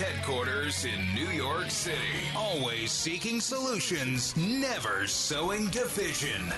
Headquarters 0.00 0.86
in 0.86 1.14
New 1.14 1.28
York 1.28 1.68
City, 1.68 1.98
always 2.34 2.90
seeking 2.90 3.38
solutions, 3.38 4.34
never 4.34 5.06
sowing 5.06 5.66
division. 5.66 6.50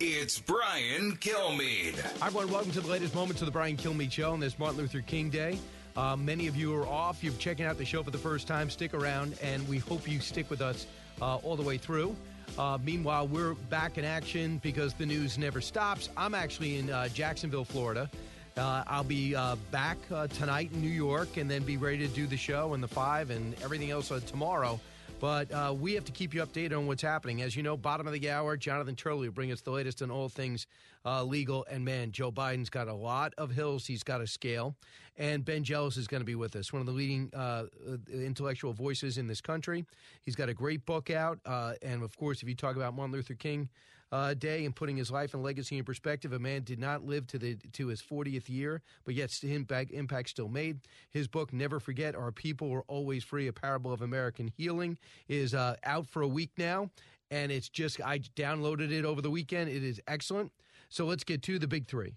It's 0.00 0.40
Brian 0.40 1.12
Kilmeade. 1.18 2.00
Hi, 2.18 2.26
everyone. 2.26 2.50
Welcome 2.50 2.72
to 2.72 2.80
the 2.80 2.88
latest 2.88 3.14
moments 3.14 3.40
of 3.40 3.46
the 3.46 3.52
Brian 3.52 3.76
Kilmeade 3.76 4.10
Show 4.10 4.32
on 4.32 4.40
this 4.40 4.58
Martin 4.58 4.78
Luther 4.78 5.00
King 5.00 5.30
Day. 5.30 5.60
Uh, 5.96 6.16
many 6.16 6.48
of 6.48 6.56
you 6.56 6.74
are 6.74 6.88
off. 6.88 7.22
You're 7.22 7.34
checking 7.34 7.66
out 7.66 7.78
the 7.78 7.84
show 7.84 8.02
for 8.02 8.10
the 8.10 8.18
first 8.18 8.48
time. 8.48 8.68
Stick 8.68 8.94
around, 8.94 9.38
and 9.40 9.66
we 9.68 9.78
hope 9.78 10.10
you 10.10 10.18
stick 10.18 10.50
with 10.50 10.60
us 10.60 10.88
uh, 11.22 11.36
all 11.36 11.54
the 11.54 11.62
way 11.62 11.78
through. 11.78 12.16
Uh, 12.58 12.78
meanwhile, 12.82 13.28
we're 13.28 13.54
back 13.70 13.96
in 13.96 14.04
action 14.04 14.58
because 14.58 14.92
the 14.94 15.06
news 15.06 15.38
never 15.38 15.60
stops. 15.60 16.08
I'm 16.16 16.34
actually 16.34 16.78
in 16.78 16.90
uh, 16.90 17.06
Jacksonville, 17.10 17.64
Florida. 17.64 18.10
Uh, 18.56 18.82
I'll 18.86 19.04
be 19.04 19.34
uh, 19.34 19.56
back 19.70 19.98
tonight 20.30 20.70
in 20.72 20.80
New 20.80 20.88
York 20.88 21.36
and 21.36 21.50
then 21.50 21.62
be 21.62 21.76
ready 21.76 21.98
to 21.98 22.08
do 22.08 22.26
the 22.26 22.38
show 22.38 22.72
and 22.72 22.82
the 22.82 22.88
five 22.88 23.28
and 23.30 23.54
everything 23.62 23.90
else 23.90 24.10
tomorrow. 24.26 24.80
But 25.20 25.52
uh, 25.52 25.74
we 25.78 25.94
have 25.94 26.04
to 26.06 26.12
keep 26.12 26.32
you 26.34 26.42
updated 26.42 26.76
on 26.76 26.86
what's 26.86 27.02
happening. 27.02 27.42
As 27.42 27.54
you 27.54 27.62
know, 27.62 27.76
bottom 27.76 28.06
of 28.06 28.14
the 28.14 28.30
hour, 28.30 28.56
Jonathan 28.56 28.96
Turley 28.96 29.28
will 29.28 29.34
bring 29.34 29.52
us 29.52 29.60
the 29.60 29.70
latest 29.70 30.00
on 30.00 30.10
all 30.10 30.28
things 30.30 30.66
uh, 31.04 31.22
legal. 31.22 31.66
And 31.70 31.84
man, 31.84 32.12
Joe 32.12 32.32
Biden's 32.32 32.70
got 32.70 32.88
a 32.88 32.94
lot 32.94 33.34
of 33.36 33.50
hills 33.50 33.86
he's 33.86 34.02
got 34.02 34.18
to 34.18 34.26
scale. 34.26 34.74
And 35.18 35.44
Ben 35.44 35.62
Jealous 35.62 35.96
is 35.96 36.06
going 36.06 36.20
to 36.20 36.26
be 36.26 36.34
with 36.34 36.56
us, 36.56 36.72
one 36.72 36.80
of 36.80 36.86
the 36.86 36.92
leading 36.92 37.30
uh, 37.34 37.64
uh, 37.88 37.96
intellectual 38.12 38.72
voices 38.72 39.16
in 39.16 39.26
this 39.26 39.40
country. 39.40 39.86
He's 40.22 40.36
got 40.36 40.48
a 40.48 40.54
great 40.54 40.84
book 40.84 41.10
out. 41.10 41.38
Uh, 41.46 41.74
and 41.82 42.02
of 42.02 42.16
course, 42.16 42.42
if 42.42 42.48
you 42.48 42.54
talk 42.54 42.76
about 42.76 42.94
Martin 42.94 43.14
Luther 43.14 43.34
King, 43.34 43.68
uh, 44.12 44.34
day 44.34 44.64
and 44.64 44.74
putting 44.74 44.96
his 44.96 45.10
life 45.10 45.34
and 45.34 45.42
legacy 45.42 45.78
in 45.78 45.84
perspective. 45.84 46.32
A 46.32 46.38
man 46.38 46.62
did 46.62 46.78
not 46.78 47.04
live 47.04 47.26
to 47.28 47.38
the 47.38 47.56
to 47.72 47.88
his 47.88 48.02
40th 48.02 48.48
year, 48.48 48.82
but 49.04 49.14
yet 49.14 49.36
impact, 49.42 49.90
impact 49.90 50.30
still 50.30 50.48
made. 50.48 50.80
His 51.10 51.28
book, 51.28 51.52
Never 51.52 51.80
Forget, 51.80 52.14
Our 52.14 52.32
People 52.32 52.68
Were 52.68 52.84
Always 52.88 53.24
Free, 53.24 53.48
A 53.48 53.52
Parable 53.52 53.92
of 53.92 54.02
American 54.02 54.52
Healing, 54.56 54.98
is 55.28 55.54
uh, 55.54 55.76
out 55.84 56.06
for 56.06 56.22
a 56.22 56.28
week 56.28 56.50
now. 56.56 56.90
And 57.30 57.50
it's 57.50 57.68
just, 57.68 58.00
I 58.00 58.20
downloaded 58.20 58.92
it 58.92 59.04
over 59.04 59.20
the 59.20 59.30
weekend. 59.30 59.68
It 59.68 59.82
is 59.82 60.00
excellent. 60.06 60.52
So 60.88 61.04
let's 61.06 61.24
get 61.24 61.42
to 61.42 61.58
the 61.58 61.66
big 61.66 61.86
three. 61.86 62.14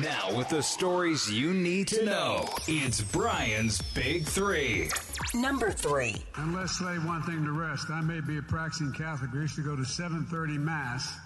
Now, 0.00 0.36
with 0.36 0.48
the 0.48 0.62
stories 0.62 1.30
you 1.30 1.54
need 1.54 1.88
to 1.88 2.04
know, 2.04 2.48
it's 2.66 3.00
Brian's 3.00 3.80
Big 3.94 4.26
Three. 4.26 4.90
Number 5.34 5.70
three. 5.70 6.16
And 6.36 6.54
let's 6.54 6.78
say 6.78 6.98
one 6.98 7.22
thing 7.22 7.44
to 7.44 7.52
rest. 7.52 7.90
I 7.90 8.00
may 8.00 8.20
be 8.20 8.38
a 8.38 8.42
practicing 8.42 8.92
Catholic. 8.92 9.30
I 9.32 9.42
used 9.42 9.54
to 9.56 9.62
go 9.62 9.76
to 9.76 9.82
7:30 9.82 10.58
Mass 10.58 11.16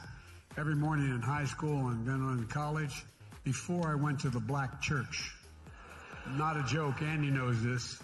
every 0.59 0.75
morning 0.75 1.07
in 1.07 1.23
high 1.23 1.47
school 1.47 1.89
and 1.89 2.07
then 2.07 2.17
in 2.17 2.47
college 2.49 3.05
before 3.45 3.89
I 3.91 3.95
went 3.95 4.21
to 4.21 4.29
the 4.29 4.41
black 4.41 4.83
church. 4.83 5.33
Not 6.37 6.57
a 6.59 6.63
joke. 6.65 7.01
Andy 7.01 7.31
knows 7.31 7.63
this. 7.63 7.99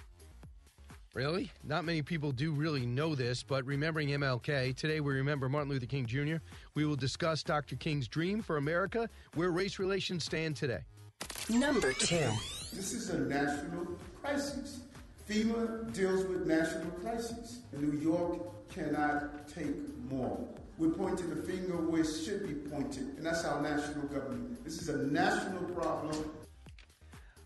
Really? 1.14 1.52
Not 1.62 1.84
many 1.84 2.02
people 2.02 2.32
do 2.32 2.50
really 2.50 2.84
know 2.84 3.14
this, 3.14 3.44
but 3.44 3.64
remembering 3.64 4.08
MLK, 4.08 4.74
today 4.74 4.98
we 4.98 5.14
remember 5.14 5.48
Martin 5.48 5.70
Luther 5.70 5.86
King 5.86 6.06
Jr. 6.06 6.38
We 6.74 6.84
will 6.84 6.96
discuss 6.96 7.44
Dr. 7.44 7.76
King's 7.76 8.08
dream 8.08 8.42
for 8.42 8.56
America, 8.56 9.08
where 9.34 9.52
race 9.52 9.78
relations 9.78 10.24
stand 10.24 10.56
today. 10.56 10.80
Number 11.48 11.92
two. 11.92 12.28
This 12.72 12.92
is 12.92 13.10
a 13.10 13.20
national 13.20 13.86
crisis. 14.20 14.80
FEMA 15.30 15.92
deals 15.94 16.24
with 16.24 16.48
national 16.48 16.90
crises. 17.00 17.60
And 17.70 17.92
New 17.92 18.00
York 18.00 18.68
cannot 18.70 19.46
take 19.46 19.76
more. 20.10 20.44
We're 20.78 20.90
pointing 20.90 21.30
the 21.30 21.42
finger 21.42 21.76
where 21.76 22.00
it 22.00 22.08
should 22.24 22.48
be 22.48 22.54
pointed, 22.68 23.16
and 23.16 23.24
that's 23.24 23.44
our 23.44 23.62
national 23.62 24.08
government. 24.08 24.64
This 24.64 24.82
is 24.82 24.88
a 24.88 24.96
national 25.06 25.62
problem 25.66 26.28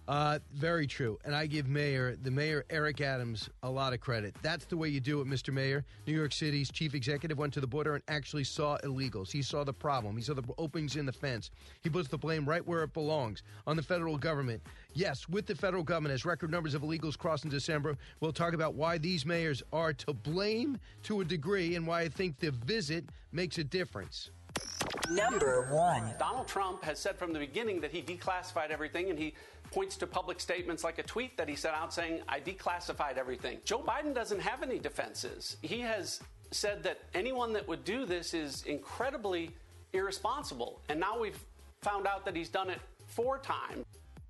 uh, 0.09 0.39
very 0.55 0.87
true. 0.87 1.19
And 1.25 1.37
I 1.37 1.45
give 1.47 1.69
Mayor, 1.69 2.17
the 2.17 2.31
Mayor 2.31 2.65
Eric 2.71 3.03
Adams, 3.03 3.51
a 3.63 3.71
lot 3.71 3.93
of 3.93 4.01
credit. 4.01 4.35
That's 4.41 4.65
the 4.65 4.77
way 4.77 4.89
you 4.89 5.01
do 5.01 5.21
it, 5.21 5.27
Mr. 5.27 5.53
Mayor. 5.53 5.85
New 6.07 6.15
York 6.15 6.33
City's 6.33 6.71
chief 6.73 6.95
executive 6.95 7.37
went 7.37 7.53
to 7.53 7.61
the 7.61 7.67
border 7.67 7.95
and 7.95 8.03
actually 8.09 8.45
saw 8.45 8.79
illegals. 8.79 9.31
He 9.31 9.43
saw 9.43 9.65
the 9.65 9.73
problem. 9.73 10.17
He 10.17 10.23
saw 10.23 10.33
the 10.33 10.43
openings 10.57 10.97
in 10.97 11.05
the 11.05 11.13
fence. 11.13 11.51
He 11.83 11.91
puts 11.91 12.09
the 12.09 12.17
blame 12.17 12.49
right 12.49 12.67
where 12.67 12.83
it 12.85 12.95
belongs 12.95 13.43
on 13.67 13.77
the 13.77 13.83
federal 13.83 14.17
government. 14.17 14.63
Yes, 14.95 15.29
with 15.29 15.47
the 15.47 15.55
federal 15.55 15.83
government, 15.83 16.15
as 16.15 16.25
record 16.25 16.51
numbers 16.51 16.75
of 16.75 16.83
illegals 16.83 17.19
crossed 17.19 17.45
in 17.45 17.51
December, 17.51 17.97
we'll 18.21 18.33
talk 18.33 18.55
about 18.55 18.75
why 18.75 18.97
these 18.97 19.27
mayors 19.27 19.63
are 19.75 19.93
to 19.93 20.15
blame 20.15 20.79
to 21.03 21.21
a 21.21 21.25
degree 21.25 21.77
and 21.77 21.87
why 21.87 22.01
I 22.01 22.09
think 22.09 22.39
the 22.39 22.51
visit 22.51 23.05
makes 23.31 23.59
a 23.59 23.65
difference. 23.65 24.31
Number 25.11 25.69
one. 25.71 26.15
Donald 26.19 26.49
Trump 26.49 26.85
has 26.85 26.99
said 26.99 27.17
from 27.17 27.33
the 27.33 27.39
beginning 27.39 27.81
that 27.81 27.91
he 27.91 28.03
declassified 28.03 28.71
everything, 28.71 29.11
and 29.11 29.19
he 29.19 29.35
points 29.71 29.97
to 29.99 30.06
public 30.06 30.41
statements 30.41 30.84
like 30.84 30.99
a 30.99 31.03
tweet 31.03 31.37
that 31.37 31.49
he 31.49 31.56
sent 31.56 31.75
out 31.75 31.93
saying, 31.93 32.21
I 32.29 32.41
declassified 32.41 33.17
everything. 33.17 33.59
Joe 33.65 33.81
Biden 33.81 34.15
doesn't 34.15 34.41
have 34.41 34.62
any 34.62 34.79
defenses. 34.79 35.56
He 35.62 35.81
has 35.81 36.21
said 36.51 36.83
that 36.83 37.01
anyone 37.15 37.53
that 37.53 37.69
would 37.69 37.84
do 37.84 38.06
this 38.06 38.34
is 38.34 38.62
incredibly 38.65 39.51
irresponsible. 39.93 40.81
And 40.89 40.99
now 40.99 41.19
we've 41.21 41.39
found 41.83 42.06
out 42.06 42.25
that 42.25 42.34
he's 42.34 42.49
done 42.49 42.71
it 42.71 42.81
four 43.06 43.39
times. 43.39 43.84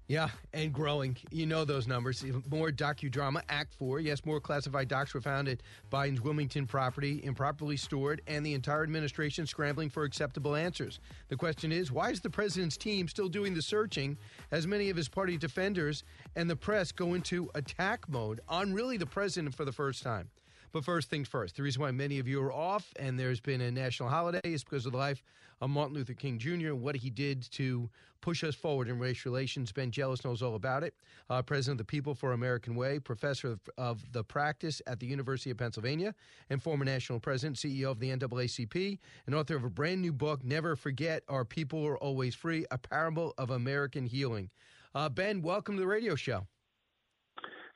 Yeah, 0.09 0.31
and 0.55 0.73
growing. 0.73 1.19
You 1.31 1.45
know 1.45 1.67
those 1.67 1.87
numbers. 1.87 2.25
More 2.51 2.71
docudrama, 2.71 3.43
Act 3.51 3.75
4. 3.75 4.01
Yes, 4.01 4.25
more 4.25 4.41
classified 4.41 4.89
docs 4.89 5.13
were 5.13 5.21
found 5.21 5.49
at 5.49 5.63
Biden's 5.93 6.23
Wilmington 6.23 6.67
property, 6.67 7.21
improperly 7.23 7.77
stored, 7.77 8.23
and 8.27 8.45
the 8.45 8.55
entire 8.55 8.83
administration 8.83 9.47
scrambling 9.47 9.91
for 9.91 10.05
acceptable 10.05 10.57
answers. 10.57 10.99
The 11.29 11.37
question 11.37 11.73
is 11.73 11.93
why 11.93 12.09
is 12.09 12.23
the 12.23 12.31
president's 12.31 12.79
team 12.79 13.07
still 13.07 13.29
doing 13.29 13.53
the 13.53 13.61
searching 13.61 14.17
as 14.51 14.67
many 14.67 14.89
of 14.89 14.97
his 14.97 15.11
party 15.11 15.37
defenders 15.37 16.05
and 16.37 16.49
the 16.49 16.57
press 16.57 16.91
go 16.91 17.13
into 17.13 17.51
attack 17.55 18.09
mode 18.09 18.41
on 18.49 18.73
really 18.73 18.97
the 18.97 19.05
president 19.05 19.55
for 19.55 19.67
the 19.67 19.73
first 19.73 20.03
time? 20.03 20.31
But 20.73 20.85
first 20.85 21.09
things 21.09 21.29
first, 21.29 21.57
the 21.57 21.63
reason 21.63 21.81
why 21.81 21.91
many 21.91 22.19
of 22.19 22.29
you 22.29 22.43
are 22.43 22.53
off 22.53 22.93
and 22.97 23.19
there's 23.19 23.41
been 23.41 23.61
a 23.61 23.71
national 23.71 24.09
holiday 24.09 24.41
is 24.45 24.65
because 24.65 24.85
of 24.87 24.93
the 24.93 24.99
life 24.99 25.23
of 25.61 25.71
Martin 25.71 25.95
Luther 25.95 26.15
King 26.15 26.39
Jr. 26.39 26.69
and 26.69 26.83
what 26.83 26.97
he 26.97 27.11
did 27.11 27.51
to 27.53 27.89
push 28.21 28.45
us 28.45 28.55
forward 28.55 28.89
in 28.89 28.99
race 28.99 29.25
relations. 29.25 29.73
Ben 29.73 29.91
Jealous 29.91 30.25
knows 30.25 30.43
all 30.43 30.55
about 30.55 30.83
it. 30.83 30.95
Uh, 31.31 31.41
President 31.43 31.81
of 31.81 31.87
the 31.87 31.91
People 31.91 32.15
for 32.15 32.33
American 32.33 32.75
Way, 32.75 32.99
professor 32.99 33.53
of, 33.53 33.61
of, 33.79 34.13
the 34.13 34.23
practice 34.23 34.83
at 34.87 35.01
the 35.01 35.07
University 35.07 35.51
of 35.51 35.57
Pennsylvania, 35.57 36.15
and 36.51 36.63
former 36.63 36.85
national 36.85 37.21
president, 37.21 37.57
CEO 37.57 37.91
of 37.91 37.99
the 37.99 38.11
NAACP, 38.11 38.99
and 39.27 39.35
author 39.35 39.57
of 39.57 39.65
a 39.65 39.71
brand 39.71 40.03
new 40.03 40.13
book, 40.13 40.45
Never 40.45 40.77
Forget 40.77 41.23
Our 41.29 41.45
People 41.45 41.85
Are 41.87 41.99
Always 41.99 42.35
Free, 42.35 42.67
a 42.71 42.79
parable 42.79 43.35
of 43.39 43.51
American 43.51 44.07
healing. 44.07 44.51
Uh, 44.95 45.09
ben, 45.09 45.43
welcome 45.43 45.77
to 45.77 45.81
the 45.81 45.87
radio 45.87 46.15
show. 46.15 46.47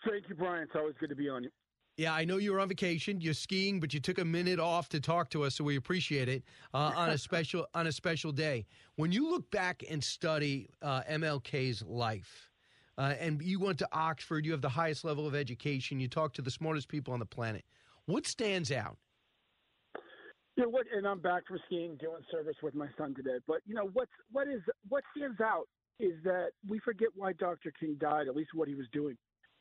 Thank 0.09 0.29
you, 0.29 0.35
Brian. 0.35 0.65
It's 0.65 0.73
always 0.75 0.95
good 0.99 1.11
to 1.11 1.17
be 1.17 1.29
on. 1.29 1.47
Yeah, 1.99 2.15
I 2.15 2.25
know 2.25 2.39
you 2.39 2.53
were 2.53 2.61
on 2.61 2.69
vacation. 2.69 3.21
You're 3.21 3.35
skiing, 3.35 3.79
but 3.79 3.93
you 3.93 4.01
took 4.01 4.19
a 4.19 4.25
minute 4.25 4.59
off 4.59 4.89
to 4.91 5.01
talk 5.01 5.29
to 5.31 5.45
us, 5.45 5.57
so 5.57 5.65
we 5.65 5.77
appreciate 5.77 6.29
it 6.29 6.43
uh, 6.73 6.93
on 6.97 7.11
a 7.11 7.19
special 7.29 7.67
on 7.75 7.87
a 7.87 7.93
special 7.93 8.33
day. 8.33 8.67
When 8.97 9.13
you 9.13 9.31
look 9.31 9.51
back 9.51 9.85
and 9.89 10.03
study 10.03 10.71
uh, 10.81 11.03
MLK's 11.03 11.83
life, 11.83 12.51
uh, 12.97 13.15
and 13.21 13.43
you 13.43 13.61
went 13.61 13.79
to 13.81 13.89
Oxford, 13.93 14.47
you 14.47 14.53
have 14.53 14.63
the 14.63 14.71
highest 14.71 15.05
level 15.05 15.27
of 15.27 15.35
education. 15.35 16.01
You 16.01 16.09
talk 16.09 16.33
to 16.35 16.43
the 16.43 16.51
smartest 16.51 16.89
people 16.89 17.13
on 17.13 17.21
the 17.21 17.27
planet. 17.27 17.65
What 18.07 18.27
stands 18.27 18.73
out? 18.73 18.97
You 20.57 20.65
know 20.65 20.71
what? 20.71 20.87
And 20.95 21.07
I'm 21.07 21.21
back 21.21 21.47
from 21.47 21.59
skiing, 21.67 21.97
doing 21.97 22.23
service 22.31 22.57
with 22.63 22.75
my 22.75 22.89
son 22.97 23.15
today. 23.15 23.39
But 23.47 23.59
you 23.67 23.75
know 23.75 23.91
what's 23.93 24.11
what 24.31 24.49
is 24.49 24.63
what 24.89 25.05
stands 25.15 25.41
out 25.43 25.69
is 26.01 26.15
that 26.25 26.53
we 26.67 26.79
forget 26.79 27.09
why 27.15 27.35
Dr. 27.35 27.71
King 27.79 27.97
died. 28.01 28.29
At 28.29 28.35
least 28.35 28.51
what 28.55 28.67
he 28.67 28.75
was 28.75 28.87
doing 28.95 29.17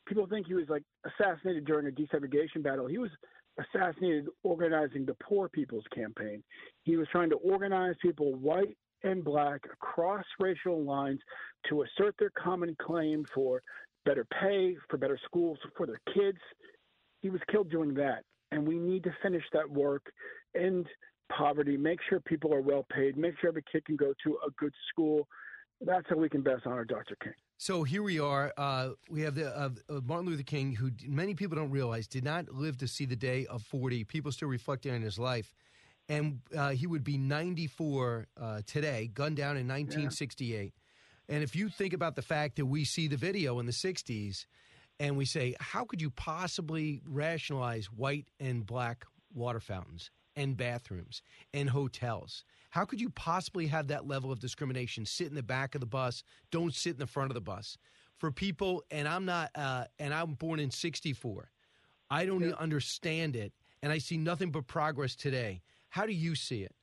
people 0.06 0.26
think 0.26 0.46
he 0.46 0.54
was 0.54 0.68
like 0.68 0.82
assassinated 1.04 1.64
during 1.64 1.86
a 1.86 1.90
desegregation 1.90 2.62
battle. 2.62 2.86
He 2.86 2.98
was 2.98 3.10
assassinated 3.58 4.26
organizing 4.42 5.04
the 5.04 5.16
Poor 5.22 5.48
People's 5.48 5.84
Campaign. 5.94 6.42
He 6.84 6.96
was 6.96 7.06
trying 7.12 7.30
to 7.30 7.36
organize 7.36 7.94
people, 8.00 8.34
white 8.34 8.76
and 9.04 9.24
black, 9.24 9.60
across 9.72 10.24
racial 10.38 10.82
lines 10.82 11.20
to 11.68 11.82
assert 11.82 12.14
their 12.18 12.30
common 12.30 12.76
claim 12.80 13.24
for 13.34 13.62
better 14.04 14.26
pay, 14.40 14.76
for 14.88 14.96
better 14.96 15.18
schools 15.24 15.58
for 15.76 15.86
their 15.86 16.00
kids. 16.14 16.38
He 17.20 17.30
was 17.30 17.40
killed 17.50 17.70
doing 17.70 17.94
that. 17.94 18.22
And 18.50 18.66
we 18.66 18.78
need 18.78 19.04
to 19.04 19.14
finish 19.22 19.44
that 19.52 19.68
work, 19.68 20.02
end 20.54 20.86
poverty, 21.30 21.76
make 21.76 22.00
sure 22.08 22.20
people 22.20 22.52
are 22.52 22.60
well 22.60 22.86
paid, 22.92 23.16
make 23.16 23.34
sure 23.40 23.48
every 23.48 23.64
kid 23.70 23.84
can 23.84 23.96
go 23.96 24.12
to 24.24 24.38
a 24.46 24.50
good 24.58 24.72
school, 24.90 25.26
That's 25.80 26.06
how 26.08 26.16
we 26.16 26.28
can 26.28 26.42
best 26.42 26.66
honor 26.66 26.84
Dr. 26.84 27.16
King. 27.22 27.32
So 27.62 27.84
here 27.84 28.02
we 28.02 28.18
are. 28.18 28.52
Uh, 28.56 28.88
we 29.08 29.20
have 29.20 29.36
the 29.36 29.56
uh, 29.56 29.70
Martin 30.04 30.26
Luther 30.26 30.42
King, 30.42 30.74
who 30.74 30.90
many 31.06 31.34
people 31.34 31.56
don't 31.56 31.70
realize 31.70 32.08
did 32.08 32.24
not 32.24 32.52
live 32.52 32.76
to 32.78 32.88
see 32.88 33.04
the 33.04 33.14
day 33.14 33.46
of 33.46 33.62
40. 33.62 34.02
People 34.02 34.32
still 34.32 34.48
reflecting 34.48 34.92
on 34.92 35.00
his 35.00 35.16
life. 35.16 35.54
And 36.08 36.40
uh, 36.56 36.70
he 36.70 36.88
would 36.88 37.04
be 37.04 37.18
94 37.18 38.26
uh, 38.36 38.62
today, 38.66 39.12
gunned 39.14 39.36
down 39.36 39.56
in 39.56 39.68
1968. 39.68 40.74
Yeah. 41.28 41.36
And 41.36 41.44
if 41.44 41.54
you 41.54 41.68
think 41.68 41.92
about 41.92 42.16
the 42.16 42.22
fact 42.22 42.56
that 42.56 42.66
we 42.66 42.84
see 42.84 43.06
the 43.06 43.16
video 43.16 43.60
in 43.60 43.66
the 43.66 43.72
60s 43.72 44.46
and 44.98 45.16
we 45.16 45.24
say, 45.24 45.54
how 45.60 45.84
could 45.84 46.02
you 46.02 46.10
possibly 46.10 47.00
rationalize 47.06 47.86
white 47.92 48.26
and 48.40 48.66
black 48.66 49.04
water 49.32 49.60
fountains 49.60 50.10
and 50.36 50.56
bathrooms 50.56 51.22
and 51.52 51.70
hotels? 51.70 52.44
How 52.70 52.84
could 52.84 53.00
you 53.00 53.10
possibly 53.10 53.66
have 53.66 53.88
that 53.88 54.06
level 54.06 54.32
of 54.32 54.40
discrimination? 54.40 55.04
Sit 55.04 55.28
in 55.28 55.34
the 55.34 55.42
back 55.42 55.74
of 55.74 55.80
the 55.80 55.86
bus, 55.86 56.22
don't 56.50 56.74
sit 56.74 56.94
in 56.94 56.98
the 56.98 57.06
front 57.06 57.30
of 57.30 57.34
the 57.34 57.40
bus. 57.40 57.76
For 58.18 58.30
people, 58.30 58.82
and 58.90 59.08
I'm 59.08 59.24
not, 59.24 59.50
uh, 59.54 59.84
and 59.98 60.14
I'm 60.14 60.34
born 60.34 60.60
in 60.60 60.70
'64. 60.70 61.50
I 62.10 62.24
don't 62.24 62.42
yeah. 62.42 62.54
understand 62.58 63.36
it, 63.36 63.52
and 63.82 63.90
I 63.90 63.98
see 63.98 64.16
nothing 64.16 64.50
but 64.50 64.66
progress 64.66 65.16
today. 65.16 65.62
How 65.88 66.06
do 66.06 66.12
you 66.12 66.34
see 66.34 66.62
it? 66.62 66.74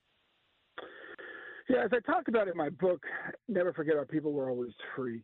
Yeah, 1.68 1.84
as 1.84 1.90
I 1.92 2.00
talk 2.00 2.28
about 2.28 2.48
in 2.48 2.56
my 2.56 2.68
book, 2.68 3.04
Never 3.48 3.72
Forget 3.72 3.96
Our 3.96 4.04
People 4.04 4.32
Were 4.32 4.50
Always 4.50 4.72
Free. 4.96 5.22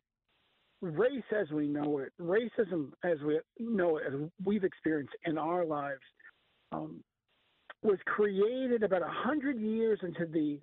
Race 0.80 1.24
as 1.36 1.50
we 1.50 1.66
know 1.66 1.98
it, 1.98 2.12
racism 2.20 2.92
as 3.02 3.18
we 3.26 3.40
know 3.58 3.96
it, 3.96 4.04
as 4.06 4.14
we've 4.44 4.62
experienced 4.62 5.14
in 5.24 5.38
our 5.38 5.64
lives, 5.64 6.02
um, 6.70 7.02
was 7.82 7.98
created 8.06 8.82
about 8.82 9.02
a 9.02 9.08
hundred 9.08 9.58
years 9.58 9.98
into 10.02 10.26
the 10.26 10.58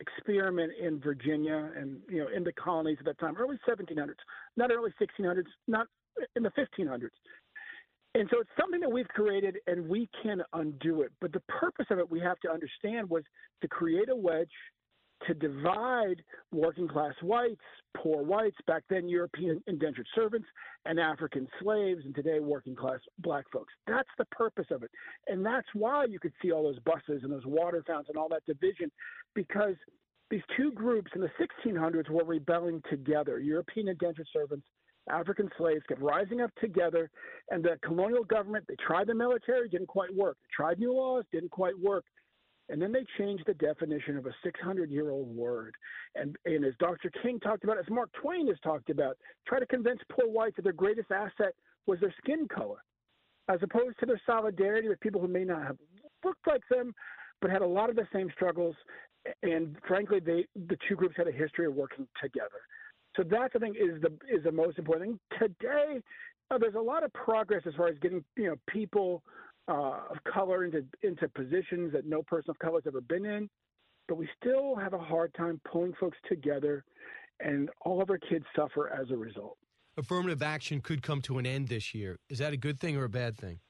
experiment 0.00 0.72
in 0.80 0.98
Virginia 0.98 1.70
and 1.76 1.98
you 2.08 2.24
know 2.24 2.28
in 2.34 2.42
the 2.42 2.52
colonies 2.52 2.96
at 3.00 3.06
that 3.06 3.18
time, 3.18 3.36
early 3.38 3.58
1700s, 3.68 4.14
not 4.56 4.70
early 4.70 4.92
1600s, 5.00 5.44
not 5.68 5.86
in 6.36 6.42
the 6.42 6.50
1500s. 6.50 7.08
And 8.14 8.28
so 8.32 8.40
it's 8.40 8.50
something 8.58 8.80
that 8.80 8.90
we've 8.90 9.08
created 9.08 9.58
and 9.68 9.88
we 9.88 10.08
can 10.22 10.42
undo 10.52 11.02
it. 11.02 11.12
But 11.20 11.32
the 11.32 11.42
purpose 11.48 11.86
of 11.90 11.98
it, 12.00 12.10
we 12.10 12.18
have 12.20 12.40
to 12.40 12.50
understand, 12.50 13.08
was 13.08 13.22
to 13.62 13.68
create 13.68 14.08
a 14.08 14.16
wedge 14.16 14.48
to 15.26 15.34
divide 15.34 16.22
working 16.52 16.88
class 16.88 17.14
whites, 17.22 17.60
poor 17.96 18.22
whites, 18.22 18.56
back 18.66 18.82
then 18.88 19.08
European 19.08 19.62
indentured 19.66 20.06
servants, 20.14 20.46
and 20.86 20.98
African 20.98 21.46
slaves, 21.62 22.02
and 22.04 22.14
today 22.14 22.40
working 22.40 22.74
class 22.74 23.00
black 23.18 23.44
folks. 23.52 23.72
That's 23.86 24.08
the 24.18 24.24
purpose 24.26 24.66
of 24.70 24.82
it. 24.82 24.90
And 25.26 25.44
that's 25.44 25.66
why 25.74 26.04
you 26.04 26.18
could 26.18 26.32
see 26.42 26.52
all 26.52 26.62
those 26.62 26.78
buses 26.80 27.22
and 27.22 27.32
those 27.32 27.46
water 27.46 27.82
fountains 27.86 28.08
and 28.08 28.16
all 28.16 28.28
that 28.30 28.46
division, 28.46 28.90
because 29.34 29.74
these 30.30 30.42
two 30.56 30.72
groups 30.72 31.10
in 31.14 31.20
the 31.20 31.30
1600s 31.66 32.08
were 32.08 32.24
rebelling 32.24 32.82
together 32.88 33.40
European 33.40 33.88
indentured 33.88 34.28
servants. 34.32 34.66
African 35.10 35.48
slaves 35.58 35.82
kept 35.88 36.00
rising 36.00 36.40
up 36.40 36.50
together, 36.60 37.10
and 37.50 37.64
the 37.64 37.78
colonial 37.84 38.22
government, 38.22 38.64
they 38.68 38.76
tried 38.76 39.08
the 39.08 39.14
military, 39.14 39.68
didn't 39.68 39.88
quite 39.88 40.14
work. 40.14 40.36
They 40.42 40.48
tried 40.54 40.78
new 40.78 40.92
laws, 40.92 41.24
didn't 41.32 41.50
quite 41.50 41.78
work. 41.78 42.04
And 42.70 42.80
then 42.80 42.92
they 42.92 43.04
changed 43.18 43.44
the 43.46 43.54
definition 43.54 44.16
of 44.16 44.26
a 44.26 44.34
600 44.44 44.90
year 44.90 45.10
old 45.10 45.34
word. 45.34 45.74
And, 46.14 46.36
and 46.44 46.64
as 46.64 46.74
Dr. 46.78 47.10
King 47.22 47.40
talked 47.40 47.64
about, 47.64 47.78
as 47.78 47.84
Mark 47.90 48.10
Twain 48.20 48.46
has 48.48 48.58
talked 48.62 48.90
about, 48.90 49.16
try 49.46 49.58
to 49.58 49.66
convince 49.66 50.00
poor 50.10 50.28
whites 50.28 50.56
that 50.56 50.62
their 50.62 50.72
greatest 50.72 51.10
asset 51.10 51.54
was 51.86 51.98
their 52.00 52.14
skin 52.22 52.46
color, 52.48 52.78
as 53.48 53.58
opposed 53.62 53.98
to 54.00 54.06
their 54.06 54.20
solidarity 54.24 54.88
with 54.88 55.00
people 55.00 55.20
who 55.20 55.28
may 55.28 55.44
not 55.44 55.62
have 55.62 55.76
looked 56.24 56.46
like 56.46 56.62
them, 56.70 56.94
but 57.40 57.50
had 57.50 57.62
a 57.62 57.66
lot 57.66 57.90
of 57.90 57.96
the 57.96 58.06
same 58.12 58.30
struggles. 58.34 58.76
And 59.42 59.76
frankly, 59.86 60.20
they, 60.20 60.46
the 60.54 60.78
two 60.88 60.94
groups 60.94 61.16
had 61.16 61.28
a 61.28 61.32
history 61.32 61.66
of 61.66 61.74
working 61.74 62.06
together. 62.22 62.60
So 63.16 63.24
that 63.24 63.50
I 63.54 63.58
think 63.58 63.76
is 63.76 64.00
the 64.00 64.12
is 64.32 64.44
the 64.44 64.52
most 64.52 64.78
important 64.78 65.18
thing. 65.30 65.48
Today, 65.58 66.00
uh, 66.50 66.58
there's 66.58 66.76
a 66.76 66.80
lot 66.80 67.02
of 67.02 67.12
progress 67.12 67.62
as 67.66 67.74
far 67.74 67.88
as 67.88 67.98
getting 68.00 68.24
you 68.36 68.46
know 68.46 68.56
people 68.68 69.22
uh, 69.70 70.00
of 70.10 70.16
color 70.24 70.64
into 70.64 70.84
into 71.02 71.28
positions 71.28 71.92
that 71.92 72.04
no 72.04 72.22
person 72.22 72.50
of 72.50 72.58
color 72.58 72.80
has 72.82 72.86
ever 72.86 73.00
been 73.00 73.24
in, 73.24 73.48
but 74.08 74.16
we 74.16 74.28
still 74.40 74.74
have 74.74 74.92
a 74.92 74.98
hard 74.98 75.32
time 75.34 75.60
pulling 75.70 75.94
folks 76.00 76.18
together, 76.28 76.84
and 77.38 77.70
all 77.82 78.02
of 78.02 78.10
our 78.10 78.18
kids 78.18 78.44
suffer 78.56 78.90
as 78.90 79.10
a 79.10 79.16
result. 79.16 79.56
Affirmative 79.96 80.42
action 80.42 80.80
could 80.80 81.02
come 81.02 81.20
to 81.22 81.38
an 81.38 81.46
end 81.46 81.68
this 81.68 81.94
year. 81.94 82.16
Is 82.28 82.38
that 82.38 82.52
a 82.52 82.56
good 82.56 82.80
thing 82.80 82.96
or 82.96 83.04
a 83.04 83.08
bad 83.08 83.36
thing? 83.36 83.60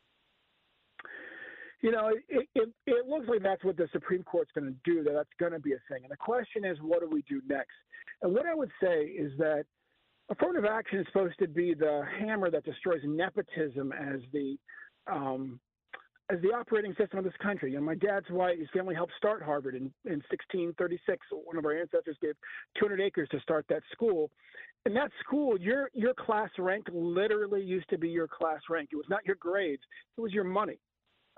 You 1.82 1.90
know, 1.90 2.08
it, 2.28 2.48
it, 2.54 2.68
it 2.86 3.06
looks 3.06 3.26
like 3.26 3.42
that's 3.42 3.64
what 3.64 3.76
the 3.76 3.88
Supreme 3.92 4.22
Court's 4.22 4.50
going 4.54 4.66
to 4.66 4.76
do, 4.84 5.02
that 5.02 5.12
that's 5.14 5.30
going 5.38 5.52
to 5.52 5.58
be 5.58 5.72
a 5.72 5.80
thing. 5.88 6.02
And 6.02 6.10
the 6.10 6.16
question 6.16 6.64
is, 6.64 6.76
what 6.82 7.00
do 7.00 7.08
we 7.10 7.22
do 7.22 7.40
next? 7.48 7.72
And 8.22 8.34
what 8.34 8.44
I 8.44 8.54
would 8.54 8.70
say 8.82 9.04
is 9.04 9.32
that 9.38 9.64
affirmative 10.30 10.66
action 10.70 10.98
is 10.98 11.06
supposed 11.06 11.38
to 11.38 11.48
be 11.48 11.72
the 11.72 12.02
hammer 12.18 12.50
that 12.50 12.64
destroys 12.64 13.00
nepotism 13.02 13.92
as 13.92 14.20
the 14.34 14.58
um, 15.10 15.58
as 16.30 16.40
the 16.42 16.48
operating 16.48 16.94
system 16.96 17.18
of 17.18 17.24
this 17.24 17.34
country. 17.42 17.74
And 17.74 17.84
my 17.84 17.94
dad's 17.94 18.28
white. 18.30 18.58
His 18.58 18.68
family 18.72 18.94
helped 18.94 19.12
start 19.16 19.42
Harvard 19.42 19.74
in, 19.74 19.92
in 20.04 20.22
1636. 20.30 21.26
One 21.44 21.56
of 21.56 21.64
our 21.64 21.78
ancestors 21.78 22.16
gave 22.20 22.34
200 22.78 23.00
acres 23.00 23.28
to 23.30 23.40
start 23.40 23.66
that 23.68 23.82
school. 23.92 24.30
In 24.86 24.94
that 24.94 25.10
school, 25.22 25.60
your 25.60 25.90
your 25.92 26.14
class 26.14 26.48
rank 26.58 26.86
literally 26.92 27.62
used 27.62 27.88
to 27.90 27.98
be 27.98 28.08
your 28.08 28.28
class 28.28 28.60
rank. 28.70 28.90
It 28.92 28.96
was 28.96 29.06
not 29.10 29.20
your 29.26 29.36
grades. 29.36 29.82
It 30.16 30.20
was 30.20 30.32
your 30.32 30.44
money. 30.44 30.78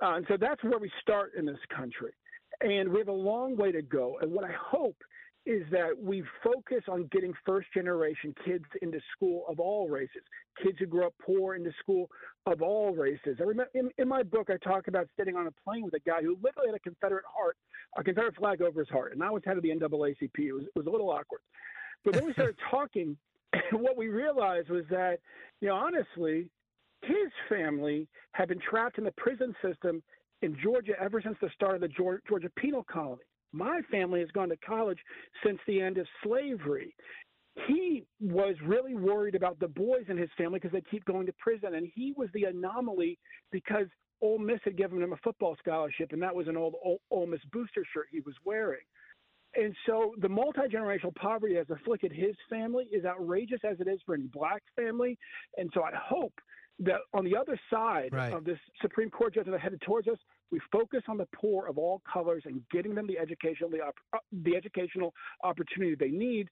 Uh, 0.01 0.17
and 0.17 0.27
so 0.29 0.37
that's 0.39 0.63
where 0.63 0.79
we 0.79 0.91
start 1.01 1.33
in 1.37 1.45
this 1.45 1.59
country. 1.75 2.13
And 2.61 2.89
we 2.89 2.99
have 2.99 3.09
a 3.09 3.13
long 3.13 3.57
way 3.57 3.73
to 3.73 3.83
go. 3.83 4.19
And 4.21 4.31
what 4.31 4.45
I 4.45 4.53
hope 4.53 4.97
is 5.45 5.63
that 5.73 5.91
we 6.01 6.23
focus 6.43 6.85
on 6.89 7.09
getting 7.11 7.33
first 7.45 7.67
generation 7.75 8.35
kids 8.45 8.65
into 8.81 9.01
school 9.15 9.45
of 9.49 9.59
all 9.59 9.89
races, 9.89 10.23
kids 10.63 10.79
who 10.79 10.87
grew 10.87 11.05
up 11.07 11.15
poor 11.25 11.57
into 11.57 11.73
school 11.81 12.09
of 12.47 12.63
all 12.63 12.95
races. 12.95 13.39
I 13.41 13.43
remember 13.43 13.71
in, 13.75 13.91
in 13.99 14.09
my 14.09 14.23
book, 14.23 14.51
I 14.51 14.57
talk 14.59 14.87
about 14.87 15.09
sitting 15.19 15.37
on 15.37 15.49
a 15.49 15.53
plane 15.65 15.85
with 15.85 15.95
a 15.95 16.01
guy 16.01 16.23
who 16.23 16.37
literally 16.43 16.69
had 16.69 16.77
a 16.77 16.81
Confederate 16.81 17.25
heart, 17.27 17.57
a 17.97 18.05
Confederate 18.05 18.37
flag 18.37 18.63
over 18.63 18.81
his 18.81 18.89
heart, 18.89 19.13
and 19.13 19.23
I 19.23 19.31
was 19.31 19.43
head 19.45 19.57
of 19.57 19.63
the 19.65 19.71
NAACP. 19.71 20.31
It 20.39 20.53
was, 20.53 20.65
it 20.65 20.79
was 20.79 20.87
a 20.87 20.91
little 20.91 21.11
awkward. 21.11 21.41
But 22.05 22.15
then 22.15 22.25
we 22.25 22.33
started 22.33 22.57
talking, 22.71 23.17
and 23.53 23.81
what 23.81 23.97
we 23.97 24.09
realized 24.09 24.71
was 24.71 24.85
that, 24.91 25.19
you 25.61 25.69
know, 25.69 25.75
honestly, 25.75 26.49
his 27.03 27.33
family 27.49 28.07
had 28.33 28.49
been 28.49 28.61
trapped 28.61 28.99
in 28.99 29.05
the 29.05 29.13
prison 29.13 29.55
system 29.61 30.03
in 30.43 30.57
Georgia 30.63 30.93
ever 31.01 31.21
since 31.21 31.37
the 31.41 31.51
start 31.55 31.77
of 31.77 31.81
the 31.81 31.89
Georgia 31.89 32.51
Penal 32.57 32.85
Colony. 32.85 33.23
My 33.53 33.81
family 33.91 34.21
has 34.21 34.31
gone 34.31 34.49
to 34.49 34.57
college 34.57 34.99
since 35.45 35.59
the 35.67 35.81
end 35.81 35.99
of 35.99 36.07
slavery. 36.25 36.95
He 37.69 38.05
was 38.21 38.55
really 38.65 38.95
worried 38.95 39.35
about 39.35 39.61
the 39.61 39.69
boys 39.69 40.05
in 40.09 40.17
his 40.17 40.31
family 40.39 40.59
because 40.59 40.73
they 40.73 40.83
keep 40.91 41.05
going 41.05 41.27
to 41.27 41.35
prison, 41.35 41.75
and 41.75 41.91
he 41.95 42.15
was 42.17 42.29
the 42.33 42.45
anomaly 42.45 43.19
because 43.51 43.87
Ole 44.23 44.39
Miss 44.39 44.61
had 44.65 44.77
given 44.77 45.03
him 45.03 45.13
a 45.13 45.19
football 45.19 45.57
scholarship, 45.59 46.13
and 46.13 46.23
that 46.23 46.35
was 46.35 46.49
an 46.49 46.57
old 46.57 46.75
Ole, 47.11 47.27
Miss 47.27 47.41
booster 47.53 47.85
shirt 47.93 48.07
he 48.11 48.21
was 48.21 48.35
wearing. 48.45 48.81
And 49.55 49.75
so 49.85 50.15
the 50.19 50.29
multi 50.29 50.63
generational 50.63 51.15
poverty 51.15 51.57
has 51.57 51.67
afflicted 51.69 52.11
his 52.11 52.35
family 52.49 52.85
is 52.91 53.05
outrageous 53.05 53.61
as 53.69 53.81
it 53.81 53.89
is 53.89 54.01
for 54.07 54.15
any 54.15 54.29
black 54.29 54.63
family. 54.77 55.19
And 55.59 55.71
so 55.75 55.83
I 55.83 55.91
hope 55.95 56.33
that 56.79 57.01
on 57.13 57.25
the 57.25 57.37
other 57.37 57.61
side 57.69 58.11
right. 58.13 58.33
of 58.33 58.45
this 58.45 58.59
Supreme 58.81 59.11
Court 59.11 59.35
judgment 59.35 59.61
headed 59.61 59.83
towards 59.83 60.09
us, 60.09 60.19
we 60.53 60.61
focus 60.71 61.03
on 61.09 61.17
the 61.17 61.27
poor 61.35 61.67
of 61.67 61.79
all 61.79 62.03
colors 62.11 62.43
and 62.47 62.61
getting 62.71 62.95
them 62.95 63.07
the 63.07 63.19
educational 63.19 63.71
the, 63.71 63.79
uh, 63.79 64.19
the 64.45 64.55
educational 64.55 65.13
opportunity 65.43 65.97
they 65.99 66.11
need, 66.11 66.49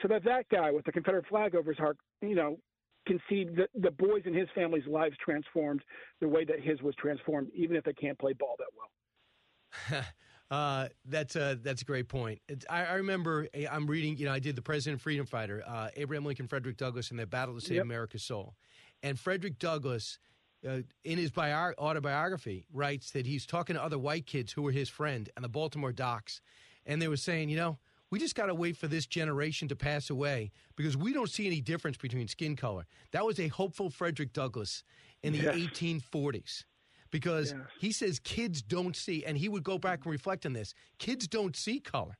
so 0.00 0.08
that 0.08 0.22
that 0.24 0.48
guy 0.50 0.70
with 0.70 0.84
the 0.84 0.92
Confederate 0.92 1.26
flag 1.26 1.54
over 1.54 1.70
his 1.70 1.78
heart, 1.78 1.96
you 2.20 2.36
know, 2.36 2.58
can 3.06 3.18
see 3.28 3.44
the, 3.44 3.66
the 3.80 3.90
boys 3.90 4.22
in 4.26 4.34
his 4.34 4.48
family's 4.54 4.86
lives 4.86 5.16
transformed 5.24 5.82
the 6.20 6.28
way 6.28 6.44
that 6.44 6.60
his 6.60 6.80
was 6.82 6.94
transformed, 6.96 7.48
even 7.54 7.74
if 7.74 7.82
they 7.84 7.94
can't 7.94 8.18
play 8.18 8.34
ball 8.34 8.54
that 8.58 8.68
well. 8.76 10.04
Uh, 10.50 10.88
that's 11.04 11.36
a 11.36 11.58
that's 11.62 11.82
a 11.82 11.84
great 11.84 12.08
point. 12.08 12.40
I, 12.70 12.84
I, 12.84 12.92
remember 12.94 13.48
eh, 13.52 13.66
I'm 13.70 13.86
reading. 13.86 14.16
You 14.16 14.24
know, 14.24 14.32
I 14.32 14.38
did 14.38 14.56
the 14.56 14.62
President 14.62 14.98
Freedom 14.98 15.26
Fighter, 15.26 15.62
uh, 15.66 15.88
Abraham 15.94 16.24
Lincoln, 16.24 16.48
Frederick 16.48 16.78
Douglass, 16.78 17.10
and 17.10 17.18
their 17.18 17.26
battle 17.26 17.54
to 17.54 17.60
save 17.60 17.76
yep. 17.76 17.84
America's 17.84 18.22
soul. 18.22 18.54
And 19.02 19.18
Frederick 19.18 19.58
Douglass, 19.58 20.18
uh, 20.66 20.78
in 21.04 21.18
his 21.18 21.30
bio- 21.30 21.74
autobiography, 21.78 22.64
writes 22.72 23.10
that 23.12 23.26
he's 23.26 23.46
talking 23.46 23.76
to 23.76 23.82
other 23.82 23.98
white 23.98 24.26
kids 24.26 24.52
who 24.52 24.62
were 24.62 24.72
his 24.72 24.88
friend 24.88 25.28
and 25.36 25.44
the 25.44 25.48
Baltimore 25.48 25.92
docks. 25.92 26.40
And 26.86 27.02
they 27.02 27.08
were 27.08 27.16
saying, 27.16 27.50
you 27.50 27.56
know, 27.56 27.78
we 28.10 28.18
just 28.18 28.34
got 28.34 28.46
to 28.46 28.54
wait 28.54 28.76
for 28.76 28.88
this 28.88 29.06
generation 29.06 29.68
to 29.68 29.76
pass 29.76 30.10
away 30.10 30.50
because 30.76 30.96
we 30.96 31.12
don't 31.12 31.30
see 31.30 31.46
any 31.46 31.60
difference 31.60 31.96
between 31.96 32.26
skin 32.28 32.56
color. 32.56 32.86
That 33.12 33.26
was 33.26 33.38
a 33.38 33.48
hopeful 33.48 33.90
Frederick 33.90 34.32
Douglass 34.32 34.82
in 35.22 35.32
the 35.32 35.40
yes. 35.40 35.54
1840s 35.54 36.64
because 37.10 37.52
yes. 37.52 37.60
he 37.78 37.92
says 37.92 38.18
kids 38.18 38.62
don't 38.62 38.96
see, 38.96 39.24
and 39.24 39.36
he 39.36 39.48
would 39.48 39.62
go 39.62 39.78
back 39.78 40.04
and 40.04 40.12
reflect 40.12 40.46
on 40.46 40.52
this 40.52 40.74
kids 40.98 41.26
don't 41.26 41.56
see 41.56 41.80
color. 41.80 42.18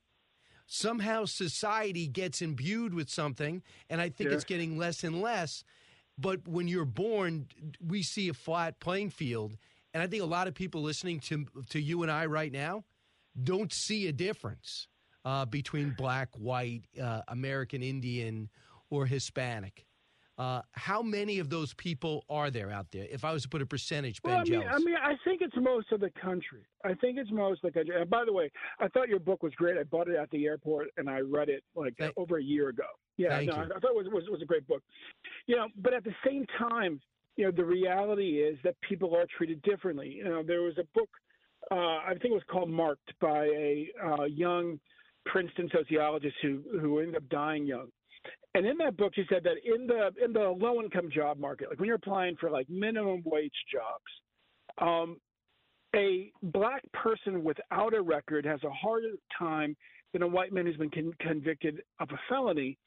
Somehow 0.67 1.25
society 1.25 2.07
gets 2.07 2.43
imbued 2.43 2.93
with 2.93 3.09
something, 3.09 3.63
and 3.89 3.99
I 3.99 4.09
think 4.09 4.29
yes. 4.29 4.35
it's 4.35 4.43
getting 4.43 4.77
less 4.77 5.03
and 5.03 5.19
less 5.19 5.63
but 6.19 6.47
when 6.47 6.67
you're 6.67 6.85
born, 6.85 7.47
we 7.85 8.03
see 8.03 8.29
a 8.29 8.33
flat 8.33 8.79
playing 8.79 9.09
field. 9.11 9.57
And 9.93 10.03
I 10.03 10.07
think 10.07 10.21
a 10.21 10.25
lot 10.25 10.47
of 10.47 10.53
people 10.53 10.81
listening 10.81 11.19
to, 11.21 11.45
to 11.69 11.79
you 11.79 12.03
and 12.03 12.11
I 12.11 12.25
right 12.25 12.51
now 12.51 12.83
don't 13.43 13.71
see 13.73 14.07
a 14.07 14.11
difference. 14.11 14.87
uh, 15.25 15.45
between 15.45 15.93
black, 15.97 16.29
white, 16.37 16.83
uh, 17.01 17.21
American 17.27 17.83
Indian, 17.83 18.49
or 18.89 19.05
Hispanic. 19.05 19.85
Uh, 20.37 20.61
how 20.71 21.01
many 21.01 21.39
of 21.39 21.49
those 21.49 21.73
people 21.73 22.23
are 22.29 22.49
there 22.49 22.71
out 22.71 22.89
there? 22.91 23.05
If 23.11 23.25
I 23.25 23.33
was 23.33 23.43
to 23.43 23.49
put 23.49 23.61
a 23.61 23.65
percentage, 23.65 24.21
Ben 24.21 24.31
well, 24.31 24.39
I 24.39 24.43
mean, 24.45 24.61
Jealous. 24.61 24.75
I 24.75 24.79
mean, 24.85 24.95
I 24.95 25.15
think 25.25 25.41
it's 25.41 25.55
most 25.57 25.91
of 25.91 25.99
the 25.99 26.09
country. 26.21 26.65
I 26.85 26.93
think 26.93 27.17
it's 27.17 27.29
most 27.31 27.61
of 27.63 27.73
the 27.73 27.77
country. 27.79 27.99
And 27.99 28.09
by 28.09 28.23
the 28.23 28.31
way, 28.31 28.49
I 28.79 28.87
thought 28.87 29.09
your 29.09 29.19
book 29.19 29.43
was 29.43 29.53
great. 29.55 29.77
I 29.77 29.83
bought 29.83 30.07
it 30.07 30.15
at 30.15 30.29
the 30.31 30.45
airport 30.45 30.87
and 30.95 31.09
I 31.09 31.19
read 31.19 31.49
it 31.49 31.63
like 31.75 31.95
Thank- 31.99 32.13
over 32.15 32.37
a 32.37 32.43
year 32.43 32.69
ago. 32.69 32.87
Yeah, 33.19 33.35
Thank 33.35 33.49
no, 33.49 33.57
you. 33.57 33.63
I, 33.63 33.79
thought 33.79 33.91
it 33.91 33.95
was, 33.95 34.07
was 34.09 34.23
was 34.31 34.41
a 34.41 34.45
great 34.45 34.65
book. 34.65 34.81
You 35.45 35.57
know, 35.57 35.67
but 35.75 35.93
at 35.93 36.05
the 36.05 36.15
same 36.25 36.45
time, 36.57 37.01
you 37.35 37.43
know, 37.43 37.51
the 37.51 37.65
reality 37.65 38.41
is 38.41 38.57
that 38.63 38.75
people 38.79 39.13
are 39.13 39.25
treated 39.37 39.61
differently. 39.61 40.07
You 40.07 40.23
know, 40.23 40.41
there 40.41 40.61
was 40.61 40.75
a 40.77 40.85
book, 40.97 41.09
uh, 41.69 41.75
I 41.75 42.11
think 42.11 42.31
it 42.31 42.33
was 42.33 42.43
called 42.49 42.69
Marked 42.69 43.11
by 43.19 43.45
a 43.45 43.89
uh, 44.07 44.23
young 44.23 44.79
Princeton 45.25 45.69
sociologist 45.73 46.35
who 46.41 46.61
who 46.79 46.99
ended 46.99 47.17
up 47.17 47.27
dying 47.29 47.65
young. 47.65 47.87
And 48.55 48.65
in 48.65 48.77
that 48.77 48.95
book, 48.95 49.11
she 49.15 49.25
said 49.29 49.43
that 49.43 49.57
in 49.65 49.85
the 49.85 50.11
in 50.23 50.31
the 50.31 50.55
low 50.57 50.81
income 50.81 51.09
job 51.13 51.37
market, 51.37 51.69
like 51.69 51.79
when 51.79 51.87
you're 51.87 51.97
applying 51.97 52.37
for 52.37 52.49
like 52.49 52.69
minimum 52.69 53.21
wage 53.25 53.51
jobs, 53.69 54.81
um, 54.81 55.17
a 55.93 56.31
black 56.41 56.83
person 56.93 57.43
without 57.43 57.93
a 57.93 58.01
record 58.01 58.45
has 58.45 58.63
a 58.63 58.69
harder 58.69 59.11
time 59.37 59.75
than 60.13 60.21
a 60.21 60.27
white 60.27 60.53
man 60.53 60.65
who's 60.65 60.77
been 60.77 60.89
con- 60.89 61.13
convicted 61.19 61.81
of 61.99 62.09
a 62.11 62.19
felony, 62.27 62.77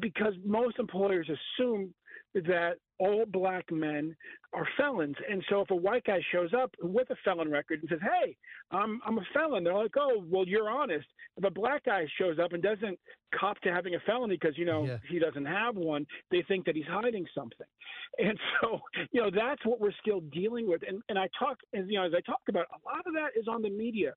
because 0.00 0.34
most 0.44 0.78
employers 0.78 1.28
assume 1.28 1.94
that 2.34 2.74
all 3.00 3.24
black 3.26 3.64
men 3.72 4.14
are 4.52 4.66
felons. 4.76 5.16
And 5.28 5.42
so 5.48 5.62
if 5.62 5.70
a 5.70 5.74
white 5.74 6.04
guy 6.04 6.20
shows 6.30 6.50
up 6.54 6.72
with 6.80 7.10
a 7.10 7.16
felon 7.24 7.50
record 7.50 7.80
and 7.80 7.88
says, 7.88 7.98
"Hey, 8.02 8.36
I'm 8.70 9.00
I'm 9.04 9.18
a 9.18 9.24
felon," 9.34 9.64
they're 9.64 9.74
like, 9.74 9.94
"Oh, 9.98 10.24
well, 10.28 10.46
you're 10.46 10.70
honest." 10.70 11.08
If 11.36 11.44
a 11.44 11.50
black 11.50 11.84
guy 11.84 12.06
shows 12.18 12.38
up 12.38 12.52
and 12.52 12.62
doesn't 12.62 13.00
cop 13.34 13.58
to 13.62 13.72
having 13.72 13.94
a 13.96 14.00
felony 14.00 14.36
because 14.36 14.56
you 14.56 14.64
know 14.64 14.84
Yeah. 14.86 14.98
he 15.08 15.18
doesn't 15.18 15.46
have 15.46 15.74
one, 15.76 16.06
they 16.30 16.42
think 16.42 16.66
that 16.66 16.76
he's 16.76 16.86
hiding 16.86 17.26
something. 17.34 17.66
And 18.18 18.38
so, 18.60 18.80
you 19.12 19.22
know, 19.22 19.30
that's 19.30 19.64
what 19.64 19.80
we're 19.80 19.92
still 20.00 20.20
dealing 20.20 20.68
with. 20.68 20.82
And 20.86 21.00
and 21.08 21.18
I 21.18 21.28
talk, 21.38 21.58
as 21.74 21.84
you 21.88 21.94
know, 21.98 22.04
as 22.06 22.12
I 22.14 22.20
talk 22.20 22.40
about, 22.48 22.66
a 22.70 22.80
lot 22.88 23.06
of 23.06 23.14
that 23.14 23.30
is 23.40 23.46
on 23.48 23.62
the 23.62 23.70
media. 23.70 24.14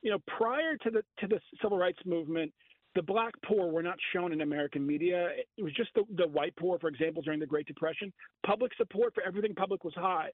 You 0.00 0.10
know, 0.12 0.18
prior 0.38 0.76
to 0.78 0.90
the 0.90 1.04
to 1.18 1.26
the 1.28 1.40
civil 1.60 1.76
rights 1.78 1.98
movement, 2.06 2.52
the 2.94 3.02
black 3.02 3.34
poor 3.44 3.68
were 3.68 3.82
not 3.82 3.96
shown 4.12 4.32
in 4.32 4.40
American 4.42 4.86
media. 4.86 5.30
It 5.56 5.62
was 5.62 5.72
just 5.74 5.90
the, 5.94 6.04
the 6.16 6.28
white 6.28 6.54
poor, 6.56 6.78
for 6.78 6.88
example, 6.88 7.22
during 7.22 7.40
the 7.40 7.46
Great 7.46 7.66
Depression. 7.66 8.12
Public 8.46 8.72
support 8.76 9.14
for 9.14 9.22
everything 9.22 9.54
public 9.54 9.84
was 9.84 9.94
high. 9.94 10.30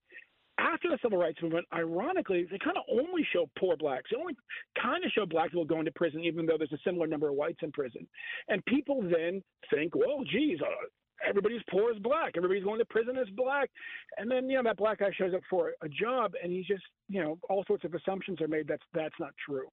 After 0.58 0.88
the 0.88 0.98
civil 1.00 1.18
rights 1.18 1.40
movement, 1.40 1.66
ironically, 1.72 2.46
they 2.50 2.58
kind 2.58 2.76
of 2.76 2.82
only 2.90 3.24
show 3.32 3.48
poor 3.56 3.76
blacks. 3.76 4.10
They 4.10 4.20
only 4.20 4.34
kind 4.80 5.04
of 5.04 5.10
show 5.12 5.24
black 5.24 5.50
people 5.50 5.64
going 5.64 5.84
to 5.84 5.92
prison, 5.92 6.24
even 6.24 6.46
though 6.46 6.58
there's 6.58 6.72
a 6.72 6.82
similar 6.84 7.06
number 7.06 7.28
of 7.28 7.36
whites 7.36 7.60
in 7.62 7.70
prison. 7.70 8.08
And 8.48 8.64
people 8.64 9.00
then 9.02 9.40
think, 9.72 9.94
well, 9.94 10.24
geez, 10.24 10.58
uh, 10.60 10.86
everybody's 11.26 11.62
poor 11.70 11.90
as 11.90 11.98
black. 11.98 12.34
Everybody's 12.36 12.64
going 12.64 12.78
to 12.78 12.84
prison 12.84 13.16
as 13.16 13.28
black. 13.36 13.70
And 14.16 14.30
then, 14.30 14.48
you 14.48 14.56
know, 14.56 14.62
that 14.64 14.76
black 14.76 14.98
guy 14.98 15.10
shows 15.16 15.34
up 15.34 15.40
for 15.48 15.72
a 15.82 15.88
job 15.88 16.32
and 16.42 16.52
he's 16.52 16.66
just, 16.66 16.82
you 17.08 17.22
know, 17.22 17.38
all 17.48 17.64
sorts 17.66 17.84
of 17.84 17.94
assumptions 17.94 18.40
are 18.40 18.48
made 18.48 18.68
that's 18.68 18.82
that's 18.94 19.14
not 19.18 19.32
true. 19.44 19.68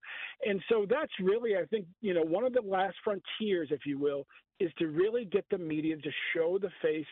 And 0.46 0.62
so 0.70 0.86
that's 0.90 1.12
really, 1.22 1.56
I 1.56 1.66
think, 1.66 1.86
you 2.02 2.14
know, 2.14 2.24
one 2.24 2.44
of 2.44 2.54
the 2.54 2.62
last 2.62 2.96
frontiers, 3.04 3.70
if 3.72 3.86
you 3.86 4.00
will, 4.00 4.26
is 4.60 4.72
to 4.80 4.88
really 4.88 5.26
get 5.26 5.46
the 5.52 5.58
media 5.58 5.98
to 5.98 6.12
show 6.34 6.58
the 6.58 6.70
face 6.82 7.06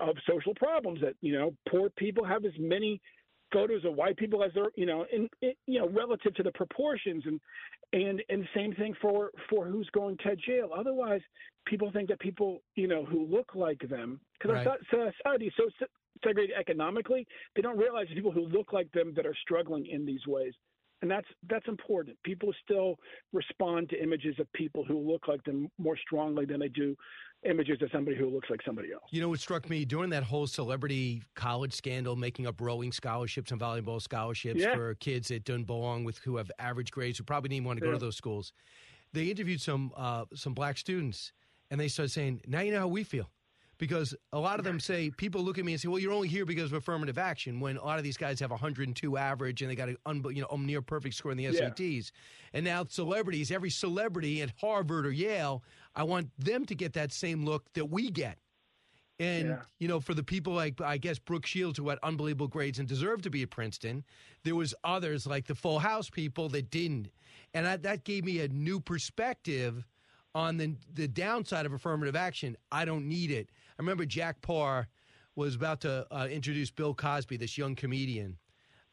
of 0.00 0.16
social 0.28 0.54
problems 0.54 1.00
that, 1.00 1.14
you 1.20 1.32
know, 1.32 1.54
poor 1.68 1.90
people 1.90 2.24
have 2.24 2.44
as 2.44 2.52
many 2.58 3.00
photos 3.52 3.84
of 3.84 3.94
white 3.94 4.16
people 4.16 4.42
as 4.42 4.52
they're, 4.54 4.70
you 4.76 4.86
know, 4.86 5.04
in, 5.12 5.28
in 5.42 5.52
you 5.66 5.78
know, 5.80 5.88
relative 5.88 6.34
to 6.34 6.42
the 6.42 6.52
proportions 6.52 7.24
and 7.26 7.40
and 7.92 8.22
and 8.28 8.46
same 8.54 8.72
thing 8.74 8.94
for 9.00 9.30
for 9.48 9.66
who's 9.66 9.88
going 9.90 10.16
to 10.18 10.36
jail. 10.36 10.70
Otherwise, 10.76 11.20
people 11.66 11.90
think 11.92 12.08
that 12.08 12.20
people, 12.20 12.62
you 12.76 12.88
know, 12.88 13.04
who 13.04 13.26
look 13.26 13.54
like 13.54 13.80
them, 13.88 14.20
because 14.38 14.54
Right. 14.54 14.66
our 14.66 15.12
society 15.22 15.46
is 15.46 15.54
so 15.56 15.68
segregated 16.22 16.56
economically, 16.58 17.26
they 17.56 17.62
don't 17.62 17.78
realize 17.78 18.06
the 18.08 18.14
people 18.14 18.32
who 18.32 18.46
look 18.46 18.72
like 18.72 18.90
them 18.92 19.12
that 19.14 19.26
are 19.26 19.34
struggling 19.42 19.86
in 19.86 20.04
these 20.04 20.26
ways. 20.26 20.54
And 21.02 21.10
that's 21.10 21.26
that's 21.48 21.66
important. 21.66 22.16
People 22.24 22.52
still 22.62 22.98
respond 23.32 23.88
to 23.90 24.02
images 24.02 24.36
of 24.38 24.52
people 24.52 24.84
who 24.84 24.98
look 24.98 25.28
like 25.28 25.42
them 25.44 25.70
more 25.78 25.96
strongly 25.96 26.44
than 26.44 26.60
they 26.60 26.68
do 26.68 26.94
images 27.48 27.78
of 27.80 27.88
somebody 27.90 28.16
who 28.18 28.28
looks 28.28 28.50
like 28.50 28.60
somebody 28.66 28.92
else. 28.92 29.04
You 29.10 29.22
know 29.22 29.30
what 29.30 29.40
struck 29.40 29.70
me 29.70 29.86
during 29.86 30.10
that 30.10 30.24
whole 30.24 30.46
celebrity 30.46 31.22
college 31.34 31.72
scandal, 31.72 32.16
making 32.16 32.46
up 32.46 32.60
rowing 32.60 32.92
scholarships 32.92 33.50
and 33.50 33.58
volleyball 33.58 34.00
scholarships 34.02 34.60
Yeah. 34.60 34.74
for 34.74 34.94
kids 34.96 35.28
that 35.28 35.44
don't 35.44 35.64
belong 35.64 36.04
with 36.04 36.18
who 36.18 36.36
have 36.36 36.50
average 36.58 36.90
grades 36.90 37.16
who 37.16 37.24
probably 37.24 37.48
didn't 37.48 37.56
even 37.56 37.66
want 37.66 37.78
to 37.78 37.82
go 37.82 37.88
Yeah. 37.88 37.94
to 37.94 37.98
those 38.00 38.16
schools. 38.16 38.52
They 39.14 39.30
interviewed 39.30 39.62
some 39.62 39.92
uh, 39.96 40.26
some 40.34 40.52
black 40.52 40.76
students, 40.76 41.32
and 41.70 41.80
they 41.80 41.88
started 41.88 42.10
saying, 42.10 42.42
"Now 42.46 42.60
you 42.60 42.72
know 42.72 42.80
how 42.80 42.88
we 42.88 43.04
feel." 43.04 43.30
Because 43.80 44.14
a 44.34 44.38
lot 44.38 44.58
of 44.58 44.64
them 44.66 44.78
say 44.78 45.08
people 45.10 45.40
look 45.42 45.56
at 45.58 45.64
me 45.64 45.72
and 45.72 45.80
say, 45.80 45.88
"Well, 45.88 45.98
you're 45.98 46.12
only 46.12 46.28
here 46.28 46.44
because 46.44 46.66
of 46.70 46.74
affirmative 46.74 47.16
action." 47.16 47.60
When 47.60 47.78
a 47.78 47.82
lot 47.84 47.96
of 47.96 48.04
these 48.04 48.18
guys 48.18 48.38
have 48.40 48.50
102 48.50 49.16
average 49.16 49.62
and 49.62 49.70
they 49.70 49.74
got 49.74 49.88
a 49.88 49.96
un- 50.04 50.22
you 50.34 50.42
know 50.42 50.56
near 50.58 50.82
perfect 50.82 51.14
score 51.14 51.32
in 51.32 51.38
the 51.38 51.44
Yeah. 51.44 51.52
SATs, 51.52 52.12
and 52.52 52.62
now 52.62 52.84
celebrities, 52.84 53.50
every 53.50 53.70
celebrity 53.70 54.42
at 54.42 54.52
Harvard 54.60 55.06
or 55.06 55.10
Yale, 55.12 55.64
I 55.94 56.02
want 56.02 56.30
them 56.38 56.66
to 56.66 56.74
get 56.74 56.92
that 56.92 57.10
same 57.10 57.42
look 57.46 57.72
that 57.72 57.86
we 57.86 58.10
get. 58.10 58.38
And 59.18 59.48
Yeah. 59.48 59.62
you 59.78 59.88
know, 59.88 59.98
for 59.98 60.12
the 60.12 60.22
people 60.24 60.52
like 60.52 60.78
I 60.82 60.98
guess 60.98 61.18
Brooke 61.18 61.46
Shields 61.46 61.78
who 61.78 61.88
had 61.88 61.98
unbelievable 62.02 62.48
grades 62.48 62.78
and 62.78 62.86
deserved 62.86 63.24
to 63.24 63.30
be 63.30 63.42
at 63.42 63.50
Princeton, 63.50 64.04
there 64.44 64.54
was 64.56 64.74
others 64.84 65.26
like 65.26 65.46
the 65.46 65.54
Full 65.54 65.78
House 65.78 66.10
people 66.10 66.50
that 66.50 66.70
didn't, 66.70 67.08
and 67.54 67.66
I, 67.66 67.78
that 67.78 68.04
gave 68.04 68.26
me 68.26 68.40
a 68.40 68.48
new 68.48 68.78
perspective 68.78 69.86
on 70.34 70.56
the 70.56 70.74
the 70.94 71.08
downside 71.08 71.66
of 71.66 71.72
affirmative 71.72 72.16
action. 72.16 72.56
I 72.70 72.84
don't 72.84 73.08
need 73.08 73.30
it. 73.30 73.50
I 73.78 73.82
remember 73.82 74.04
Jack 74.04 74.40
Paar 74.42 74.88
was 75.36 75.54
about 75.54 75.80
to 75.82 76.06
uh, 76.10 76.28
introduce 76.30 76.70
Bill 76.70 76.94
Cosby, 76.94 77.36
this 77.36 77.56
young 77.56 77.74
comedian. 77.74 78.36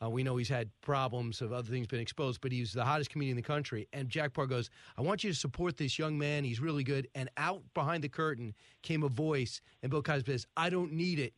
Uh, 0.01 0.09
we 0.09 0.21
know 0.21 0.37
he's 0.37 0.49
had 0.49 0.69
problems 0.81 1.41
of 1.41 1.51
other 1.51 1.67
things 1.67 1.87
been 1.87 1.99
exposed, 1.99 2.39
but 2.41 2.51
he's 2.51 2.71
the 2.71 2.85
hottest 2.85 3.09
comedian 3.09 3.35
in 3.35 3.41
the 3.41 3.47
country. 3.47 3.87
And 3.93 4.09
Jack 4.09 4.33
Paar 4.33 4.45
goes, 4.45 4.69
"I 4.95 5.01
want 5.01 5.23
you 5.23 5.31
to 5.31 5.35
support 5.35 5.77
this 5.77 5.97
young 5.97 6.17
man. 6.17 6.43
He's 6.43 6.59
really 6.59 6.83
good." 6.83 7.07
And 7.15 7.29
out 7.37 7.63
behind 7.73 8.03
the 8.03 8.09
curtain 8.09 8.53
came 8.83 9.03
a 9.03 9.09
voice, 9.09 9.59
and 9.81 9.89
Bill 9.89 10.03
Cosby 10.03 10.31
says, 10.31 10.45
"I 10.55 10.69
don't 10.69 10.93
need 10.93 11.19
it. 11.19 11.33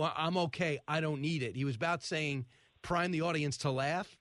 I'm 0.00 0.36
okay. 0.36 0.78
I 0.86 1.00
don't 1.00 1.22
need 1.22 1.42
it." 1.42 1.56
He 1.56 1.64
was 1.64 1.76
about 1.76 2.02
saying, 2.02 2.44
"Prime 2.82 3.12
the 3.12 3.22
audience 3.22 3.56
to 3.58 3.70
laugh," 3.70 4.18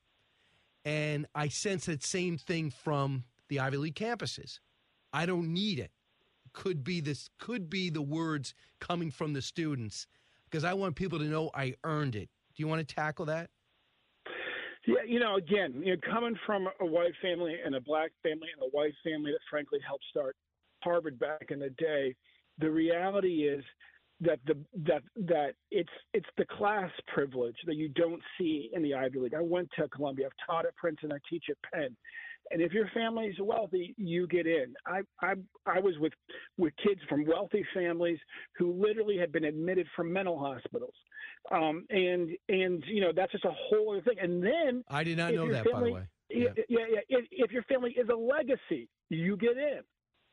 and 0.85 1.27
I 1.35 1.49
sense 1.49 1.85
that 1.87 2.03
same 2.03 2.37
thing 2.37 2.69
from 2.69 3.25
the 3.49 3.59
Ivy 3.59 3.77
League 3.77 3.95
campuses. 3.95 4.59
I 5.13 5.25
don't 5.25 5.53
need 5.53 5.79
it. 5.79 5.91
Could 6.53 6.83
be 6.83 7.01
this. 7.01 7.29
Could 7.39 7.69
be 7.69 7.89
the 7.89 8.01
words 8.01 8.53
coming 8.79 9.11
from 9.11 9.33
the 9.33 9.41
students 9.41 10.07
because 10.49 10.63
I 10.63 10.73
want 10.73 10.95
people 10.95 11.19
to 11.19 11.25
know 11.25 11.51
I 11.53 11.75
earned 11.83 12.15
it. 12.15 12.29
Do 12.55 12.63
you 12.63 12.67
want 12.67 12.87
to 12.87 12.95
tackle 12.95 13.25
that? 13.25 13.49
Yeah, 14.85 15.03
you 15.05 15.19
know, 15.19 15.35
again, 15.35 15.81
you 15.83 15.93
know, 15.93 16.01
coming 16.09 16.35
from 16.45 16.67
a 16.79 16.85
white 16.85 17.11
family 17.21 17.57
and 17.63 17.75
a 17.75 17.81
black 17.81 18.11
family 18.23 18.47
and 18.53 18.63
a 18.63 18.69
white 18.71 18.93
family 19.03 19.31
that 19.31 19.39
frankly 19.49 19.79
helped 19.85 20.05
start 20.09 20.35
Harvard 20.81 21.19
back 21.19 21.47
in 21.49 21.59
the 21.59 21.69
day, 21.71 22.15
the 22.57 22.69
reality 22.69 23.47
is 23.47 23.63
that 24.21 24.39
the 24.47 24.57
that 24.85 25.03
that 25.15 25.53
it's 25.69 25.91
it's 26.13 26.29
the 26.37 26.45
class 26.45 26.89
privilege 27.13 27.55
that 27.65 27.75
you 27.75 27.89
don't 27.89 28.21
see 28.37 28.69
in 28.73 28.81
the 28.81 28.95
Ivy 28.95 29.19
League. 29.19 29.35
I 29.35 29.41
went 29.41 29.69
to 29.77 29.87
Columbia, 29.89 30.27
I've 30.27 30.47
taught 30.47 30.65
at 30.65 30.75
Princeton, 30.75 31.11
I 31.11 31.17
teach 31.29 31.45
at 31.49 31.57
Penn. 31.71 31.95
And 32.51 32.61
if 32.61 32.71
your 32.71 32.89
family's 32.93 33.35
wealthy, 33.41 33.93
you 33.97 34.27
get 34.27 34.47
in. 34.47 34.73
I 34.85 35.01
I 35.21 35.33
I 35.65 35.79
was 35.79 35.95
with 35.99 36.13
with 36.57 36.73
kids 36.83 37.01
from 37.09 37.25
wealthy 37.25 37.65
families 37.73 38.19
who 38.57 38.73
literally 38.73 39.17
had 39.17 39.31
been 39.31 39.45
admitted 39.45 39.87
from 39.95 40.11
mental 40.11 40.37
hospitals. 40.39 40.93
Um, 41.51 41.85
and 41.89 42.29
and 42.49 42.83
you 42.87 43.01
know 43.01 43.11
that's 43.15 43.31
just 43.31 43.45
a 43.45 43.51
whole 43.51 43.91
other 43.93 44.01
thing. 44.01 44.19
And 44.19 44.43
then 44.43 44.83
I 44.89 45.03
did 45.03 45.17
not 45.17 45.33
know 45.33 45.51
that, 45.51 45.65
by 45.71 45.79
the 45.81 45.91
way. 45.91 46.07
yeah, 46.29 46.49
yeah, 46.69 46.79
yeah. 46.89 46.99
If, 47.09 47.25
if 47.31 47.51
your 47.51 47.63
family 47.63 47.91
is 47.91 48.07
a 48.09 48.15
legacy, 48.15 48.89
you 49.09 49.37
get 49.37 49.57
in. 49.57 49.81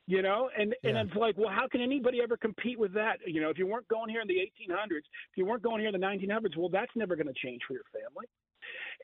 You 0.07 0.21
know, 0.21 0.51
and 0.55 0.75
and 0.83 0.95
Yeah. 0.97 1.01
it's 1.01 1.15
like, 1.15 1.35
well, 1.35 1.49
how 1.49 1.67
can 1.67 1.81
anybody 1.81 2.21
ever 2.21 2.37
compete 2.37 2.77
with 2.77 2.93
that? 2.93 3.17
You 3.25 3.41
know, 3.41 3.49
if 3.49 3.57
you 3.57 3.65
weren't 3.65 3.87
going 3.87 4.07
here 4.09 4.21
in 4.21 4.27
the 4.27 4.35
1800s, 4.35 4.99
if 4.99 5.35
you 5.35 5.45
weren't 5.47 5.63
going 5.63 5.79
here 5.79 5.89
in 5.89 5.99
the 5.99 6.05
1900s, 6.05 6.55
well, 6.55 6.69
that's 6.69 6.91
never 6.95 7.15
going 7.15 7.25
to 7.27 7.33
change 7.33 7.61
for 7.67 7.73
your 7.73 7.85
family. 7.91 8.27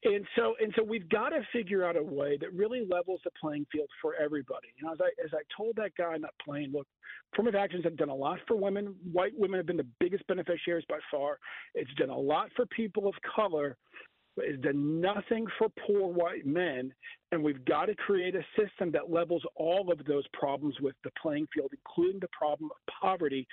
And 0.04 0.26
so, 0.36 0.56
and 0.60 0.74
so, 0.76 0.84
we've 0.84 1.08
got 1.10 1.30
to 1.30 1.42
figure 1.54 1.86
out 1.86 1.96
a 1.96 2.02
way 2.02 2.36
that 2.42 2.52
really 2.54 2.88
levels 2.90 3.22
the 3.24 3.30
playing 3.40 3.68
field 3.72 3.88
for 4.02 4.16
everybody. 4.16 4.70
You 4.76 4.86
know, 4.86 4.94
as 4.94 5.00
I 5.00 5.10
as 5.24 5.32
I 5.34 5.42
told 5.56 5.76
that 5.76 5.92
guy 5.96 6.16
on 6.16 6.22
that 6.22 6.34
plane, 6.44 6.72
look, 6.74 6.88
affirmative 7.34 7.60
actions 7.60 7.84
have 7.84 7.98
done 7.98 8.10
a 8.10 8.16
lot 8.16 8.40
for 8.48 8.56
women. 8.56 8.96
White 9.12 9.34
women 9.38 9.60
have 9.60 9.68
been 9.68 9.78
the 9.78 9.86
biggest 10.00 10.26
beneficiaries 10.26 10.86
by 10.90 10.98
far. 11.12 11.38
It's 11.76 11.94
done 11.96 12.10
a 12.10 12.18
lot 12.18 12.50
for 12.56 12.66
people 12.68 13.08
of 13.08 13.14
color, 13.36 13.78
it's 14.38 14.62
done 14.62 15.02
nothing 15.02 15.46
for 15.58 15.68
poor 15.86 16.08
white 16.12 16.46
men. 16.46 16.94
And 17.32 17.44
we've 17.44 17.64
got 17.66 17.86
to 17.86 17.96
create 17.96 18.36
a 18.36 18.44
system 18.60 18.92
that 18.92 19.10
levels 19.10 19.44
all 19.56 19.92
of 19.92 20.04
those 20.06 20.26
problems 20.34 20.76
with 20.82 20.96
the 21.04 21.12
playing 21.22 21.48
field, 21.54 21.72
including 21.72 22.20
the 22.20 22.28
problem 22.38 22.70
of 22.72 22.94
poverty. 23.02 23.48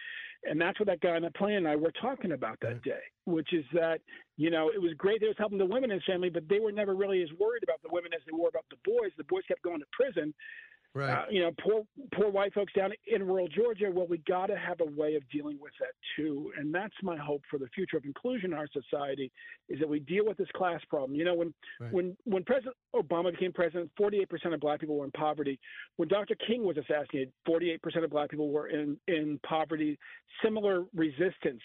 And 0.44 0.60
that's 0.60 0.78
what 0.80 0.86
that 0.86 1.00
guy 1.00 1.16
on 1.16 1.22
the 1.22 1.30
plane 1.32 1.56
and 1.56 1.68
I 1.68 1.76
were 1.76 1.92
talking 2.00 2.32
about 2.32 2.58
that 2.62 2.82
day, 2.82 3.00
which 3.24 3.52
is 3.52 3.64
that, 3.72 4.00
you 4.36 4.50
know, 4.50 4.70
it 4.72 4.80
was 4.80 4.92
great 4.96 5.20
that 5.20 5.26
it 5.26 5.28
was 5.28 5.36
helping 5.38 5.58
the 5.58 5.66
women 5.66 5.90
in 5.90 5.98
his 5.98 6.04
family, 6.04 6.30
but 6.30 6.48
they 6.48 6.60
were 6.60 6.72
never 6.72 6.94
really 6.94 7.22
as 7.22 7.28
worried 7.38 7.62
about 7.62 7.82
the 7.82 7.88
women 7.90 8.12
as 8.14 8.20
they 8.26 8.36
were 8.36 8.48
about 8.48 8.66
the 8.70 8.78
boys. 8.84 9.10
The 9.16 9.24
boys 9.24 9.42
kept 9.46 9.62
going 9.62 9.80
to 9.80 9.86
prison. 9.92 10.34
Right. 10.94 11.10
Uh, 11.12 11.24
you 11.30 11.42
know, 11.42 11.50
poor 11.60 11.82
poor 12.14 12.30
white 12.30 12.54
folks 12.54 12.72
down 12.72 12.92
in 13.06 13.26
rural 13.26 13.46
Georgia. 13.46 13.90
Well, 13.92 14.06
we 14.06 14.18
got 14.26 14.46
to 14.46 14.56
have 14.56 14.80
a 14.80 14.90
way 15.00 15.14
of 15.16 15.22
dealing 15.30 15.58
with 15.60 15.72
that 15.80 15.92
too, 16.16 16.50
and 16.56 16.74
that's 16.74 16.94
my 17.02 17.16
hope 17.16 17.42
for 17.50 17.58
the 17.58 17.68
future 17.74 17.98
of 17.98 18.04
inclusion 18.04 18.52
in 18.52 18.58
our 18.58 18.66
society 18.72 19.30
is 19.68 19.78
that 19.80 19.88
we 19.88 20.00
deal 20.00 20.24
with 20.26 20.38
this 20.38 20.48
class 20.56 20.80
problem. 20.88 21.14
You 21.14 21.24
know, 21.24 21.34
when 21.34 21.54
Right. 21.78 21.92
when 21.92 22.16
when 22.24 22.42
President 22.44 22.74
Obama 22.94 23.30
became 23.30 23.52
president, 23.52 23.90
48% 24.00 24.54
of 24.54 24.60
black 24.60 24.80
people 24.80 24.96
were 24.96 25.04
in 25.04 25.12
poverty. 25.12 25.60
When 25.96 26.08
Dr. 26.08 26.34
King 26.46 26.64
was 26.64 26.76
assassinated, 26.78 27.32
48% 27.46 28.04
of 28.04 28.10
black 28.10 28.30
people 28.30 28.50
were 28.50 28.68
in 28.68 28.98
in 29.08 29.38
poverty. 29.46 29.98
Similar 30.42 30.84
resistance 30.94 31.62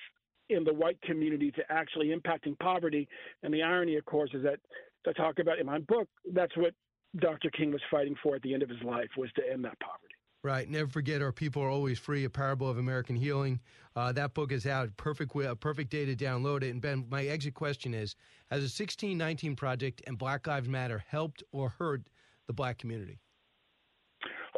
in 0.49 0.63
the 0.63 0.73
white 0.73 1.01
community 1.01 1.51
to 1.51 1.63
actually 1.71 2.09
impacting 2.09 2.59
poverty. 2.59 3.07
And 3.41 3.53
the 3.53 3.63
irony, 3.63 3.95
of 3.95 4.05
course, 4.05 4.31
is 4.33 4.43
that 4.43 4.59
I 5.07 5.11
talk 5.13 5.39
about 5.39 5.59
in 5.59 5.65
my 5.65 5.79
book, 5.79 6.07
that's 6.31 6.55
what 6.55 6.73
Dr. 7.19 7.49
King 7.51 7.71
was 7.71 7.81
fighting 7.91 8.15
for 8.21 8.35
at 8.35 8.41
the 8.41 8.53
end 8.53 8.63
of 8.63 8.69
his 8.69 8.81
life 8.83 9.09
was 9.17 9.31
to 9.33 9.41
end 9.51 9.63
that 9.65 9.79
poverty. 9.79 10.15
Right. 10.43 10.69
Never 10.69 10.89
forget, 10.89 11.21
our 11.21 11.31
people 11.31 11.61
are 11.61 11.69
always 11.69 11.97
free. 11.97 12.25
A 12.25 12.29
parable 12.29 12.69
of 12.69 12.77
American 12.77 13.15
healing. 13.15 13.61
Uh, 13.95 14.11
that 14.11 14.33
book 14.33 14.51
is 14.51 14.65
out. 14.65 14.95
Perfect, 14.97 15.33
a 15.35 15.55
perfect 15.55 15.89
day 15.89 16.05
to 16.05 16.15
download 16.15 16.63
it. 16.63 16.71
And 16.71 16.81
Ben, 16.81 17.05
my 17.09 17.25
exit 17.25 17.53
question 17.53 17.93
is: 17.93 18.15
Has 18.51 18.59
the 18.59 18.65
1619 18.65 19.55
Project 19.55 20.01
and 20.05 20.17
Black 20.17 20.45
Lives 20.45 20.67
Matter 20.67 21.01
helped 21.07 21.43
or 21.53 21.69
hurt 21.69 22.09
the 22.47 22.53
black 22.53 22.77
community? 22.77 23.19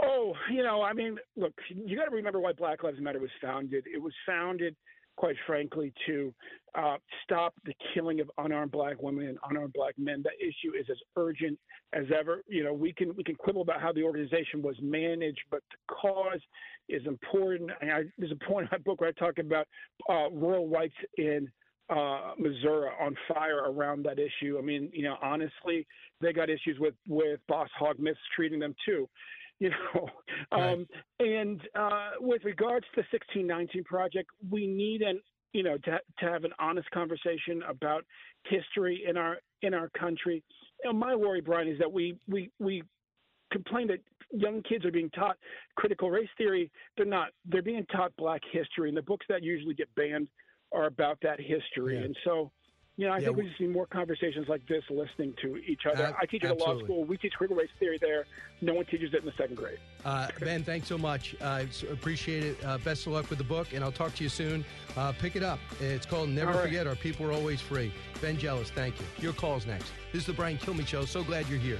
Oh, 0.01 0.33
you 0.51 0.63
know, 0.63 0.81
I 0.81 0.93
mean, 0.93 1.17
look, 1.35 1.53
you 1.69 1.95
got 1.95 2.05
to 2.05 2.15
remember 2.15 2.39
why 2.39 2.53
Black 2.53 2.83
Lives 2.83 2.99
Matter 2.99 3.19
was 3.19 3.29
founded. 3.41 3.85
It 3.85 4.01
was 4.01 4.13
founded, 4.25 4.75
quite 5.17 5.35
frankly, 5.45 5.93
to 6.05 6.33
uh, 6.75 6.97
stop 7.23 7.53
the 7.65 7.73
killing 7.93 8.19
of 8.19 8.29
unarmed 8.37 8.71
black 8.71 9.01
women 9.01 9.27
and 9.27 9.37
unarmed 9.49 9.73
black 9.73 9.93
men. 9.97 10.21
That 10.23 10.33
issue 10.39 10.75
is 10.77 10.85
as 10.89 10.97
urgent 11.15 11.57
as 11.93 12.05
ever. 12.17 12.41
You 12.47 12.63
know, 12.63 12.73
we 12.73 12.93
can 12.93 13.15
we 13.15 13.23
can 13.23 13.35
quibble 13.35 13.61
about 13.61 13.81
how 13.81 13.93
the 13.93 14.03
organization 14.03 14.61
was 14.61 14.75
managed, 14.81 15.41
but 15.49 15.61
the 15.71 15.93
cause 15.93 16.41
is 16.89 17.05
important. 17.05 17.71
And 17.81 17.91
I, 17.91 18.03
there's 18.17 18.31
a 18.31 18.45
point 18.45 18.65
in 18.65 18.69
my 18.71 18.77
book 18.79 19.01
where 19.01 19.09
I 19.09 19.13
talk 19.13 19.37
about 19.37 19.67
uh, 20.09 20.29
rural 20.31 20.67
whites 20.67 20.95
in 21.17 21.49
uh, 21.89 22.31
Missouri 22.37 22.89
on 22.99 23.15
fire 23.27 23.71
around 23.71 24.03
that 24.05 24.17
issue. 24.19 24.57
I 24.57 24.61
mean, 24.61 24.89
you 24.91 25.03
know, 25.03 25.17
honestly, 25.21 25.85
they 26.21 26.33
got 26.33 26.49
issues 26.49 26.77
with 26.79 26.95
with 27.07 27.39
Boss 27.47 27.69
Hogg 27.77 27.99
mistreating 27.99 28.59
them 28.59 28.75
too. 28.85 29.07
You 29.59 29.69
know, 29.69 30.09
Right. 30.51 30.73
um, 30.73 30.87
and 31.19 31.61
uh, 31.75 32.09
with 32.19 32.43
regards 32.43 32.85
to 32.95 33.01
the 33.01 33.07
1619 33.11 33.83
project, 33.85 34.29
we 34.49 34.67
need 34.67 35.01
an 35.01 35.21
you 35.53 35.63
know 35.63 35.77
to 35.77 35.99
to 36.19 36.25
have 36.25 36.43
an 36.43 36.51
honest 36.59 36.89
conversation 36.91 37.63
about 37.67 38.03
history 38.43 39.05
in 39.07 39.17
our 39.17 39.37
in 39.61 39.73
our 39.73 39.89
country. 39.97 40.43
You 40.83 40.91
know, 40.91 40.97
my 40.97 41.15
worry, 41.15 41.41
Brian, 41.41 41.67
is 41.67 41.79
that 41.79 41.91
we 41.91 42.17
we 42.27 42.51
we 42.59 42.83
complain 43.51 43.87
that 43.87 43.99
young 44.31 44.61
kids 44.63 44.85
are 44.85 44.91
being 44.91 45.09
taught 45.11 45.37
critical 45.75 46.11
race 46.11 46.29
theory. 46.37 46.71
They're 46.97 47.05
not. 47.05 47.29
They're 47.45 47.61
being 47.61 47.85
taught 47.91 48.15
Black 48.17 48.41
history, 48.51 48.89
and 48.89 48.97
the 48.97 49.01
books 49.01 49.25
that 49.29 49.43
usually 49.43 49.75
get 49.75 49.93
banned 49.95 50.27
are 50.71 50.85
about 50.85 51.17
that 51.21 51.39
history. 51.39 51.97
Yeah. 51.97 52.05
And 52.05 52.17
so, 52.23 52.51
you 52.97 53.05
know, 53.05 53.13
I 53.13 53.17
Yeah, 53.19 53.25
think 53.27 53.37
we 53.37 53.47
just 53.47 53.59
need 53.59 53.71
more 53.71 53.85
conversations 53.85 54.47
like 54.47 54.65
this, 54.67 54.83
listening 54.89 55.33
to 55.41 55.57
each 55.57 55.81
other. 55.85 56.05
Ab- 56.05 56.15
I 56.21 56.25
teach 56.25 56.43
at 56.43 56.51
a 56.51 56.53
law 56.53 56.79
school. 56.79 57.03
We 57.03 57.17
teach 57.17 57.33
critical 57.33 57.57
race 57.57 57.69
theory 57.79 57.97
there. 57.99 58.25
No 58.61 58.73
one 58.73 58.85
teaches 58.85 59.13
it 59.13 59.19
in 59.19 59.25
the 59.25 59.33
second 59.37 59.57
grade. 59.57 59.79
Uh, 60.05 60.27
ben, 60.39 60.63
thanks 60.63 60.87
so 60.87 60.97
much. 60.97 61.35
I 61.41 61.63
s- 61.63 61.83
appreciate 61.83 62.43
it. 62.43 62.57
Uh, 62.63 62.77
best 62.77 63.05
of 63.05 63.13
luck 63.13 63.29
with 63.29 63.37
the 63.39 63.43
book, 63.45 63.73
and 63.73 63.83
I'll 63.83 63.91
talk 63.91 64.15
to 64.15 64.23
you 64.23 64.29
soon. 64.29 64.63
Uh, 64.95 65.11
pick 65.11 65.35
it 65.35 65.43
up. 65.43 65.59
It's 65.81 66.05
called 66.05 66.29
Never 66.29 66.51
right. 66.53 66.63
Forget 66.63 66.87
Our 66.87 66.95
People 66.95 67.25
Are 67.27 67.33
Always 67.33 67.59
Free. 67.59 67.91
Ben 68.21 68.37
Jealous, 68.37 68.69
thank 68.71 68.97
you. 68.99 69.05
Your 69.19 69.33
call's 69.33 69.65
next. 69.65 69.91
This 70.13 70.21
is 70.21 70.27
the 70.27 70.33
Brian 70.33 70.57
Kilmeade 70.57 70.87
Show. 70.87 71.03
So 71.05 71.23
glad 71.23 71.47
you're 71.49 71.59
here. 71.59 71.79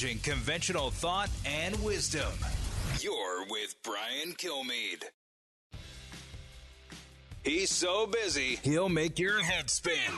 Challenging 0.00 0.22
conventional 0.22 0.90
thought 0.90 1.28
and 1.44 1.78
wisdom. 1.84 2.32
You're 3.00 3.44
with 3.50 3.74
Brian 3.82 4.32
Kilmeade. 4.32 5.04
He's 7.44 7.70
so 7.70 8.06
busy, 8.06 8.58
he'll 8.62 8.88
make 8.88 9.18
your 9.18 9.42
head 9.42 9.68
spin. 9.68 10.10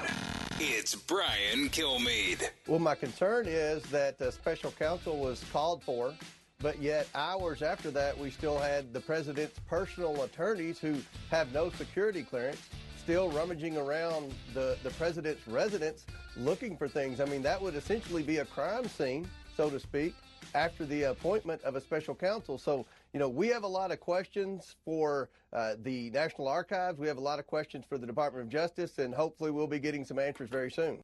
It's 0.60 0.94
Brian 0.94 1.68
Kilmeade. 1.70 2.48
Well, 2.68 2.78
my 2.78 2.94
concern 2.94 3.46
is 3.48 3.82
that 3.84 4.20
the 4.20 4.30
special 4.30 4.70
counsel 4.70 5.16
was 5.16 5.44
called 5.52 5.82
for, 5.82 6.14
but 6.60 6.80
yet 6.80 7.08
hours 7.16 7.60
after 7.60 7.90
that, 7.90 8.16
we 8.16 8.30
still 8.30 8.58
had 8.58 8.92
the 8.92 9.00
president's 9.00 9.58
personal 9.68 10.22
attorneys 10.22 10.78
who 10.78 10.94
have 11.32 11.52
no 11.52 11.70
security 11.70 12.22
clearance 12.22 12.60
still 13.02 13.30
rummaging 13.32 13.76
around 13.76 14.32
the, 14.54 14.76
the 14.84 14.90
president's 14.90 15.48
residence 15.48 16.06
looking 16.36 16.76
for 16.76 16.86
things. 16.86 17.20
I 17.20 17.24
mean, 17.24 17.42
that 17.42 17.60
would 17.60 17.74
essentially 17.74 18.22
be 18.22 18.36
a 18.36 18.44
crime 18.44 18.86
scene, 18.86 19.28
so 19.56 19.70
to 19.70 19.78
speak, 19.78 20.14
after 20.54 20.84
the 20.84 21.04
appointment 21.04 21.62
of 21.62 21.76
a 21.76 21.80
special 21.80 22.14
counsel. 22.14 22.58
So, 22.58 22.86
you 23.12 23.20
know, 23.20 23.28
we 23.28 23.48
have 23.48 23.62
a 23.62 23.68
lot 23.68 23.90
of 23.90 24.00
questions 24.00 24.76
for 24.84 25.28
uh, 25.52 25.74
the 25.82 26.10
National 26.10 26.48
Archives. 26.48 26.98
We 26.98 27.08
have 27.08 27.18
a 27.18 27.22
lot 27.22 27.38
of 27.38 27.46
questions 27.46 27.84
for 27.88 27.98
the 27.98 28.06
Department 28.06 28.44
of 28.46 28.50
Justice, 28.50 28.98
and 28.98 29.14
hopefully 29.14 29.50
we'll 29.50 29.66
be 29.66 29.78
getting 29.78 30.04
some 30.04 30.18
answers 30.18 30.48
very 30.48 30.70
soon. 30.70 30.98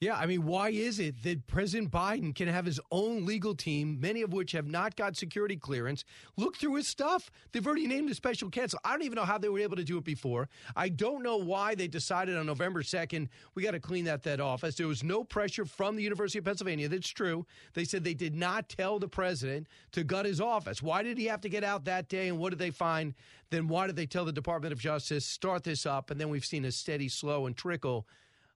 Yeah, 0.00 0.16
I 0.16 0.24
mean, 0.24 0.46
why 0.46 0.70
is 0.70 0.98
it 0.98 1.22
that 1.24 1.46
President 1.46 1.90
Biden 1.90 2.34
can 2.34 2.48
have 2.48 2.64
his 2.64 2.80
own 2.90 3.26
legal 3.26 3.54
team, 3.54 4.00
many 4.00 4.22
of 4.22 4.32
which 4.32 4.52
have 4.52 4.66
not 4.66 4.96
got 4.96 5.14
security 5.14 5.56
clearance, 5.56 6.06
look 6.38 6.56
through 6.56 6.76
his 6.76 6.88
stuff? 6.88 7.30
They've 7.52 7.66
already 7.66 7.86
named 7.86 8.08
a 8.10 8.14
special 8.14 8.48
counsel. 8.48 8.78
I 8.82 8.92
don't 8.92 9.02
even 9.02 9.16
know 9.16 9.26
how 9.26 9.36
they 9.36 9.50
were 9.50 9.58
able 9.58 9.76
to 9.76 9.84
do 9.84 9.98
it 9.98 10.04
before. 10.04 10.48
I 10.74 10.88
don't 10.88 11.22
know 11.22 11.36
why 11.36 11.74
they 11.74 11.86
decided 11.86 12.38
on 12.38 12.46
November 12.46 12.82
2nd, 12.82 13.28
we 13.54 13.62
got 13.62 13.72
to 13.72 13.80
clean 13.80 14.06
that, 14.06 14.22
that 14.22 14.40
office. 14.40 14.74
There 14.74 14.88
was 14.88 15.04
no 15.04 15.22
pressure 15.22 15.66
from 15.66 15.96
the 15.96 16.02
University 16.02 16.38
of 16.38 16.46
Pennsylvania. 16.46 16.88
That's 16.88 17.10
true. 17.10 17.44
They 17.74 17.84
said 17.84 18.02
they 18.02 18.14
did 18.14 18.34
not 18.34 18.70
tell 18.70 18.98
the 19.00 19.08
president 19.08 19.66
to 19.92 20.02
gut 20.02 20.24
his 20.24 20.40
office. 20.40 20.82
Why 20.82 21.02
did 21.02 21.18
he 21.18 21.26
have 21.26 21.42
to 21.42 21.50
get 21.50 21.62
out 21.62 21.84
that 21.84 22.08
day, 22.08 22.28
and 22.28 22.38
what 22.38 22.50
did 22.50 22.58
they 22.58 22.70
find? 22.70 23.12
Then 23.50 23.68
why 23.68 23.86
did 23.86 23.96
they 23.96 24.06
tell 24.06 24.24
the 24.24 24.32
Department 24.32 24.72
of 24.72 24.78
Justice, 24.78 25.26
start 25.26 25.62
this 25.62 25.84
up? 25.84 26.10
And 26.10 26.18
then 26.18 26.30
we've 26.30 26.42
seen 26.42 26.64
a 26.64 26.72
steady, 26.72 27.10
slow, 27.10 27.44
and 27.44 27.54
trickle 27.54 28.06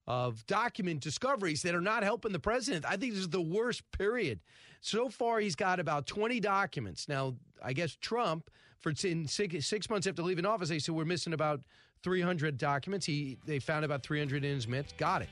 of 0.07 0.47
document 0.47 1.01
discoveries 1.01 1.63
that 1.63 1.75
are 1.75 1.81
not 1.81 2.03
helping 2.03 2.33
the 2.33 2.39
president. 2.39 2.85
I 2.85 2.97
think 2.97 3.13
this 3.13 3.21
is 3.21 3.29
the 3.29 3.41
worst 3.41 3.83
period. 3.91 4.41
So 4.81 5.09
far, 5.09 5.41
he's 5.41 5.57
got 5.57 5.81
about 5.81 6.07
20 6.07 6.41
documents. 6.41 7.09
Now, 7.09 7.35
I 7.63 7.73
guess 7.73 7.97
Trump, 8.01 8.51
for 8.81 8.93
six, 8.95 9.67
six 9.67 9.89
months 9.89 10.07
after 10.07 10.23
leaving 10.23 10.45
office, 10.45 10.69
they 10.69 10.79
said 10.79 10.95
we're 10.95 11.07
missing 11.07 11.33
about 11.33 11.61
300 12.03 12.59
documents. 12.59 13.07
He 13.07 13.39
They 13.47 13.59
found 13.59 13.85
about 13.85 14.03
300 14.03 14.45
in 14.45 14.55
his 14.55 14.69
midst. 14.69 14.97
Got 14.99 15.23
it. 15.23 15.31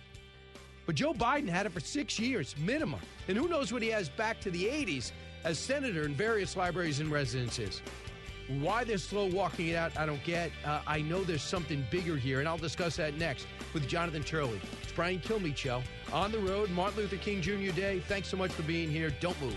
But 0.87 0.95
Joe 0.95 1.13
Biden 1.13 1.49
had 1.49 1.67
it 1.67 1.73
for 1.73 1.81
six 1.81 2.19
years 2.19 2.57
minimum. 2.59 3.01
And 3.29 3.37
who 3.37 3.47
knows 3.47 3.73
what 3.73 3.83
he 3.83 3.89
has 3.91 4.09
back 4.09 4.41
to 4.41 4.51
the 4.51 4.65
80s 4.65 5.13
as 5.45 5.59
senator 5.59 6.05
in 6.05 6.15
various 6.15 6.57
libraries 6.57 7.01
and 7.01 7.11
residences. 7.11 7.83
Why 8.49 8.85
they're 8.85 8.99
slow 8.99 9.27
walking 9.27 9.69
it 9.69 9.77
out, 9.77 9.97
I 9.97 10.07
don't 10.07 10.23
get. 10.25 10.51
Uh, 10.65 10.81
I 10.87 11.01
know 11.01 11.23
there's 11.25 11.43
something 11.43 11.85
bigger 11.91 12.17
here, 12.17 12.41
and 12.41 12.49
I'll 12.49 12.59
discuss 12.59 12.97
that 12.97 13.17
next 13.17 13.47
with 13.73 13.89
Jonathan 13.89 14.23
Turley. 14.23 14.61
It's 14.83 14.93
Brian 14.93 15.21
Kilmeade 15.21 15.57
Show. 15.57 15.83
On 16.13 16.31
the 16.31 16.39
road, 16.39 16.71
Martin 16.71 16.99
Luther 16.99 17.17
King 17.17 17.41
Jr. 17.41 17.73
Day. 17.75 18.01
Thanks 18.09 18.29
so 18.29 18.37
much 18.37 18.53
for 18.53 18.63
being 18.63 18.91
here. 18.91 19.11
Don't 19.21 19.41
move. 19.41 19.57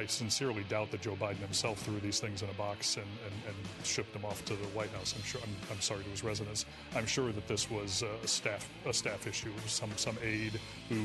I 0.00 0.06
sincerely 0.06 0.64
doubt 0.70 0.90
that 0.92 1.02
Joe 1.02 1.14
Biden 1.14 1.40
himself 1.40 1.80
threw 1.80 2.00
these 2.00 2.20
things 2.20 2.40
in 2.40 2.48
a 2.48 2.54
box 2.54 2.96
and, 2.96 3.04
and, 3.04 3.34
and 3.48 3.86
shipped 3.86 4.14
them 4.14 4.24
off 4.24 4.42
to 4.46 4.54
the 4.54 4.64
White 4.68 4.88
House. 4.92 5.14
I'm 5.14 5.22
sure. 5.22 5.42
I'm, 5.44 5.54
I'm, 5.70 5.80
sorry 5.80 6.04
to 6.04 6.08
his 6.08 6.24
residence. 6.24 6.64
I'm 6.96 7.04
sure 7.04 7.32
that 7.32 7.46
this 7.46 7.70
was 7.70 8.02
a 8.02 8.26
staff 8.26 8.66
a 8.86 8.94
staff 8.94 9.26
issue. 9.26 9.52
Some 9.66 9.90
some 9.96 10.16
aide 10.24 10.58
who, 10.88 11.04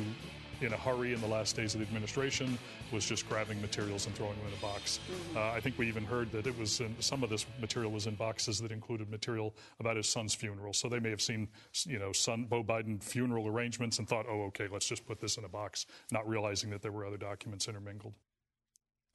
in 0.61 0.71
a 0.71 0.77
hurry 0.77 1.11
in 1.11 1.19
the 1.19 1.27
last 1.27 1.57
days 1.57 1.73
of 1.73 1.81
the 1.81 1.85
administration, 1.85 2.57
was 2.93 3.05
just 3.05 3.27
grabbing 3.27 3.59
materials 3.59 4.05
and 4.05 4.15
throwing 4.15 4.37
them 4.37 4.47
in 4.47 4.53
a 4.53 4.61
box. 4.61 5.01
Mm-hmm. 5.11 5.37
Uh, 5.37 5.41
I 5.41 5.59
think 5.59 5.77
we 5.77 5.89
even 5.89 6.05
heard 6.05 6.31
that 6.31 6.47
it 6.47 6.57
was 6.57 6.79
in, 6.79 6.95
some 7.01 7.21
of 7.21 7.29
this 7.29 7.45
material 7.59 7.91
was 7.91 8.07
in 8.07 8.15
boxes 8.15 8.61
that 8.61 8.71
included 8.71 9.09
material 9.09 9.53
about 9.81 9.97
his 9.97 10.07
son's 10.07 10.33
funeral. 10.33 10.71
So 10.71 10.87
they 10.87 10.99
may 10.99 11.09
have 11.09 11.21
seen, 11.21 11.49
you 11.85 11.99
know, 11.99 12.13
son 12.13 12.45
Bo 12.45 12.63
Biden 12.63 13.03
funeral 13.03 13.45
arrangements 13.45 13.99
and 13.99 14.07
thought, 14.07 14.25
oh, 14.29 14.43
okay, 14.43 14.69
let's 14.71 14.87
just 14.87 15.05
put 15.05 15.19
this 15.19 15.35
in 15.35 15.43
a 15.43 15.49
box, 15.49 15.85
not 16.13 16.25
realizing 16.25 16.69
that 16.69 16.81
there 16.81 16.93
were 16.93 17.05
other 17.05 17.17
documents 17.17 17.67
intermingled. 17.67 18.13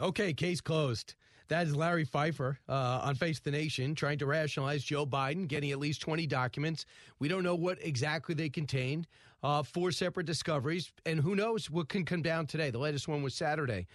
Okay, 0.00 0.32
case 0.32 0.60
closed. 0.60 1.14
That 1.48 1.66
is 1.66 1.76
Larry 1.76 2.04
Pfeiffer 2.04 2.58
uh, 2.68 3.00
on 3.02 3.16
Face 3.16 3.40
the 3.40 3.50
Nation 3.50 3.94
trying 3.94 4.18
to 4.18 4.26
rationalize 4.26 4.82
Joe 4.82 5.04
Biden 5.04 5.46
getting 5.46 5.72
at 5.72 5.78
least 5.78 6.00
20 6.00 6.26
documents. 6.26 6.86
We 7.18 7.28
don't 7.28 7.42
know 7.42 7.56
what 7.56 7.76
exactly 7.82 8.34
they 8.34 8.48
contained. 8.48 9.06
Uh, 9.42 9.62
four 9.62 9.90
separate 9.90 10.26
discoveries, 10.26 10.92
and 11.06 11.18
who 11.20 11.34
knows 11.34 11.70
what 11.70 11.88
can 11.88 12.04
come 12.04 12.22
down 12.22 12.46
today. 12.46 12.70
The 12.70 12.78
latest 12.78 13.08
one 13.08 13.22
was 13.22 13.34
Saturday. 13.34 13.86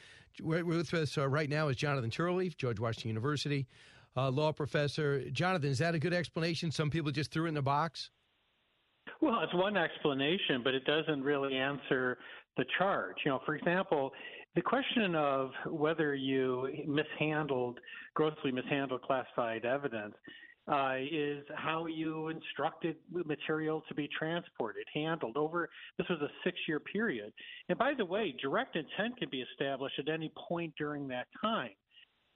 With 0.42 0.94
us 0.94 1.18
uh, 1.18 1.28
right 1.28 1.50
now 1.50 1.70
is 1.70 1.78
Jonathan 1.78 2.10
Turley, 2.10 2.50
George 2.58 2.80
Washington 2.80 3.10
University 3.10 3.68
uh, 4.18 4.30
law 4.30 4.52
professor. 4.52 5.30
Jonathan, 5.32 5.70
is 5.70 5.80
that 5.80 5.96
a 5.96 6.00
good 6.00 6.14
explanation? 6.14 6.72
Some 6.72 6.90
people 6.90 7.12
just 7.12 7.32
threw 7.32 7.46
it 7.46 7.50
in 7.50 7.54
the 7.54 7.62
box? 7.62 8.12
Well, 9.22 9.40
it's 9.42 9.54
one 9.54 9.78
explanation, 9.78 10.62
but 10.64 10.74
it 10.74 10.86
doesn't 10.86 11.24
really 11.24 11.56
answer 11.56 12.18
the 12.58 12.66
charge. 12.78 13.16
You 13.26 13.32
know, 13.32 13.42
for 13.46 13.56
example, 13.56 14.12
the 14.56 14.62
question 14.62 15.16
of 15.16 15.52
whether 15.68 16.16
you 16.16 16.70
mishandled, 16.88 17.80
grossly 18.14 18.52
mishandled 18.52 19.02
classified 19.02 19.66
evidence 19.66 20.16
uh, 20.72 20.96
is 21.12 21.44
how 21.56 21.86
you 21.86 22.30
instructed 22.30 22.96
material 23.12 23.84
to 23.88 23.94
be 23.94 24.10
transported, 24.18 24.86
handled 24.94 25.38
over. 25.38 25.70
This 25.98 26.08
was 26.10 26.20
a 26.22 26.30
six-year 26.44 26.80
period, 26.80 27.34
and 27.70 27.78
by 27.78 27.94
the 27.96 28.06
way, 28.06 28.34
direct 28.42 28.76
intent 28.76 29.18
can 29.18 29.30
be 29.30 29.42
established 29.42 30.00
at 30.00 30.10
any 30.10 30.32
point 30.48 30.74
during 30.78 31.08
that 31.10 31.28
time. 31.42 31.72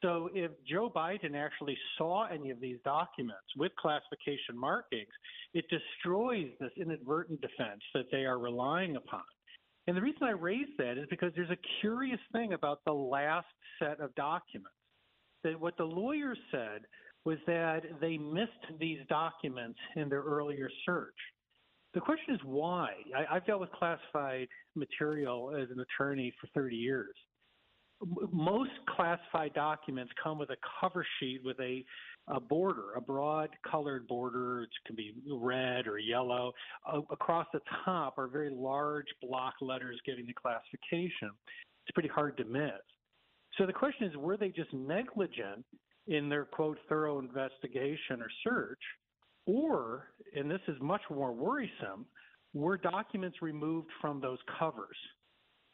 So, 0.01 0.29
if 0.33 0.51
Joe 0.65 0.89
Biden 0.95 1.35
actually 1.35 1.77
saw 1.97 2.27
any 2.27 2.51
of 2.51 2.61
these 2.61 2.77
documents 2.85 3.47
with 3.57 3.71
classification 3.77 4.57
markings, 4.57 5.09
it 5.53 5.65
destroys 5.69 6.47
this 6.59 6.71
inadvertent 6.77 7.41
defense 7.41 7.81
that 7.93 8.05
they 8.11 8.23
are 8.25 8.39
relying 8.39 8.95
upon. 8.95 9.23
And 9.89 9.97
the 9.97 10.03
reason 10.03 10.21
I 10.21 10.33
raise 10.33 10.67
that 10.77 10.99
is 10.99 11.07
because 11.09 11.31
there's 11.35 11.49
a 11.49 11.57
curious 11.81 12.19
thing 12.31 12.53
about 12.53 12.85
the 12.85 12.93
last 12.93 13.47
set 13.81 13.99
of 13.99 14.13
documents. 14.13 14.69
That 15.43 15.59
what 15.59 15.77
the 15.77 15.83
lawyers 15.83 16.37
said 16.51 16.81
was 17.25 17.39
that 17.47 17.81
they 17.99 18.15
missed 18.15 18.79
these 18.79 18.99
documents 19.09 19.79
in 19.95 20.07
their 20.07 20.21
earlier 20.21 20.69
search. 20.85 21.15
The 21.95 22.01
question 22.01 22.35
is 22.35 22.39
why? 22.43 22.91
I, 23.17 23.33
have 23.33 23.47
dealt 23.47 23.61
with 23.61 23.71
classified 23.71 24.47
material 24.75 25.55
as 25.59 25.69
an 25.71 25.79
attorney 25.79 26.31
for 26.39 26.45
30 26.53 26.75
years. 26.75 27.15
Most 28.31 28.69
classified 28.95 29.55
documents 29.55 30.13
come 30.23 30.37
with 30.37 30.51
a 30.51 30.57
cover 30.79 31.03
sheet 31.19 31.41
with 31.43 31.59
a 31.59 31.83
a 32.29 32.39
border, 32.39 32.93
a 32.95 33.01
broad 33.01 33.49
colored 33.69 34.07
border. 34.07 34.63
It 34.63 34.69
can 34.85 34.95
be 34.95 35.13
red 35.31 35.87
or 35.87 35.97
yellow. 35.97 36.53
Uh, 36.85 37.01
across 37.11 37.47
the 37.53 37.61
top 37.83 38.17
are 38.17 38.27
very 38.27 38.51
large 38.51 39.07
block 39.21 39.55
letters 39.61 39.99
giving 40.05 40.25
the 40.25 40.33
classification. 40.33 41.31
It's 41.85 41.93
pretty 41.93 42.09
hard 42.09 42.37
to 42.37 42.45
miss. 42.45 42.71
So 43.57 43.65
the 43.65 43.73
question 43.73 44.07
is 44.07 44.15
were 44.15 44.37
they 44.37 44.49
just 44.49 44.71
negligent 44.73 45.65
in 46.07 46.29
their 46.29 46.45
quote 46.45 46.77
thorough 46.87 47.19
investigation 47.19 48.21
or 48.21 48.29
search? 48.43 48.81
Or, 49.45 50.09
and 50.35 50.49
this 50.49 50.61
is 50.67 50.75
much 50.79 51.01
more 51.09 51.33
worrisome, 51.33 52.05
were 52.53 52.77
documents 52.77 53.41
removed 53.41 53.89
from 53.99 54.21
those 54.21 54.37
covers? 54.59 54.97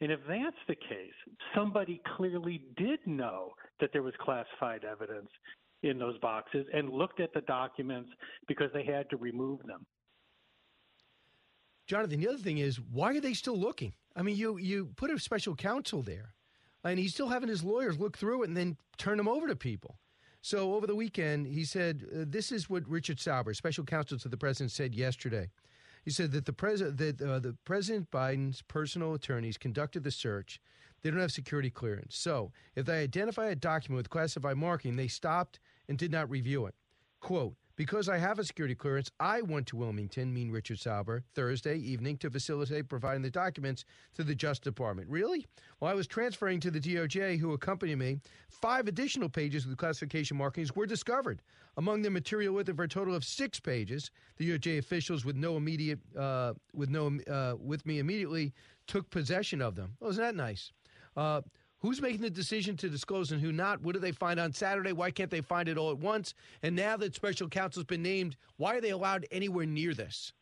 And 0.01 0.11
if 0.11 0.19
that's 0.27 0.55
the 0.67 0.75
case, 0.75 1.13
somebody 1.55 2.01
clearly 2.17 2.61
did 2.77 2.99
know 3.05 3.53
that 3.79 3.91
there 3.93 4.03
was 4.03 4.13
classified 4.19 4.83
evidence 4.83 5.29
in 5.86 5.98
those 5.98 6.17
boxes 6.19 6.65
and 6.74 6.89
looked 6.89 7.19
at 7.19 7.34
the 7.34 7.41
documents 7.41 8.10
because 8.48 8.69
they 8.74 8.84
had 8.84 9.10
to 9.10 9.17
remove 9.17 9.62
them. 9.63 9.86
Jonathan, 11.88 12.19
the 12.19 12.28
other 12.28 12.38
thing 12.38 12.58
is, 12.58 12.80
why 12.80 13.15
are 13.15 13.21
they 13.21 13.34
still 13.34 13.58
looking? 13.58 13.93
I 14.15 14.21
mean, 14.21 14.36
you 14.36 14.58
you 14.58 14.89
put 14.95 15.12
a 15.12 15.19
special 15.19 15.56
counsel 15.56 16.02
there, 16.02 16.34
and 16.84 16.98
he's 16.98 17.13
still 17.13 17.28
having 17.28 17.50
his 17.50 17.63
lawyers 17.63 18.00
look 18.00 18.17
through 18.17 18.43
it 18.43 18.48
and 18.48 18.58
then 18.58 18.78
turn 18.98 19.17
them 19.17 19.28
over 19.28 19.48
to 19.48 19.56
people. 19.56 19.98
So 20.41 20.74
over 20.76 20.88
the 20.88 20.95
weekend, 20.95 21.48
he 21.48 21.65
said 21.65 22.06
uh, 22.12 22.26
this 22.28 22.52
is 22.52 22.69
what 22.69 22.88
Richard 22.88 23.19
Sauber, 23.19 23.54
special 23.54 23.84
counsel 23.84 24.17
to 24.19 24.30
the 24.30 24.38
president, 24.38 24.71
said 24.71 24.95
yesterday. 24.95 25.50
He 26.04 26.12
said 26.12 26.32
that 26.34 26.45
the 26.45 26.54
president 26.54 26.98
that 26.98 27.21
uh, 27.21 27.39
the 27.39 27.56
President 27.65 28.10
Biden's 28.12 28.62
personal 28.62 29.13
attorneys 29.13 29.58
conducted 29.58 30.04
the 30.04 30.12
search. 30.12 30.60
They 31.02 31.12
don't 31.12 31.19
have 31.19 31.32
security 31.32 31.69
clearance. 31.69 32.15
So 32.17 32.52
if 32.76 32.86
they 32.86 33.04
identify 33.04 33.48
a 33.48 33.56
document 33.56 33.98
with 33.98 34.10
classified 34.10 34.58
marking, 34.58 34.95
they 34.95 35.08
stopped 35.08 35.60
and 35.88 35.98
did 35.98 36.12
not 36.12 36.30
review 36.30 36.65
it. 36.65 36.76
Quote, 37.19 37.56
because 37.76 38.08
I 38.08 38.17
have 38.17 38.39
a 38.39 38.43
security 38.45 38.76
clearance, 38.76 39.12
I 39.19 39.41
went 39.41 39.67
to 39.67 39.76
Wilmington, 39.76 40.34
mean 40.34 40.50
Richard 40.50 40.80
Sauber, 40.80 41.24
Thursday 41.34 41.78
evening 41.78 42.17
to 42.19 42.30
facilitate 42.30 42.88
providing 42.88 43.21
the 43.21 43.30
documents 43.30 43.84
to 44.13 44.24
the 44.24 44.34
Justice 44.34 44.63
Department. 44.63 45.10
Really? 45.10 45.45
Well, 45.80 45.91
I 45.91 45.93
was 45.93 46.08
transferring 46.08 46.62
to 46.62 46.71
the 46.71 46.80
DOJ, 46.80 47.38
who 47.38 47.52
accompanied 47.52 47.98
me. 47.98 48.19
Five 48.48 48.88
additional 48.88 49.28
pages 49.28 49.67
with 49.67 49.78
classification 49.78 50.38
markings 50.38 50.74
were 50.74 50.86
discovered. 50.86 51.41
Among 51.76 52.02
them, 52.02 52.13
material 52.13 52.54
with 52.54 52.69
it 52.69 52.78
for 52.78 52.84
a 52.84 52.88
total 52.88 53.13
of 53.13 53.26
six 53.26 53.60
pages. 53.60 54.10
The 54.38 54.58
DOJ 54.58 54.78
officials, 54.78 55.26
with 55.26 55.36
no 55.36 55.58
immediate, 55.58 56.00
uh, 56.17 56.54
with 56.74 56.89
no, 56.89 57.19
uh, 57.30 57.56
with 57.60 57.86
me 57.86 58.00
immediately, 58.00 58.54
took 58.88 59.10
possession 59.10 59.62
of 59.62 59.76
them. 59.76 59.98
Oh, 60.02 60.10
isn't 60.10 60.24
that 60.24 60.36
nice? 60.36 60.71
Uh, 61.17 61.41
Who's 61.86 62.02
making 62.02 62.21
the 62.21 62.32
decision 62.32 62.76
to 62.78 62.89
disclose 62.89 63.32
and 63.32 63.39
who 63.39 63.52
not? 63.52 63.80
What 63.84 63.93
do 63.93 64.00
they 64.00 64.12
find 64.12 64.39
on 64.39 64.52
Saturday? 64.52 64.91
Why 64.91 65.12
can't 65.12 65.30
they 65.30 65.41
find 65.41 65.69
it 65.69 65.78
all 65.78 65.91
at 65.91 66.00
once? 66.00 66.34
And 66.63 66.76
now 66.76 66.98
that 66.98 67.13
special 67.13 67.48
counsel's 67.48 67.86
been 67.86 68.02
named, 68.02 68.38
why 68.58 68.74
are 68.74 68.82
they 68.82 68.89
allowed 68.89 69.28
anywhere 69.30 69.67
near 69.67 69.93
this? 69.93 70.34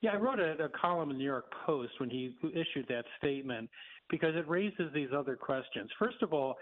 Yeah, 0.00 0.12
I 0.12 0.16
wrote 0.16 0.38
a, 0.38 0.52
a 0.62 0.68
column 0.68 1.10
in 1.10 1.16
the 1.16 1.18
New 1.18 1.24
York 1.24 1.52
Post 1.66 1.94
when 1.98 2.08
he 2.08 2.36
issued 2.54 2.86
that 2.88 3.04
statement 3.18 3.68
because 4.10 4.36
it 4.36 4.48
raises 4.48 4.92
these 4.94 5.08
other 5.12 5.34
questions. 5.34 5.90
First 5.98 6.22
of 6.22 6.32
all, 6.32 6.54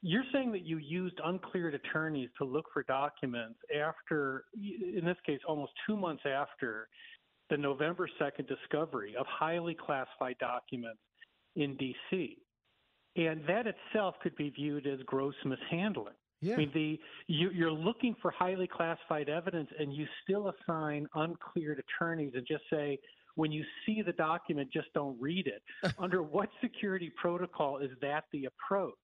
you're 0.00 0.22
saying 0.32 0.52
that 0.52 0.64
you 0.64 0.78
used 0.78 1.18
uncleared 1.24 1.74
attorneys 1.74 2.28
to 2.38 2.44
look 2.44 2.66
for 2.72 2.84
documents 2.84 3.58
after, 3.76 4.44
in 4.54 5.04
this 5.04 5.16
case, 5.26 5.40
almost 5.48 5.72
two 5.88 5.96
months 5.96 6.22
after 6.24 6.86
the 7.50 7.56
November 7.56 8.08
2nd 8.20 8.46
discovery 8.46 9.16
of 9.18 9.26
highly 9.26 9.74
classified 9.74 10.36
documents 10.38 11.00
in 11.56 11.76
D.C 11.78 12.38
and 13.16 13.42
that 13.46 13.66
itself 13.66 14.16
could 14.22 14.36
be 14.36 14.50
viewed 14.50 14.86
as 14.86 15.00
gross 15.06 15.34
mishandling. 15.44 16.14
Yeah. 16.40 16.54
I 16.54 16.56
mean, 16.58 16.70
the 16.74 17.00
you, 17.26 17.50
you're 17.50 17.72
looking 17.72 18.14
for 18.20 18.30
highly 18.30 18.66
classified 18.66 19.28
evidence, 19.28 19.70
and 19.78 19.92
you 19.92 20.06
still 20.22 20.52
assign 20.52 21.08
uncleared 21.14 21.80
attorneys 21.80 22.32
and 22.34 22.46
just 22.46 22.64
say, 22.70 22.98
when 23.36 23.50
you 23.50 23.64
see 23.84 24.02
the 24.02 24.12
document, 24.12 24.70
just 24.72 24.92
don't 24.94 25.20
read 25.20 25.46
it. 25.46 25.62
Under 25.98 26.22
what 26.22 26.48
security 26.60 27.10
protocol 27.20 27.78
is 27.78 27.90
that 28.00 28.24
the 28.32 28.46
approach? 28.46 28.94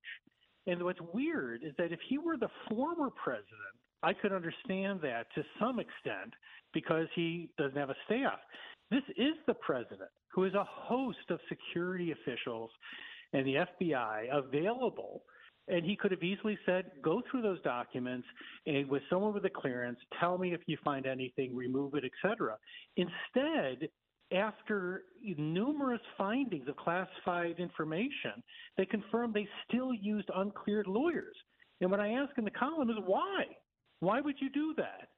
And 0.67 0.83
what's 0.83 1.01
weird 1.13 1.63
is 1.65 1.73
that 1.79 1.93
if 1.93 2.01
he 2.09 2.19
were 2.19 2.37
the 2.37 2.51
former 2.69 3.11
president, 3.11 3.75
I 4.03 4.13
could 4.13 4.33
understand 4.33 5.01
that 5.03 5.27
to 5.35 5.43
some 5.59 5.81
extent 5.81 6.35
because 6.73 7.07
he 7.15 7.51
doesn't 7.59 7.77
have 7.77 7.91
a 7.91 7.97
staff. 8.07 8.39
This 8.91 9.03
is 9.17 9.35
the 9.47 9.55
president 9.55 10.11
who 10.33 10.45
is 10.45 10.55
a 10.55 10.65
host 10.65 11.19
of 11.31 11.41
security 11.49 12.13
officials 12.13 12.71
and 13.33 13.47
the 13.47 13.67
FBI 13.83 14.29
available. 14.33 15.23
And 15.69 15.85
he 15.85 15.95
could 15.95 16.11
have 16.11 16.23
easily 16.23 16.59
said, 16.67 16.91
go 17.03 17.23
through 17.31 17.43
those 17.43 17.63
documents 17.63 18.27
and 18.67 18.89
with 18.89 19.03
someone 19.09 19.33
with 19.33 19.45
a 19.45 19.51
clearance, 19.51 19.99
tell 20.19 20.37
me 20.37 20.53
if 20.53 20.61
you 20.67 20.77
find 20.85 21.07
anything, 21.07 21.55
remove 21.55 21.95
it, 21.95 22.05
etc. 22.05 22.57
Instead, 22.97 23.89
after 24.33 25.03
numerous 25.39 26.01
findings 26.17 26.69
of 26.69 26.77
classified 26.77 27.57
information, 27.59 28.43
they 28.77 28.87
confirmed 28.87 29.35
they 29.35 29.49
still 29.69 29.93
used 29.95 30.29
uncleared 30.35 30.87
lawyers. 30.87 31.37
And 31.81 31.91
what 31.91 32.01
I 32.01 32.11
ask 32.13 32.37
in 32.37 32.45
the 32.45 32.51
column 32.51 32.91
is 32.91 32.97
why? 33.07 33.45
Why 34.01 34.21
would 34.21 34.37
you 34.41 34.51
do 34.51 34.75
that? 34.77 35.09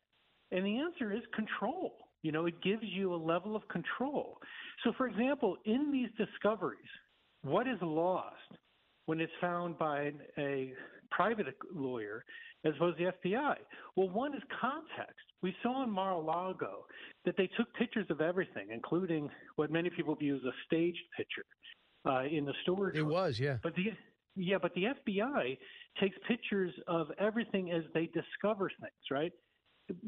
And 0.51 0.67
the 0.67 0.79
answer 0.79 1.13
is 1.13 1.23
control. 1.35 1.95
You 2.23 2.33
know, 2.33 2.47
it 2.47 2.63
gives 2.63 2.85
you 2.85 3.15
a 3.15 3.17
level 3.17 3.57
of 3.57 3.67
control. 3.69 4.39
So, 4.85 4.93
for 4.97 5.09
example, 5.09 5.57
in 5.65 5.91
these 5.91 6.09
discoveries, 6.17 6.81
what 7.43 7.67
is 7.67 7.79
lost 7.83 8.37
when 9.07 9.21
it's 9.21 9.33
found 9.41 9.79
by 9.79 10.13
a 10.39 10.73
private 11.11 11.47
lawyer 11.75 12.25
as 12.65 12.73
opposed 12.77 12.99
to 12.99 13.05
the 13.05 13.29
FBI? 13.29 13.55
Well, 13.97 14.09
one 14.09 14.35
is 14.35 14.43
context. 14.61 15.21
We 15.43 15.55
saw 15.63 15.83
in 15.83 15.91
Mar-a-Lago 15.91 16.87
that 17.25 17.37
they 17.37 17.49
took 17.57 17.73
pictures 17.75 18.07
of 18.11 18.21
everything, 18.21 18.69
including 18.73 19.29
what 19.57 19.71
many 19.71 19.91
people 19.91 20.15
view 20.15 20.37
as 20.37 20.43
a 20.45 20.53
staged 20.67 21.03
picture 21.17 21.45
uh, 22.07 22.25
in 22.25 22.45
the 22.45 22.55
storage. 22.63 22.97
It 22.97 23.03
was, 23.03 23.39
yeah. 23.39 23.57
But 23.63 23.75
the 23.75 23.93
yeah, 24.35 24.57
but 24.63 24.73
the 24.75 24.85
FBI 24.85 25.59
takes 26.01 26.17
pictures 26.27 26.73
of 26.89 27.09
everything 27.19 27.71
as 27.71 27.83
they 27.93 28.07
discover 28.15 28.71
things, 28.81 28.93
right? 29.11 29.33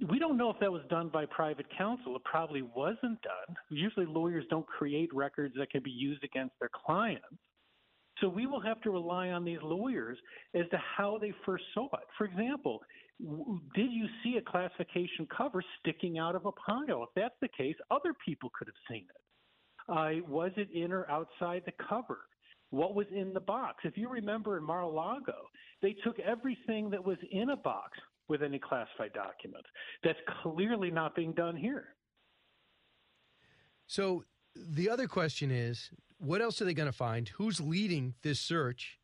We 0.08 0.18
don't 0.18 0.36
know 0.36 0.50
if 0.50 0.58
that 0.60 0.72
was 0.72 0.82
done 0.88 1.08
by 1.08 1.26
private 1.26 1.66
counsel. 1.76 2.16
It 2.16 2.24
probably 2.24 2.62
wasn't 2.62 3.20
done. 3.22 3.56
Usually, 3.70 4.06
lawyers 4.06 4.44
don't 4.50 4.66
create 4.66 5.12
records 5.14 5.54
that 5.58 5.70
can 5.70 5.82
be 5.82 5.90
used 5.90 6.24
against 6.24 6.54
their 6.60 6.70
clients. 6.86 7.26
So 8.20 8.28
we 8.28 8.46
will 8.46 8.60
have 8.60 8.80
to 8.82 8.90
rely 8.90 9.30
on 9.30 9.44
these 9.44 9.58
lawyers 9.62 10.16
as 10.54 10.64
to 10.70 10.78
how 10.96 11.18
they 11.20 11.32
first 11.44 11.64
saw 11.74 11.86
it. 11.94 12.06
For 12.16 12.24
example, 12.24 12.80
did 13.74 13.90
you 13.90 14.06
see 14.22 14.36
a 14.36 14.42
classification 14.42 15.26
cover 15.36 15.62
sticking 15.80 16.18
out 16.18 16.36
of 16.36 16.46
a 16.46 16.52
pile? 16.52 17.02
If 17.02 17.10
that's 17.16 17.34
the 17.40 17.48
case, 17.48 17.76
other 17.90 18.14
people 18.24 18.50
could 18.56 18.68
have 18.68 18.74
seen 18.88 19.06
it. 19.08 19.20
Uh, 19.88 20.26
was 20.28 20.52
it 20.56 20.68
in 20.72 20.92
or 20.92 21.10
outside 21.10 21.62
the 21.66 21.72
cover? 21.88 22.20
What 22.70 22.94
was 22.94 23.06
in 23.14 23.32
the 23.32 23.40
box? 23.40 23.84
If 23.84 23.96
you 23.96 24.08
remember 24.08 24.56
in 24.56 24.64
Mar-a-Lago, 24.64 25.36
they 25.82 25.94
took 26.04 26.18
everything 26.20 26.90
that 26.90 27.04
was 27.04 27.18
in 27.30 27.50
a 27.50 27.56
box 27.56 27.98
with 28.28 28.42
any 28.42 28.58
classified 28.58 29.12
document. 29.12 29.64
That's 30.02 30.18
clearly 30.42 30.90
not 30.90 31.14
being 31.14 31.32
done 31.32 31.56
here. 31.56 31.88
So 33.86 34.24
the 34.54 34.88
other 34.88 35.06
question 35.06 35.50
is 35.50 35.90
what 36.18 36.40
else 36.40 36.60
are 36.62 36.64
they 36.64 36.74
going 36.74 36.90
to 36.90 36.92
find? 36.92 37.28
Who's 37.28 37.60
leading 37.60 38.14
this 38.22 38.40
search? 38.40 38.98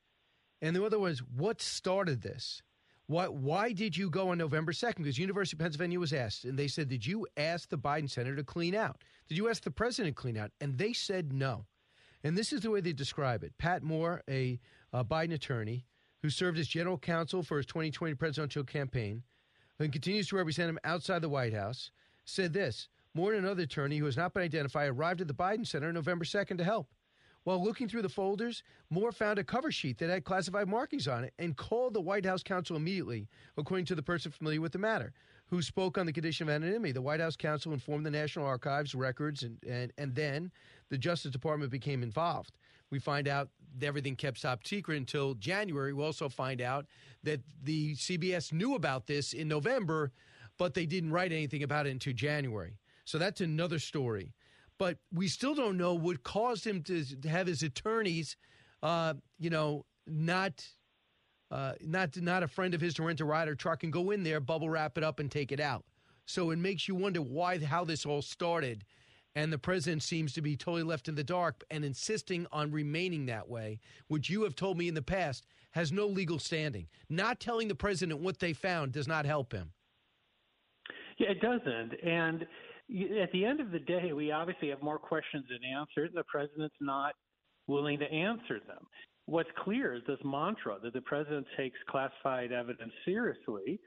And 0.63 0.75
the 0.75 0.85
other 0.85 1.07
is 1.09 1.21
what 1.21 1.61
started 1.61 2.23
this? 2.23 2.63
Why, 3.07 3.27
why 3.27 3.73
did 3.73 3.97
you 3.97 4.09
go 4.09 4.29
on 4.29 4.39
November 4.39 4.73
2nd? 4.73 4.99
Because 4.99 5.19
University 5.19 5.57
of 5.57 5.61
Pennsylvania 5.61 5.99
was 5.99 6.13
asked, 6.13 6.45
and 6.45 6.57
they 6.57 6.69
said, 6.69 6.89
Did 6.89 7.05
you 7.05 7.27
ask 7.37 7.69
the 7.69 7.77
Biden 7.77 8.09
Center 8.09 8.37
to 8.37 8.45
clean 8.45 8.75
out? 8.75 9.03
Did 9.29 9.37
you 9.37 9.49
ask 9.49 9.65
the 9.65 9.71
president 9.71 10.15
to 10.17 10.23
clean 10.23 10.37
out? 10.37 10.53
And 10.61 10.79
they 10.79 10.93
said 10.93 11.33
no. 11.33 11.67
And 12.23 12.39
this 12.39 12.53
is 12.53 12.61
the 12.61 12.71
way 12.71 12.81
they 12.81 12.93
describe 12.93 13.43
it. 13.43 13.53
Pat 13.59 13.83
Moore, 13.83 14.23
a, 14.31 14.61
a 14.93 15.05
Biden 15.05 15.35
attorney 15.35 15.87
who 16.23 16.31
served 16.31 16.59
as 16.59 16.69
general 16.69 16.99
counsel 16.99 17.43
for 17.43 17.57
his 17.57 17.67
2020 17.67 18.15
presidential 18.15 18.65
campaign 18.65 19.23
and 19.79 19.93
continues 19.93 20.29
to 20.29 20.37
represent 20.37 20.69
him 20.69 20.79
outside 20.85 21.23
the 21.23 21.29
White 21.29 21.55
House, 21.55 21.91
said 22.25 22.53
this 22.53 22.89
Moore 23.15 23.33
and 23.33 23.45
another 23.45 23.65
attorney 23.65 23.99
who 23.99 24.05
has 24.05 24.17
not 24.17 24.35
been 24.35 24.43
identified 24.43 24.91
arrived 24.91 25.21
at 25.21 25.29
the 25.29 25.35
Biden 25.35 25.67
Center 25.67 25.93
November 25.93 26.25
2nd 26.25 26.59
to 26.59 26.65
help. 26.65 26.89
While 27.45 27.65
looking 27.65 27.89
through 27.89 28.03
the 28.03 28.09
folders, 28.09 28.63
Moore 28.91 29.13
found 29.13 29.39
a 29.39 29.45
cover 29.45 29.73
sheet 29.73 29.99
that 29.99 30.11
had 30.11 30.25
classified 30.25 30.69
markings 30.69 31.09
on 31.09 31.25
it 31.25 31.33
and 31.39 31.57
called 31.57 31.95
the 31.95 32.01
White 32.01 32.27
House 32.27 32.43
counsel 32.43 32.77
immediately, 32.77 33.29
according 33.57 33.87
to 33.87 33.95
the 33.95 34.03
person 34.03 34.31
familiar 34.31 34.61
with 34.61 34.73
the 34.73 34.79
matter, 34.79 35.13
who 35.47 35.63
spoke 35.63 35.97
on 35.97 36.05
the 36.05 36.13
condition 36.13 36.49
of 36.49 36.55
anonymity. 36.55 36.93
The 36.93 37.01
White 37.01 37.21
House 37.21 37.37
counsel 37.37 37.73
informed 37.73 38.05
the 38.05 38.11
National 38.11 38.45
Archives 38.45 38.95
records, 38.95 39.43
and, 39.43 39.57
and, 39.67 39.91
and 39.97 40.15
then 40.15 40.53
the 40.91 40.99
Justice 40.99 41.33
Department 41.33 41.73
became 41.73 42.03
involved. 42.03 42.53
We 42.91 42.99
find 42.99 43.27
out 43.27 43.49
everything 43.83 44.17
kept 44.17 44.43
top 44.43 44.67
secret 44.67 44.97
until 44.97 45.35
January. 45.35 45.93
We 45.93 46.05
also 46.05 46.29
find 46.29 46.61
out 46.61 46.87
that 47.23 47.41
the 47.63 47.95
CBS 47.95 48.53
knew 48.53 48.75
about 48.75 49.07
this 49.07 49.33
in 49.33 49.49
November, 49.49 50.13
but 50.59 50.75
they 50.75 50.87
didn't 50.87 51.13
write 51.13 51.33
anything 51.33 51.63
about 51.63 51.87
it 51.87 51.91
until 51.91 52.13
January. 52.13 52.79
So 53.05 53.19
that's 53.19 53.41
another 53.41 53.79
story 53.79 54.35
but 54.81 54.97
we 55.13 55.29
still 55.29 55.55
don't 55.55 55.77
know 55.77 55.93
what 55.93 56.23
caused 56.23 56.67
him 56.67 56.83
to 56.83 57.05
have 57.29 57.47
his 57.47 57.63
attorneys, 57.63 58.35
uh, 58.83 59.15
you 59.39 59.51
know, 59.51 59.85
not. 60.07 60.67
Uh, 61.53 61.73
not 61.85 62.17
not 62.17 62.45
a 62.45 62.47
friend 62.47 62.75
of 62.75 62.81
his 62.81 62.95
to 62.95 63.03
rent 63.03 63.21
a 63.21 63.25
Ryder 63.25 63.57
truck 63.57 63.83
and 63.83 63.93
go 63.93 64.13
in 64.13 64.23
there, 64.23 64.39
bubble 64.39 64.71
wrap 64.71 64.97
it 64.97 65.03
up, 65.03 65.19
and 65.19 65.29
take 65.29 65.51
it 65.51 65.59
out. 65.59 65.85
So 66.25 66.51
it 66.53 66.61
makes 66.61 66.87
you 66.87 66.95
wonder 66.95 67.21
why 67.21 67.59
how 67.59 67.85
this 67.85 68.07
all 68.07 68.23
started, 68.23 68.85
and 69.35 69.53
the 69.53 69.59
president 69.59 70.03
seems 70.03 70.33
to 70.33 70.43
be 70.43 70.57
totally 70.57 70.83
left 70.83 71.09
in 71.09 71.15
the 71.15 71.25
dark 71.25 71.65
and 71.71 71.85
insisting 71.85 72.47
on 72.53 72.73
remaining 72.73 73.27
that 73.27 73.49
way, 73.49 73.79
which 74.09 74.29
you 74.29 74.43
have 74.43 74.55
told 74.55 74.77
me 74.77 74.89
in 74.89 74.95
the 74.95 75.03
past 75.03 75.47
has 75.73 75.93
no 75.93 76.07
legal 76.07 76.39
standing. 76.39 76.89
Not 77.09 77.41
telling 77.41 77.69
the 77.69 77.75
president 77.75 78.21
what 78.21 78.41
they 78.41 78.53
found 78.53 78.93
does 78.93 79.07
not 79.07 79.25
help 79.25 79.53
him. 79.53 79.73
Yeah, 81.19 81.31
it 81.31 81.41
doesn't, 81.41 81.93
and 82.03 82.47
at 83.23 83.31
the 83.33 83.45
end 83.45 83.61
of 83.61 83.71
the 83.71 83.79
day, 83.79 84.13
we 84.13 84.33
obviously 84.33 84.69
have 84.71 84.83
more 84.83 84.99
questions 84.99 85.45
than 85.49 85.59
answers, 85.79 86.09
and 86.09 86.19
the 86.19 86.25
president's 86.25 86.75
not 86.81 87.15
willing 87.67 87.99
to 88.01 88.11
answer 88.11 88.59
them. 88.67 88.85
What's 89.27 89.51
clear 89.63 89.95
is 89.95 90.03
this 90.09 90.19
mantra 90.25 90.79
that 90.83 90.93
the 90.93 91.03
president 91.03 91.47
takes 91.57 91.79
classified 91.89 92.51
evidence 92.51 92.93
seriously 93.05 93.79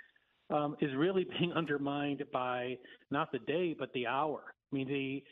um, 0.50 0.78
is 0.80 0.92
really 0.96 1.26
being 1.40 1.52
undermined 1.54 2.24
by 2.32 2.78
not 3.12 3.32
the 3.32 3.40
day, 3.40 3.76
but 3.78 3.92
the 3.94 4.08
hour. 4.08 4.53
I 4.74 4.76
mean, 4.76 4.88
the 4.88 5.24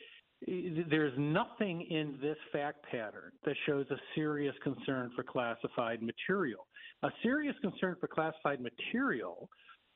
there's 0.90 1.12
nothing 1.16 1.82
in 1.82 2.18
this 2.20 2.36
fact 2.52 2.84
pattern 2.90 3.30
that 3.44 3.54
shows 3.64 3.86
a 3.90 3.96
serious 4.14 4.54
concern 4.62 5.10
for 5.14 5.22
classified 5.22 6.02
material. 6.02 6.66
A 7.04 7.10
serious 7.22 7.54
concern 7.62 7.96
for 8.00 8.08
classified 8.08 8.60
material 8.60 9.48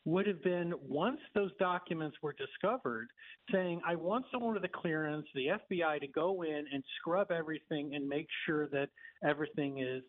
would 0.05 0.27
have 0.27 0.41
been 0.45 0.73
once 0.81 1.19
those 1.35 1.51
documents 1.59 2.17
were 2.23 2.35
discovered, 2.35 3.09
saying, 3.51 3.81
I 3.85 3.97
want 3.97 4.25
someone 4.31 4.55
with 4.55 4.65
a 4.65 4.69
clearance, 4.69 5.27
the 5.35 5.49
FBI, 5.49 6.01
to 6.01 6.07
go 6.07 6.43
in 6.43 6.65
and 6.73 6.83
scrub 7.01 7.33
everything 7.33 7.97
and 7.97 8.09
make 8.09 8.29
sure 8.47 8.69
that 8.69 8.89
everything 9.25 9.81
is 9.81 10.05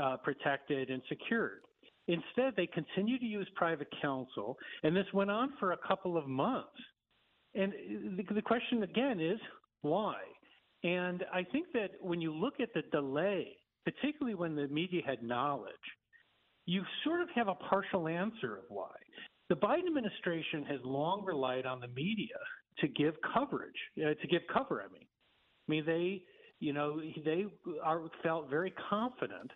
uh, 0.00 0.16
protected 0.18 0.90
and 0.90 1.02
secured. 1.08 1.62
Instead, 2.06 2.54
they 2.56 2.68
continue 2.68 3.18
to 3.18 3.24
use 3.24 3.48
private 3.56 3.88
counsel, 4.00 4.56
and 4.84 4.94
this 4.94 5.06
went 5.12 5.30
on 5.30 5.52
for 5.58 5.72
a 5.72 5.78
couple 5.88 6.16
of 6.16 6.28
months. 6.28 6.70
And 7.54 7.72
the, 8.16 8.34
the 8.34 8.42
question 8.42 8.82
again 8.82 9.20
is 9.20 9.38
why? 9.82 10.16
And 10.84 11.24
I 11.32 11.44
think 11.44 11.66
that 11.74 11.90
when 12.00 12.20
you 12.20 12.34
look 12.34 12.54
at 12.60 12.72
the 12.74 12.82
delay, 12.90 13.56
particularly 13.84 14.34
when 14.34 14.56
the 14.56 14.68
media 14.68 15.02
had 15.04 15.22
knowledge, 15.22 15.72
you 16.66 16.82
sort 17.04 17.20
of 17.20 17.28
have 17.34 17.48
a 17.48 17.54
partial 17.54 18.08
answer 18.08 18.56
of 18.56 18.64
why. 18.68 18.94
The 19.48 19.56
Biden 19.56 19.86
administration 19.86 20.64
has 20.64 20.80
long 20.84 21.24
relied 21.24 21.66
on 21.66 21.80
the 21.80 21.88
media 21.88 22.36
to 22.78 22.88
give 22.88 23.14
coverage, 23.34 23.76
uh, 23.98 24.14
to 24.14 24.26
give 24.28 24.42
cover. 24.52 24.82
I 24.82 24.92
mean, 24.92 25.06
I 25.68 25.70
mean 25.70 25.84
they, 25.84 26.22
you 26.60 26.72
know, 26.72 27.00
they 27.24 27.46
are 27.82 28.02
felt 28.22 28.48
very 28.48 28.72
confident 28.88 29.50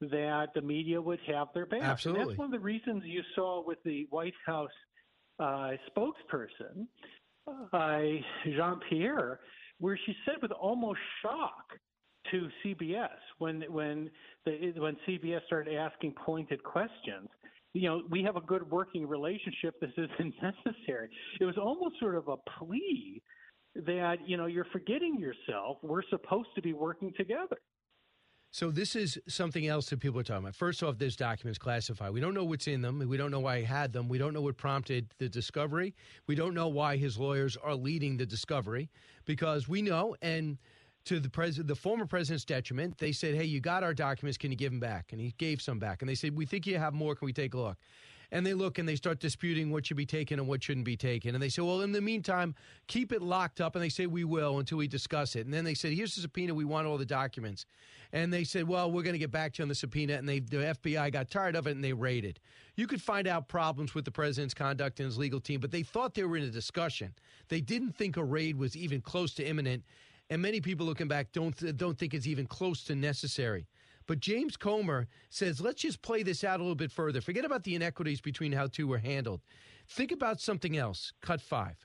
that 0.00 0.48
the 0.54 0.60
media 0.60 1.00
would 1.00 1.20
have 1.26 1.48
their 1.54 1.66
back. 1.66 1.82
Absolutely, 1.82 2.22
and 2.22 2.30
that's 2.30 2.38
one 2.38 2.46
of 2.46 2.52
the 2.52 2.58
reasons 2.58 3.02
you 3.04 3.22
saw 3.34 3.64
with 3.64 3.78
the 3.84 4.06
White 4.10 4.34
House 4.46 4.70
uh, 5.40 5.70
spokesperson, 5.90 6.86
uh, 7.72 8.00
Jean 8.44 8.80
Pierre, 8.88 9.40
where 9.78 9.98
she 10.06 10.14
said 10.24 10.36
with 10.42 10.52
almost 10.52 11.00
shock 11.22 11.78
to 12.30 12.48
CBS 12.64 13.08
when 13.38 13.62
when 13.70 14.10
the, 14.44 14.72
when 14.76 14.96
CBS 15.06 15.44
started 15.46 15.74
asking 15.74 16.14
pointed 16.24 16.62
questions 16.62 17.28
you 17.74 17.88
know, 17.88 18.02
we 18.10 18.22
have 18.22 18.36
a 18.36 18.40
good 18.40 18.68
working 18.70 19.06
relationship. 19.06 19.80
This 19.80 19.92
isn't 19.96 20.34
necessary. 20.42 21.08
It 21.40 21.44
was 21.44 21.56
almost 21.58 21.98
sort 22.00 22.14
of 22.14 22.28
a 22.28 22.36
plea 22.58 23.22
that, 23.76 24.16
you 24.26 24.36
know, 24.36 24.46
you're 24.46 24.66
forgetting 24.72 25.18
yourself. 25.18 25.78
We're 25.82 26.02
supposed 26.10 26.48
to 26.56 26.62
be 26.62 26.72
working 26.72 27.12
together. 27.16 27.58
So 28.50 28.70
this 28.70 28.96
is 28.96 29.18
something 29.28 29.66
else 29.66 29.90
that 29.90 30.00
people 30.00 30.18
are 30.20 30.24
talking 30.24 30.44
about. 30.44 30.54
First 30.54 30.82
off, 30.82 30.96
there's 30.98 31.16
documents 31.16 31.58
classified. 31.58 32.12
We 32.12 32.20
don't 32.20 32.32
know 32.32 32.44
what's 32.44 32.66
in 32.66 32.80
them. 32.80 32.98
We 33.06 33.16
don't 33.16 33.30
know 33.30 33.40
why 33.40 33.58
he 33.58 33.64
had 33.64 33.92
them. 33.92 34.08
We 34.08 34.16
don't 34.16 34.32
know 34.32 34.40
what 34.40 34.56
prompted 34.56 35.12
the 35.18 35.28
discovery. 35.28 35.94
We 36.26 36.34
don't 36.34 36.54
know 36.54 36.68
why 36.68 36.96
his 36.96 37.18
lawyers 37.18 37.56
are 37.56 37.74
leading 37.74 38.16
the 38.16 38.24
discovery 38.24 38.88
because 39.26 39.68
we 39.68 39.82
know 39.82 40.16
and 40.22 40.58
to 41.04 41.20
the 41.20 41.30
president, 41.30 41.68
the 41.68 41.74
former 41.74 42.06
president's 42.06 42.44
detriment, 42.44 42.98
they 42.98 43.12
said, 43.12 43.34
"Hey, 43.34 43.44
you 43.44 43.60
got 43.60 43.82
our 43.82 43.94
documents. 43.94 44.36
Can 44.36 44.50
you 44.50 44.56
give 44.56 44.72
them 44.72 44.80
back?" 44.80 45.12
And 45.12 45.20
he 45.20 45.34
gave 45.38 45.62
some 45.62 45.78
back. 45.78 46.02
And 46.02 46.08
they 46.08 46.14
said, 46.14 46.34
"We 46.34 46.44
think 46.44 46.66
you 46.66 46.78
have 46.78 46.92
more. 46.92 47.14
Can 47.14 47.26
we 47.26 47.32
take 47.32 47.54
a 47.54 47.58
look?" 47.58 47.78
And 48.30 48.44
they 48.44 48.54
look 48.54 48.78
and 48.78 48.88
they 48.88 48.96
start 48.96 49.20
disputing 49.20 49.70
what 49.70 49.86
should 49.86 49.96
be 49.96 50.06
taken 50.06 50.38
and 50.38 50.46
what 50.46 50.62
shouldn't 50.62 50.84
be 50.84 50.96
taken. 50.96 51.34
And 51.34 51.42
they 51.42 51.48
say, 51.48 51.62
"Well, 51.62 51.80
in 51.80 51.92
the 51.92 52.00
meantime, 52.00 52.54
keep 52.86 53.12
it 53.12 53.22
locked 53.22 53.60
up." 53.60 53.74
And 53.74 53.82
they 53.82 53.88
say, 53.88 54.06
"We 54.06 54.24
will 54.24 54.58
until 54.58 54.78
we 54.78 54.86
discuss 54.88 55.34
it." 55.34 55.46
And 55.46 55.54
then 55.54 55.64
they 55.64 55.74
said, 55.74 55.92
"Here's 55.92 56.14
the 56.14 56.20
subpoena. 56.20 56.54
We 56.54 56.64
want 56.64 56.86
all 56.86 56.98
the 56.98 57.06
documents." 57.06 57.64
And 58.12 58.32
they 58.32 58.44
said, 58.44 58.68
"Well, 58.68 58.90
we're 58.90 59.02
going 59.02 59.14
to 59.14 59.18
get 59.18 59.30
back 59.30 59.54
to 59.54 59.58
you 59.60 59.64
on 59.64 59.68
the 59.68 59.74
subpoena." 59.74 60.14
And 60.14 60.28
they, 60.28 60.40
the 60.40 60.58
FBI 60.58 61.10
got 61.10 61.30
tired 61.30 61.56
of 61.56 61.66
it 61.66 61.72
and 61.72 61.82
they 61.84 61.92
raided. 61.92 62.38
You 62.76 62.86
could 62.86 63.02
find 63.02 63.26
out 63.26 63.48
problems 63.48 63.94
with 63.94 64.04
the 64.04 64.10
president's 64.12 64.54
conduct 64.54 65.00
and 65.00 65.06
his 65.06 65.18
legal 65.18 65.40
team, 65.40 65.60
but 65.60 65.70
they 65.70 65.82
thought 65.82 66.14
they 66.14 66.24
were 66.24 66.36
in 66.36 66.44
a 66.44 66.50
discussion. 66.50 67.14
They 67.48 67.60
didn't 67.60 67.96
think 67.96 68.16
a 68.16 68.24
raid 68.24 68.56
was 68.56 68.76
even 68.76 69.00
close 69.00 69.34
to 69.34 69.44
imminent 69.44 69.84
and 70.30 70.42
many 70.42 70.60
people 70.60 70.84
looking 70.86 71.08
back 71.08 71.32
don't 71.32 71.76
don't 71.76 71.98
think 71.98 72.14
it's 72.14 72.26
even 72.26 72.46
close 72.46 72.84
to 72.84 72.94
necessary. 72.94 73.66
But 74.08 74.20
James 74.20 74.56
Comer 74.56 75.06
says, 75.28 75.60
let's 75.60 75.82
just 75.82 76.00
play 76.02 76.22
this 76.24 76.42
out 76.42 76.58
a 76.58 76.62
little 76.62 76.74
bit 76.74 76.90
further. 76.90 77.20
Forget 77.20 77.44
about 77.44 77.62
the 77.62 77.74
inequities 77.74 78.22
between 78.22 78.50
how 78.50 78.66
two 78.66 78.88
were 78.88 78.98
handled. 78.98 79.42
Think 79.86 80.12
about 80.12 80.40
something 80.40 80.78
else. 80.78 81.12
Cut 81.20 81.42
five. 81.42 81.76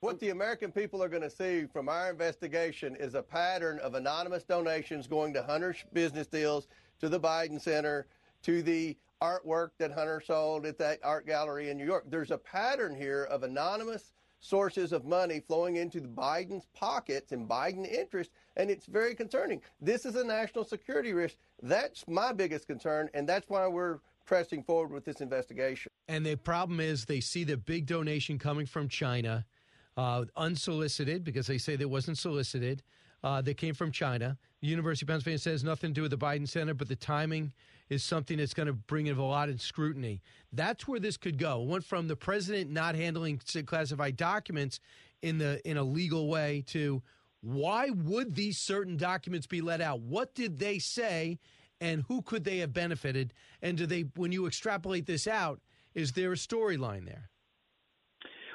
What 0.00 0.18
the 0.18 0.30
American 0.30 0.72
people 0.72 1.02
are 1.02 1.08
going 1.08 1.22
to 1.22 1.30
see 1.30 1.66
from 1.72 1.88
our 1.88 2.10
investigation 2.10 2.96
is 2.96 3.14
a 3.14 3.22
pattern 3.22 3.78
of 3.78 3.94
anonymous 3.94 4.42
donations 4.42 5.06
going 5.06 5.32
to 5.34 5.42
Hunter's 5.42 5.76
business 5.92 6.26
deals, 6.26 6.66
to 6.98 7.08
the 7.08 7.20
Biden 7.20 7.60
Center, 7.60 8.06
to 8.42 8.62
the 8.62 8.96
artwork 9.22 9.70
that 9.78 9.92
Hunter 9.92 10.20
sold 10.26 10.66
at 10.66 10.78
that 10.78 10.98
art 11.04 11.24
gallery 11.26 11.70
in 11.70 11.76
New 11.76 11.84
York. 11.84 12.06
There's 12.08 12.30
a 12.30 12.38
pattern 12.38 12.96
here 12.96 13.24
of 13.30 13.42
anonymous 13.42 14.12
sources 14.40 14.92
of 14.92 15.04
money 15.04 15.40
flowing 15.40 15.76
into 15.76 16.00
Biden's 16.00 16.66
pockets 16.74 17.32
and 17.32 17.48
Biden 17.48 17.86
interest, 17.86 18.30
and 18.56 18.70
it's 18.70 18.86
very 18.86 19.14
concerning. 19.14 19.60
This 19.80 20.04
is 20.04 20.16
a 20.16 20.24
national 20.24 20.64
security 20.64 21.12
risk. 21.12 21.36
That's 21.62 22.04
my 22.08 22.32
biggest 22.32 22.66
concern, 22.66 23.10
and 23.14 23.28
that's 23.28 23.48
why 23.48 23.66
we're 23.68 24.00
pressing 24.26 24.62
forward 24.62 24.92
with 24.92 25.04
this 25.04 25.20
investigation. 25.20 25.90
And 26.08 26.24
the 26.24 26.36
problem 26.36 26.80
is 26.80 27.04
they 27.04 27.20
see 27.20 27.44
the 27.44 27.56
big 27.56 27.86
donation 27.86 28.38
coming 28.38 28.66
from 28.66 28.88
China, 28.88 29.44
uh, 29.96 30.24
unsolicited, 30.36 31.22
because 31.22 31.46
they 31.46 31.58
say 31.58 31.76
that 31.76 31.88
wasn't 31.88 32.18
solicited. 32.18 32.82
Uh, 33.22 33.42
came 33.54 33.74
from 33.74 33.92
China. 33.92 34.38
The 34.62 34.68
University 34.68 35.04
of 35.04 35.08
Pennsylvania 35.08 35.38
says 35.38 35.62
nothing 35.62 35.90
to 35.90 35.94
do 35.94 36.02
with 36.02 36.10
the 36.10 36.16
Biden 36.16 36.48
Center, 36.48 36.72
but 36.72 36.88
the 36.88 36.96
timing 36.96 37.52
is 37.90 38.04
something 38.04 38.38
that's 38.38 38.54
going 38.54 38.68
to 38.68 38.72
bring 38.72 39.08
in 39.08 39.18
a 39.18 39.26
lot 39.26 39.48
of 39.48 39.60
scrutiny. 39.60 40.22
That's 40.52 40.88
where 40.88 41.00
this 41.00 41.16
could 41.16 41.36
go. 41.36 41.60
It 41.62 41.68
went 41.68 41.84
from 41.84 42.08
the 42.08 42.16
president 42.16 42.70
not 42.70 42.94
handling 42.94 43.40
classified 43.66 44.16
documents 44.16 44.80
in 45.20 45.38
the 45.38 45.60
in 45.68 45.76
a 45.76 45.82
legal 45.82 46.28
way 46.28 46.64
to 46.68 47.02
why 47.42 47.90
would 47.90 48.34
these 48.34 48.58
certain 48.58 48.96
documents 48.96 49.46
be 49.46 49.60
let 49.60 49.80
out? 49.80 50.00
What 50.00 50.34
did 50.34 50.58
they 50.58 50.78
say, 50.78 51.38
and 51.80 52.04
who 52.08 52.22
could 52.22 52.44
they 52.44 52.58
have 52.58 52.72
benefited? 52.72 53.32
And 53.62 53.76
do 53.78 53.86
they, 53.86 54.02
when 54.14 54.30
you 54.30 54.46
extrapolate 54.46 55.06
this 55.06 55.26
out, 55.26 55.60
is 55.94 56.12
there 56.12 56.32
a 56.32 56.36
storyline 56.36 57.06
there? 57.06 57.30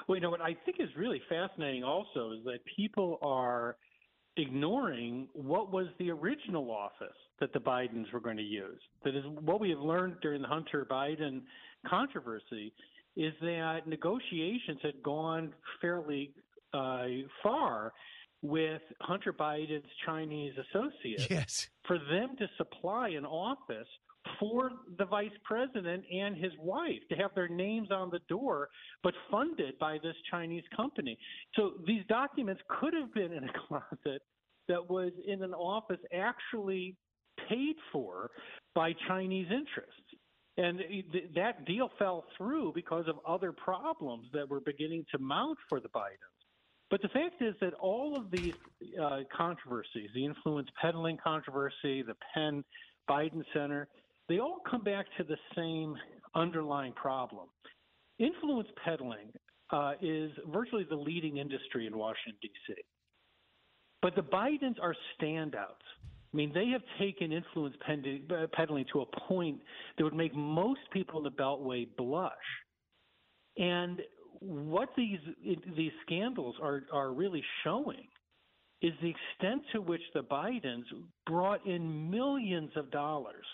Well, 0.07 0.17
you 0.17 0.21
know 0.21 0.29
what 0.29 0.41
I 0.41 0.55
think 0.65 0.77
is 0.79 0.89
really 0.95 1.21
fascinating 1.27 1.83
also 1.83 2.33
is 2.33 2.43
that 2.45 2.59
people 2.75 3.17
are 3.23 3.75
ignoring 4.37 5.27
what 5.33 5.71
was 5.71 5.87
the 5.97 6.11
original 6.11 6.69
office 6.69 7.17
that 7.39 7.53
the 7.53 7.59
Bidens 7.59 8.11
were 8.13 8.19
going 8.19 8.37
to 8.37 8.43
use. 8.43 8.79
That 9.03 9.15
is 9.15 9.23
what 9.41 9.59
we 9.59 9.69
have 9.71 9.79
learned 9.79 10.15
during 10.21 10.41
the 10.41 10.47
Hunter 10.47 10.85
Biden 10.89 11.41
controversy 11.87 12.73
is 13.17 13.33
that 13.41 13.87
negotiations 13.87 14.79
had 14.81 15.01
gone 15.03 15.53
fairly 15.81 16.33
uh, 16.73 17.05
far 17.41 17.93
with 18.41 18.81
Hunter 19.01 19.33
Biden's 19.33 19.89
Chinese 20.05 20.53
associates 20.69 21.27
yes. 21.29 21.67
for 21.87 21.97
them 21.97 22.35
to 22.37 22.47
supply 22.57 23.09
an 23.09 23.25
office 23.25 23.87
for 24.39 24.71
the 24.97 25.05
vice 25.05 25.31
president 25.43 26.03
and 26.11 26.35
his 26.35 26.51
wife 26.59 26.99
to 27.09 27.15
have 27.15 27.31
their 27.35 27.47
names 27.47 27.89
on 27.91 28.09
the 28.09 28.19
door, 28.27 28.69
but 29.03 29.13
funded 29.31 29.77
by 29.79 29.97
this 30.03 30.15
Chinese 30.29 30.63
company. 30.75 31.17
So 31.55 31.73
these 31.85 32.03
documents 32.09 32.61
could 32.79 32.93
have 32.93 33.13
been 33.13 33.31
in 33.31 33.43
a 33.43 33.53
closet 33.67 34.21
that 34.67 34.89
was 34.89 35.11
in 35.27 35.43
an 35.43 35.53
office 35.53 35.99
actually 36.13 36.95
paid 37.49 37.75
for 37.91 38.31
by 38.73 38.93
Chinese 39.07 39.47
interests. 39.51 40.01
And 40.57 40.79
that 41.35 41.65
deal 41.65 41.89
fell 41.99 42.25
through 42.37 42.71
because 42.73 43.07
of 43.07 43.15
other 43.27 43.51
problems 43.51 44.27
that 44.33 44.49
were 44.49 44.61
beginning 44.61 45.05
to 45.11 45.17
mount 45.19 45.57
for 45.67 45.79
the 45.79 45.89
Bidens. 45.89 46.35
But 46.89 47.01
the 47.01 47.09
fact 47.09 47.41
is 47.41 47.55
that 47.61 47.73
all 47.73 48.15
of 48.15 48.31
these 48.31 48.53
uh, 49.01 49.21
controversies, 49.35 50.09
the 50.13 50.23
influence 50.23 50.69
peddling 50.79 51.17
controversy, 51.21 52.03
the 52.03 52.15
Penn 52.33 52.63
Biden 53.09 53.43
Center, 53.53 53.87
they 54.29 54.39
all 54.39 54.59
come 54.69 54.83
back 54.83 55.05
to 55.17 55.23
the 55.23 55.37
same 55.55 55.95
underlying 56.35 56.93
problem. 56.93 57.47
Influence 58.19 58.69
peddling 58.83 59.31
uh, 59.71 59.93
is 60.01 60.31
virtually 60.47 60.85
the 60.89 60.95
leading 60.95 61.37
industry 61.37 61.87
in 61.87 61.97
Washington, 61.97 62.37
D.C. 62.41 62.75
But 64.01 64.15
the 64.15 64.21
Bidens 64.21 64.79
are 64.81 64.95
standouts. 65.19 65.83
I 66.35 66.37
mean, 66.37 66.51
they 66.53 66.67
have 66.67 66.81
taken 66.99 67.31
influence 67.31 67.77
uh, 67.87 68.47
peddling 68.51 68.83
to 68.91 69.01
a 69.03 69.05
point 69.29 69.61
that 69.97 70.03
would 70.03 70.13
make 70.13 70.35
most 70.35 70.81
people 70.91 71.19
in 71.19 71.23
the 71.23 71.31
Beltway 71.31 71.87
blush. 71.95 72.33
And 73.57 74.01
what 74.41 74.89
these 74.97 75.19
these 75.77 75.93
scandals 76.05 76.55
are 76.61 76.81
are 76.91 77.13
really 77.13 77.41
showing 77.63 78.07
is 78.81 78.91
the 79.01 79.11
extent 79.11 79.61
to 79.71 79.79
which 79.79 80.01
the 80.13 80.23
Bidens 80.23 80.83
brought 81.25 81.65
in 81.65 82.11
millions 82.11 82.71
of 82.75 82.91
dollars 82.91 83.45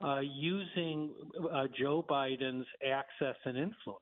uh, 0.00 0.20
using 0.20 1.10
uh, 1.52 1.64
Joe 1.76 2.06
Biden's 2.08 2.66
access 2.88 3.34
and 3.44 3.56
influence. 3.56 4.00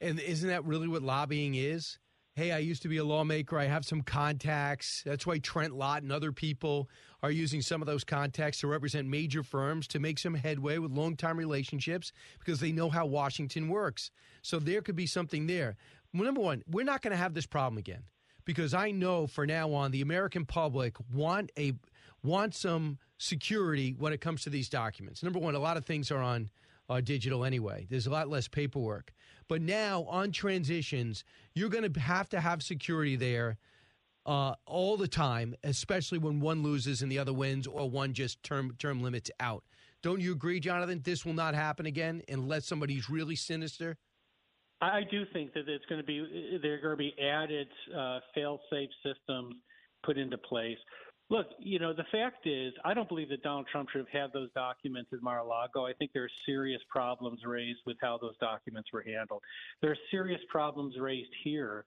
And 0.00 0.18
isn't 0.20 0.48
that 0.48 0.64
really 0.64 0.88
what 0.88 1.02
lobbying 1.02 1.54
is? 1.54 1.98
Hey, 2.36 2.50
I 2.50 2.58
used 2.58 2.82
to 2.82 2.88
be 2.88 2.96
a 2.96 3.04
lawmaker. 3.04 3.56
I 3.56 3.66
have 3.66 3.84
some 3.84 4.02
contacts. 4.02 5.04
That's 5.06 5.24
why 5.24 5.38
Trent 5.38 5.72
Lott 5.72 6.02
and 6.02 6.10
other 6.10 6.32
people 6.32 6.88
are 7.22 7.30
using 7.30 7.62
some 7.62 7.80
of 7.80 7.86
those 7.86 8.02
contacts 8.02 8.58
to 8.58 8.66
represent 8.66 9.06
major 9.06 9.44
firms 9.44 9.86
to 9.88 10.00
make 10.00 10.18
some 10.18 10.34
headway 10.34 10.78
with 10.78 10.90
long 10.90 11.14
time 11.14 11.36
relationships 11.36 12.10
because 12.40 12.58
they 12.58 12.72
know 12.72 12.90
how 12.90 13.06
Washington 13.06 13.68
works. 13.68 14.10
So 14.42 14.58
there 14.58 14.82
could 14.82 14.96
be 14.96 15.06
something 15.06 15.46
there. 15.46 15.76
Number 16.12 16.40
one, 16.40 16.64
we're 16.68 16.84
not 16.84 17.02
going 17.02 17.12
to 17.12 17.16
have 17.16 17.34
this 17.34 17.46
problem 17.46 17.78
again 17.78 18.02
because 18.44 18.74
I 18.74 18.90
know 18.90 19.28
for 19.28 19.46
now 19.46 19.72
on 19.72 19.92
the 19.92 20.00
American 20.00 20.44
public 20.44 20.96
want 21.12 21.52
a 21.56 21.74
want 22.24 22.56
some 22.56 22.98
security 23.16 23.94
when 23.96 24.12
it 24.12 24.20
comes 24.20 24.42
to 24.42 24.50
these 24.50 24.68
documents. 24.68 25.22
Number 25.22 25.38
one, 25.38 25.54
a 25.54 25.60
lot 25.60 25.76
of 25.76 25.84
things 25.84 26.10
are 26.10 26.20
on 26.20 26.50
uh, 26.88 27.00
digital 27.00 27.44
anyway. 27.44 27.86
There's 27.88 28.06
a 28.06 28.10
lot 28.10 28.28
less 28.28 28.48
paperwork. 28.48 29.12
But 29.48 29.62
now 29.62 30.04
on 30.04 30.32
transitions, 30.32 31.24
you're 31.54 31.68
going 31.68 31.90
to 31.90 32.00
have 32.00 32.28
to 32.30 32.40
have 32.40 32.62
security 32.62 33.16
there 33.16 33.58
uh, 34.26 34.54
all 34.66 34.96
the 34.96 35.08
time, 35.08 35.54
especially 35.62 36.18
when 36.18 36.40
one 36.40 36.62
loses 36.62 37.02
and 37.02 37.12
the 37.12 37.18
other 37.18 37.32
wins, 37.32 37.66
or 37.66 37.88
one 37.90 38.14
just 38.14 38.42
term 38.42 38.74
term 38.78 39.02
limits 39.02 39.30
out. 39.40 39.64
Don't 40.02 40.20
you 40.20 40.32
agree, 40.32 40.60
Jonathan? 40.60 41.00
This 41.02 41.24
will 41.24 41.34
not 41.34 41.54
happen 41.54 41.86
again 41.86 42.22
unless 42.28 42.66
somebody's 42.66 43.08
really 43.08 43.36
sinister. 43.36 43.96
I 44.80 45.00
do 45.10 45.24
think 45.32 45.54
that 45.54 45.68
it's 45.68 45.84
going 45.86 46.00
to 46.00 46.06
be 46.06 46.58
there 46.62 46.74
are 46.74 46.80
going 46.80 46.92
to 46.92 46.96
be 46.96 47.14
added 47.22 47.68
uh, 47.96 48.20
fail-safe 48.34 48.90
systems 49.02 49.54
put 50.04 50.18
into 50.18 50.36
place. 50.36 50.76
Look, 51.30 51.46
you 51.58 51.78
know, 51.78 51.94
the 51.94 52.04
fact 52.12 52.46
is, 52.46 52.74
I 52.84 52.92
don't 52.92 53.08
believe 53.08 53.30
that 53.30 53.42
Donald 53.42 53.66
Trump 53.72 53.88
should 53.90 54.00
have 54.00 54.22
had 54.22 54.32
those 54.32 54.52
documents 54.52 55.10
at 55.12 55.22
Mar-a-Lago. 55.22 55.86
I 55.86 55.94
think 55.94 56.10
there 56.12 56.24
are 56.24 56.30
serious 56.44 56.82
problems 56.90 57.40
raised 57.46 57.80
with 57.86 57.96
how 58.00 58.18
those 58.20 58.36
documents 58.38 58.90
were 58.92 59.02
handled. 59.02 59.42
There 59.80 59.90
are 59.90 59.98
serious 60.10 60.40
problems 60.50 60.96
raised 61.00 61.30
here. 61.42 61.86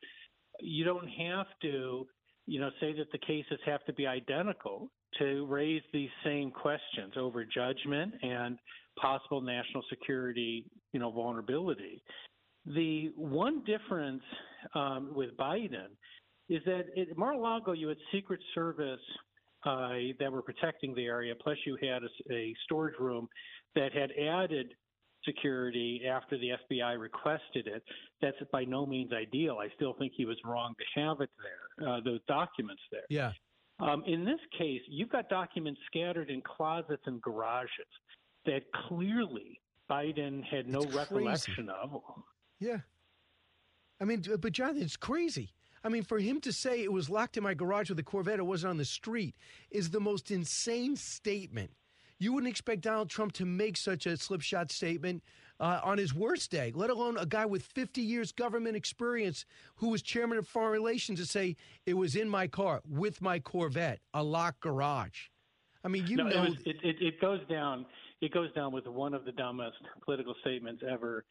You 0.59 0.83
don't 0.85 1.07
have 1.07 1.45
to, 1.61 2.07
you 2.47 2.59
know, 2.59 2.71
say 2.79 2.93
that 2.93 3.11
the 3.11 3.19
cases 3.19 3.59
have 3.65 3.85
to 3.85 3.93
be 3.93 4.07
identical 4.07 4.89
to 5.19 5.45
raise 5.45 5.83
these 5.93 6.09
same 6.23 6.49
questions 6.49 7.13
over 7.15 7.45
judgment 7.45 8.15
and 8.23 8.57
possible 8.99 9.41
national 9.41 9.83
security, 9.87 10.65
you 10.93 10.99
know, 10.99 11.11
vulnerability. 11.11 12.01
The 12.65 13.11
one 13.15 13.63
difference 13.65 14.23
um, 14.73 15.11
with 15.13 15.37
Biden 15.37 15.89
is 16.49 16.61
that 16.65 16.85
at 16.99 17.17
Mar-a-Lago 17.17 17.73
you 17.73 17.87
had 17.87 17.97
Secret 18.11 18.39
Service 18.55 18.99
uh, 19.65 19.89
that 20.19 20.31
were 20.31 20.41
protecting 20.41 20.93
the 20.95 21.05
area. 21.05 21.33
Plus, 21.41 21.57
you 21.65 21.77
had 21.81 22.03
a, 22.03 22.33
a 22.33 22.55
storage 22.65 22.97
room 22.99 23.27
that 23.75 23.93
had 23.93 24.11
added 24.11 24.73
security 25.25 26.01
after 26.09 26.37
the 26.37 26.51
FBI 26.69 26.99
requested 26.99 27.67
it. 27.67 27.83
That's 28.21 28.37
by 28.51 28.63
no 28.63 28.85
means 28.85 29.11
ideal. 29.13 29.57
I 29.59 29.67
still 29.75 29.93
think 29.93 30.13
he 30.15 30.25
was 30.25 30.37
wrong 30.45 30.73
to 30.77 31.01
have 31.01 31.21
it 31.21 31.29
there, 31.37 31.89
uh, 31.89 31.99
those 32.03 32.19
documents 32.27 32.81
there. 32.91 33.01
Yeah. 33.09 33.31
Um, 33.79 34.03
in 34.07 34.25
this 34.25 34.39
case, 34.57 34.81
you've 34.87 35.09
got 35.09 35.29
documents 35.29 35.79
scattered 35.85 36.29
in 36.29 36.41
closets 36.41 37.03
and 37.05 37.21
garages 37.21 37.85
that 38.45 38.61
clearly 38.87 39.59
Biden 39.89 40.43
had 40.43 40.67
no 40.67 40.81
recollection 40.93 41.69
of. 41.69 42.01
Yeah. 42.59 42.77
I 43.99 44.05
mean, 44.05 44.23
but 44.39 44.51
Jonathan, 44.51 44.81
it's 44.81 44.97
crazy. 44.97 45.51
I 45.87 45.89
mean, 45.89 46.03
for 46.03 46.19
him 46.19 46.41
to 46.41 46.51
say 46.51 46.83
it 46.83 46.91
was 46.91 47.09
locked 47.09 47.37
in 47.37 47.43
my 47.43 47.53
garage 47.53 47.87
with 47.87 47.97
a 47.97 48.03
Corvette, 48.03 48.39
it 48.39 48.45
wasn't 48.45 48.71
on 48.71 48.77
the 48.77 48.83
street, 48.83 49.35
is 49.71 49.89
the 49.89 50.01
most 50.01 50.31
insane 50.31 50.97
statement. 50.97 51.71
You 52.19 52.33
wouldn't 52.33 52.49
expect 52.49 52.81
Donald 52.81 53.09
Trump 53.09 53.31
to 53.33 53.45
make 53.45 53.77
such 53.77 54.05
a 54.05 54.17
slipshod 54.17 54.69
statement 54.69 55.23
uh, 55.61 55.79
on 55.85 55.97
his 55.97 56.13
worst 56.13 56.51
day, 56.51 56.73
let 56.75 56.89
alone 56.89 57.17
a 57.17 57.25
guy 57.25 57.45
with 57.45 57.63
50 57.63 58.01
years 58.01 58.33
government 58.33 58.75
experience 58.75 59.45
who 59.77 59.87
was 59.87 60.01
chairman 60.01 60.37
of 60.37 60.45
foreign 60.45 60.73
relations 60.73 61.21
to 61.21 61.25
say 61.25 61.55
it 61.85 61.93
was 61.93 62.17
in 62.17 62.27
my 62.27 62.47
car 62.47 62.81
with 62.85 63.21
my 63.21 63.39
Corvette, 63.39 64.01
a 64.13 64.21
locked 64.21 64.59
garage. 64.59 65.29
I 65.85 65.87
mean, 65.87 66.05
you 66.05 66.17
no, 66.17 66.23
know, 66.25 66.43
it, 66.43 66.49
was, 66.49 66.59
it, 66.65 66.75
it, 66.83 66.95
it 66.99 67.21
goes 67.21 67.39
down. 67.49 67.85
It 68.21 68.33
goes 68.33 68.51
down 68.53 68.71
with 68.71 68.87
one 68.87 69.13
of 69.13 69.25
the 69.25 69.31
dumbest 69.31 69.77
political 70.03 70.33
statements 70.41 70.81
ever 70.89 71.23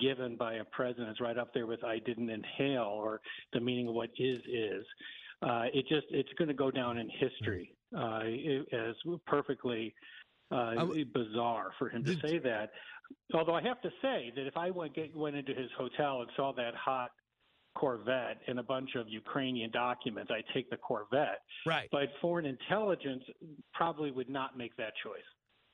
given 0.00 0.36
by 0.36 0.54
a 0.54 0.64
president 0.64 1.10
It's 1.10 1.20
right 1.20 1.38
up 1.38 1.54
there 1.54 1.66
with 1.66 1.84
"I 1.84 1.98
didn't 2.00 2.30
inhale" 2.30 2.82
or 2.82 3.20
the 3.52 3.60
meaning 3.60 3.88
of 3.88 3.94
what 3.94 4.10
is 4.18 4.38
is. 4.46 4.84
Uh, 5.42 5.64
it 5.72 5.86
just 5.88 6.06
it's 6.10 6.32
going 6.38 6.48
to 6.48 6.54
go 6.54 6.70
down 6.70 6.98
in 6.98 7.08
history 7.08 7.74
uh, 7.96 8.22
as 8.72 8.94
perfectly 9.26 9.94
uh, 10.50 10.86
bizarre 11.12 11.72
for 11.78 11.88
him 11.88 12.04
to 12.04 12.14
say 12.20 12.38
that. 12.38 12.70
Although 13.34 13.54
I 13.54 13.62
have 13.62 13.80
to 13.82 13.90
say 14.00 14.32
that 14.36 14.46
if 14.46 14.56
I 14.56 14.70
went 14.70 14.94
get, 14.94 15.14
went 15.14 15.36
into 15.36 15.54
his 15.54 15.70
hotel 15.76 16.22
and 16.22 16.30
saw 16.36 16.52
that 16.54 16.74
hot 16.74 17.10
Corvette 17.74 18.38
and 18.46 18.58
a 18.58 18.62
bunch 18.62 18.94
of 18.96 19.08
Ukrainian 19.08 19.70
documents, 19.70 20.30
I 20.30 20.42
take 20.52 20.70
the 20.70 20.76
Corvette. 20.76 21.40
Right. 21.66 21.88
But 21.90 22.08
foreign 22.20 22.46
intelligence 22.46 23.24
probably 23.72 24.10
would 24.10 24.28
not 24.28 24.56
make 24.56 24.76
that 24.76 24.92
choice. 25.02 25.22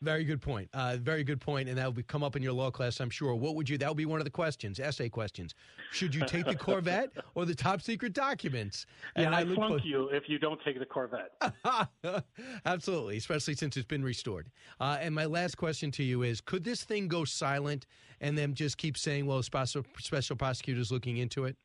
Very 0.00 0.22
good 0.22 0.40
point. 0.40 0.68
Uh, 0.72 0.96
very 1.00 1.24
good 1.24 1.40
point, 1.40 1.68
and 1.68 1.76
that 1.76 1.84
will 1.84 1.92
be, 1.92 2.04
come 2.04 2.22
up 2.22 2.36
in 2.36 2.42
your 2.42 2.52
law 2.52 2.70
class, 2.70 3.00
I'm 3.00 3.10
sure. 3.10 3.34
What 3.34 3.56
would 3.56 3.68
you? 3.68 3.76
That 3.78 3.88
will 3.88 3.96
be 3.96 4.06
one 4.06 4.20
of 4.20 4.24
the 4.24 4.30
questions, 4.30 4.78
essay 4.78 5.08
questions. 5.08 5.56
Should 5.90 6.14
you 6.14 6.24
take 6.24 6.46
the 6.46 6.54
Corvette 6.56 7.10
or 7.34 7.44
the 7.44 7.54
top 7.54 7.82
secret 7.82 8.12
documents? 8.12 8.86
And 9.16 9.34
I 9.34 9.42
look 9.42 9.56
flunk 9.56 9.84
you 9.84 10.08
if 10.10 10.28
you 10.28 10.38
don't 10.38 10.60
take 10.64 10.78
the 10.78 10.86
Corvette. 10.86 11.32
Absolutely, 12.64 13.16
especially 13.16 13.56
since 13.56 13.76
it's 13.76 13.86
been 13.86 14.04
restored. 14.04 14.50
Uh, 14.78 14.98
and 15.00 15.12
my 15.12 15.24
last 15.24 15.56
question 15.56 15.90
to 15.92 16.04
you 16.04 16.22
is: 16.22 16.40
Could 16.40 16.62
this 16.62 16.84
thing 16.84 17.08
go 17.08 17.24
silent 17.24 17.86
and 18.20 18.38
then 18.38 18.54
just 18.54 18.78
keep 18.78 18.96
saying, 18.96 19.26
"Well, 19.26 19.42
special 19.42 19.84
special 19.98 20.36
prosecutors 20.36 20.92
looking 20.92 21.16
into 21.16 21.44
it"? 21.44 21.56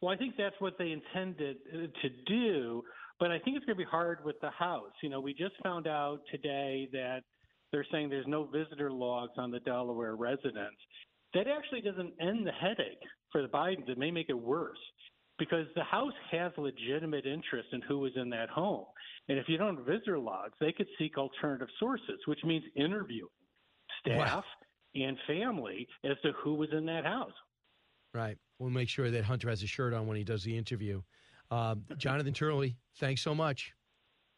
Well, 0.00 0.14
I 0.14 0.16
think 0.16 0.36
that's 0.38 0.56
what 0.60 0.78
they 0.78 0.92
intended 0.92 1.56
uh, 1.74 1.78
to 2.00 2.08
do, 2.26 2.84
but 3.18 3.32
I 3.32 3.40
think 3.40 3.56
it's 3.56 3.66
going 3.66 3.76
to 3.76 3.84
be 3.84 3.90
hard 3.90 4.24
with 4.24 4.40
the 4.40 4.50
House. 4.50 4.92
You 5.02 5.10
know, 5.10 5.20
we 5.20 5.34
just 5.34 5.54
found 5.64 5.88
out 5.88 6.20
today 6.30 6.88
that 6.92 7.22
they're 7.72 7.86
saying 7.90 8.08
there's 8.08 8.26
no 8.26 8.44
visitor 8.44 8.90
logs 8.90 9.32
on 9.36 9.50
the 9.50 9.60
Delaware 9.60 10.16
residence. 10.16 10.76
That 11.34 11.46
actually 11.46 11.80
doesn't 11.80 12.14
end 12.20 12.46
the 12.46 12.52
headache 12.52 13.02
for 13.30 13.42
the 13.42 13.48
Bidens. 13.48 13.88
It 13.88 13.98
may 13.98 14.10
make 14.10 14.28
it 14.28 14.38
worse 14.38 14.78
because 15.38 15.66
the 15.74 15.84
House 15.84 16.12
has 16.30 16.52
legitimate 16.58 17.24
interest 17.24 17.68
in 17.72 17.80
who 17.82 17.98
was 17.98 18.12
in 18.16 18.28
that 18.30 18.48
home. 18.50 18.86
And 19.28 19.38
if 19.38 19.48
you 19.48 19.56
don't 19.56 19.76
have 19.76 19.86
visitor 19.86 20.18
logs, 20.18 20.54
they 20.60 20.72
could 20.72 20.88
seek 20.98 21.16
alternative 21.16 21.68
sources, 21.78 22.18
which 22.26 22.40
means 22.44 22.64
interviewing 22.74 23.28
staff 24.00 24.44
and 24.94 25.16
family 25.26 25.86
as 26.04 26.16
to 26.22 26.32
who 26.42 26.54
was 26.54 26.68
in 26.72 26.84
that 26.86 27.04
house. 27.04 27.32
Right. 28.12 28.36
We'll 28.58 28.70
make 28.70 28.88
sure 28.88 29.10
that 29.10 29.24
Hunter 29.24 29.48
has 29.48 29.62
a 29.62 29.66
shirt 29.66 29.94
on 29.94 30.06
when 30.06 30.16
he 30.16 30.24
does 30.24 30.42
the 30.42 30.56
interview. 30.56 31.00
Um, 31.50 31.84
Jonathan 31.96 32.32
Turley, 32.32 32.76
thanks 32.98 33.22
so 33.22 33.34
much. 33.34 33.72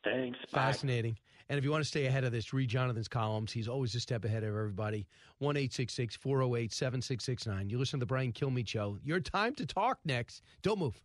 Thanks. 0.05 0.39
Fascinating. 0.51 1.17
And 1.49 1.59
if 1.59 1.65
you 1.65 1.71
want 1.71 1.83
to 1.83 1.89
stay 1.89 2.07
ahead 2.07 2.25
of 2.25 2.33
this, 2.33 2.53
read 2.53 2.69
Jonathan's 2.69 3.09
columns. 3.09 3.53
He's 3.53 3.69
always 3.69 3.95
a 3.95 4.01
step 4.01 4.25
ahead 4.25 4.43
of 4.43 4.51
everybody. 4.51 5.07
1 5.39 5.55
408 5.55 6.73
7669. 6.73 7.69
You 7.69 7.79
listen 7.79 7.99
to 7.99 8.03
the 8.05 8.07
Brian 8.07 8.33
Kilmeade 8.33 8.69
Show. 8.69 8.99
Your 9.05 9.21
time 9.21 9.55
to 9.57 9.67
talk 9.67 9.99
next. 10.05 10.43
Don't 10.63 10.79
move. 10.79 11.01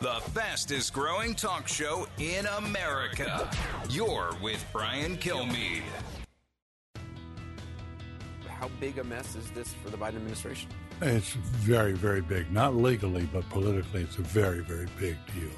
The 0.00 0.20
fastest 0.30 0.92
growing 0.92 1.34
talk 1.34 1.68
show 1.68 2.08
in 2.18 2.46
America. 2.46 3.48
You're 3.88 4.32
with 4.42 4.64
Brian 4.72 5.16
Kilmeade. 5.16 5.82
How 8.48 8.68
big 8.80 8.98
a 8.98 9.04
mess 9.04 9.36
is 9.36 9.48
this 9.52 9.74
for 9.74 9.90
the 9.90 9.96
Biden 9.96 10.16
administration? 10.16 10.70
It's 11.00 11.32
very, 11.32 11.92
very 11.92 12.20
big. 12.20 12.50
Not 12.52 12.74
legally, 12.74 13.28
but 13.32 13.48
politically, 13.48 14.02
it's 14.02 14.18
a 14.18 14.22
very, 14.22 14.60
very 14.60 14.86
big 14.98 15.16
deal. 15.34 15.50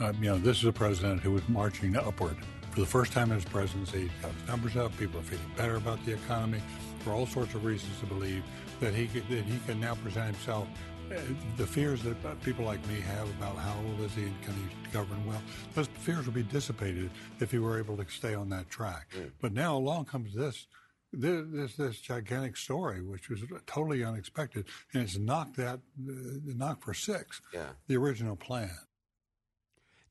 Uh, 0.00 0.12
you 0.20 0.30
know, 0.30 0.38
this 0.38 0.58
is 0.58 0.64
a 0.64 0.72
president 0.72 1.20
who 1.20 1.32
was 1.32 1.48
marching 1.48 1.96
upward. 1.96 2.36
For 2.72 2.80
the 2.80 2.86
first 2.86 3.12
time 3.12 3.28
in 3.30 3.34
his 3.34 3.44
presidency, 3.44 4.08
he's 4.08 4.10
got 4.22 4.32
his 4.32 4.48
numbers 4.48 4.76
up. 4.76 4.96
People 4.96 5.20
are 5.20 5.24
feeling 5.24 5.44
better 5.58 5.76
about 5.76 6.02
the 6.06 6.14
economy. 6.14 6.62
For 7.00 7.10
all 7.10 7.26
sorts 7.26 7.54
of 7.54 7.66
reasons 7.66 7.98
to 8.00 8.06
believe 8.06 8.42
that 8.80 8.94
he 8.94 9.08
could, 9.08 9.28
that 9.28 9.44
he 9.44 9.58
can 9.66 9.78
now 9.78 9.94
present 9.96 10.34
himself. 10.34 10.66
Uh, 11.10 11.20
the 11.58 11.66
fears 11.66 12.02
that 12.02 12.16
uh, 12.24 12.34
people 12.42 12.64
like 12.64 12.84
me 12.88 12.98
have 13.00 13.28
about 13.30 13.56
how 13.56 13.76
old 13.86 14.00
is 14.00 14.14
he 14.14 14.22
and 14.22 14.42
can 14.42 14.54
he 14.54 14.90
govern 14.90 15.22
well, 15.26 15.42
those 15.74 15.88
fears 15.98 16.24
would 16.24 16.34
be 16.34 16.44
dissipated 16.44 17.10
if 17.40 17.50
he 17.50 17.58
were 17.58 17.78
able 17.78 17.94
to 17.96 18.06
stay 18.08 18.34
on 18.34 18.48
that 18.48 18.70
track. 18.70 19.08
But 19.42 19.52
now 19.52 19.76
along 19.76 20.06
comes 20.06 20.32
this 20.32 20.66
this, 21.12 21.44
this 21.50 21.76
this 21.76 22.00
gigantic 22.00 22.56
story, 22.56 23.02
which 23.02 23.28
was 23.28 23.40
totally 23.66 24.02
unexpected, 24.02 24.64
and 24.94 25.02
it's 25.02 25.18
knocked 25.18 25.56
that 25.56 25.80
uh, 26.08 26.12
knocked 26.46 26.84
for 26.84 26.94
six. 26.94 27.42
Yeah. 27.52 27.66
The 27.88 27.98
original 27.98 28.36
plan. 28.36 28.70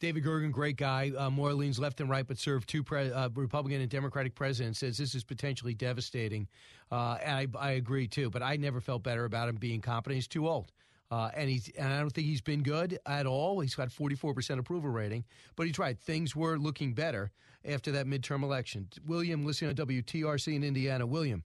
David 0.01 0.23
Gergen, 0.23 0.51
great 0.51 0.77
guy. 0.77 1.11
Uh, 1.15 1.29
more 1.29 1.53
leans 1.53 1.77
left 1.77 2.01
and 2.01 2.09
right, 2.09 2.27
but 2.27 2.39
served 2.39 2.67
two 2.67 2.83
pre- 2.83 3.11
uh, 3.11 3.29
Republican 3.35 3.81
and 3.81 3.89
Democratic 3.89 4.33
presidents. 4.33 4.79
Says 4.79 4.97
this 4.97 5.13
is 5.13 5.23
potentially 5.23 5.75
devastating, 5.75 6.47
uh, 6.91 7.19
and 7.23 7.55
I, 7.55 7.59
I 7.59 7.71
agree 7.73 8.07
too. 8.07 8.31
But 8.31 8.41
I 8.41 8.55
never 8.57 8.81
felt 8.81 9.03
better 9.03 9.25
about 9.25 9.47
him 9.47 9.57
being 9.57 9.79
competent. 9.79 10.15
He's 10.15 10.27
too 10.27 10.49
old. 10.49 10.71
Uh, 11.11 11.29
and 11.35 11.49
he's 11.49 11.69
and 11.77 11.93
I 11.93 11.99
don't 11.99 12.09
think 12.09 12.25
he's 12.25 12.41
been 12.41 12.63
good 12.63 12.97
at 13.05 13.27
all. 13.27 13.59
He's 13.59 13.75
got 13.75 13.89
44% 13.89 14.57
approval 14.57 14.89
rating, 14.89 15.23
but 15.55 15.67
he's 15.67 15.77
right. 15.77 15.97
Things 15.99 16.35
were 16.35 16.57
looking 16.57 16.93
better 16.93 17.31
after 17.63 17.91
that 17.91 18.07
midterm 18.07 18.41
election. 18.43 18.87
William, 19.05 19.45
listening 19.45 19.75
to 19.75 19.85
WTRC 19.85 20.55
in 20.55 20.63
Indiana. 20.63 21.05
William. 21.05 21.43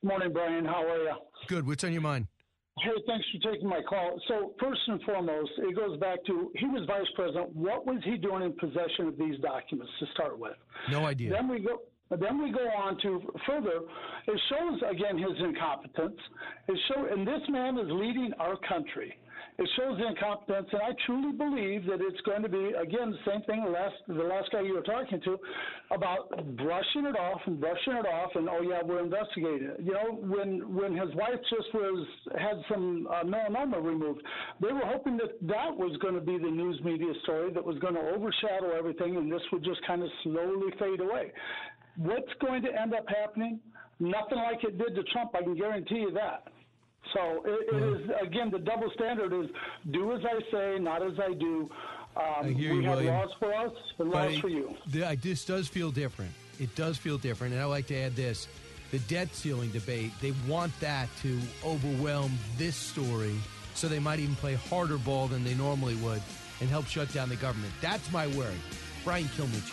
Good 0.00 0.08
morning, 0.08 0.32
Brian. 0.32 0.64
How 0.64 0.82
are 0.82 1.02
you? 1.02 1.12
Good. 1.46 1.66
What's 1.66 1.84
on 1.84 1.92
your 1.92 2.02
mind? 2.02 2.26
Hey, 2.82 2.90
thanks 3.06 3.26
for 3.32 3.52
taking 3.52 3.68
my 3.68 3.82
call. 3.82 4.20
So, 4.28 4.54
first 4.60 4.80
and 4.86 5.02
foremost, 5.02 5.50
it 5.58 5.74
goes 5.74 5.98
back 5.98 6.24
to 6.26 6.50
he 6.56 6.66
was 6.66 6.86
vice 6.86 7.06
president. 7.14 7.54
What 7.54 7.86
was 7.86 8.00
he 8.04 8.16
doing 8.16 8.42
in 8.42 8.52
possession 8.52 9.08
of 9.08 9.18
these 9.18 9.38
documents 9.40 9.92
to 10.00 10.06
start 10.14 10.38
with? 10.38 10.56
No 10.90 11.06
idea. 11.06 11.30
Then 11.30 11.48
we 11.48 11.60
go. 11.60 11.80
Then 12.10 12.42
we 12.42 12.50
go 12.50 12.66
on 12.70 12.98
to 13.02 13.20
further. 13.46 13.80
It 14.26 14.40
shows 14.48 14.80
again 14.90 15.18
his 15.18 15.38
incompetence. 15.40 16.18
It 16.66 16.78
show, 16.88 17.06
and 17.06 17.26
this 17.26 17.42
man 17.50 17.76
is 17.78 17.86
leading 17.90 18.32
our 18.38 18.56
country. 18.66 19.14
It 19.58 19.68
shows 19.76 19.98
the 19.98 20.06
incompetence, 20.06 20.68
and 20.70 20.82
I 20.82 20.94
truly 21.04 21.32
believe 21.32 21.84
that 21.86 21.98
it's 22.00 22.20
going 22.20 22.42
to 22.42 22.48
be 22.48 22.70
again 22.80 23.10
the 23.10 23.18
same 23.26 23.42
thing. 23.42 23.64
The 23.64 23.70
last 23.70 23.96
the 24.06 24.22
last 24.22 24.52
guy 24.52 24.60
you 24.60 24.74
were 24.74 24.82
talking 24.82 25.20
to 25.22 25.36
about 25.90 26.30
brushing 26.56 27.06
it 27.06 27.18
off 27.18 27.40
and 27.44 27.58
brushing 27.58 27.94
it 27.94 28.06
off, 28.06 28.30
and 28.36 28.48
oh 28.48 28.60
yeah, 28.62 28.82
we're 28.84 29.02
investigating 29.02 29.74
it. 29.74 29.80
You 29.82 29.94
know, 29.94 30.14
when 30.22 30.76
when 30.76 30.96
his 30.96 31.12
wife 31.16 31.42
just 31.50 31.74
was 31.74 32.06
had 32.38 32.62
some 32.70 33.08
uh, 33.10 33.24
melanoma 33.24 33.82
removed, 33.82 34.22
they 34.60 34.72
were 34.72 34.86
hoping 34.86 35.16
that 35.16 35.34
that 35.48 35.76
was 35.76 35.96
going 36.00 36.14
to 36.14 36.20
be 36.20 36.38
the 36.38 36.50
news 36.50 36.80
media 36.84 37.12
story 37.24 37.52
that 37.52 37.64
was 37.64 37.80
going 37.80 37.94
to 37.94 38.14
overshadow 38.14 38.78
everything, 38.78 39.16
and 39.16 39.32
this 39.32 39.42
would 39.50 39.64
just 39.64 39.84
kind 39.84 40.04
of 40.04 40.08
slowly 40.22 40.70
fade 40.78 41.00
away. 41.00 41.32
What's 41.96 42.32
going 42.40 42.62
to 42.62 42.80
end 42.80 42.94
up 42.94 43.06
happening? 43.08 43.58
Nothing 43.98 44.38
like 44.38 44.62
it 44.62 44.78
did 44.78 44.94
to 44.94 45.02
Trump. 45.12 45.32
I 45.34 45.42
can 45.42 45.56
guarantee 45.56 45.96
you 46.06 46.12
that. 46.12 46.44
So 47.14 47.42
it, 47.46 47.74
it 47.74 47.82
is 47.82 48.10
again 48.20 48.50
the 48.50 48.58
double 48.58 48.90
standard 48.94 49.32
is 49.32 49.50
do 49.90 50.12
as 50.12 50.20
I 50.24 50.40
say, 50.50 50.78
not 50.78 51.02
as 51.02 51.18
I 51.18 51.32
do. 51.34 51.70
Um, 52.16 52.22
I 52.46 52.48
hear 52.48 52.72
we 52.74 52.80
you, 52.80 52.82
have 52.88 52.96
William. 52.96 53.14
laws 53.14 53.30
for 53.38 53.54
us 53.54 53.72
and 53.98 54.10
But 54.10 54.30
laws 54.30 54.38
for 54.38 54.48
you. 54.48 54.74
the- 54.88 55.04
I- 55.08 55.14
this 55.16 55.44
does 55.44 55.68
feel 55.68 55.90
different. 55.90 56.32
It 56.58 56.74
does 56.74 56.98
feel 56.98 57.16
different, 57.18 57.52
and 57.54 57.62
I 57.62 57.66
like 57.66 57.86
to 57.88 57.94
add 57.96 58.16
this: 58.16 58.48
the 58.90 58.98
debt 59.00 59.34
ceiling 59.34 59.70
debate. 59.70 60.10
They 60.20 60.32
want 60.48 60.78
that 60.80 61.08
to 61.22 61.38
overwhelm 61.64 62.36
this 62.56 62.74
story, 62.76 63.36
so 63.74 63.86
they 63.88 64.00
might 64.00 64.18
even 64.18 64.34
play 64.36 64.54
harder 64.54 64.98
ball 64.98 65.28
than 65.28 65.44
they 65.44 65.54
normally 65.54 65.94
would 65.96 66.20
and 66.60 66.68
help 66.68 66.86
shut 66.86 67.12
down 67.12 67.28
the 67.28 67.36
government. 67.36 67.72
That's 67.80 68.10
my 68.12 68.26
worry. 68.28 68.56
Brian 69.04 69.26
Kilmeade 69.26 69.70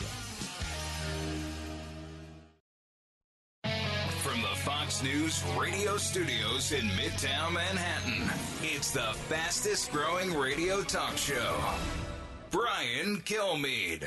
Fox 4.86 5.02
News 5.02 5.44
radio 5.58 5.98
studios 5.98 6.72
in 6.72 6.86
Midtown 6.90 7.54
Manhattan, 7.54 8.30
it's 8.62 8.92
the 8.92 9.14
fastest 9.30 9.92
growing 9.92 10.32
radio 10.32 10.84
talk 10.84 11.18
show. 11.18 11.58
Brian 12.52 13.18
Kilmeade. 13.22 14.06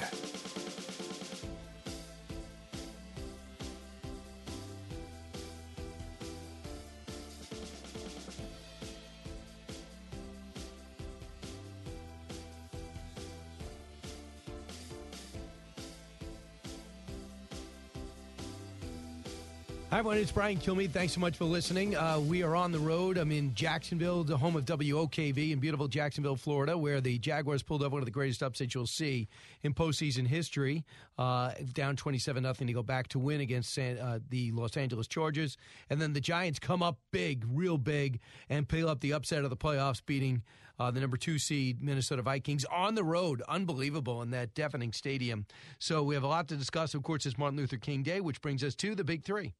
Hi, 19.90 20.00
everyone. 20.00 20.18
It's 20.18 20.30
Brian 20.30 20.58
Kilmeade. 20.58 20.90
Thanks 20.90 21.14
so 21.14 21.20
much 21.20 21.38
for 21.38 21.46
listening. 21.46 21.96
Uh, 21.96 22.20
we 22.20 22.42
are 22.42 22.54
on 22.54 22.72
the 22.72 22.78
road. 22.78 23.16
I'm 23.16 23.32
in 23.32 23.54
Jacksonville, 23.54 24.22
the 24.22 24.36
home 24.36 24.54
of 24.54 24.66
WOKV 24.66 25.50
in 25.50 25.60
beautiful 25.60 25.88
Jacksonville, 25.88 26.36
Florida, 26.36 26.76
where 26.76 27.00
the 27.00 27.16
Jaguars 27.16 27.62
pulled 27.62 27.82
off 27.82 27.90
one 27.90 28.02
of 28.02 28.04
the 28.04 28.12
greatest 28.12 28.42
upsets 28.42 28.74
you'll 28.74 28.86
see 28.86 29.28
in 29.62 29.72
postseason 29.72 30.26
history. 30.26 30.84
Uh, 31.16 31.52
down 31.72 31.96
27 31.96 32.42
nothing 32.42 32.66
to 32.66 32.74
go 32.74 32.82
back 32.82 33.08
to 33.08 33.18
win 33.18 33.40
against 33.40 33.72
San, 33.72 33.96
uh, 33.96 34.18
the 34.28 34.52
Los 34.52 34.76
Angeles 34.76 35.08
Chargers. 35.08 35.56
And 35.88 36.02
then 36.02 36.12
the 36.12 36.20
Giants 36.20 36.58
come 36.58 36.82
up 36.82 36.98
big, 37.10 37.46
real 37.50 37.78
big, 37.78 38.20
and 38.50 38.68
pick 38.68 38.84
up 38.84 39.00
the 39.00 39.14
upset 39.14 39.42
of 39.42 39.48
the 39.48 39.56
playoffs, 39.56 40.02
beating 40.04 40.42
uh, 40.78 40.90
the 40.90 41.00
number 41.00 41.16
two 41.16 41.38
seed 41.38 41.82
Minnesota 41.82 42.20
Vikings 42.20 42.66
on 42.66 42.94
the 42.94 43.04
road. 43.04 43.42
Unbelievable 43.48 44.20
in 44.20 44.32
that 44.32 44.52
deafening 44.52 44.92
stadium. 44.92 45.46
So 45.78 46.02
we 46.02 46.14
have 46.14 46.24
a 46.24 46.28
lot 46.28 46.46
to 46.48 46.56
discuss. 46.56 46.92
Of 46.92 47.02
course, 47.04 47.24
it's 47.24 47.38
Martin 47.38 47.56
Luther 47.56 47.78
King 47.78 48.02
Day, 48.02 48.20
which 48.20 48.42
brings 48.42 48.62
us 48.62 48.74
to 48.74 48.94
the 48.94 49.02
big 49.02 49.24
three. 49.24 49.54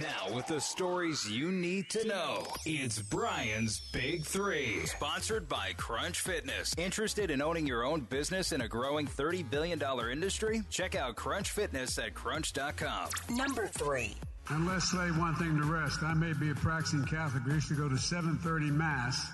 Now, 0.00 0.34
with 0.34 0.46
the 0.46 0.60
stories 0.60 1.30
you 1.30 1.52
need 1.52 1.90
to 1.90 2.06
know, 2.08 2.46
it's 2.64 2.98
Brian's 3.02 3.80
Big 3.92 4.24
Three. 4.24 4.86
Sponsored 4.86 5.50
by 5.50 5.72
Crunch 5.76 6.20
Fitness. 6.20 6.72
Interested 6.78 7.30
in 7.30 7.42
owning 7.42 7.66
your 7.66 7.84
own 7.84 8.00
business 8.00 8.52
in 8.52 8.62
a 8.62 8.68
growing 8.68 9.06
$30 9.06 9.50
billion 9.50 9.82
industry? 10.10 10.62
Check 10.70 10.94
out 10.94 11.16
Crunch 11.16 11.50
Fitness 11.50 11.98
at 11.98 12.14
crunch.com. 12.14 13.10
Number 13.30 13.66
three. 13.66 14.16
Unless 14.48 14.94
let's 14.94 15.12
lay 15.12 15.18
one 15.20 15.34
thing 15.34 15.58
to 15.60 15.64
rest. 15.64 16.02
I 16.02 16.14
may 16.14 16.32
be 16.32 16.50
a 16.50 16.54
practicing 16.54 17.04
Catholic. 17.04 17.42
I 17.46 17.54
used 17.54 17.68
to 17.68 17.74
go 17.74 17.88
to 17.88 17.96
7:30 17.96 18.70
Mass 18.70 19.30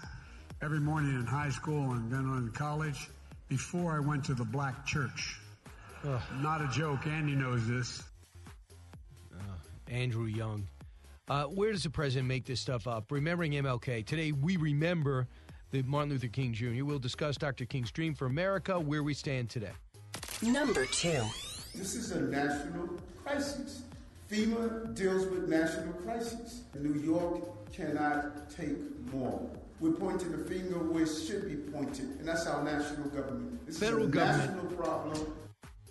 every 0.61 0.81
morning 0.81 1.15
in 1.15 1.25
high 1.25 1.51
school 1.51 1.93
and 1.93 2.11
then 2.11 2.21
in 2.21 2.51
college 2.53 3.09
before 3.49 3.97
I 3.97 4.01
went 4.01 4.25
to 4.25 4.35
the 4.35 4.45
black 4.45 4.85
church. 4.85 5.39
Ugh. 6.05 6.21
Not 6.41 6.63
a 6.63 6.69
joke. 6.69 7.07
Andy 7.07 7.37
knows 7.37 7.67
this. 7.69 8.03
Andrew 9.91 10.27
Young. 10.27 10.69
Uh, 11.29 11.45
where 11.45 11.73
does 11.73 11.83
the 11.83 11.91
president 11.91 12.27
make 12.27 12.45
this 12.47 12.61
stuff 12.61 12.87
up? 12.87 13.11
Remembering 13.11 13.53
MLK. 13.53 14.05
Today, 14.07 14.33
we 14.33 14.57
remember 14.57 15.27
the 15.71 15.83
Martin 15.83 16.11
Luther 16.11 16.29
King 16.29 16.55
Jr. 16.55 16.85
We'll 16.85 16.99
discuss 16.99 17.37
Dr. 17.37 17.67
King's 17.67 17.91
dream 17.91 18.15
for 18.15 18.27
America, 18.27 18.79
where 18.81 19.03
we 19.03 19.13
stand 19.13 19.51
today. 19.51 19.73
Number 20.43 20.87
two. 20.87 21.23
This 21.75 21.95
is 21.95 22.13
a 22.13 22.21
national 22.23 22.89
crisis. 23.25 23.83
FEMA 24.31 24.95
deals 24.95 25.27
with 25.27 25.49
national 25.49 25.93
crises. 26.05 26.63
New 26.75 26.99
York 27.01 27.73
cannot 27.73 28.51
take 28.51 28.77
more. 29.13 29.49
We're 29.81 29.93
pointing 29.93 30.33
the 30.33 30.45
finger 30.45 30.79
where 30.79 31.05
it 31.05 31.09
should 31.09 31.47
be 31.49 31.71
pointed, 31.71 32.05
and 32.19 32.27
that's 32.27 32.47
our 32.47 32.65
national 32.65 33.09
government. 33.11 33.67
This 33.67 33.79
Federal 33.79 34.05
is 34.05 34.09
a 34.09 34.13
government. 34.13 34.55
national 34.55 34.77
problem. 34.77 35.33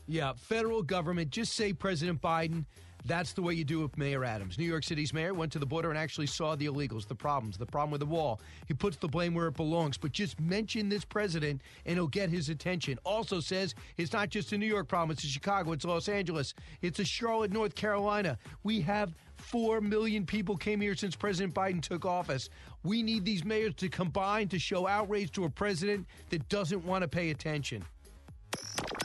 Yeah, 0.07 0.33
federal 0.35 0.81
government. 0.83 1.29
Just 1.29 1.53
say 1.53 1.73
President 1.73 2.21
Biden. 2.21 2.65
That's 3.07 3.31
the 3.31 3.41
way 3.41 3.53
you 3.53 3.63
do 3.63 3.85
it 3.85 3.97
Mayor 3.97 4.25
Adams. 4.25 4.57
New 4.57 4.65
York 4.65 4.83
City's 4.83 5.13
mayor 5.13 5.33
went 5.33 5.53
to 5.53 5.59
the 5.59 5.65
border 5.65 5.89
and 5.89 5.97
actually 5.97 6.27
saw 6.27 6.55
the 6.55 6.65
illegals, 6.65 7.07
the 7.07 7.15
problems, 7.15 7.57
the 7.57 7.65
problem 7.65 7.91
with 7.91 8.01
the 8.01 8.05
wall. 8.05 8.41
He 8.67 8.73
puts 8.73 8.97
the 8.97 9.07
blame 9.07 9.33
where 9.33 9.47
it 9.47 9.55
belongs, 9.55 9.97
but 9.97 10.11
just 10.11 10.37
mention 10.41 10.89
this 10.89 11.05
president 11.05 11.61
and 11.85 11.95
he'll 11.95 12.07
get 12.07 12.29
his 12.29 12.49
attention. 12.49 12.99
Also 13.05 13.39
says 13.39 13.75
it's 13.95 14.11
not 14.11 14.29
just 14.29 14.51
a 14.51 14.57
New 14.57 14.65
York 14.65 14.89
problem, 14.89 15.11
it's 15.11 15.23
a 15.23 15.27
Chicago, 15.27 15.71
it's 15.71 15.85
Los 15.85 16.09
Angeles, 16.09 16.53
it's 16.81 16.99
a 16.99 17.05
Charlotte, 17.05 17.53
North 17.53 17.75
Carolina. 17.75 18.37
We 18.63 18.81
have 18.81 19.13
4 19.37 19.79
million 19.79 20.25
people 20.25 20.57
came 20.57 20.81
here 20.81 20.95
since 20.95 21.15
President 21.15 21.53
Biden 21.53 21.81
took 21.81 22.05
office. 22.05 22.49
We 22.83 23.03
need 23.03 23.23
these 23.23 23.45
mayors 23.45 23.75
to 23.75 23.87
combine 23.87 24.49
to 24.49 24.59
show 24.59 24.85
outrage 24.85 25.31
to 25.31 25.45
a 25.45 25.49
president 25.49 26.07
that 26.29 26.49
doesn't 26.49 26.83
want 26.83 27.03
to 27.03 27.07
pay 27.07 27.29
attention. 27.29 27.85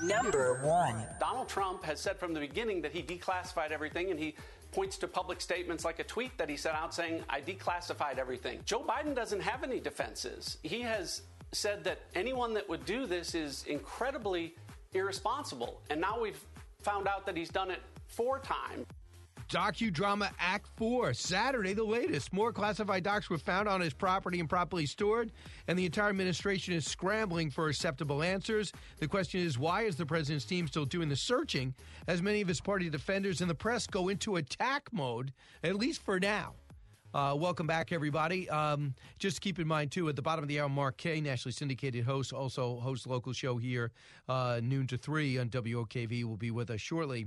Number 0.03 0.61
one. 0.63 1.07
Donald 1.21 1.49
Trump 1.49 1.85
has 1.85 2.01
said 2.01 2.19
from 2.19 2.33
the 2.35 2.41
beginning 2.41 2.83
that 2.83 2.93
he 2.93 3.03
declassified 3.03 3.71
everything, 3.71 4.11
and 4.11 4.19
he 4.19 4.35
points 4.73 4.97
to 4.99 5.07
public 5.07 5.41
statements 5.41 5.85
like 5.85 5.99
a 5.99 6.05
tweet 6.05 6.37
that 6.39 6.49
he 6.49 6.57
sent 6.57 6.75
out 6.77 6.95
saying, 6.95 7.23
I 7.29 7.41
declassified 7.41 8.19
everything. 8.19 8.61
Joe 8.65 8.83
Biden 8.83 9.15
doesn't 9.15 9.41
have 9.41 9.63
any 9.63 9.81
defenses. 9.81 10.59
He 10.63 10.81
has 10.81 11.23
said 11.53 11.85
that 11.85 12.01
anyone 12.15 12.55
that 12.55 12.69
would 12.69 12.85
do 12.87 13.07
this 13.07 13.35
is 13.35 13.65
incredibly 13.67 14.55
irresponsible. 14.95 15.81
And 15.91 16.01
now 16.01 16.21
we've 16.21 16.41
found 16.81 17.07
out 17.07 17.27
that 17.27 17.37
he's 17.37 17.51
done 17.51 17.71
it 17.71 17.81
four 18.07 18.39
times. 18.39 18.87
Docudrama 19.49 20.31
Act 20.39 20.67
4. 20.77 21.15
Saturday, 21.15 21.73
the 21.75 21.85
latest. 21.85 22.33
More 22.33 22.53
classified 22.53 23.05
docs 23.05 23.31
were 23.31 23.39
found 23.39 23.69
on 23.69 23.81
his 23.81 23.93
property 23.93 24.41
and 24.41 24.49
properly 24.49 24.87
stored, 24.87 25.33
and 25.69 25.79
the 25.79 25.87
entire 25.87 26.09
administration 26.09 26.75
is 26.75 26.87
scrambling 26.87 27.51
for 27.51 27.69
acceptable 27.69 28.23
answers. 28.23 28.73
The 28.99 29.09
question 29.09 29.41
is 29.41 29.59
why 29.59 29.83
is 29.83 29.97
the 29.97 30.07
president's 30.07 30.45
team 30.45 30.67
still 30.67 30.85
doing 30.85 31.09
the 31.09 31.17
searching 31.17 31.75
as 32.07 32.23
many 32.23 32.41
of 32.41 32.49
his 32.49 32.61
party 32.61 32.89
defenders 32.91 33.41
and 33.41 33.51
the 33.51 33.55
press 33.55 33.87
go 33.87 34.09
into 34.09 34.37
attack 34.37 34.89
mode, 34.93 35.33
at 35.63 35.77
least 35.77 36.03
for 36.03 36.19
now? 36.19 36.55
Uh, 37.15 37.37
welcome 37.39 37.67
back, 37.67 37.93
everybody. 37.93 38.49
Um, 38.49 38.95
just 39.19 39.43
keep 39.43 39.59
in 39.59 39.69
mind, 39.69 39.91
too, 39.91 40.09
at 40.09 40.17
the 40.17 40.23
bottom 40.23 40.43
of 40.43 40.49
the 40.49 40.61
hour, 40.61 40.69
Mark 40.71 40.97
Kaye, 40.97 41.21
nationally 41.21 41.53
syndicated 41.53 42.05
host, 42.05 42.33
also 42.33 42.77
hosts 42.77 43.07
local 43.07 43.35
show 43.35 43.59
here, 43.59 43.91
uh, 44.31 44.61
noon 44.63 44.87
to 44.87 44.97
3 44.97 45.37
on 45.37 45.51
WOKV, 45.51 46.25
will 46.25 46.39
be 46.39 46.51
with 46.51 46.71
us 46.71 46.81
shortly. 46.81 47.27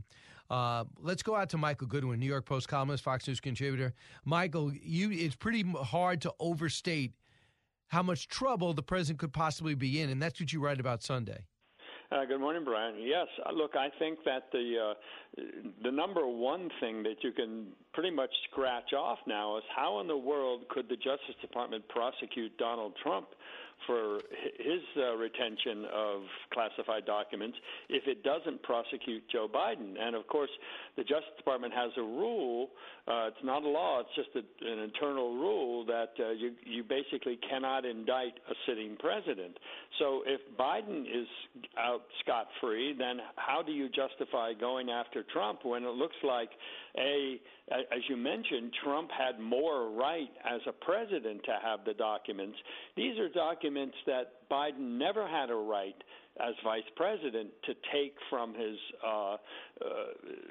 Uh, 0.49 0.83
let's 1.01 1.23
go 1.23 1.35
out 1.35 1.49
to 1.49 1.57
Michael 1.57 1.87
Goodwin, 1.87 2.19
New 2.19 2.25
York 2.25 2.45
Post 2.45 2.67
columnist, 2.67 3.03
Fox 3.03 3.27
News 3.27 3.39
contributor. 3.39 3.93
Michael, 4.23 4.71
you 4.73 5.11
it's 5.11 5.35
pretty 5.35 5.63
hard 5.63 6.21
to 6.21 6.33
overstate 6.39 7.13
how 7.87 8.03
much 8.03 8.27
trouble 8.27 8.73
the 8.73 8.83
president 8.83 9.19
could 9.19 9.33
possibly 9.33 9.75
be 9.75 10.01
in, 10.01 10.09
and 10.09 10.21
that's 10.21 10.39
what 10.39 10.53
you 10.53 10.59
write 10.59 10.79
about 10.79 11.01
Sunday. 11.01 11.45
Uh, 12.11 12.23
good 12.25 12.39
morning, 12.39 12.63
Brian. 12.63 12.95
Yes, 12.99 13.25
uh, 13.45 13.51
look, 13.51 13.75
I 13.75 13.89
think 13.97 14.19
that 14.25 14.43
the 14.51 14.93
uh, 15.37 15.41
the 15.83 15.91
number 15.91 16.27
one 16.27 16.69
thing 16.79 17.01
that 17.01 17.15
you 17.23 17.31
can 17.31 17.67
pretty 17.93 18.11
much 18.11 18.29
scratch 18.51 18.93
off 18.93 19.17
now 19.27 19.57
is 19.57 19.63
how 19.75 19.99
in 20.01 20.07
the 20.07 20.17
world 20.17 20.67
could 20.69 20.87
the 20.87 20.97
Justice 20.97 21.35
Department 21.41 21.83
prosecute 21.89 22.55
Donald 22.57 22.93
Trump 23.01 23.27
for 23.87 24.19
his 24.57 24.81
uh, 24.97 25.15
retention 25.15 25.85
of 25.93 26.21
classified 26.53 27.05
documents 27.05 27.57
if 27.89 28.07
it 28.07 28.23
doesn't 28.23 28.61
prosecute 28.63 29.23
Joe 29.31 29.47
Biden? 29.53 29.95
And 29.99 30.15
of 30.15 30.27
course, 30.27 30.49
the 30.95 31.03
Justice 31.03 31.35
Department 31.37 31.73
has 31.73 31.91
a 31.97 32.01
rule. 32.01 32.69
Uh, 33.07 33.27
it's 33.27 33.43
not 33.43 33.63
a 33.63 33.67
law; 33.67 34.01
it's 34.01 34.15
just 34.15 34.29
a, 34.35 34.71
an 34.71 34.79
internal 34.79 35.35
rule 35.35 35.85
that 35.85 36.13
uh, 36.19 36.31
you 36.31 36.53
you 36.63 36.83
basically 36.83 37.37
cannot 37.49 37.85
indict 37.85 38.33
a 38.49 38.53
sitting 38.67 38.95
president. 38.97 39.57
So 39.99 40.23
if 40.25 40.41
Biden 40.57 41.01
is 41.01 41.27
out 41.77 42.03
scot 42.21 42.47
free, 42.61 42.95
then 42.97 43.17
how 43.35 43.61
do 43.61 43.71
you 43.71 43.89
justify 43.89 44.53
going 44.53 44.89
after 44.89 45.23
Trump 45.31 45.65
when 45.65 45.83
it 45.83 45.93
looks 45.93 46.17
like 46.23 46.49
a 46.97 47.39
as 47.71 48.01
you 48.07 48.15
mentioned, 48.15 48.71
Trump 48.83 49.09
had 49.09 49.39
more 49.39 49.89
right 49.89 50.29
as 50.45 50.61
a 50.67 50.71
president 50.71 51.43
to 51.45 51.57
have 51.63 51.79
the 51.83 51.95
documents. 51.95 52.55
These 52.95 53.17
are 53.17 53.27
documents 53.27 53.64
that 54.05 54.49
Biden 54.49 54.97
never 54.97 55.27
had 55.27 55.49
a 55.49 55.55
right 55.55 55.95
as 56.39 56.53
vice 56.63 56.83
president 56.95 57.49
to 57.63 57.73
take 57.93 58.15
from 58.29 58.53
his 58.53 58.77
uh, 59.05 59.33
uh, 59.33 59.37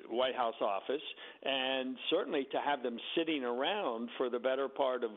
White 0.09 0.35
House 0.35 0.55
office, 0.61 1.03
and 1.43 1.97
certainly 2.11 2.47
to 2.53 2.61
have 2.61 2.83
them 2.83 2.99
sitting 3.17 3.45
around 3.45 4.09
for 4.17 4.31
the 4.31 4.39
better 4.39 4.69
part 4.69 5.05
of 5.05 5.11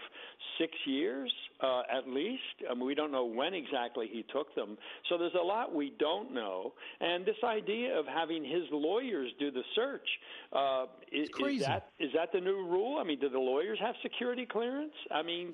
six 0.59 0.73
years 0.85 1.31
uh, 1.61 1.83
at 1.91 2.07
least. 2.07 2.41
I 2.69 2.73
mean, 2.73 2.85
we 2.85 2.95
don't 2.95 3.11
know 3.11 3.25
when 3.25 3.53
exactly 3.53 4.09
he 4.11 4.23
took 4.31 4.53
them. 4.55 4.77
So 5.09 5.17
there's 5.17 5.35
a 5.39 5.43
lot 5.43 5.73
we 5.73 5.93
don't 5.99 6.33
know. 6.33 6.73
And 6.99 7.25
this 7.25 7.37
idea 7.43 7.97
of 7.97 8.05
having 8.05 8.43
his 8.43 8.63
lawyers 8.71 9.31
do 9.39 9.51
the 9.51 9.63
search 9.75 10.07
uh, 10.53 10.85
is, 11.11 11.29
is 11.29 11.65
that 11.65 11.89
is 11.99 12.11
that 12.13 12.31
the 12.33 12.41
new 12.41 12.65
rule? 12.67 12.97
I 12.99 13.03
mean, 13.03 13.19
do 13.19 13.29
the 13.29 13.39
lawyers 13.39 13.79
have 13.81 13.95
security 14.01 14.45
clearance? 14.45 14.93
I 15.11 15.23
mean, 15.23 15.53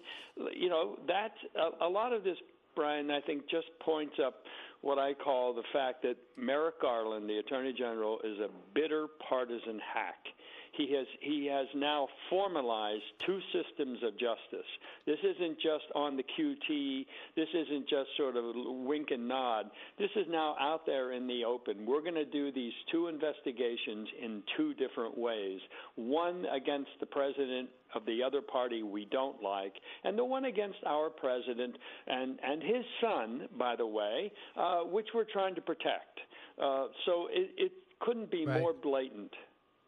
you 0.55 0.69
know, 0.69 0.97
that 1.07 1.33
a, 1.55 1.85
a 1.85 1.89
lot 1.89 2.13
of 2.13 2.23
this, 2.23 2.37
Brian, 2.75 3.11
I 3.11 3.21
think 3.21 3.43
just 3.49 3.67
points 3.79 4.15
up 4.25 4.35
what 4.83 4.99
I 4.99 5.13
call 5.13 5.53
the 5.53 5.63
fact 5.71 6.01
that 6.03 6.17
Merrick 6.37 6.81
Garland, 6.81 7.29
the 7.29 7.37
Attorney 7.37 7.71
General, 7.71 8.19
is 8.25 8.37
a 8.39 8.49
bitter 8.75 9.07
partisan 9.27 9.79
hack. 9.79 10.27
He 10.73 10.91
has 10.95 11.05
he 11.21 11.45
has 11.47 11.67
now 11.75 12.07
formalized 12.31 13.03
two 13.25 13.39
systems 13.53 13.99
of 14.03 14.13
justice. 14.13 14.65
This 15.05 15.19
isn't 15.23 15.57
just 15.59 15.85
on 15.93 16.17
the 16.17 16.23
QT. 16.23 17.05
This 17.35 17.47
isn't 17.53 17.87
just 17.87 18.09
sort 18.17 18.35
of 18.37 18.43
a 18.45 18.71
wink 18.71 19.09
and 19.11 19.27
nod. 19.27 19.69
This 19.99 20.09
is 20.15 20.25
now 20.29 20.55
out 20.59 20.85
there 20.87 21.11
in 21.11 21.27
the 21.27 21.43
open. 21.45 21.85
We're 21.85 22.01
going 22.01 22.15
to 22.15 22.25
do 22.25 22.51
these 22.51 22.73
two 22.91 23.07
investigations 23.07 24.07
in 24.19 24.41
two 24.57 24.73
different 24.73 25.15
ways. 25.15 25.59
One 25.95 26.45
against 26.51 26.89
the 26.99 27.05
president 27.05 27.69
of 27.93 28.03
the 28.07 28.23
other 28.23 28.41
party 28.41 28.81
we 28.81 29.05
don't 29.05 29.43
like, 29.43 29.75
and 30.03 30.17
the 30.17 30.25
one 30.25 30.45
against 30.45 30.79
our 30.87 31.11
president 31.11 31.75
and 32.07 32.39
and 32.43 32.63
his 32.63 32.83
son, 32.99 33.47
by 33.59 33.75
the 33.75 33.85
way, 33.85 34.31
uh, 34.57 34.79
which 34.79 35.09
we're 35.13 35.23
trying 35.31 35.53
to 35.53 35.61
protect. 35.61 36.19
Uh, 36.59 36.87
so 37.05 37.27
it, 37.31 37.51
it 37.57 37.71
couldn't 37.99 38.31
be 38.31 38.45
Right. 38.45 38.59
more 38.59 38.73
blatant. 38.73 39.31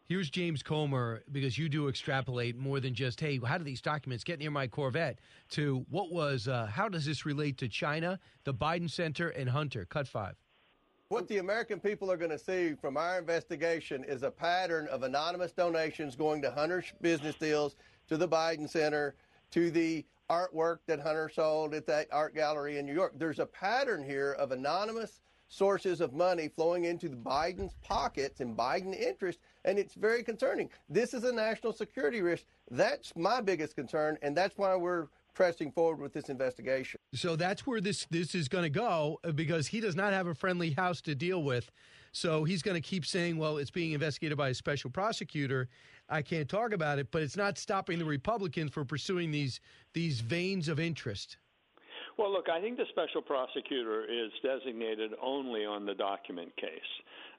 Here's 0.08 0.30
James 0.30 0.62
Comer 0.62 1.24
because 1.32 1.58
you 1.58 1.68
do 1.68 1.88
extrapolate 1.88 2.56
more 2.56 2.78
than 2.78 2.94
just, 2.94 3.20
hey, 3.20 3.40
how 3.44 3.58
do 3.58 3.64
these 3.64 3.80
documents 3.80 4.22
get 4.22 4.38
near 4.38 4.52
my 4.52 4.68
Corvette? 4.68 5.18
To 5.50 5.84
what 5.90 6.12
was, 6.12 6.46
uh, 6.46 6.66
how 6.66 6.88
does 6.88 7.04
this 7.04 7.26
relate 7.26 7.58
to 7.58 7.68
China, 7.68 8.20
the 8.44 8.54
Biden 8.54 8.88
Center, 8.88 9.30
and 9.30 9.50
Hunter? 9.50 9.84
Cut 9.84 10.06
five. 10.06 10.36
What 11.08 11.26
the 11.26 11.38
American 11.38 11.80
people 11.80 12.10
are 12.12 12.16
going 12.16 12.30
to 12.30 12.38
see 12.38 12.74
from 12.80 12.96
our 12.96 13.18
investigation 13.18 14.04
is 14.04 14.22
a 14.22 14.30
pattern 14.30 14.86
of 14.92 15.02
anonymous 15.02 15.50
donations 15.50 16.14
going 16.14 16.40
to 16.42 16.52
Hunter's 16.52 16.92
business 17.00 17.34
deals, 17.34 17.74
to 18.06 18.16
the 18.16 18.28
Biden 18.28 18.70
Center, 18.70 19.16
to 19.50 19.72
the 19.72 20.04
artwork 20.30 20.78
that 20.86 21.00
Hunter 21.00 21.28
sold 21.34 21.74
at 21.74 21.86
that 21.86 22.06
art 22.12 22.32
gallery 22.32 22.78
in 22.78 22.86
New 22.86 22.94
York. 22.94 23.14
There's 23.16 23.40
a 23.40 23.46
pattern 23.46 24.04
here 24.04 24.36
of 24.38 24.52
anonymous 24.52 25.20
sources 25.48 26.00
of 26.00 26.12
money 26.12 26.48
flowing 26.48 26.84
into 26.84 27.08
the 27.08 27.16
Biden's 27.16 27.74
pockets 27.82 28.40
and 28.40 28.56
Biden 28.56 28.98
interest, 28.98 29.38
and 29.66 29.78
it's 29.78 29.94
very 29.94 30.22
concerning. 30.22 30.70
This 30.88 31.12
is 31.12 31.24
a 31.24 31.32
national 31.32 31.72
security 31.72 32.22
risk. 32.22 32.44
That's 32.70 33.14
my 33.16 33.40
biggest 33.40 33.74
concern, 33.74 34.16
and 34.22 34.34
that's 34.34 34.56
why 34.56 34.74
we're 34.76 35.08
pressing 35.34 35.70
forward 35.70 36.00
with 36.00 36.14
this 36.14 36.30
investigation. 36.30 36.98
So 37.12 37.36
that's 37.36 37.66
where 37.66 37.80
this 37.80 38.06
this 38.10 38.34
is 38.34 38.48
going 38.48 38.64
to 38.64 38.70
go 38.70 39.18
uh, 39.24 39.32
because 39.32 39.66
he 39.66 39.80
does 39.80 39.96
not 39.96 40.12
have 40.14 40.28
a 40.28 40.34
friendly 40.34 40.70
house 40.70 41.02
to 41.02 41.14
deal 41.14 41.42
with. 41.42 41.70
So 42.12 42.44
he's 42.44 42.62
going 42.62 42.76
to 42.76 42.80
keep 42.80 43.04
saying, 43.04 43.36
"Well, 43.36 43.58
it's 43.58 43.70
being 43.70 43.92
investigated 43.92 44.38
by 44.38 44.48
a 44.48 44.54
special 44.54 44.88
prosecutor. 44.88 45.68
I 46.08 46.22
can't 46.22 46.48
talk 46.48 46.72
about 46.72 46.98
it." 46.98 47.10
But 47.10 47.22
it's 47.22 47.36
not 47.36 47.58
stopping 47.58 47.98
the 47.98 48.04
Republicans 48.06 48.70
from 48.70 48.86
pursuing 48.86 49.30
these 49.30 49.60
these 49.92 50.20
veins 50.20 50.68
of 50.68 50.80
interest. 50.80 51.36
Well, 52.16 52.32
look, 52.32 52.48
I 52.48 52.62
think 52.62 52.78
the 52.78 52.86
special 52.88 53.20
prosecutor 53.20 54.04
is 54.04 54.32
designated 54.42 55.12
only 55.22 55.66
on 55.66 55.84
the 55.84 55.94
document 55.94 56.56
case. 56.56 56.70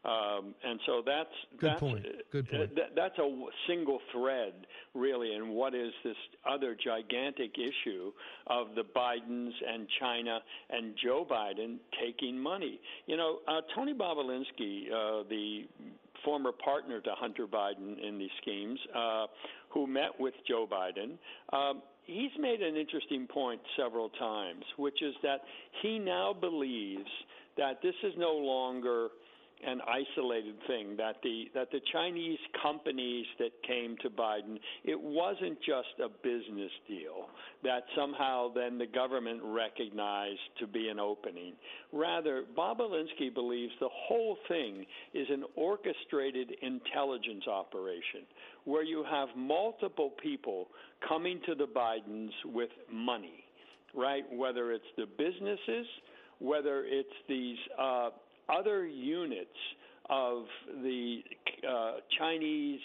Um, 0.07 0.55
and 0.63 0.79
so 0.85 1.03
that's 1.05 1.29
Good 1.59 1.69
that's, 1.69 1.79
point. 1.81 2.05
Good 2.31 2.49
point. 2.49 2.63
uh, 2.63 2.75
that- 2.75 2.95
that's 2.95 3.19
a 3.19 3.45
single 3.67 3.99
thread, 4.11 4.53
really, 4.93 5.33
in 5.35 5.49
what 5.49 5.75
is 5.75 5.93
this 6.03 6.15
other 6.45 6.75
gigantic 6.75 7.57
issue 7.57 8.13
of 8.47 8.73
the 8.75 8.83
Bidens 8.83 9.51
and 9.67 9.85
China 9.99 10.39
and 10.69 10.95
Joe 11.03 11.25
Biden 11.29 11.77
taking 12.01 12.39
money. 12.39 12.79
You 13.05 13.17
know, 13.17 13.39
uh, 13.47 13.61
Tony 13.75 13.93
Bobulinski, 13.93 14.89
uh, 14.91 15.23
the 15.29 15.67
former 16.23 16.51
partner 16.53 17.01
to 17.01 17.11
Hunter 17.11 17.45
Biden 17.45 17.99
in 18.01 18.17
these 18.17 18.31
schemes, 18.41 18.79
uh, 18.95 19.27
who 19.69 19.87
met 19.87 20.17
with 20.19 20.33
Joe 20.47 20.65
Biden. 20.65 21.17
Um, 21.51 21.81
he's 22.05 22.31
made 22.39 22.61
an 22.61 22.75
interesting 22.77 23.27
point 23.27 23.61
several 23.75 24.09
times, 24.09 24.63
which 24.77 25.01
is 25.01 25.13
that 25.21 25.41
he 25.81 25.99
now 25.99 26.33
believes 26.33 27.09
that 27.57 27.81
this 27.81 27.95
is 28.03 28.13
no 28.17 28.31
longer 28.33 29.09
an 29.65 29.81
isolated 29.87 30.55
thing 30.67 30.95
that 30.97 31.15
the 31.23 31.45
that 31.55 31.71
the 31.71 31.79
Chinese 31.91 32.37
companies 32.61 33.25
that 33.39 33.51
came 33.65 33.95
to 34.01 34.09
Biden 34.09 34.57
it 34.83 34.99
wasn't 34.99 35.57
just 35.59 35.99
a 36.03 36.09
business 36.09 36.71
deal 36.87 37.27
that 37.63 37.83
somehow 37.95 38.53
then 38.53 38.77
the 38.77 38.85
government 38.85 39.41
recognized 39.43 40.39
to 40.59 40.67
be 40.67 40.89
an 40.89 40.99
opening. 40.99 41.53
Rather 41.91 42.43
Bobulinski 42.55 43.33
believes 43.33 43.73
the 43.79 43.89
whole 43.91 44.37
thing 44.47 44.85
is 45.13 45.27
an 45.29 45.43
orchestrated 45.55 46.51
intelligence 46.61 47.47
operation 47.47 48.21
where 48.65 48.83
you 48.83 49.03
have 49.09 49.29
multiple 49.35 50.13
people 50.21 50.67
coming 51.07 51.39
to 51.45 51.55
the 51.55 51.67
Bidens 51.67 52.31
with 52.45 52.69
money 52.91 53.43
right? 53.95 54.25
Whether 54.31 54.73
it's 54.73 54.85
the 54.97 55.05
businesses 55.17 55.87
whether 56.39 56.83
it's 56.85 57.09
these 57.27 57.57
uh, 57.79 58.09
other 58.49 58.85
units 58.85 59.49
of 60.09 60.43
the 60.81 61.19
uh, 61.67 61.93
Chinese 62.17 62.79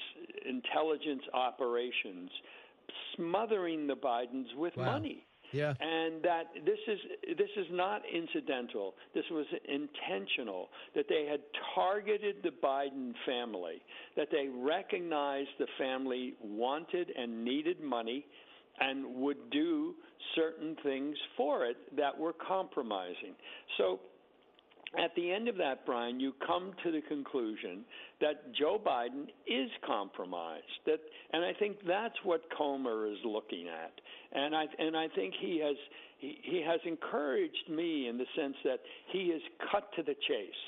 intelligence 0.49 1.23
operations 1.35 2.31
smothering 3.17 3.87
the 3.87 3.95
Bidens 3.95 4.55
with 4.57 4.77
Wow. 4.77 4.85
money. 4.87 5.27
Yeah. 5.53 5.75
And 5.81 6.23
that 6.23 6.45
this 6.65 6.79
is 6.89 6.99
this 7.37 7.51
is 7.59 7.67
not 7.71 8.01
incidental. 8.11 8.95
This 9.15 9.25
was 9.31 9.45
intentional. 9.69 10.71
That 10.95 11.05
they 11.11 11.27
had 11.27 11.41
targeted 11.75 12.37
the 12.43 12.53
Biden 12.65 13.13
family. 13.27 13.83
That 14.17 14.29
they 14.31 14.49
recognized 14.49 15.51
the 15.59 15.67
family 15.79 16.35
wanted 16.43 17.11
and 17.17 17.45
needed 17.45 17.83
money, 17.83 18.25
and 18.81 19.15
would 19.17 19.51
do 19.51 19.95
certain 20.35 20.75
things 20.83 21.19
for 21.37 21.67
it 21.67 21.77
that 21.99 22.17
were 22.19 22.33
compromising. 22.33 23.35
So 23.77 24.01
at 24.99 25.15
the 25.17 25.33
end 25.33 25.49
of 25.49 25.57
that, 25.57 25.87
Brian, 25.87 26.21
you 26.21 26.35
come 26.47 26.73
to 26.85 26.93
the 26.93 27.01
conclusion 27.09 27.85
that 28.21 28.55
Joe 28.55 28.81
Biden 28.85 29.25
is 29.47 29.71
compromised. 29.87 30.65
That, 30.87 30.99
and 31.33 31.45
I 31.45 31.53
think 31.59 31.79
that's 31.87 32.15
what 32.25 32.43
Comer 32.57 33.07
is 33.07 33.19
looking 33.25 33.69
at. 33.69 33.93
And 34.33 34.55
I 34.55 34.65
and 34.79 34.97
I 34.97 35.09
think 35.15 35.35
he 35.41 35.61
has 35.61 35.77
he, 36.19 36.39
he 36.43 36.63
has 36.67 36.81
encouraged 36.85 37.71
me 37.71 38.09
in 38.09 38.19
the 38.19 38.27
sense 38.37 38.57
that 38.65 38.81
he 39.13 39.25
is 39.25 39.43
cut 39.71 39.89
to 39.97 40.03
the 40.03 40.15
chase. 40.29 40.63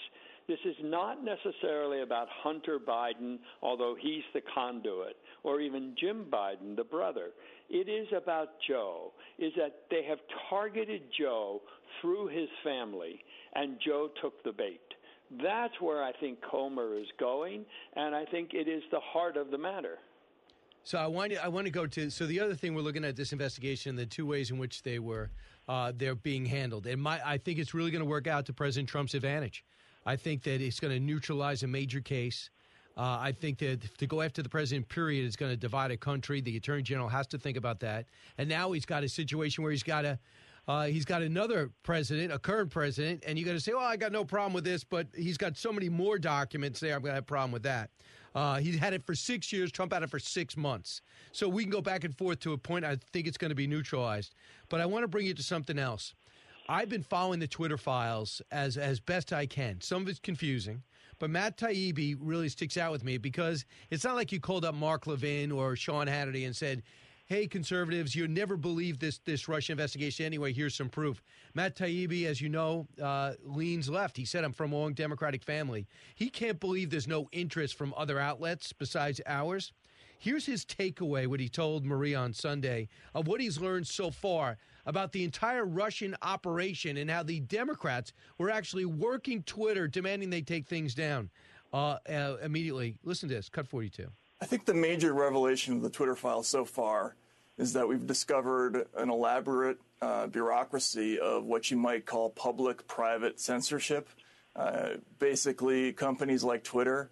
This 0.47 0.59
is 0.67 0.77
not 0.83 1.25
necessarily 1.25 2.03
about 2.03 2.29
Hunter 2.43 2.79
Biden, 2.79 3.39
although 3.63 3.97
he's 3.99 4.23
the 4.35 4.43
conduit, 4.55 5.17
or 5.43 5.61
even 5.61 5.95
Jim 5.99 6.27
Biden, 6.31 6.77
the 6.77 6.85
brother. 6.85 7.31
It 7.71 7.89
is 7.89 8.07
about 8.15 8.49
Joe, 8.69 9.13
is 9.39 9.53
that 9.57 9.85
they 9.91 10.05
have 10.07 10.19
targeted 10.51 11.03
Joe 11.19 11.63
through 12.01 12.29
his 12.29 12.49
family, 12.63 13.21
and 13.55 13.79
Joe 13.85 14.09
took 14.21 14.43
the 14.45 14.53
bait. 14.53 14.81
That's 15.43 15.75
where 15.81 16.03
I 16.03 16.13
think 16.13 16.39
Comer 16.49 16.97
is 16.99 17.07
going, 17.19 17.65
and 17.97 18.15
I 18.15 18.25
think 18.27 18.51
it 18.53 18.69
is 18.69 18.83
the 18.91 19.01
heart 19.01 19.37
of 19.37 19.51
the 19.51 19.59
matter. 19.59 19.99
So 20.85 20.99
I 20.99 21.07
want 21.07 21.33
to, 21.33 21.43
I 21.43 21.49
want 21.49 21.67
to 21.67 21.71
go 21.71 21.87
to 21.87 22.11
so 22.11 22.27
the 22.27 22.41
other 22.41 22.55
thing 22.55 22.75
we're 22.75 22.83
looking 22.83 23.07
at 23.07 23.17
this 23.17 23.33
investigation 23.33 23.97
the 23.97 24.05
two 24.05 24.27
ways 24.27 24.51
in 24.51 24.59
which 24.59 24.83
they 24.83 24.99
were 24.99 25.31
uh, 25.67 25.93
they're 25.97 26.15
being 26.15 26.45
handled 26.45 26.87
and 26.87 27.01
my 27.01 27.19
I 27.25 27.39
think 27.39 27.59
it's 27.59 27.73
really 27.73 27.91
going 27.91 28.05
to 28.05 28.09
work 28.09 28.27
out 28.27 28.45
to 28.47 28.53
President 28.53 28.91
Trump's 28.91 29.15
advantage. 29.15 29.65
I 30.05 30.17
think 30.17 30.43
that 30.43 30.61
it's 30.61 30.81
going 30.81 30.93
to 30.93 31.01
neutralize 31.01 31.63
a 31.63 31.67
major 31.67 32.03
case. 32.03 32.51
Uh, 32.97 33.19
I 33.21 33.33
think 33.33 33.59
that 33.59 33.97
to 33.99 34.07
go 34.07 34.21
after 34.21 34.43
the 34.43 34.49
president, 34.49 34.89
period, 34.89 35.27
is 35.27 35.35
going 35.35 35.51
to 35.51 35.57
divide 35.57 35.91
a 35.91 35.97
country. 35.97 36.41
The 36.41 36.57
attorney 36.57 36.83
general 36.83 37.09
has 37.09 37.27
to 37.29 37.39
think 37.39 37.57
about 37.57 37.81
that. 37.81 38.07
And 38.39 38.49
now 38.49 38.71
he's 38.73 38.85
got 38.85 39.03
a 39.03 39.09
situation 39.09 39.65
where 39.65 39.73
he's 39.73 39.83
got 39.83 40.05
a 40.05 40.19
uh, 40.67 40.87
he's 40.87 41.05
got 41.05 41.23
another 41.23 41.71
president, 41.83 42.33
a 42.33 42.39
current 42.39 42.71
president, 42.71 43.23
and 43.27 43.39
you 43.39 43.45
got 43.45 43.53
to 43.53 43.61
say, 43.61 43.73
"Well, 43.73 43.85
I 43.85 43.97
got 43.97 44.13
no 44.13 44.25
problem 44.25 44.53
with 44.53 44.65
this," 44.65 44.85
but 44.85 45.09
he's 45.15 45.37
got 45.37 45.57
so 45.57 45.73
many 45.73 45.89
more 45.89 46.19
documents 46.19 46.81
there. 46.81 46.95
I'm 46.95 47.03
going 47.03 47.11
to 47.11 47.17
have 47.17 47.25
a 47.25 47.27
problem 47.27 47.53
with 47.53 47.65
that. 47.65 47.91
Uh, 48.35 48.57
he's 48.59 48.79
had 48.79 48.95
it 48.95 49.05
for 49.05 49.15
six 49.15 49.53
years. 49.53 49.71
Trump 49.71 49.93
had 49.93 50.03
it 50.03 50.11
for 50.11 50.19
six 50.19 50.57
months. 50.57 51.03
So 51.33 51.49
we 51.49 51.63
can 51.63 51.71
go 51.71 51.81
back 51.81 52.03
and 52.03 52.17
forth 52.17 52.41
to 52.41 52.53
a 52.53 52.59
point. 52.59 52.85
I 52.85 52.97
think 53.13 53.29
it's 53.29 53.37
going 53.37 53.51
to 53.51 53.55
be 53.55 53.67
neutralized. 53.67 54.35
But 54.69 54.81
I 54.81 54.87
want 54.87 55.05
to 55.05 55.09
bring 55.09 55.27
you 55.27 55.35
to 55.35 55.43
something 55.43 55.79
else. 55.79 56.15
I've 56.69 56.89
been 56.89 57.03
following 57.03 57.41
the 57.41 57.47
Twitter 57.47 57.77
files 57.77 58.41
as 58.51 58.77
as 58.79 58.99
best 58.99 59.33
I 59.33 59.47
can. 59.47 59.81
Some 59.83 60.03
of 60.03 60.09
it's 60.09 60.19
confusing, 60.19 60.83
but 61.19 61.29
Matt 61.29 61.59
Taibbi 61.59 62.17
really 62.19 62.49
sticks 62.49 62.77
out 62.77 62.91
with 62.91 63.05
me 63.05 63.19
because 63.19 63.67
it's 63.91 64.03
not 64.03 64.17
like 64.17 64.33
you 64.33 64.41
called 64.41 64.65
up 64.65 64.75
Mark 64.75 65.07
Levin 65.07 65.53
or 65.53 65.77
Sean 65.77 66.07
Hannity 66.07 66.47
and 66.47 66.57
said, 66.57 66.83
"Hey, 67.27 67.47
conservatives, 67.47 68.15
you 68.15 68.29
never 68.29 68.57
believe 68.57 68.99
this 68.99 69.19
this 69.19 69.49
Russia 69.49 69.73
investigation 69.73 70.27
anyway. 70.27 70.53
Here's 70.53 70.75
some 70.75 70.89
proof." 70.89 71.23
Matt 71.55 71.77
Taibbi, 71.77 72.27
as 72.27 72.41
you 72.41 72.49
know, 72.49 72.87
uh, 73.01 73.35
leans 73.45 73.89
left. 73.89 74.17
He 74.17 74.25
said, 74.25 74.45
"I'm 74.45 74.53
from 74.53 74.73
a 74.73 74.77
long 74.77 74.95
Democratic 74.95 75.43
family." 75.43 75.87
He 76.15 76.29
can't 76.29 76.61
believe 76.61 76.91
there's 76.91 77.09
no 77.09 77.29
interest 77.33 77.75
from 77.77 77.95
other 77.97 78.19
outlets 78.19 78.73
besides 78.73 79.21
ours. 79.27 79.73
Here's 80.19 80.47
his 80.47 80.65
takeaway, 80.65 81.27
what 81.27 81.41
he 81.41 81.51
told 81.51 81.85
Marie 81.85 82.15
on 82.15 82.33
Sunday, 82.33 82.89
of 83.15 83.27
what 83.27 83.43
he's 83.43 83.59
learned 83.61 83.87
so 83.87 84.11
far 84.11 84.57
about 84.87 85.13
the 85.13 85.23
entire 85.23 85.67
Russian 85.67 86.17
operation 86.23 86.97
and 86.97 87.11
how 87.11 87.23
the 87.23 87.41
Democrats 87.41 88.13
were 88.39 88.51
actually 88.51 88.87
working 88.87 89.43
Twitter, 89.43 89.87
demanding 89.87 90.31
they 90.31 90.41
take 90.41 90.67
things 90.67 90.95
down 90.95 91.31
uh, 91.75 91.99
uh, 92.09 92.37
immediately. 92.43 92.97
Listen 93.03 93.29
to 93.29 93.35
this, 93.35 93.49
cut 93.49 93.67
42. 93.67 94.09
I 94.41 94.47
think 94.47 94.65
the 94.65 94.75
major 94.75 95.13
revelation 95.13 95.75
of 95.75 95.83
the 95.83 95.91
Twitter 95.91 96.17
file 96.17 96.43
so 96.43 96.65
far 96.65 97.17
is 97.57 97.73
that 97.75 97.87
we've 97.87 98.07
discovered 98.07 98.87
an 98.97 99.11
elaborate 99.11 99.79
uh, 100.03 100.27
bureaucracy 100.27 101.19
of 101.19 101.45
what 101.45 101.71
you 101.71 101.77
might 101.77 102.05
call 102.05 102.31
public 102.31 102.87
private 102.87 103.41
censorship. 103.41 104.09
Uh, 104.57 104.91
basically, 105.19 105.93
companies 105.93 106.45
like 106.45 106.65
Twitter 106.65 107.11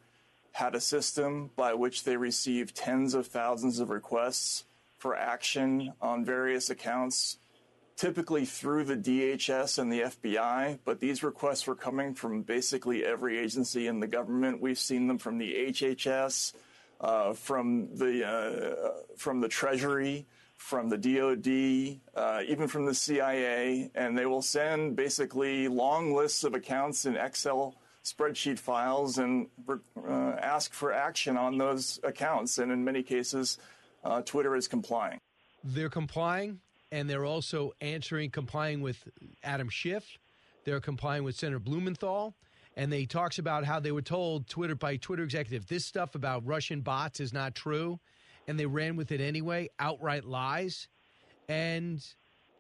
had 0.53 0.75
a 0.75 0.81
system 0.81 1.51
by 1.57 1.75
which 1.75 2.05
they 2.05 2.17
received 2.17 2.77
tens 2.77 3.15
of 3.15 3.27
thousands 3.27 3.79
of 3.81 3.91
requests 3.91 4.65
for 4.99 5.17
action 5.17 5.93
on 6.01 6.25
various 6.25 6.71
accounts, 6.71 7.39
typically 7.97 8.45
through 8.45 8.85
the 8.85 8.97
DHS 8.97 9.79
and 9.79 9.93
the 9.93 10.01
FBI. 10.03 10.79
But 10.85 11.01
these 11.01 11.23
requests 11.23 11.67
were 11.67 11.75
coming 11.75 12.15
from 12.15 12.43
basically 12.43 13.05
every 13.05 13.39
agency 13.39 13.87
in 13.87 14.01
the 14.01 14.07
government. 14.07 14.61
We've 14.61 14.79
seen 14.79 15.07
them 15.07 15.19
from 15.19 15.39
the 15.39 15.53
HHS, 15.71 16.53
uh, 17.03 17.33
from 17.33 17.89
the 17.97 18.27
uh, 18.27 19.17
from 19.17 19.41
the 19.41 19.49
Treasury, 19.49 20.27
from 20.57 20.89
the 20.89 20.97
DoD, 20.97 22.01
uh, 22.15 22.43
even 22.47 22.69
from 22.69 22.87
the 22.87 22.95
CIA, 22.95 23.91
and 23.95 24.17
they 24.17 24.27
will 24.27 24.43
send 24.43 24.97
basically 24.97 25.69
long 25.69 26.15
lists 26.15 26.45
of 26.45 26.55
accounts 26.55 27.05
in 27.05 27.17
Excel 27.17 27.75
spreadsheet 28.05 28.59
files 28.59 29.19
and 29.19 29.49
uh, 29.69 30.11
ask 30.41 30.73
for 30.73 30.93
action 30.93 31.37
on 31.37 31.59
those 31.59 32.01
accounts. 32.03 32.59
And 32.59 32.73
in 32.73 32.85
many 32.85 33.03
cases, 33.03 33.59
uh, 34.05 34.23
Twitter 34.23 34.57
is 34.57 34.69
complying. 34.69 35.19
They're 35.65 35.91
complying, 35.91 36.61
and 36.91 37.09
they're 37.09 37.25
also 37.25 37.73
answering, 37.81 38.31
complying 38.31 38.81
with 38.81 39.09
Adam 39.45 39.69
Schiff. 39.69 40.19
They're 40.65 40.81
complying 40.81 41.25
with 41.25 41.37
Senator 41.37 41.59
Blumenthal. 41.59 42.35
And 42.77 42.93
they 42.93 43.05
talks 43.05 43.39
about 43.39 43.65
how 43.65 43.81
they 43.81 43.93
were 43.93 44.03
told 44.03 44.49
Twitter 44.49 44.75
by 44.75 44.97
Twitter 44.97 45.23
executive 45.23 45.67
this 45.67 45.85
stuff 45.85 46.15
about 46.15 46.47
Russian 46.47 46.81
bots 46.81 47.21
is 47.21 47.33
not 47.33 47.55
true, 47.55 48.01
and 48.49 48.59
they 48.59 48.67
ran 48.67 48.97
with 48.97 49.13
it 49.13 49.21
anyway. 49.21 49.69
Outright 49.79 50.25
lies, 50.25 50.89
and 51.49 52.03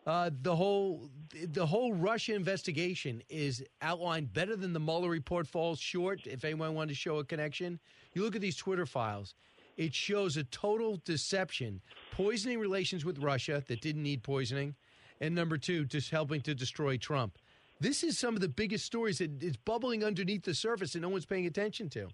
uh, 0.06 0.30
the 0.42 0.54
whole 0.54 1.08
the 1.32 1.64
whole 1.64 1.94
Russia 1.94 2.34
investigation 2.34 3.22
is 3.28 3.64
outlined 3.80 4.32
better 4.32 4.56
than 4.56 4.72
the 4.72 4.80
Mueller 4.80 5.08
report 5.08 5.46
falls 5.46 5.78
short. 5.78 6.26
If 6.26 6.44
anyone 6.44 6.74
wanted 6.74 6.90
to 6.90 6.94
show 6.94 7.18
a 7.18 7.24
connection, 7.24 7.78
you 8.12 8.22
look 8.22 8.34
at 8.34 8.42
these 8.42 8.56
Twitter 8.56 8.86
files. 8.86 9.34
It 9.76 9.94
shows 9.94 10.36
a 10.36 10.44
total 10.44 11.00
deception, 11.04 11.80
poisoning 12.10 12.58
relations 12.58 13.04
with 13.04 13.18
Russia 13.18 13.64
that 13.68 13.80
didn't 13.80 14.02
need 14.02 14.22
poisoning, 14.22 14.74
and 15.20 15.34
number 15.34 15.56
two, 15.56 15.86
just 15.86 16.10
helping 16.10 16.42
to 16.42 16.54
destroy 16.54 16.98
Trump. 16.98 17.38
This 17.82 18.04
is 18.04 18.16
some 18.16 18.36
of 18.36 18.40
the 18.40 18.48
biggest 18.48 18.86
stories 18.86 19.18
that 19.18 19.42
is 19.42 19.56
bubbling 19.56 20.04
underneath 20.04 20.44
the 20.44 20.54
surface 20.54 20.94
and 20.94 21.02
no 21.02 21.08
one's 21.08 21.26
paying 21.26 21.46
attention 21.46 21.90
to. 21.90 22.10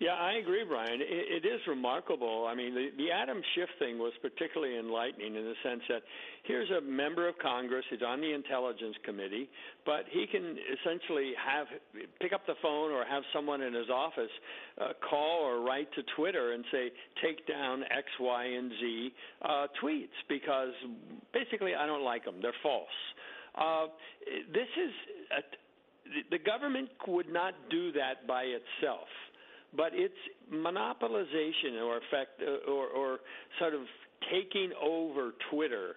Yeah, 0.00 0.18
I 0.18 0.42
agree, 0.42 0.64
Brian. 0.66 1.00
It, 1.00 1.44
it 1.44 1.46
is 1.46 1.60
remarkable. 1.68 2.48
I 2.50 2.56
mean, 2.56 2.74
the, 2.74 2.88
the 2.98 3.12
Adam 3.12 3.40
Schiff 3.54 3.68
thing 3.78 3.98
was 3.98 4.12
particularly 4.20 4.76
enlightening 4.76 5.36
in 5.36 5.44
the 5.44 5.54
sense 5.62 5.82
that 5.88 6.02
here's 6.42 6.68
a 6.70 6.80
member 6.80 7.28
of 7.28 7.38
Congress 7.38 7.84
who's 7.88 8.02
on 8.04 8.20
the 8.20 8.34
Intelligence 8.34 8.96
Committee, 9.04 9.48
but 9.86 10.06
he 10.10 10.26
can 10.26 10.56
essentially 10.74 11.34
have 11.38 11.68
pick 12.20 12.32
up 12.32 12.44
the 12.48 12.58
phone 12.60 12.90
or 12.90 13.04
have 13.04 13.22
someone 13.32 13.62
in 13.62 13.72
his 13.72 13.88
office 13.94 14.34
uh, 14.82 14.88
call 15.08 15.44
or 15.44 15.60
write 15.62 15.86
to 15.94 16.02
Twitter 16.16 16.54
and 16.54 16.64
say, 16.72 16.90
take 17.22 17.46
down 17.46 17.84
X, 17.84 18.08
Y, 18.18 18.44
and 18.44 18.72
Z 18.80 19.12
uh, 19.42 19.66
tweets 19.80 20.18
because 20.28 20.74
basically 21.32 21.76
I 21.76 21.86
don't 21.86 22.02
like 22.02 22.24
them. 22.24 22.42
They're 22.42 22.52
false. 22.64 22.88
Uh, 23.56 23.86
this 24.52 24.68
is 24.76 24.92
a, 25.38 25.42
the 26.30 26.38
government 26.38 26.88
would 27.06 27.32
not 27.32 27.54
do 27.70 27.92
that 27.92 28.26
by 28.26 28.42
itself 28.42 29.08
but 29.76 29.90
it's 29.92 30.14
monopolization 30.52 31.82
or 31.82 31.96
effect 31.98 32.40
or, 32.68 32.86
or 32.88 33.18
sort 33.58 33.74
of 33.74 33.82
taking 34.32 34.70
over 34.80 35.34
Twitter 35.50 35.96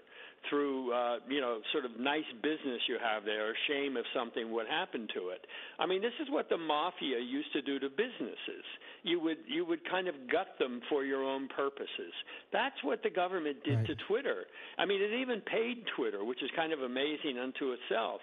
through 0.49 0.93
uh, 0.93 1.17
you 1.29 1.41
know 1.41 1.59
sort 1.71 1.85
of 1.85 1.99
nice 1.99 2.27
business 2.41 2.81
you 2.87 2.97
have 3.03 3.25
there, 3.25 3.49
or 3.49 3.53
shame 3.67 3.97
if 3.97 4.05
something 4.15 4.51
would 4.51 4.67
happen 4.67 5.07
to 5.13 5.29
it. 5.29 5.45
I 5.79 5.85
mean, 5.85 6.01
this 6.01 6.13
is 6.21 6.27
what 6.29 6.49
the 6.49 6.57
mafia 6.57 7.19
used 7.19 7.51
to 7.53 7.61
do 7.61 7.79
to 7.79 7.89
businesses. 7.89 8.65
You 9.03 9.19
would 9.21 9.37
you 9.47 9.65
would 9.65 9.87
kind 9.89 10.07
of 10.07 10.15
gut 10.31 10.57
them 10.59 10.81
for 10.89 11.03
your 11.03 11.23
own 11.23 11.47
purposes. 11.49 12.13
That's 12.51 12.77
what 12.83 13.03
the 13.03 13.09
government 13.09 13.57
did 13.63 13.77
right. 13.77 13.87
to 13.87 13.95
Twitter. 14.07 14.45
I 14.77 14.85
mean, 14.85 15.01
it 15.01 15.13
even 15.19 15.41
paid 15.41 15.83
Twitter, 15.95 16.23
which 16.23 16.41
is 16.43 16.49
kind 16.55 16.73
of 16.73 16.81
amazing 16.81 17.37
unto 17.41 17.73
itself, 17.73 18.21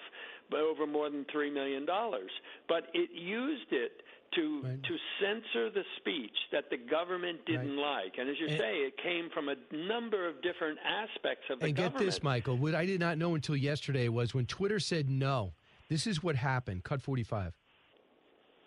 but 0.51 0.61
over 0.61 0.87
more 0.87 1.11
than 1.11 1.27
three 1.31 1.51
million 1.51 1.87
dollars. 1.87 2.31
But 2.69 2.85
it 2.95 3.11
used 3.13 3.73
it 3.73 3.93
to 4.33 4.63
right. 4.63 4.83
to 4.83 4.97
censor 5.21 5.71
the 5.71 5.85
speech 5.99 6.37
that 6.53 6.71
the 6.71 6.77
government 6.77 7.45
didn't 7.47 7.77
right. 7.77 8.05
like. 8.05 8.15
And 8.19 8.29
as 8.29 8.37
you 8.39 8.49
and, 8.49 8.59
say, 8.59 8.77
it 8.79 8.97
came 9.03 9.31
from 9.33 9.49
a 9.49 9.57
number 9.73 10.29
of 10.29 10.43
different 10.43 10.79
aspects 10.85 11.45
of 11.51 11.61
the 11.61 11.67
and 11.67 11.77
government. 11.77 11.99
get 11.99 12.05
this, 12.05 12.23
Michael. 12.23 12.57
What 12.57 12.75
I 12.75 12.87
did 12.87 13.01
not 13.01 13.19
know 13.19 13.35
until 13.35 13.57
yesterday 13.57 14.09
was 14.09 14.35
when 14.35 14.47
Twitter 14.47 14.81
said 14.81 15.09
no. 15.09 15.53
This 15.89 16.07
is 16.07 16.23
what 16.23 16.37
happened. 16.37 16.85
Cut 16.85 17.03
forty-five. 17.03 17.55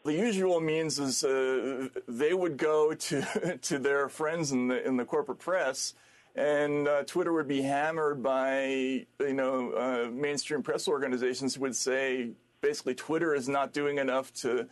The 0.06 0.14
usual 0.14 0.62
means 0.62 1.00
is 1.00 1.24
uh, 1.24 1.90
they 2.08 2.34
would 2.34 2.58
go 2.58 2.94
to 2.94 3.58
to 3.62 3.80
their 3.80 4.10
friends 4.10 4.52
in 4.52 4.68
the 4.68 4.86
in 4.86 4.98
the 4.98 5.06
corporate 5.06 5.40
press 5.40 5.94
and 6.38 6.88
uh, 6.88 7.04
Twitter 7.04 7.34
would 7.34 7.48
be 7.48 7.64
hammered 7.64 8.22
by 8.22 9.06
you 9.20 9.34
know 9.34 9.72
uh, 9.72 10.10
mainstream 10.12 10.62
press 10.62 10.88
organizations 10.88 11.58
would 11.58 11.76
say 11.76 12.30
basically 12.62 12.94
Twitter 12.94 13.34
is 13.34 13.50
not 13.50 13.74
doing 13.74 13.98
enough 13.98 14.32
to 14.34 14.68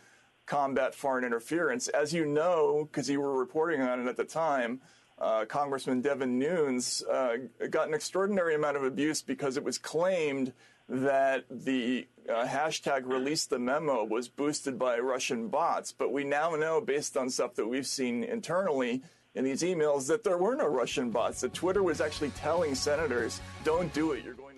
combat 0.46 0.96
foreign 0.96 1.24
interference. 1.24 1.88
As 1.88 2.14
you 2.14 2.26
know, 2.26 2.88
because 2.91 3.10
you 3.10 3.22
were 3.22 3.38
reporting 3.38 3.82
on 3.82 4.02
it 4.02 4.08
at 4.08 4.18
the 4.18 4.24
time, 4.24 4.82
uh, 5.18 5.46
Congressman 5.46 6.02
Devin 6.02 6.38
Nunes 6.38 7.04
uh, 7.04 7.38
got 7.70 7.88
an 7.88 7.93
extraordinary 7.93 8.56
amount 8.56 8.78
of 8.78 8.84
abuse 8.84 9.22
because 9.22 9.58
it 9.58 9.64
was 9.64 9.78
claimed 9.78 10.54
that 10.88 11.46
the 11.50 12.08
uh, 12.30 12.46
hashtag 12.46 13.08
release 13.08 13.46
the 13.46 13.58
memo 13.58 14.04
was 14.04 14.28
boosted 14.28 14.78
by 14.78 15.00
Russian 15.00 15.48
bots. 15.48 15.91
But 15.91 16.12
we 16.12 16.24
now 16.24 16.52
know, 16.52 16.82
based 16.82 17.18
on 17.18 17.30
stuff 17.30 17.56
that 17.56 17.68
we've 17.68 17.88
seen 17.88 18.24
internally 18.24 19.02
in 19.34 19.43
these 19.43 19.64
emails, 19.64 20.08
that 20.08 20.24
there 20.24 20.38
were 20.38 20.56
no 20.56 20.68
Russian 20.68 21.12
bots, 21.12 21.41
that 21.41 21.54
Twitter 21.54 21.84
was 21.84 22.02
actually 22.02 22.30
telling 22.32 22.76
senators, 22.76 23.41
don't 23.64 23.91
do 23.93 24.12
it, 24.12 24.24
you're 24.24 24.34
going 24.34 24.55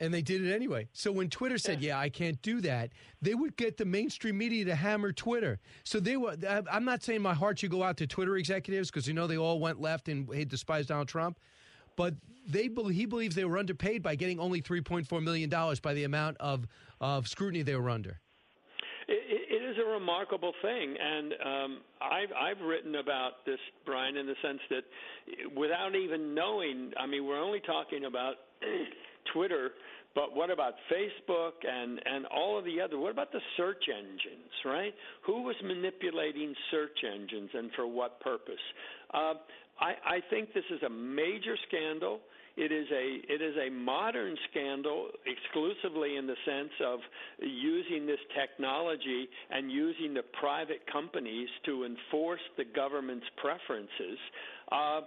and 0.00 0.12
they 0.12 0.22
did 0.22 0.44
it 0.44 0.52
anyway. 0.52 0.88
So 0.92 1.10
when 1.12 1.30
Twitter 1.30 1.58
said, 1.58 1.80
"Yeah, 1.80 1.98
I 1.98 2.08
can't 2.08 2.40
do 2.42 2.60
that," 2.62 2.90
they 3.22 3.34
would 3.34 3.56
get 3.56 3.76
the 3.76 3.84
mainstream 3.84 4.38
media 4.38 4.64
to 4.66 4.74
hammer 4.74 5.12
Twitter. 5.12 5.58
So 5.84 6.00
they 6.00 6.16
were. 6.16 6.36
I'm 6.70 6.84
not 6.84 7.02
saying 7.02 7.22
my 7.22 7.34
heart 7.34 7.58
should 7.58 7.70
go 7.70 7.82
out 7.82 7.96
to 7.98 8.06
Twitter 8.06 8.36
executives 8.36 8.90
because 8.90 9.06
you 9.06 9.14
know 9.14 9.26
they 9.26 9.38
all 9.38 9.58
went 9.60 9.80
left 9.80 10.08
and 10.08 10.28
they 10.28 10.44
despised 10.44 10.88
Donald 10.88 11.08
Trump, 11.08 11.38
but 11.96 12.14
they 12.46 12.70
he 12.92 13.06
believes 13.06 13.34
they 13.34 13.44
were 13.44 13.58
underpaid 13.58 14.02
by 14.02 14.14
getting 14.14 14.38
only 14.38 14.62
3.4 14.62 15.22
million 15.22 15.50
dollars 15.50 15.80
by 15.80 15.94
the 15.94 16.04
amount 16.04 16.36
of 16.38 16.66
of 17.00 17.28
scrutiny 17.28 17.62
they 17.62 17.76
were 17.76 17.90
under. 17.90 18.20
It, 19.08 19.22
it 19.50 19.62
is 19.70 19.76
a 19.78 19.88
remarkable 19.88 20.52
thing, 20.62 20.96
and 21.00 21.32
um, 21.44 21.78
I've 22.02 22.32
I've 22.32 22.60
written 22.60 22.96
about 22.96 23.44
this, 23.46 23.58
Brian, 23.84 24.16
in 24.16 24.26
the 24.26 24.34
sense 24.42 24.60
that 24.70 24.84
without 25.56 25.94
even 25.94 26.34
knowing, 26.34 26.92
I 26.98 27.06
mean, 27.06 27.24
we're 27.24 27.40
only 27.40 27.60
talking 27.60 28.04
about 28.04 28.34
Twitter 29.32 29.72
but 30.16 30.34
what 30.34 30.48
about 30.48 30.72
Facebook 30.90 31.52
and, 31.62 32.00
and 32.06 32.24
all 32.34 32.58
of 32.58 32.64
the 32.64 32.80
other? 32.80 32.98
What 32.98 33.10
about 33.12 33.32
the 33.32 33.40
search 33.58 33.84
engines, 33.86 34.50
right? 34.64 34.94
Who 35.26 35.42
was 35.42 35.54
manipulating 35.62 36.54
search 36.70 36.98
engines 37.04 37.50
and 37.52 37.70
for 37.76 37.86
what 37.86 38.18
purpose? 38.20 38.54
Uh, 39.12 39.34
I, 39.78 39.92
I 40.16 40.20
think 40.30 40.54
this 40.54 40.64
is 40.70 40.82
a 40.82 40.88
major 40.88 41.54
scandal. 41.68 42.20
It 42.56 42.72
is 42.72 42.86
a 42.90 43.20
it 43.30 43.42
is 43.42 43.54
a 43.58 43.70
modern 43.70 44.34
scandal 44.50 45.08
exclusively 45.26 46.16
in 46.16 46.26
the 46.26 46.36
sense 46.46 46.72
of 46.82 47.00
using 47.38 48.06
this 48.06 48.20
technology 48.34 49.28
and 49.50 49.70
using 49.70 50.14
the 50.14 50.22
private 50.40 50.80
companies 50.90 51.50
to 51.66 51.84
enforce 51.84 52.40
the 52.56 52.64
government's 52.64 53.26
preferences. 53.36 54.18
Uh, 54.72 55.02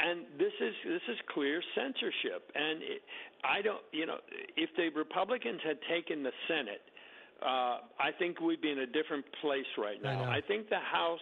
and 0.00 0.24
this 0.38 0.52
is 0.60 0.74
this 0.84 1.02
is 1.08 1.18
clear 1.32 1.62
censorship. 1.74 2.50
And 2.54 2.82
it, 2.82 3.02
I 3.44 3.62
don't, 3.62 3.82
you 3.92 4.06
know, 4.06 4.18
if 4.56 4.70
the 4.76 4.88
Republicans 4.96 5.60
had 5.64 5.78
taken 5.88 6.22
the 6.22 6.32
Senate, 6.48 6.82
uh, 7.42 7.78
I 7.98 8.10
think 8.18 8.40
we'd 8.40 8.60
be 8.60 8.70
in 8.70 8.80
a 8.80 8.86
different 8.86 9.24
place 9.40 9.68
right 9.78 10.02
now. 10.02 10.24
I, 10.24 10.36
I 10.36 10.40
think 10.46 10.68
the 10.68 10.78
House 10.78 11.18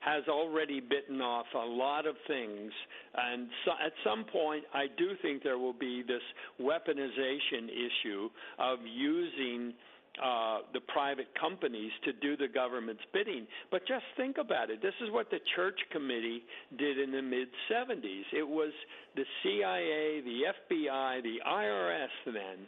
has 0.00 0.24
already 0.28 0.80
bitten 0.80 1.20
off 1.20 1.46
a 1.54 1.58
lot 1.58 2.06
of 2.06 2.16
things, 2.26 2.72
and 3.16 3.48
so 3.64 3.72
at 3.84 3.92
some 4.02 4.24
point, 4.24 4.64
I 4.74 4.86
do 4.96 5.12
think 5.22 5.42
there 5.42 5.58
will 5.58 5.74
be 5.74 6.02
this 6.02 6.22
weaponization 6.60 7.68
issue 7.68 8.30
of 8.58 8.78
using 8.84 9.74
uh, 10.18 10.58
the 10.74 10.80
private 10.80 11.28
companies 11.38 11.92
to 12.04 12.12
do 12.12 12.36
the 12.36 12.48
government's 12.48 13.02
bidding. 13.12 13.46
But 13.70 13.86
just 13.86 14.04
think 14.16 14.38
about 14.38 14.70
it. 14.70 14.82
This 14.82 14.94
is 15.02 15.10
what 15.10 15.30
the 15.30 15.38
Church 15.54 15.78
Committee 15.92 16.42
did 16.76 16.98
in 16.98 17.12
the 17.12 17.22
mid 17.22 17.48
70s. 17.70 18.24
It 18.36 18.46
was 18.46 18.72
the 19.14 19.24
CIA, 19.42 20.20
the 20.22 20.74
FBI, 20.74 21.22
the 21.22 21.38
IRS 21.46 22.08
then 22.26 22.66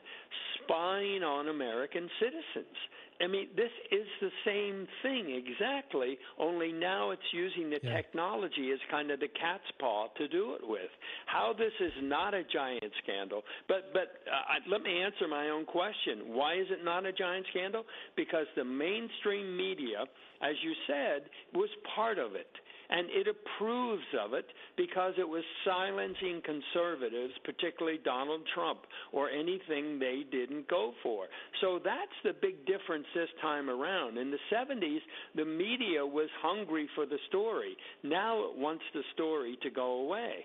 spying 0.65 1.23
on 1.23 1.49
American 1.49 2.09
citizens. 2.21 2.77
I 3.23 3.29
mean, 3.29 3.49
this 3.55 3.71
is 3.93 4.07
the 4.21 4.31
same 4.45 4.89
thing 5.03 5.31
exactly, 5.31 6.19
only 6.39 6.73
now 6.73 7.11
it's 7.11 7.23
using 7.33 7.71
the 7.71 7.79
yeah. 7.83 7.95
technology 7.95 8.73
as 8.73 8.81
kind 8.91 9.11
of 9.13 9.21
the 9.21 9.29
cat's 9.29 9.71
paw 9.79 10.09
to 10.17 10.27
do 10.27 10.55
it 10.55 10.63
with. 10.67 10.91
How 11.27 11.55
this 11.57 11.73
is 11.79 11.93
not 12.03 12.35
a 12.35 12.43
giant 12.53 12.93
scandal, 13.03 13.43
but 13.69 13.93
but 13.93 14.27
uh, 14.27 14.59
let 14.69 14.83
me 14.83 15.03
answer 15.03 15.29
my 15.29 15.51
own 15.51 15.67
question. 15.67 16.35
Why 16.35 16.55
is 16.55 16.67
it 16.71 16.85
not 16.85 17.07
a 17.07 17.13
giant 17.13 17.47
scandal? 17.51 17.85
Because 18.17 18.47
the 18.57 18.65
mainstream 18.65 19.57
media, 19.57 20.05
as 20.43 20.57
you 20.63 20.73
said, 20.89 21.23
was 21.55 21.69
part 21.95 22.19
of 22.19 22.35
it 22.35 22.51
and 22.93 23.09
it 23.11 23.27
approves 23.27 24.05
of 24.23 24.35
it 24.35 24.45
because 24.77 25.15
it 25.19 25.29
was 25.29 25.43
silencing 25.65 26.43
conservatives, 26.45 27.33
particularly 27.43 27.99
Donald 28.05 28.43
Trump, 28.55 28.81
or 29.13 29.31
anything 29.31 29.99
they 29.99 30.25
didn't 30.31 30.69
go 30.69 30.93
for. 31.03 31.27
So 31.63 31.81
that's 31.83 32.13
the 32.23 32.35
big 32.41 32.67
difference 32.67 33.07
this 33.15 33.31
time 33.41 33.71
around. 33.71 34.19
In 34.19 34.31
the 34.31 34.39
70s, 34.53 35.01
the 35.35 35.45
media 35.45 36.05
was 36.05 36.29
hungry 36.43 36.87
for 36.95 37.07
the 37.07 37.19
story. 37.29 37.77
Now 38.03 38.45
it 38.45 38.59
wants 38.59 38.85
the 38.93 39.03
story 39.15 39.59
to 39.63 39.71
go 39.71 40.03
away. 40.03 40.45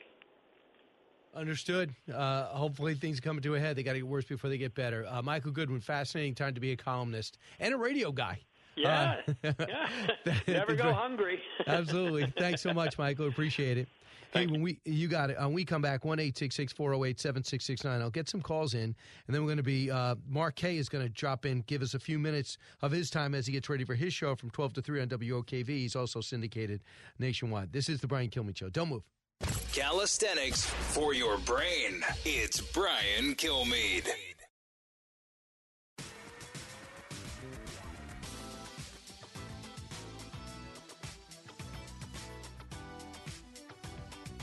Understood. 1.35 1.93
Uh, 2.11 2.45
hopefully 2.45 2.95
things 2.95 3.19
come 3.19 3.41
to 3.41 3.55
a 3.55 3.59
head. 3.59 3.75
They 3.75 3.83
got 3.83 3.93
to 3.93 3.99
get 3.99 4.07
worse 4.07 4.25
before 4.25 4.49
they 4.49 4.57
get 4.57 4.73
better. 4.73 5.05
Uh, 5.05 5.21
Michael 5.21 5.51
Goodwin, 5.51 5.81
fascinating 5.81 6.33
time 6.33 6.53
to 6.53 6.61
be 6.61 6.71
a 6.71 6.77
columnist 6.77 7.37
and 7.59 7.73
a 7.73 7.77
radio 7.77 8.11
guy. 8.11 8.39
Yeah, 8.77 9.21
uh, 9.43 9.53
yeah. 9.67 10.39
Never 10.47 10.75
go 10.75 10.93
hungry. 10.93 11.41
Absolutely. 11.67 12.31
Thanks 12.37 12.61
so 12.61 12.73
much, 12.73 12.97
Michael. 12.97 13.27
Appreciate 13.27 13.77
it. 13.77 13.87
Hey, 14.31 14.45
when 14.45 14.61
we 14.61 14.79
you 14.85 15.07
got 15.07 15.29
it. 15.29 15.37
When 15.39 15.53
we 15.53 15.65
come 15.65 15.81
back, 15.81 16.05
one 16.05 16.19
eight 16.19 16.37
six 16.37 16.55
six 16.55 16.71
four 16.71 16.89
zero 16.89 16.99
oh 16.99 17.05
eight 17.05 17.19
seven 17.19 17.43
six 17.43 17.65
six 17.65 17.83
nine. 17.83 18.01
I'll 18.01 18.09
get 18.09 18.29
some 18.29 18.41
calls 18.41 18.73
in, 18.73 18.83
and 18.83 18.95
then 19.35 19.41
we're 19.41 19.47
going 19.47 19.57
to 19.57 19.63
be 19.63 19.89
uh, 19.89 20.15
Mark 20.27 20.55
Kaye 20.55 20.77
is 20.77 20.89
going 20.89 21.03
to 21.03 21.09
drop 21.09 21.45
in, 21.45 21.61
give 21.61 21.81
us 21.81 21.93
a 21.93 21.99
few 21.99 22.19
minutes 22.19 22.57
of 22.81 22.91
his 22.91 23.09
time 23.09 23.33
as 23.33 23.47
he 23.47 23.53
gets 23.53 23.69
ready 23.69 23.83
for 23.83 23.95
his 23.95 24.13
show 24.13 24.35
from 24.35 24.49
twelve 24.51 24.73
to 24.73 24.81
three 24.81 25.01
on 25.01 25.07
WOKV. 25.07 25.67
He's 25.67 25.95
also 25.95 26.21
syndicated 26.21 26.81
nationwide. 27.19 27.71
This 27.71 27.89
is 27.89 28.01
the 28.01 28.07
Brian 28.07 28.29
Kilmeade 28.29 28.57
Show. 28.57 28.69
Don't 28.69 28.89
move. 28.89 29.03
Calisthenics 29.71 30.65
for 30.65 31.13
your 31.13 31.37
brain. 31.39 32.03
It's 32.25 32.59
Brian 32.59 33.35
Kilmeade. 33.35 34.09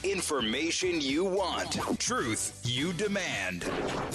Information 0.05 1.01
you 1.01 1.25
want, 1.25 1.79
truth 1.99 2.61
you 2.63 2.93
demand. 2.93 3.63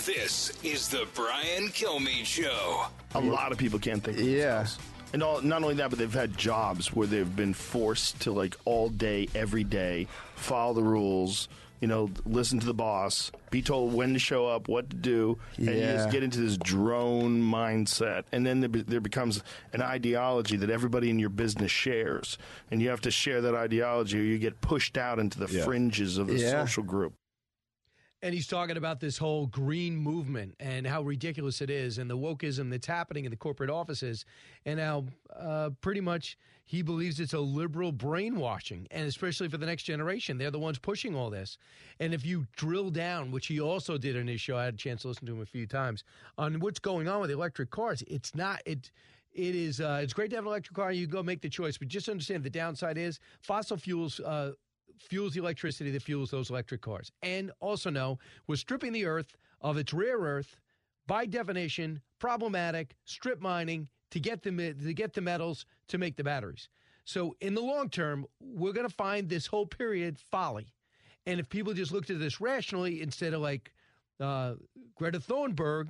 This 0.06 0.54
is 0.64 0.88
the 0.88 1.08
Brian 1.16 1.70
Kilmeade 1.70 2.26
Show. 2.26 2.86
A 3.16 3.20
lot 3.20 3.52
of 3.52 3.58
people 3.58 3.80
can't 3.80 4.04
think. 4.04 4.20
Of 4.20 4.24
yeah. 4.24 4.68
And 5.14 5.24
all, 5.24 5.42
not 5.42 5.64
only 5.64 5.74
that, 5.76 5.90
but 5.90 5.98
they've 5.98 6.14
had 6.14 6.38
jobs 6.38 6.94
where 6.94 7.08
they've 7.08 7.36
been 7.36 7.56
forced 7.56 8.22
to 8.22 8.32
like 8.32 8.56
all 8.66 8.90
day, 8.90 9.28
every 9.34 9.64
day, 9.64 10.06
follow 10.36 10.76
the 10.76 10.84
rules. 10.84 11.50
You 11.82 11.88
know, 11.88 12.10
listen 12.26 12.60
to 12.60 12.66
the 12.66 12.74
boss, 12.74 13.32
be 13.52 13.62
told 13.62 13.94
when 13.94 14.12
to 14.14 14.20
show 14.20 14.48
up, 14.48 14.68
what 14.68 14.90
to 14.90 14.96
do, 14.98 15.38
and 15.58 15.68
you 15.68 15.82
just 15.82 16.12
get 16.12 16.24
into 16.24 16.40
this 16.42 16.58
drone 16.58 17.42
mindset. 17.42 18.24
And 18.34 18.46
then 18.46 18.60
there, 18.60 18.68
be- 18.70 18.82
there 18.82 19.00
becomes 19.00 19.42
an 19.72 19.82
ideology 19.82 20.58
that 20.58 20.70
everybody 20.70 21.10
in 21.10 21.20
your 21.20 21.30
business 21.30 21.72
shares, 21.72 22.38
and 22.70 22.82
you 22.82 22.90
have 22.90 23.00
to 23.02 23.12
share 23.12 23.40
that 23.42 23.56
ideology, 23.56 24.20
or 24.20 24.24
you 24.24 24.38
get 24.40 24.60
pushed 24.60 24.98
out 24.98 25.20
into 25.20 25.40
the 25.40 25.48
Yeah. 25.54 25.64
fringes 25.64 26.18
of 26.18 26.28
the 26.28 26.36
Yeah. 26.38 26.52
social 26.66 26.84
group. 26.84 27.14
And 28.22 28.34
he's 28.34 28.48
talking 28.48 28.76
about 28.76 29.00
this 29.00 29.18
whole 29.18 29.48
green 29.48 29.96
movement 29.96 30.56
and 30.60 30.86
how 30.86 31.02
ridiculous 31.04 31.62
it 31.62 31.70
is, 31.70 31.98
and 31.98 32.10
the 32.10 32.18
wokeism 32.18 32.70
that's 32.70 32.88
happening 32.88 33.24
in 33.24 33.32
the 33.32 33.38
corporate 33.38 33.70
offices, 33.70 34.26
and 34.66 34.82
how 34.82 35.06
uh, 35.34 35.70
pretty 35.80 36.02
much 36.02 36.38
he 36.70 36.84
believes 36.84 37.20
it's 37.20 37.34
a 37.34 37.40
liberal 37.40 37.92
brainwashing, 37.92 38.88
and 38.92 39.08
especially 39.08 39.50
for 39.50 39.58
the 39.58 39.66
next 39.66 39.86
generation. 39.86 40.38
They're 40.38 40.52
the 40.52 40.60
ones 40.60 40.78
pushing 40.78 41.16
all 41.16 41.32
this. 41.32 41.58
And 42.00 42.14
if 42.14 42.24
you 42.24 42.46
drill 42.56 42.92
down, 42.92 43.32
which 43.32 43.48
he 43.48 43.60
also 43.60 43.98
did 43.98 44.16
in 44.16 44.28
his 44.28 44.40
show, 44.40 44.56
I 44.56 44.66
had 44.66 44.76
a 44.76 44.78
chance 44.78 45.02
to 45.02 45.08
listen 45.08 45.26
to 45.26 45.34
him 45.34 45.42
a 45.42 45.48
few 45.48 45.66
times, 45.66 46.04
on 46.38 46.60
what's 46.60 46.78
going 46.78 47.08
on 47.08 47.22
with 47.22 47.32
electric 47.32 47.72
cars, 47.72 48.04
it's 48.06 48.36
not, 48.36 48.62
it, 48.68 48.92
it 49.34 49.56
is, 49.56 49.82
uh, 49.82 50.00
it's 50.04 50.14
great 50.14 50.30
to 50.30 50.36
have 50.36 50.46
an 50.46 50.50
electric 50.50 50.76
car. 50.76 50.92
You 50.92 51.08
go 51.08 51.24
make 51.24 51.42
the 51.42 51.50
choice, 51.50 51.76
but 51.76 51.88
just 51.88 52.08
understand 52.08 52.44
the 52.44 52.52
downside 52.52 53.00
is 53.00 53.18
fossil 53.42 53.76
fuels, 53.76 54.20
uh, 54.20 54.52
fuels 55.00 55.34
the 55.34 55.40
electricity 55.40 55.90
that 55.90 56.04
fuels 56.04 56.30
those 56.30 56.52
electric 56.52 56.82
cars. 56.82 57.12
And 57.24 57.52
also 57.62 57.90
know 57.90 58.20
we're 58.46 58.58
stripping 58.58 58.94
the 58.94 59.08
earth 59.08 59.36
of 59.62 59.78
its 59.78 59.92
rare 59.92 60.20
earth, 60.20 60.56
by 61.08 61.26
definition, 61.26 62.00
problematic, 62.20 62.96
strip 63.06 63.42
mining 63.42 63.88
to 64.12 64.20
get 64.20 64.44
the 64.44 64.52
to 64.52 64.94
get 64.94 65.14
the 65.14 65.22
metals 65.22 65.66
to 65.88 65.98
make 65.98 66.16
the 66.16 66.24
batteries. 66.24 66.70
So 67.06 67.36
in 67.42 67.56
the 67.56 67.62
long 67.62 67.90
term, 67.90 68.26
we're 68.40 68.74
going 68.74 68.88
to 68.88 68.94
find 68.94 69.28
this 69.28 69.48
whole 69.48 69.66
period 69.66 70.20
folly. 70.20 70.74
And 71.26 71.40
if 71.40 71.50
people 71.50 71.74
just 71.74 71.92
looked 71.92 72.10
at 72.10 72.20
this 72.20 72.40
rationally 72.40 73.02
instead 73.02 73.34
of 73.34 73.42
like 73.42 73.74
uh, 74.20 74.54
Greta 74.96 75.20
Thunberg, 75.20 75.90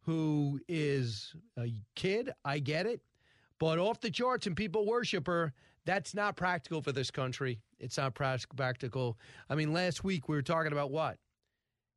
who 0.00 0.60
is 0.68 1.34
a 1.58 1.72
kid, 1.94 2.32
I 2.44 2.58
get 2.58 2.86
it, 2.86 3.00
but 3.58 3.78
off 3.78 4.00
the 4.00 4.10
charts 4.10 4.46
and 4.46 4.56
people 4.56 4.86
worship 4.86 5.26
her. 5.26 5.52
That's 5.84 6.14
not 6.14 6.36
practical 6.36 6.82
for 6.82 6.90
this 6.90 7.12
country. 7.12 7.60
It's 7.78 7.96
not 7.96 8.14
practical. 8.14 9.18
I 9.48 9.54
mean, 9.54 9.72
last 9.72 10.02
week 10.02 10.28
we 10.28 10.34
were 10.34 10.42
talking 10.42 10.72
about 10.72 10.90
what? 10.90 11.18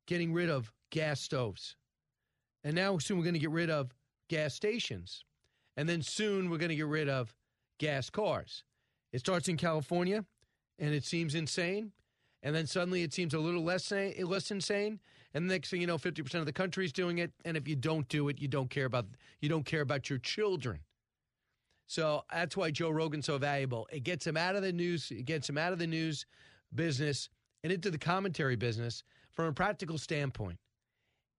Getting 0.06 0.32
rid 0.32 0.48
of 0.48 0.72
gas 0.90 1.20
stoves. 1.20 1.74
And 2.62 2.76
now 2.76 2.98
soon 2.98 3.18
we're 3.18 3.24
going 3.24 3.34
to 3.34 3.40
get 3.40 3.50
rid 3.50 3.70
of 3.70 3.92
gas 4.28 4.54
stations. 4.54 5.24
And 5.76 5.88
then 5.88 6.02
soon 6.02 6.50
we're 6.50 6.58
going 6.58 6.70
to 6.70 6.76
get 6.76 6.86
rid 6.86 7.08
of 7.08 7.34
gas 7.78 8.10
cars. 8.10 8.64
It 9.12 9.20
starts 9.20 9.48
in 9.48 9.56
California 9.56 10.24
and 10.78 10.94
it 10.94 11.04
seems 11.04 11.34
insane. 11.34 11.92
And 12.42 12.54
then 12.54 12.66
suddenly 12.66 13.02
it 13.02 13.12
seems 13.12 13.34
a 13.34 13.38
little 13.38 13.62
less, 13.62 13.92
less 13.92 14.50
insane. 14.50 15.00
And 15.34 15.48
the 15.48 15.54
next 15.54 15.70
thing 15.70 15.80
you 15.80 15.86
know, 15.86 15.98
50% 15.98 16.34
of 16.36 16.46
the 16.46 16.52
country 16.52 16.84
is 16.84 16.92
doing 16.92 17.18
it. 17.18 17.32
And 17.44 17.56
if 17.56 17.68
you 17.68 17.76
don't 17.76 18.08
do 18.08 18.28
it, 18.28 18.40
you 18.40 18.48
don't 18.48 18.70
care 18.70 18.86
about, 18.86 19.06
you 19.40 19.48
don't 19.48 19.64
care 19.64 19.82
about 19.82 20.08
your 20.08 20.18
children. 20.18 20.80
So 21.86 22.24
that's 22.32 22.56
why 22.56 22.70
Joe 22.70 22.90
Rogan's 22.90 23.26
so 23.26 23.36
valuable. 23.36 23.88
It 23.90 24.04
gets 24.04 24.26
him 24.26 24.36
out 24.36 24.56
of 24.56 24.62
the 24.62 24.72
news, 24.72 25.10
it 25.10 25.24
gets 25.24 25.48
him 25.48 25.58
out 25.58 25.72
of 25.72 25.78
the 25.78 25.86
news 25.86 26.24
business 26.74 27.28
and 27.64 27.72
into 27.72 27.90
the 27.90 27.98
commentary 27.98 28.56
business 28.56 29.02
from 29.32 29.46
a 29.46 29.52
practical 29.52 29.98
standpoint. 29.98 30.58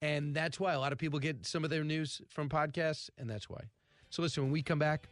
And 0.01 0.35
that's 0.35 0.59
why 0.59 0.73
a 0.73 0.79
lot 0.79 0.91
of 0.91 0.97
people 0.97 1.19
get 1.19 1.45
some 1.45 1.63
of 1.63 1.69
their 1.69 1.83
news 1.83 2.21
from 2.27 2.49
podcasts, 2.49 3.09
and 3.17 3.29
that's 3.29 3.49
why. 3.49 3.61
So 4.11 4.21
listen, 4.21 4.43
when 4.43 4.51
we 4.51 4.61
come 4.61 4.77
back, 4.77 5.07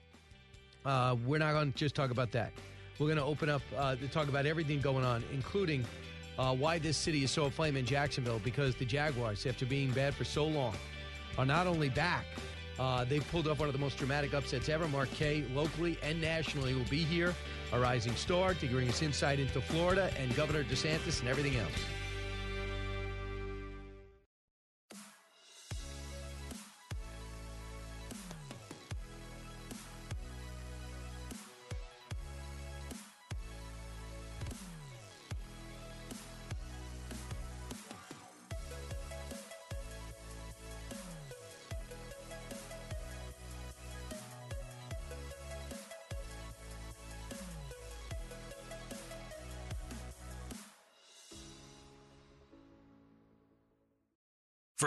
uh, 0.86 1.16
we're 1.26 1.40
not 1.40 1.54
going 1.54 1.72
to 1.72 1.78
just 1.78 1.96
talk 1.96 2.12
about 2.12 2.34
that. 2.34 2.52
We're 3.00 3.08
going 3.08 3.18
to 3.18 3.24
open 3.24 3.48
up 3.48 3.62
uh, 3.78 3.96
to 3.96 4.08
talk 4.10 4.28
about 4.28 4.46
everything 4.46 4.82
going 4.82 5.06
on, 5.06 5.24
including 5.32 5.86
uh, 6.38 6.54
why 6.54 6.80
this 6.80 6.98
city 6.98 7.24
is 7.24 7.32
so 7.32 7.46
aflame 7.46 7.78
in 7.78 7.86
Jacksonville, 7.86 8.42
because 8.44 8.76
the 8.76 8.84
Jaguars, 8.84 9.46
after 9.46 9.66
being 9.66 9.92
bad 9.92 10.14
for 10.14 10.26
so 10.26 10.46
long, 10.46 10.76
are 11.38 11.46
not 11.46 11.66
only 11.66 11.88
back, 11.88 12.26
uh, 12.78 13.06
they 13.06 13.22
pulled 13.22 13.48
off 13.48 13.60
one 13.60 13.70
of 13.70 13.74
the 13.74 13.80
most 13.80 13.98
dramatic 13.98 14.34
upsets 14.34 14.68
ever. 14.68 14.86
Mark 14.90 15.10
Kaye, 15.12 15.46
locally 15.54 15.98
and 16.04 16.20
nationally, 16.20 16.74
will 16.74 16.84
be 16.90 17.04
here, 17.04 17.34
a 17.72 17.80
rising 17.80 18.16
star, 18.18 18.54
to 18.54 18.68
bring 18.68 18.90
us 18.90 19.02
insight 19.02 19.40
into 19.40 19.62
Florida 19.62 20.12
and 20.20 20.36
Governor 20.36 20.66
DeSantis 20.66 21.22
and 21.22 21.30
everything 21.30 21.56
else. 21.58 21.72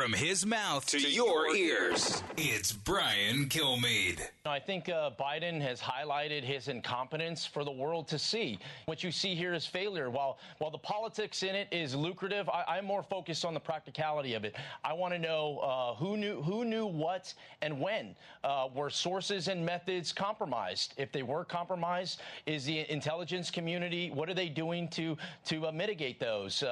From 0.03 0.15
his 0.15 0.45
mouth 0.45 0.85
to 0.87 0.99
your 0.99 1.55
ears, 1.55 2.25
it's 2.37 2.73
Brian 2.73 3.49
Kilmeade. 3.49 4.19
I 4.45 4.59
think 4.59 4.89
uh, 4.89 5.13
Biden 5.17 5.63
has 5.63 5.81
highlighted 5.81 6.43
his 6.43 6.67
incompetence 6.67 7.47
for 7.47 7.63
the 7.63 7.71
world 7.71 8.09
to 8.09 8.19
see. 8.19 8.59
What 8.87 9.05
you 9.05 9.13
see 9.13 9.37
here 9.37 9.55
is 9.55 9.65
failure. 9.65 10.11
While 10.11 10.41
while 10.59 10.73
the 10.73 10.79
politics 10.79 11.45
in 11.45 11.55
it 11.55 11.69
is 11.71 11.95
lucrative, 11.95 12.49
I, 12.49 12.65
I'm 12.67 12.85
more 12.85 13.05
focused 13.05 13.45
on 13.45 13.55
the 13.55 13.61
practicality 13.61 14.35
of 14.35 14.45
it. 14.45 14.57
I 14.83 14.93
want 14.93 15.15
to 15.15 15.21
know 15.21 15.59
uh, 15.59 15.95
who 15.95 16.17
knew 16.17 16.43
who 16.43 16.65
knew 16.65 16.85
what 16.85 17.33
and 17.61 17.81
when. 17.81 18.17
Uh, 18.43 18.71
were 18.75 18.91
sources 18.91 19.47
and 19.47 19.65
methods 19.65 20.13
compromised? 20.13 20.95
If 20.97 21.13
they 21.13 21.23
were 21.23 21.45
compromised, 21.45 22.23
is 22.45 22.65
the 22.65 22.91
intelligence 22.91 23.53
community 23.53 24.11
what 24.11 24.29
are 24.29 24.35
they 24.35 24.49
doing 24.49 24.89
to 24.89 25.17
to 25.45 25.69
uh, 25.69 25.71
mitigate 25.71 26.19
those? 26.19 26.65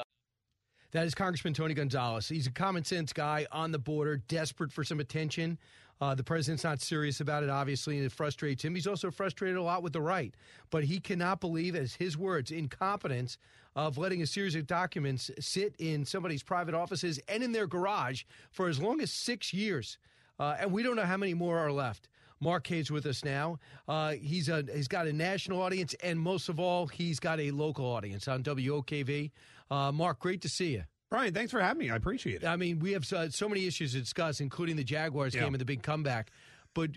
That 0.93 1.07
is 1.07 1.15
Congressman 1.15 1.55
Tony 1.55 1.75
Gonzalez. 1.75 2.29
He's 2.29 2.49
a 2.49 2.51
common 2.51 2.85
sense 2.85 3.13
guy 3.13 3.47
on 3.53 3.71
the 3.71 3.79
border, 3.79 4.17
desperate 4.17 4.73
for 4.73 4.83
some 4.83 4.99
attention. 4.99 5.57
Uh, 6.01 6.17
the 6.17 6.25
president's 6.25 6.65
not 6.65 6.81
serious 6.81 7.21
about 7.21 7.45
it, 7.45 7.51
obviously, 7.51 7.97
and 7.97 8.07
it 8.07 8.11
frustrates 8.11 8.65
him. 8.65 8.75
He's 8.75 8.89
also 8.89 9.11
frustrated 9.11 9.57
a 9.57 9.63
lot 9.63 9.85
with 9.85 9.93
the 9.93 10.01
right, 10.01 10.35
but 10.71 10.83
he 10.85 10.99
cannot 10.99 11.41
believe, 11.41 11.77
as 11.77 11.95
his 11.95 12.17
words, 12.19 12.51
incompetence 12.51 13.39
of 13.77 13.99
letting 13.99 14.21
a 14.23 14.27
series 14.27 14.57
of 14.57 14.67
documents 14.67 15.31
sit 15.39 15.77
in 15.79 16.05
somebody's 16.05 16.43
private 16.43 16.75
offices 16.75 17.21
and 17.29 17.45
in 17.45 17.53
their 17.53 17.69
garage 17.69 18.25
for 18.51 18.69
as 18.69 18.81
long 18.81 19.01
as 19.01 19.13
six 19.13 19.53
years. 19.53 19.97
Uh, 20.41 20.57
and 20.59 20.73
we 20.73 20.83
don't 20.83 20.97
know 20.97 21.05
how 21.05 21.19
many 21.19 21.35
more 21.35 21.59
are 21.59 21.71
left. 21.71 22.09
Mark 22.41 22.67
Hayes 22.69 22.91
with 22.91 23.05
us 23.05 23.23
now. 23.23 23.59
Uh, 23.87 24.13
he's 24.13 24.49
a 24.49 24.65
he's 24.75 24.89
got 24.89 25.07
a 25.07 25.13
national 25.13 25.61
audience, 25.61 25.95
and 26.03 26.19
most 26.19 26.49
of 26.49 26.59
all, 26.59 26.87
he's 26.87 27.21
got 27.21 27.39
a 27.39 27.51
local 27.51 27.85
audience 27.85 28.27
on 28.27 28.43
WOKV. 28.43 29.31
Uh, 29.71 29.93
Mark, 29.93 30.19
great 30.19 30.43
to 30.43 30.49
see 30.49 30.73
you. 30.73 30.85
Brian, 31.11 31.35
thanks 31.35 31.51
for 31.51 31.61
having 31.61 31.79
me. 31.79 31.91
I 31.91 31.97
appreciate 31.97 32.43
it. 32.43 32.47
I 32.47 32.57
mean, 32.57 32.79
we 32.79 32.93
have 32.93 33.05
so, 33.05 33.29
so 33.29 33.49
many 33.49 33.67
issues 33.67 33.93
to 33.93 34.01
discuss, 34.01 34.41
including 34.41 34.77
the 34.77 34.85
Jaguars 34.85 35.35
Yeah. 35.35 35.43
game 35.43 35.55
and 35.55 35.61
the 35.61 35.65
big 35.65 35.83
comeback. 35.83 36.31
But 36.75 36.91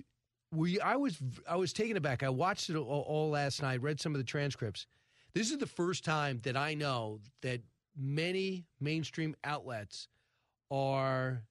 we, 0.52 0.80
I 0.80 0.96
was, 0.96 1.18
I 1.50 1.56
was 1.56 1.74
taken 1.74 1.98
aback. 1.98 2.22
I 2.22 2.30
watched 2.30 2.70
it 2.70 2.76
all, 2.76 3.02
all 3.08 3.30
last 3.32 3.62
night. 3.62 3.82
Read 3.82 4.00
some 4.00 4.14
of 4.14 4.20
the 4.20 4.24
transcripts. 4.24 4.86
This 5.34 5.50
is 5.52 5.58
the 5.58 5.66
first 5.66 6.06
time 6.06 6.40
that 6.44 6.56
I 6.56 6.76
know 6.76 7.20
that 7.42 7.62
many 7.98 8.66
mainstream 8.80 9.36
outlets 9.44 10.08
are 10.70 11.42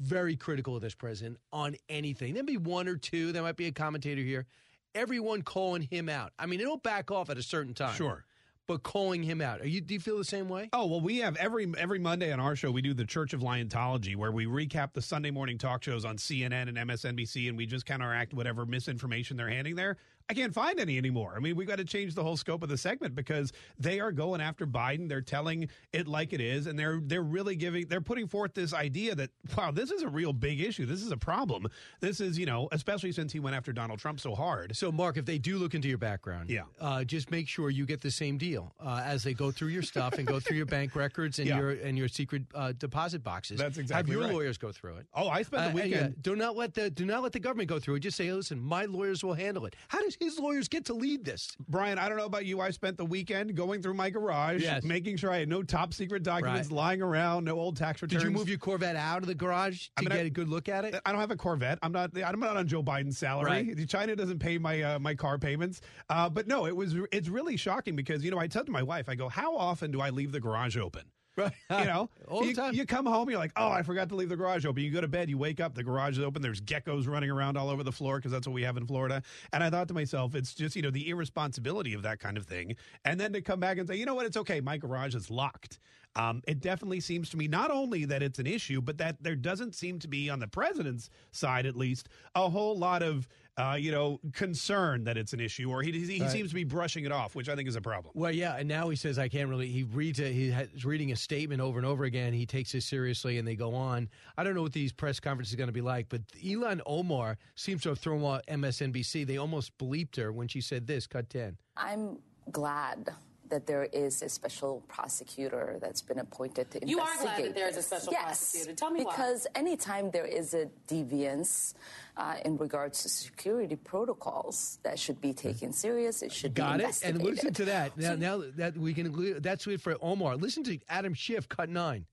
very 0.00 0.36
critical 0.36 0.74
of 0.74 0.82
this 0.82 0.94
president 0.94 1.36
on 1.52 1.76
anything. 1.90 2.32
There'll 2.32 2.46
be 2.46 2.56
one 2.56 2.88
or 2.88 2.96
two. 2.96 3.30
There 3.32 3.42
might 3.42 3.56
be 3.56 3.66
a 3.66 3.72
commentator 3.72 4.22
here. 4.22 4.46
Everyone 4.94 5.42
calling 5.42 5.82
him 5.82 6.08
out. 6.08 6.32
I 6.38 6.46
mean, 6.46 6.60
it'll 6.60 6.76
back 6.78 7.10
off 7.10 7.30
at 7.30 7.36
a 7.38 7.42
certain 7.42 7.74
time. 7.74 7.94
Sure. 7.94 8.24
But 8.68 8.82
calling 8.84 9.22
him 9.22 9.40
out. 9.40 9.60
Are 9.60 9.66
you? 9.66 9.80
Do 9.80 9.94
you 9.94 10.00
feel 10.00 10.18
the 10.18 10.24
same 10.24 10.48
way? 10.48 10.70
Oh 10.72 10.86
well, 10.86 11.00
we 11.00 11.18
have 11.18 11.36
every 11.36 11.70
every 11.76 11.98
Monday 11.98 12.32
on 12.32 12.40
our 12.40 12.54
show 12.54 12.70
we 12.70 12.80
do 12.80 12.94
the 12.94 13.04
Church 13.04 13.32
of 13.32 13.40
Liontology, 13.40 14.14
where 14.14 14.30
we 14.30 14.46
recap 14.46 14.92
the 14.92 15.02
Sunday 15.02 15.30
morning 15.30 15.58
talk 15.58 15.82
shows 15.82 16.04
on 16.04 16.16
CNN 16.16 16.68
and 16.68 16.76
MSNBC, 16.76 17.48
and 17.48 17.56
we 17.56 17.66
just 17.66 17.86
counteract 17.86 18.32
whatever 18.32 18.64
misinformation 18.64 19.36
they're 19.36 19.48
handing 19.48 19.74
there. 19.74 19.96
I 20.32 20.34
can't 20.34 20.54
find 20.54 20.80
any 20.80 20.96
anymore. 20.96 21.34
I 21.36 21.40
mean, 21.40 21.56
we 21.56 21.66
got 21.66 21.76
to 21.76 21.84
change 21.84 22.14
the 22.14 22.22
whole 22.22 22.38
scope 22.38 22.62
of 22.62 22.70
the 22.70 22.78
segment 22.78 23.14
because 23.14 23.52
they 23.78 24.00
are 24.00 24.10
going 24.10 24.40
after 24.40 24.66
Biden. 24.66 25.06
They're 25.06 25.20
telling 25.20 25.68
it 25.92 26.08
like 26.08 26.32
it 26.32 26.40
is, 26.40 26.66
and 26.66 26.78
they're 26.78 27.00
they're 27.04 27.22
really 27.22 27.54
giving 27.54 27.86
they're 27.86 28.00
putting 28.00 28.26
forth 28.26 28.54
this 28.54 28.72
idea 28.72 29.14
that 29.14 29.28
wow, 29.58 29.72
this 29.72 29.90
is 29.90 30.00
a 30.00 30.08
real 30.08 30.32
big 30.32 30.58
issue. 30.62 30.86
This 30.86 31.02
is 31.02 31.12
a 31.12 31.18
problem. 31.18 31.66
This 32.00 32.18
is 32.18 32.38
you 32.38 32.46
know, 32.46 32.66
especially 32.72 33.12
since 33.12 33.30
he 33.30 33.40
went 33.40 33.54
after 33.54 33.74
Donald 33.74 33.98
Trump 33.98 34.20
so 34.20 34.34
hard. 34.34 34.74
So, 34.74 34.90
Mark, 34.90 35.18
if 35.18 35.26
they 35.26 35.36
do 35.36 35.58
look 35.58 35.74
into 35.74 35.88
your 35.88 35.98
background, 35.98 36.48
Yeah. 36.48 36.62
uh, 36.80 37.04
just 37.04 37.30
make 37.30 37.46
sure 37.46 37.68
you 37.68 37.84
get 37.84 38.00
the 38.00 38.10
same 38.10 38.38
deal 38.38 38.72
uh, 38.80 39.02
as 39.04 39.22
they 39.22 39.34
go 39.34 39.50
through 39.50 39.68
your 39.68 39.82
stuff 39.82 40.14
and 40.14 40.26
go 40.26 40.40
through 40.40 40.56
your 40.56 40.64
bank 40.64 40.96
records 40.96 41.40
and 41.40 41.46
Yeah. 41.48 41.58
your 41.58 41.70
and 41.72 41.98
your 41.98 42.08
secret 42.08 42.44
uh, 42.54 42.72
deposit 42.78 43.22
boxes. 43.22 43.58
That's 43.58 43.76
exactly. 43.76 43.96
Have 44.14 44.18
your 44.18 44.26
right. 44.26 44.32
lawyers 44.34 44.56
go 44.56 44.72
through 44.72 44.96
it. 44.96 45.06
Oh, 45.14 45.28
I 45.28 45.42
spent 45.42 45.74
the 45.74 45.78
Uh, 45.78 45.82
uh, 45.82 45.86
yeah. 45.86 45.94
weekend- 45.96 46.22
Do 46.22 46.36
not 46.36 46.56
let 46.56 46.72
the 46.72 46.88
do 46.88 47.04
not 47.04 47.22
let 47.22 47.32
the 47.32 47.40
government 47.40 47.68
go 47.68 47.78
through 47.78 47.96
it. 47.96 48.00
Just 48.00 48.16
say, 48.16 48.32
listen, 48.32 48.58
my 48.58 48.86
lawyers 48.86 49.22
will 49.22 49.34
handle 49.34 49.66
it. 49.66 49.76
How 49.88 50.00
does 50.00 50.16
his 50.22 50.38
lawyers 50.38 50.68
get 50.68 50.84
to 50.86 50.94
lead 50.94 51.24
this? 51.24 51.50
Brian, 51.68 51.98
I 51.98 52.08
don't 52.08 52.18
know 52.18 52.24
about 52.26 52.46
you. 52.46 52.60
I 52.60 52.70
spent 52.70 52.96
the 52.96 53.04
weekend 53.04 53.54
going 53.56 53.82
through 53.82 53.94
my 53.94 54.10
garage, 54.10 54.62
Yes. 54.62 54.82
making 54.84 55.16
sure 55.16 55.30
I 55.30 55.38
had 55.38 55.48
no 55.48 55.62
top 55.62 55.92
secret 55.94 56.22
documents 56.22 56.68
Right. 56.68 56.76
lying 56.76 57.02
around, 57.02 57.44
no 57.44 57.56
old 57.58 57.76
tax 57.76 58.00
returns. 58.02 58.22
Did 58.22 58.28
you 58.30 58.36
move 58.36 58.48
your 58.48 58.58
Corvette 58.58 58.96
out 58.96 59.22
of 59.22 59.26
the 59.26 59.34
garage 59.34 59.86
to 59.86 59.90
I 59.96 60.00
mean, 60.02 60.08
get 60.10 60.18
I- 60.18 60.22
a 60.22 60.30
good 60.30 60.48
look 60.48 60.68
at 60.68 60.84
it? 60.84 60.94
I 61.04 61.12
don't 61.12 61.20
have 61.20 61.30
a 61.30 61.36
Corvette. 61.36 61.78
I'm 61.82 61.92
not. 61.92 62.10
I'm 62.16 62.40
not 62.40 62.56
on 62.56 62.66
Joe 62.66 62.82
Biden's 62.82 63.18
salary. 63.18 63.50
Right. 63.74 63.88
China 63.88 64.14
doesn't 64.16 64.38
pay 64.38 64.58
my 64.58 64.80
uh, 64.82 64.98
my 64.98 65.14
car 65.14 65.38
payments. 65.38 65.80
Uh, 66.08 66.28
but 66.28 66.46
no, 66.46 66.66
it 66.66 66.74
was. 66.76 66.94
It's 67.12 67.28
really 67.28 67.56
shocking 67.56 67.96
because 67.96 68.24
you 68.24 68.30
know 68.30 68.38
I 68.38 68.48
said 68.48 68.66
to 68.66 68.72
my 68.72 68.82
wife, 68.82 69.08
I 69.08 69.14
go, 69.14 69.28
how 69.28 69.56
often 69.56 69.90
do 69.90 70.00
I 70.00 70.10
leave 70.10 70.32
the 70.32 70.40
garage 70.40 70.76
open? 70.76 71.02
Right. 71.36 71.52
You 71.70 71.84
know, 71.86 72.10
All 72.28 72.40
the 72.42 72.48
you, 72.48 72.54
time. 72.54 72.74
you 72.74 72.84
come 72.84 73.06
home, 73.06 73.30
you're 73.30 73.38
like, 73.38 73.52
oh, 73.56 73.68
I 73.68 73.82
forgot 73.82 74.08
to 74.10 74.14
leave 74.14 74.28
the 74.28 74.36
garage 74.36 74.66
open. 74.66 74.82
You 74.82 74.90
go 74.90 75.00
to 75.00 75.08
bed, 75.08 75.30
you 75.30 75.38
wake 75.38 75.58
up, 75.58 75.74
the 75.74 75.82
garage 75.82 76.18
is 76.18 76.24
open. 76.24 76.42
There's 76.42 76.60
geckos 76.60 77.08
running 77.08 77.30
around 77.30 77.56
all 77.56 77.70
over 77.70 77.82
the 77.82 77.92
floor 77.92 78.18
because 78.18 78.30
that's 78.30 78.46
what 78.46 78.52
we 78.52 78.62
have 78.62 78.76
in 78.76 78.86
Florida. 78.86 79.22
And 79.52 79.64
I 79.64 79.70
thought 79.70 79.88
to 79.88 79.94
myself, 79.94 80.34
it's 80.34 80.54
just 80.54 80.76
you 80.76 80.82
know 80.82 80.90
the 80.90 81.08
irresponsibility 81.08 81.94
of 81.94 82.02
that 82.02 82.20
kind 82.20 82.36
of 82.36 82.44
thing. 82.44 82.76
And 83.04 83.18
then 83.18 83.32
to 83.32 83.40
come 83.40 83.60
back 83.60 83.78
and 83.78 83.88
say, 83.88 83.96
you 83.96 84.04
know 84.04 84.14
what, 84.14 84.26
it's 84.26 84.36
okay, 84.36 84.60
my 84.60 84.76
garage 84.76 85.14
is 85.14 85.30
locked. 85.30 85.78
Um, 86.14 86.42
it 86.46 86.60
definitely 86.60 87.00
seems 87.00 87.30
to 87.30 87.38
me 87.38 87.48
not 87.48 87.70
only 87.70 88.04
that 88.04 88.22
it's 88.22 88.38
an 88.38 88.46
issue, 88.46 88.82
but 88.82 88.98
that 88.98 89.22
there 89.22 89.36
doesn't 89.36 89.74
seem 89.74 89.98
to 90.00 90.08
be 90.08 90.28
on 90.28 90.40
the 90.40 90.46
president's 90.46 91.08
side, 91.30 91.64
at 91.64 91.74
least, 91.74 92.08
a 92.34 92.50
whole 92.50 92.76
lot 92.76 93.02
of 93.02 93.26
uh, 93.56 93.76
you 93.78 93.90
know 93.92 94.18
concern 94.32 95.04
that 95.04 95.16
it's 95.16 95.32
an 95.32 95.40
issue, 95.40 95.70
or 95.70 95.82
he 95.82 95.92
he 95.92 96.20
Right. 96.20 96.30
seems 96.30 96.48
to 96.50 96.54
be 96.54 96.64
brushing 96.64 97.04
it 97.04 97.12
off, 97.12 97.34
which 97.34 97.48
I 97.48 97.54
think 97.56 97.68
is 97.68 97.76
a 97.76 97.80
problem. 97.80 98.12
Well, 98.14 98.32
yeah, 98.32 98.56
and 98.56 98.66
now 98.68 98.88
he 98.88 98.96
says 98.96 99.18
I 99.18 99.28
can't 99.28 99.48
really. 99.48 99.66
He 99.68 99.82
reads 99.82 100.20
it. 100.20 100.32
He 100.32 100.50
has 100.50 100.84
reading 100.84 101.12
a 101.12 101.16
statement 101.16 101.60
over 101.60 101.78
and 101.78 101.86
over 101.86 102.04
again. 102.04 102.32
He 102.32 102.46
takes 102.46 102.74
it 102.74 102.82
seriously, 102.82 103.38
and 103.38 103.46
they 103.46 103.54
go 103.56 103.74
on. 103.74 104.08
I 104.38 104.44
don't 104.44 104.54
know 104.54 104.62
what 104.62 104.72
these 104.72 104.92
press 104.92 105.20
conferences 105.20 105.52
are 105.54 105.58
going 105.58 105.68
to 105.68 105.72
be 105.72 105.80
like, 105.82 106.08
but 106.08 106.22
Ilhan 106.42 106.80
Omar 106.86 107.36
seems 107.54 107.82
to 107.82 107.90
have 107.90 107.98
thrown 107.98 108.22
off 108.22 108.40
MSNBC. 108.48 109.26
They 109.26 109.36
almost 109.36 109.76
bleeped 109.78 110.16
her 110.16 110.32
when 110.32 110.48
she 110.48 110.60
said 110.60 110.86
this. 110.86 111.06
Cut 111.06 111.28
ten. 111.28 111.56
I'm 111.76 112.18
glad 112.50 113.10
that 113.52 113.66
there 113.66 113.84
is 113.92 114.22
a 114.22 114.30
special 114.30 114.82
prosecutor 114.88 115.76
that's 115.78 116.00
been 116.00 116.18
appointed 116.18 116.70
to 116.70 116.82
investigate. 116.82 116.88
You 116.88 117.00
are 117.00 117.12
investigate. 117.12 117.36
glad 117.36 117.48
that 117.48 117.54
there 117.54 117.68
is 117.68 117.76
a 117.76 117.82
special 117.82 118.12
yes, 118.12 118.24
prosecutor. 118.24 118.74
Tell 118.74 118.90
me 118.90 119.04
why. 119.04 119.12
because 119.12 119.46
anytime 119.54 120.10
there 120.10 120.24
is 120.24 120.54
a 120.54 120.70
deviance 120.88 121.74
uh, 122.16 122.36
in 122.46 122.56
regards 122.56 123.02
to 123.02 123.10
security 123.10 123.76
protocols, 123.76 124.78
that 124.84 124.98
should 124.98 125.20
be 125.20 125.34
taken 125.34 125.70
serious. 125.70 126.22
It 126.22 126.32
should 126.32 126.54
Got 126.54 126.78
be 126.78 126.84
Got 126.84 126.90
it. 126.90 127.02
And 127.04 127.22
listen 127.22 127.52
to 127.52 127.66
that. 127.66 127.96
Now, 127.98 128.14
now 128.14 128.42
that 128.56 128.74
we 128.76 128.94
can. 128.94 129.04
include- 129.06 129.42
That's 129.42 129.66
it 129.66 129.82
for 129.82 129.98
Omar. 130.00 130.36
Listen 130.36 130.64
to 130.64 130.78
Adam 130.88 131.12
Schiff. 131.12 131.46
Cut 131.46 131.68
nine. 131.68 132.06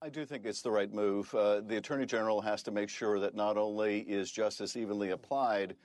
I 0.00 0.08
do 0.08 0.24
think 0.24 0.46
it's 0.46 0.62
the 0.62 0.70
right 0.70 0.92
move. 0.92 1.34
Uh, 1.34 1.60
the 1.60 1.76
Attorney 1.76 2.06
General 2.06 2.40
has 2.40 2.62
to 2.62 2.70
make 2.70 2.88
sure 2.88 3.18
that 3.20 3.34
not 3.34 3.58
only 3.58 4.00
is 4.00 4.30
justice 4.30 4.76
evenly 4.76 5.10
applied, 5.10 5.76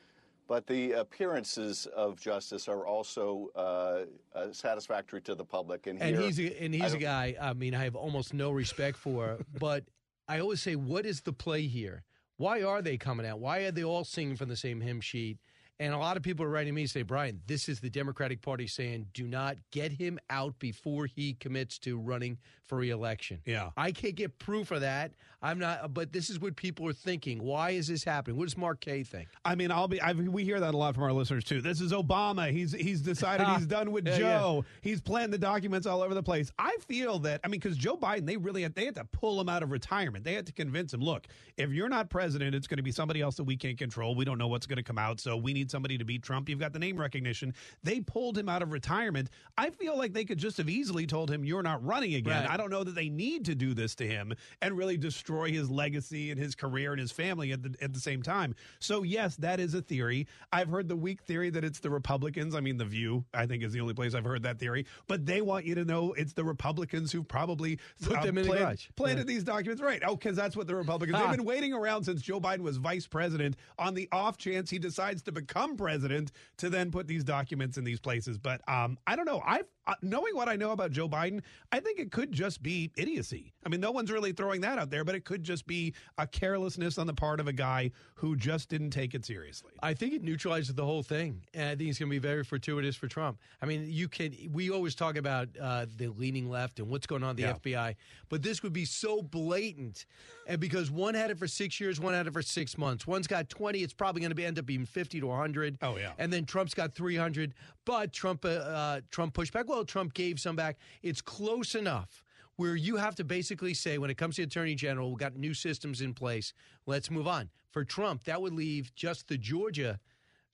but 0.52 0.68
the 0.68 0.92
appearances 0.92 1.88
of 1.96 2.20
justice 2.20 2.68
are 2.68 2.86
also 2.86 3.50
uh, 3.56 4.02
uh, 4.36 4.52
satisfactory 4.52 5.22
to 5.22 5.34
the 5.34 5.46
public. 5.46 5.88
And, 5.88 6.02
And 6.02 6.18
here, 6.18 6.26
he's 6.26 6.40
a, 6.42 6.62
and 6.62 6.76
he's 6.76 6.92
a 6.92 6.98
guy. 6.98 7.38
I 7.42 7.54
mean, 7.54 7.74
I 7.74 7.86
have 7.86 7.96
almost 7.96 8.34
no 8.34 8.52
respect 8.52 8.98
for, 8.98 9.38
but 9.62 9.86
I 10.28 10.42
always 10.42 10.62
say, 10.62 10.76
what 10.76 11.06
is 11.06 11.22
the 11.22 11.32
play 11.32 11.68
here? 11.68 12.04
Why 12.36 12.64
are 12.64 12.82
they 12.82 12.98
coming 12.98 13.26
out? 13.26 13.40
Why 13.40 13.60
are 13.60 13.72
they 13.72 13.86
all 13.86 14.04
singing 14.04 14.36
from 14.36 14.50
the 14.50 14.58
same 14.58 14.82
hymn 14.82 15.00
sheet? 15.00 15.38
And 15.80 15.94
a 15.94 15.98
lot 15.98 16.18
of 16.18 16.22
people 16.22 16.46
are 16.46 16.50
writing 16.50 16.74
me 16.74 16.82
and 16.82 16.90
say, 16.92 17.04
Brian, 17.04 17.40
this 17.48 17.70
is 17.70 17.80
the 17.80 17.90
Democratic 17.90 18.42
Party 18.42 18.68
saying, 18.68 19.08
do 19.14 19.26
not 19.26 19.56
get 19.72 19.94
him 19.94 20.20
out 20.30 20.60
before 20.60 21.06
he 21.06 21.34
commits 21.34 21.80
to 21.80 21.98
running 21.98 22.38
for 22.66 22.78
reelection. 22.78 23.40
Yeah. 23.46 23.70
I 23.78 23.94
can't 23.94 24.16
get 24.16 24.38
proof 24.38 24.72
of 24.72 24.82
that. 24.82 25.14
I'm 25.42 25.58
not, 25.58 25.84
uh, 25.84 25.88
but 25.88 26.14
this 26.14 26.30
is 26.30 26.40
what 26.40 26.56
people 26.56 26.88
are 26.88 26.94
thinking. 26.94 27.42
Why 27.42 27.72
is 27.72 27.88
this 27.88 28.04
happening? 28.04 28.38
What 28.38 28.46
does 28.46 28.58
Mark 28.58 28.80
Kaye 28.80 29.04
think? 29.04 29.28
I 29.44 29.56
mean, 29.56 29.72
I'll 29.72 29.88
be. 29.88 30.00
i 30.00 30.14
we 30.14 30.44
hear 30.44 30.60
that 30.60 30.76
a 30.76 30.78
lot 30.78 30.94
from 30.94 31.04
our 31.04 31.14
listeners 31.14 31.44
too. 31.44 31.62
This 31.62 31.82
is 31.82 31.92
Obama. 31.92 32.52
He's 32.52 32.74
he's 32.74 33.02
decided 33.02 33.48
he's 33.48 33.66
done 33.66 33.92
with 33.92 34.08
Yeah, 34.08 34.18
Joe. 34.18 34.66
He's 34.82 35.02
planting 35.02 35.32
the 35.32 35.40
documents 35.40 35.88
all 35.88 36.04
over 36.04 36.14
the 36.14 36.22
place. 36.22 36.52
I 36.60 36.78
feel 36.88 37.18
that. 37.20 37.42
I 37.44 37.48
mean, 37.48 37.60
because 37.60 37.76
Joe 37.76 37.98
Biden, 37.98 38.28
they 38.28 38.38
really 38.38 38.62
had, 38.62 38.76
they 38.76 38.86
had 38.86 38.96
to 38.96 39.06
pull 39.06 39.42
him 39.42 39.50
out 39.50 39.64
of 39.64 39.72
retirement. 39.72 40.24
They 40.24 40.34
had 40.34 40.46
to 40.46 40.54
convince 40.54 40.94
him. 40.94 41.02
Look, 41.02 41.26
if 41.58 41.72
you're 41.72 41.90
not 41.90 42.10
president, 42.10 42.54
it's 42.54 42.68
going 42.68 42.78
to 42.78 42.84
be 42.84 42.92
somebody 42.92 43.22
else 43.22 43.36
that 43.38 43.44
we 43.44 43.58
can't 43.58 43.78
control. 43.78 44.14
We 44.14 44.26
don't 44.26 44.38
know 44.38 44.48
what's 44.48 44.68
going 44.68 44.78
to 44.78 44.84
come 44.84 45.00
out. 45.00 45.20
So 45.20 45.38
we 45.38 45.54
need 45.54 45.72
somebody 45.72 45.98
to 45.98 46.06
beat 46.06 46.22
Trump. 46.22 46.50
You've 46.50 46.60
got 46.60 46.72
the 46.72 46.80
name 46.80 46.98
recognition. 46.98 47.56
They 47.84 48.00
pulled 48.00 48.38
him 48.38 48.48
out 48.48 48.62
of 48.62 48.72
retirement. 48.72 49.30
I 49.58 49.72
feel 49.72 49.98
like 49.98 50.14
they 50.14 50.26
could 50.26 50.38
just 50.38 50.58
have 50.58 50.70
easily 50.70 51.08
told 51.08 51.32
him 51.32 51.44
you're 51.44 51.64
not 51.64 51.84
running 51.84 52.14
again. 52.14 52.44
Right. 52.44 52.52
I 52.52 52.58
don't 52.58 52.70
know 52.70 52.84
that 52.84 52.94
they 52.94 53.10
need 53.10 53.46
to 53.46 53.56
do 53.56 53.74
this 53.74 53.96
to 53.96 54.08
him 54.08 54.34
and 54.62 54.78
really 54.78 54.98
destroy 54.98 55.31
his 55.48 55.70
legacy 55.70 56.32
and 56.32 56.40
his 56.40 56.56
career 56.56 56.92
and 56.92 57.00
his 57.00 57.12
family 57.12 57.52
at 57.52 57.64
the 57.64 57.76
at 57.82 57.94
the 57.94 58.00
same 58.00 58.22
time. 58.22 58.56
So 58.80 59.04
yes, 59.04 59.36
that 59.38 59.60
is 59.60 59.74
a 59.74 59.82
theory. 59.82 60.28
I've 60.52 60.70
heard 60.70 60.88
the 60.88 60.96
weak 60.96 61.22
theory 61.24 61.50
that 61.52 61.64
it's 61.64 61.80
the 61.80 61.90
Republicans. 61.90 62.56
I 62.56 62.60
mean, 62.62 62.78
the 62.78 62.86
View 62.86 63.26
I 63.34 63.46
think 63.46 63.64
is 63.64 63.74
the 63.74 63.82
only 63.82 63.94
place 63.94 64.14
I've 64.14 64.26
heard 64.26 64.44
that 64.44 64.60
theory. 64.60 64.86
But 65.08 65.26
they 65.26 65.42
want 65.42 65.66
you 65.66 65.76
to 65.76 65.86
know 65.86 66.14
it's 66.14 66.34
the 66.34 66.44
Republicans 66.44 67.12
who 67.12 67.24
probably 67.24 67.80
Put 68.04 68.22
them 68.22 68.38
in 68.38 68.44
the 68.44 68.50
planted, 68.50 68.64
garage. 68.66 68.88
planted 68.96 69.18
Yeah. 69.20 69.24
these 69.34 69.44
documents 69.44 69.82
right. 69.82 70.02
Oh, 70.06 70.16
because 70.16 70.36
that's 70.36 70.56
what 70.56 70.68
the 70.68 70.76
Republicans. 70.76 71.18
They've 71.20 71.32
been 71.38 71.46
waiting 71.46 71.74
around 71.74 72.04
since 72.04 72.22
Joe 72.22 72.40
Biden 72.40 72.62
was 72.62 72.78
vice 72.78 73.08
president 73.08 73.56
on 73.80 73.94
the 73.94 74.08
off 74.12 74.38
chance 74.38 74.70
he 74.70 74.80
decides 74.80 75.22
to 75.24 75.32
become 75.32 75.78
president 75.78 76.32
to 76.58 76.70
then 76.70 76.92
put 76.92 77.08
these 77.08 77.24
documents 77.24 77.78
in 77.78 77.84
these 77.84 78.00
places. 78.00 78.38
But 78.38 78.62
um, 78.68 78.98
I 79.08 79.16
don't 79.16 79.26
know. 79.26 79.42
I've 79.46 79.66
uh, 79.88 79.94
knowing 80.02 80.36
what 80.36 80.48
I 80.48 80.56
know 80.56 80.72
about 80.72 80.92
Joe 80.92 81.10
Biden, 81.10 81.42
I 81.72 81.80
think 81.80 82.00
it 82.00 82.12
could 82.12 82.32
just 82.32 82.62
be 82.62 82.92
idiocy. 82.98 83.54
I 83.66 83.70
mean, 83.70 83.82
no 83.82 83.92
one's 83.92 84.12
really 84.12 84.32
throwing 84.32 84.62
that 84.62 84.78
out 84.78 84.90
there, 84.90 85.04
but 85.04 85.16
it 85.16 85.26
could 85.26 85.44
just 85.44 85.66
be 85.66 85.94
a 86.18 86.28
carelessness 86.28 86.98
on 86.98 87.08
the 87.08 87.14
part 87.14 87.40
of 87.40 87.48
a 87.48 87.54
guy 87.54 87.92
who 88.16 88.36
just 88.36 88.70
didn't 88.70 88.92
take 88.92 89.16
it 89.16 89.26
seriously. 89.26 89.72
I 89.82 89.94
think 89.96 90.14
it 90.14 90.24
neutralizes 90.24 90.76
the 90.76 90.86
whole 90.86 91.02
thing, 91.04 91.42
and 91.54 91.64
I 91.70 91.76
think 91.76 91.90
it's 91.90 91.98
going 92.00 92.10
to 92.10 92.14
be 92.14 92.20
very 92.20 92.44
fortuitous 92.44 92.96
for 92.96 93.08
Trump. 93.08 93.40
I 93.62 93.66
mean, 93.66 93.86
you 93.90 94.08
can. 94.08 94.36
We 94.52 94.70
always 94.70 94.94
talk 94.94 95.18
about 95.18 95.50
uh, 95.60 95.88
the 95.98 96.08
leaning 96.10 96.50
left 96.50 96.80
and 96.80 96.88
what's 96.90 97.08
going 97.08 97.24
on 97.24 97.32
in 97.32 97.36
the 97.38 97.42
Yeah. 97.44 97.54
FBI, 97.54 97.96
but 98.30 98.44
this 98.44 98.62
would 98.64 98.74
be 98.74 98.86
so 98.86 99.22
blatant, 99.22 100.06
and 100.48 100.60
because 100.60 100.92
one 100.92 101.16
had 101.16 101.32
it 101.32 101.40
for 101.40 101.48
six 101.48 101.80
years, 101.80 102.00
one 102.00 102.14
had 102.14 102.28
it 102.28 102.34
for 102.34 102.42
six 102.44 102.78
months. 102.78 103.08
One's 103.08 103.26
got 103.28 103.50
twenty. 103.50 103.80
It's 103.80 103.94
probably 103.94 104.22
going 104.22 104.30
to 104.32 104.36
be 104.36 104.46
end 104.46 104.60
up 104.60 104.66
being 104.68 104.86
fifty 104.86 105.20
to 105.20 105.32
hundred. 105.32 105.78
Oh, 105.82 105.98
yeah. 105.98 106.12
and 106.20 106.32
then 106.32 106.46
Trump's 106.46 106.74
got 106.76 106.94
three 106.94 107.16
hundred. 107.16 107.54
But 107.84 108.14
Trump, 108.14 108.46
uh, 108.46 108.50
uh, 108.50 109.02
Trump 109.10 109.34
pushed 109.34 109.54
back. 109.54 109.68
Well, 109.72 109.86
Trump 109.86 110.14
gave 110.14 110.38
some 110.38 110.58
back. 110.58 110.78
It's 111.02 111.22
close 111.22 111.76
enough. 111.76 112.24
Where 112.58 112.76
you 112.76 112.98
have 112.98 113.16
to 113.16 113.24
basically 113.24 113.74
say, 113.74 113.98
when 113.98 114.10
it 114.10 114.18
comes 114.18 114.36
to 114.36 114.44
Attorney 114.44 114.76
General, 114.76 115.10
we've 115.10 115.18
got 115.18 115.36
new 115.36 115.54
systems 115.54 116.02
in 116.02 116.14
place. 116.14 116.54
Let's 116.86 117.10
move 117.10 117.26
on. 117.26 117.50
For 117.72 117.86
Trump, 117.86 118.26
that 118.26 118.42
would 118.42 118.54
leave 118.54 118.94
just 118.94 119.30
the 119.30 119.38
Georgia 119.38 120.00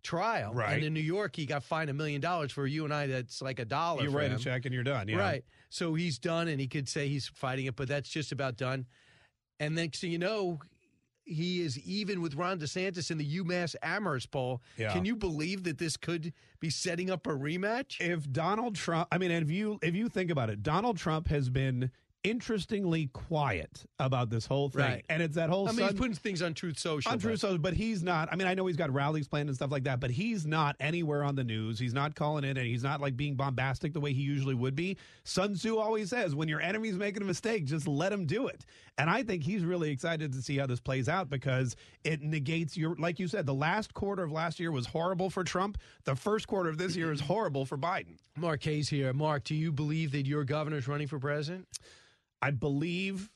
trial. 0.03 0.53
Right. 0.53 0.75
And 0.75 0.83
in 0.83 0.93
New 0.93 1.01
York, 1.01 1.35
he 1.35 1.47
got 1.47 1.63
fined 1.63 1.89
a 1.89 1.93
million 1.93 2.21
dollars. 2.21 2.51
For 2.51 2.67
you 2.67 2.85
and 2.85 2.93
I, 2.93 3.07
that's 3.07 3.41
like 3.41 3.57
a 3.59 3.65
dollar. 3.65 4.03
You 4.03 4.11
write 4.11 4.29
a 4.29 4.35
him. 4.35 4.39
check 4.39 4.65
and 4.65 4.73
you're 4.73 4.83
done. 4.83 5.07
Yeah. 5.07 5.17
Right. 5.17 5.43
So 5.69 5.95
he's 5.95 6.19
done, 6.19 6.47
and 6.47 6.61
he 6.61 6.67
could 6.67 6.87
say 6.87 7.09
he's 7.09 7.27
fighting 7.27 7.65
it, 7.65 7.75
but 7.75 7.87
that's 7.87 8.07
just 8.07 8.31
about 8.31 8.55
done. 8.55 8.85
And 9.59 9.73
next 9.73 9.99
thing 9.99 10.11
you 10.11 10.19
know, 10.19 10.59
he 11.27 11.61
is 11.61 11.77
even 11.79 12.21
with 12.21 12.35
Ron 12.35 12.59
DeSantis 12.59 13.11
in 13.11 13.17
the 13.17 13.37
UMass 13.39 13.75
Amherst 13.83 14.31
poll. 14.31 14.61
Yeah. 14.77 14.93
Can 14.93 15.05
you 15.05 15.15
believe 15.15 15.63
that 15.63 15.77
this 15.77 15.97
could 15.97 16.33
be 16.59 16.69
setting 16.69 17.09
up 17.09 17.27
a 17.27 17.31
rematch? 17.31 17.99
If 17.99 18.31
Donald 18.31 18.75
Trump, 18.75 19.07
I 19.11 19.17
mean, 19.17 19.31
if 19.31 19.51
you 19.51 19.79
if 19.81 19.95
you 19.95 20.09
think 20.09 20.31
about 20.31 20.49
it, 20.49 20.63
Donald 20.63 20.97
Trump 20.97 21.27
has 21.27 21.49
been 21.49 21.91
interestingly 22.29 23.07
quiet 23.13 23.85
about 23.99 24.29
this 24.29 24.45
whole 24.45 24.69
thing, 24.69 24.81
Right. 24.81 25.05
and 25.09 25.21
it's 25.21 25.35
that 25.35 25.49
whole. 25.49 25.67
I 25.67 25.71
mean, 25.71 25.87
he's 25.87 25.97
putting 25.97 26.13
things 26.13 26.41
on 26.41 26.53
Truth 26.53 26.79
Social. 26.79 27.11
on 27.11 27.17
but- 27.19 27.39
Social, 27.39 27.57
but 27.57 27.73
he's 27.73 28.03
not. 28.03 28.29
I 28.31 28.35
mean, 28.35 28.47
I 28.47 28.53
know 28.53 28.65
he's 28.67 28.75
got 28.77 28.91
rallies 28.93 29.27
planned 29.27 29.49
and 29.49 29.55
stuff 29.55 29.71
like 29.71 29.83
that, 29.85 29.99
but 29.99 30.11
he's 30.11 30.45
not 30.45 30.75
anywhere 30.79 31.23
on 31.23 31.35
the 31.35 31.43
news. 31.43 31.79
He's 31.79 31.93
not 31.93 32.15
calling 32.15 32.43
in, 32.43 32.57
and 32.57 32.67
he's 32.67 32.83
not 32.83 33.01
like 33.01 33.15
being 33.17 33.35
bombastic 33.35 33.93
the 33.93 33.99
way 33.99 34.13
he 34.13 34.21
usually 34.21 34.55
would 34.55 34.75
be. 34.75 34.97
Sun 35.23 35.53
Tzu 35.55 35.77
always 35.77 36.09
says, 36.09 36.35
"When 36.35 36.47
your 36.47 36.61
enemy's 36.61 36.95
making 36.97 37.21
a 37.21 37.25
mistake, 37.25 37.65
just 37.65 37.87
let 37.87 38.11
him 38.11 38.25
do 38.25 38.47
it." 38.47 38.65
And 38.99 39.09
I 39.09 39.21
think 39.23 39.43
he's 39.43 39.63
really 39.63 39.91
excited 39.91 40.33
to 40.33 40.41
see 40.41 40.57
how 40.57 40.65
this 40.65 40.79
plays 40.79 41.07
out 41.07 41.29
because 41.29 41.75
it 42.03 42.21
negates 42.21 42.75
your, 42.75 42.95
like 42.95 43.19
you 43.19 43.27
said, 43.27 43.45
the 43.45 43.53
last 43.53 43.93
quarter 43.93 44.23
of 44.23 44.31
last 44.31 44.59
year 44.59 44.71
was 44.71 44.87
horrible 44.87 45.29
for 45.29 45.43
Trump. 45.43 45.77
The 46.05 46.15
first 46.15 46.47
quarter 46.47 46.69
of 46.69 46.77
this 46.79 46.95
year 46.95 47.11
is 47.11 47.21
horrible 47.21 47.65
for 47.65 47.77
Biden. 47.77 48.17
Mark 48.35 48.61
Kaye's 48.61 48.89
here. 48.89 49.13
Mark, 49.13 49.43
do 49.43 49.53
you 49.55 49.71
believe 49.71 50.11
that 50.13 50.25
your 50.25 50.43
governor's 50.43 50.87
running 50.87 51.07
for 51.07 51.19
president? 51.19 51.67
I 52.41 52.51
believe 52.51 53.29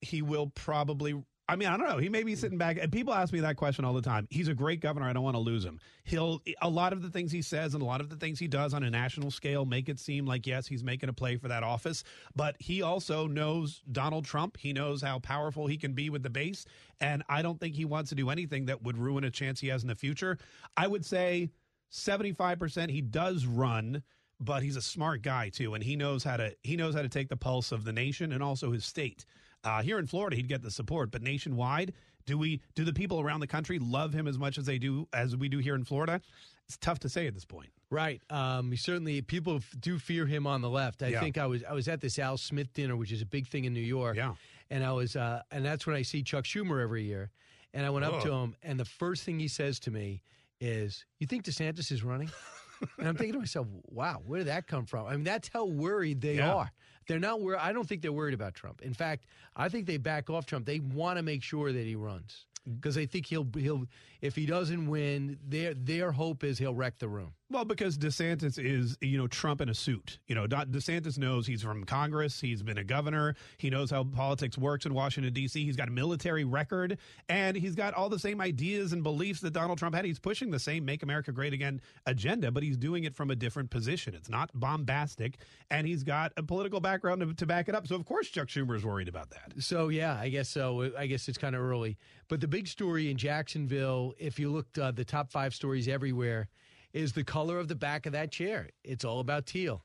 he 0.00 0.22
will 0.22 0.48
probably 0.48 1.22
I 1.46 1.56
mean, 1.56 1.68
I 1.68 1.76
don't 1.76 1.86
know. 1.86 1.98
He 1.98 2.08
may 2.08 2.22
be 2.22 2.34
sitting 2.36 2.56
back, 2.56 2.78
and 2.80 2.90
people 2.90 3.12
ask 3.12 3.30
me 3.30 3.40
that 3.40 3.56
question 3.56 3.84
all 3.84 3.92
the 3.92 4.00
time. 4.00 4.26
He's 4.30 4.48
a 4.48 4.54
great 4.54 4.80
governor. 4.80 5.06
I 5.06 5.12
don't 5.12 5.22
want 5.22 5.34
to 5.34 5.40
lose 5.40 5.62
him. 5.62 5.78
He'll 6.04 6.40
a 6.62 6.70
lot 6.70 6.94
of 6.94 7.02
the 7.02 7.10
things 7.10 7.30
he 7.30 7.42
says 7.42 7.74
and 7.74 7.82
a 7.82 7.86
lot 7.86 8.00
of 8.00 8.08
the 8.08 8.16
things 8.16 8.38
he 8.38 8.48
does 8.48 8.72
on 8.72 8.82
a 8.82 8.88
national 8.88 9.30
scale 9.30 9.66
make 9.66 9.90
it 9.90 9.98
seem 10.00 10.24
like 10.24 10.46
yes, 10.46 10.66
he's 10.66 10.82
making 10.82 11.10
a 11.10 11.12
play 11.12 11.36
for 11.36 11.48
that 11.48 11.62
office. 11.62 12.02
But 12.34 12.56
he 12.60 12.80
also 12.80 13.26
knows 13.26 13.82
Donald 13.92 14.24
Trump. 14.24 14.56
He 14.56 14.72
knows 14.72 15.02
how 15.02 15.18
powerful 15.18 15.66
he 15.66 15.76
can 15.76 15.92
be 15.92 16.08
with 16.08 16.22
the 16.22 16.30
base, 16.30 16.64
and 16.98 17.22
I 17.28 17.42
don't 17.42 17.60
think 17.60 17.74
he 17.74 17.84
wants 17.84 18.08
to 18.08 18.14
do 18.14 18.30
anything 18.30 18.64
that 18.66 18.82
would 18.82 18.96
ruin 18.96 19.24
a 19.24 19.30
chance 19.30 19.60
he 19.60 19.68
has 19.68 19.82
in 19.82 19.88
the 19.88 19.94
future. 19.94 20.38
I 20.78 20.86
would 20.86 21.04
say 21.04 21.50
seventy 21.90 22.32
five 22.32 22.58
percent 22.58 22.90
he 22.90 23.02
does 23.02 23.44
run 23.44 24.02
but 24.40 24.62
he's 24.62 24.76
a 24.76 24.82
smart 24.82 25.22
guy 25.22 25.48
too, 25.48 25.74
and 25.74 25.82
he 25.84 25.96
knows 25.96 26.24
how 26.24 26.36
to 26.36 26.54
he 26.62 26.76
knows 26.76 26.94
how 26.94 27.02
to 27.02 27.08
take 27.08 27.28
the 27.28 27.36
pulse 27.36 27.72
of 27.72 27.84
the 27.84 27.92
nation 27.92 28.32
and 28.32 28.42
also 28.42 28.72
his 28.72 28.84
state. 28.84 29.24
Uh, 29.62 29.82
here 29.82 29.98
in 29.98 30.06
Florida, 30.06 30.36
he'd 30.36 30.48
get 30.48 30.60
the 30.62 30.70
support, 30.70 31.10
but 31.10 31.22
nationwide, 31.22 31.94
do 32.26 32.36
we 32.36 32.60
do 32.74 32.84
the 32.84 32.92
people 32.92 33.20
around 33.20 33.40
the 33.40 33.46
country 33.46 33.78
love 33.78 34.12
him 34.12 34.26
as 34.28 34.38
much 34.38 34.58
as 34.58 34.66
they 34.66 34.78
do 34.78 35.08
as 35.12 35.36
we 35.36 35.48
do 35.48 35.58
here 35.58 35.74
in 35.74 35.84
Florida? 35.84 36.20
It's 36.66 36.76
tough 36.78 36.98
to 37.00 37.08
say 37.08 37.26
at 37.26 37.34
this 37.34 37.44
point. 37.44 37.70
Right. 37.90 38.20
Um, 38.30 38.74
certainly, 38.76 39.20
people 39.22 39.60
do 39.80 39.98
fear 39.98 40.26
him 40.26 40.46
on 40.46 40.60
the 40.62 40.70
left. 40.70 41.02
I 41.02 41.08
Yeah. 41.08 41.20
think 41.20 41.38
I 41.38 41.46
was 41.46 41.62
I 41.64 41.72
was 41.72 41.88
at 41.88 42.00
this 42.00 42.18
Al 42.18 42.36
Smith 42.36 42.72
dinner, 42.74 42.96
which 42.96 43.12
is 43.12 43.22
a 43.22 43.26
big 43.26 43.46
thing 43.46 43.64
in 43.64 43.72
New 43.72 43.80
York. 43.80 44.16
Yeah. 44.16 44.34
And 44.70 44.82
I 44.84 44.92
was, 44.92 45.14
uh, 45.14 45.42
and 45.50 45.64
that's 45.64 45.86
when 45.86 45.94
I 45.94 46.02
see 46.02 46.22
Chuck 46.22 46.44
Schumer 46.44 46.82
every 46.82 47.04
year. 47.04 47.30
And 47.74 47.84
I 47.84 47.90
went 47.90 48.04
up 48.04 48.22
to 48.22 48.32
him, 48.32 48.54
and 48.62 48.78
the 48.80 48.84
first 48.84 49.24
thing 49.24 49.38
he 49.40 49.48
says 49.48 49.78
to 49.80 49.90
me 49.90 50.22
is, 50.60 51.04
"You 51.18 51.26
think 51.26 51.44
DeSantis 51.44 51.90
is 51.92 52.02
running?" 52.02 52.30
and 52.98 53.08
I'm 53.08 53.16
thinking 53.16 53.34
to 53.34 53.38
myself, 53.40 53.66
"Wow, 53.90 54.22
where 54.26 54.38
did 54.38 54.48
that 54.48 54.66
come 54.66 54.86
from?" 54.86 55.06
I 55.06 55.12
mean, 55.12 55.24
that's 55.24 55.48
how 55.48 55.64
worried 55.66 56.20
they 56.20 56.36
Yeah. 56.36 56.54
are. 56.54 56.72
They're 57.06 57.18
not 57.20 57.40
worried. 57.42 57.58
I 57.60 57.72
don't 57.72 57.86
think 57.88 58.00
they're 58.02 58.12
worried 58.12 58.34
about 58.34 58.54
Trump. 58.54 58.80
In 58.82 58.94
fact, 58.94 59.26
I 59.56 59.68
think 59.68 59.86
they 59.86 59.98
back 59.98 60.30
off 60.30 60.46
Trump. 60.46 60.64
They 60.66 60.80
want 60.80 61.18
to 61.18 61.22
make 61.22 61.42
sure 61.42 61.70
that 61.72 61.84
he 61.84 61.94
runs 61.96 62.46
because 62.80 62.94
they 62.94 63.04
think 63.06 63.26
he'll 63.26 63.46
he'll 63.56 63.86
if 64.22 64.34
he 64.36 64.46
doesn't 64.46 64.86
win, 64.86 65.38
their 65.46 65.74
their 65.74 66.12
hope 66.12 66.42
is 66.44 66.58
he'll 66.58 66.74
wreck 66.74 66.98
the 66.98 67.08
room. 67.08 67.34
Well, 67.50 67.66
because 67.66 67.98
DeSantis 67.98 68.58
is, 68.58 68.96
you 69.02 69.18
know, 69.18 69.26
Trump 69.26 69.60
in 69.60 69.68
a 69.68 69.74
suit. 69.74 70.18
You 70.26 70.34
know, 70.34 70.46
DeSantis 70.46 71.18
knows 71.18 71.46
he's 71.46 71.62
from 71.62 71.84
Congress. 71.84 72.40
He's 72.40 72.62
been 72.62 72.78
a 72.78 72.84
governor. 72.84 73.36
He 73.58 73.68
knows 73.68 73.90
how 73.90 74.04
politics 74.04 74.56
works 74.56 74.86
in 74.86 74.94
Washington, 74.94 75.32
D.C. 75.32 75.62
He's 75.62 75.76
got 75.76 75.88
a 75.88 75.90
military 75.90 76.44
record, 76.44 76.98
and 77.28 77.54
he's 77.54 77.74
got 77.74 77.92
all 77.92 78.08
the 78.08 78.18
same 78.18 78.40
ideas 78.40 78.94
and 78.94 79.02
beliefs 79.02 79.40
that 79.42 79.52
Donald 79.52 79.78
Trump 79.78 79.94
had. 79.94 80.06
He's 80.06 80.18
pushing 80.18 80.50
the 80.50 80.58
same 80.58 80.86
Make 80.86 81.02
America 81.02 81.32
Great 81.32 81.52
Again 81.52 81.82
agenda, 82.06 82.50
but 82.50 82.62
he's 82.62 82.78
doing 82.78 83.04
it 83.04 83.14
from 83.14 83.30
a 83.30 83.36
different 83.36 83.70
position. 83.70 84.14
It's 84.14 84.30
not 84.30 84.50
bombastic, 84.54 85.36
and 85.70 85.86
he's 85.86 86.02
got 86.02 86.32
a 86.38 86.42
political 86.42 86.80
background 86.80 87.20
to, 87.20 87.34
to 87.34 87.46
back 87.46 87.68
it 87.68 87.74
up. 87.74 87.86
So, 87.86 87.94
of 87.94 88.06
course, 88.06 88.28
Chuck 88.28 88.48
Schumer 88.48 88.74
is 88.74 88.86
worried 88.86 89.08
about 89.08 89.28
that. 89.30 89.52
So 89.58 89.88
yeah, 89.88 90.18
I 90.18 90.30
guess 90.30 90.48
so. 90.48 90.90
I 90.96 91.06
guess 91.06 91.28
it's 91.28 91.38
kind 91.38 91.54
of 91.54 91.60
early. 91.60 91.98
But 92.28 92.40
the 92.40 92.48
big 92.48 92.66
story 92.68 93.10
in 93.10 93.18
Jacksonville, 93.18 94.14
if 94.18 94.38
you 94.38 94.50
looked 94.50 94.78
uh, 94.78 94.92
the 94.92 95.04
top 95.04 95.30
five 95.30 95.54
stories 95.54 95.88
everywhere, 95.88 96.48
is 96.94 97.12
the 97.12 97.24
color 97.24 97.58
of 97.58 97.68
the 97.68 97.74
back 97.74 98.06
of 98.06 98.12
that 98.12 98.30
chair. 98.30 98.70
It's 98.82 99.04
all 99.04 99.20
about 99.20 99.44
teal. 99.44 99.82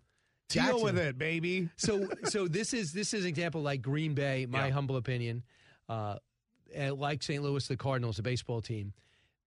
Deal 0.48 0.64
Jackson- 0.64 0.84
with 0.84 0.98
it, 0.98 1.18
baby. 1.18 1.70
so 1.78 2.08
so 2.24 2.48
this 2.48 2.74
is 2.74 2.94
this 2.94 3.14
is 3.14 3.24
an 3.24 3.30
example 3.30 3.62
like 3.62 3.82
Green 3.82 4.14
Bay, 4.14 4.46
my 4.50 4.70
humble 4.70 4.96
opinion, 4.96 5.44
uh, 5.90 6.18
like 6.92 7.22
St. 7.22 7.44
Louis, 7.44 7.68
the 7.68 7.76
Cardinals, 7.76 8.16
the 8.16 8.24
baseball 8.24 8.62
team. 8.62 8.94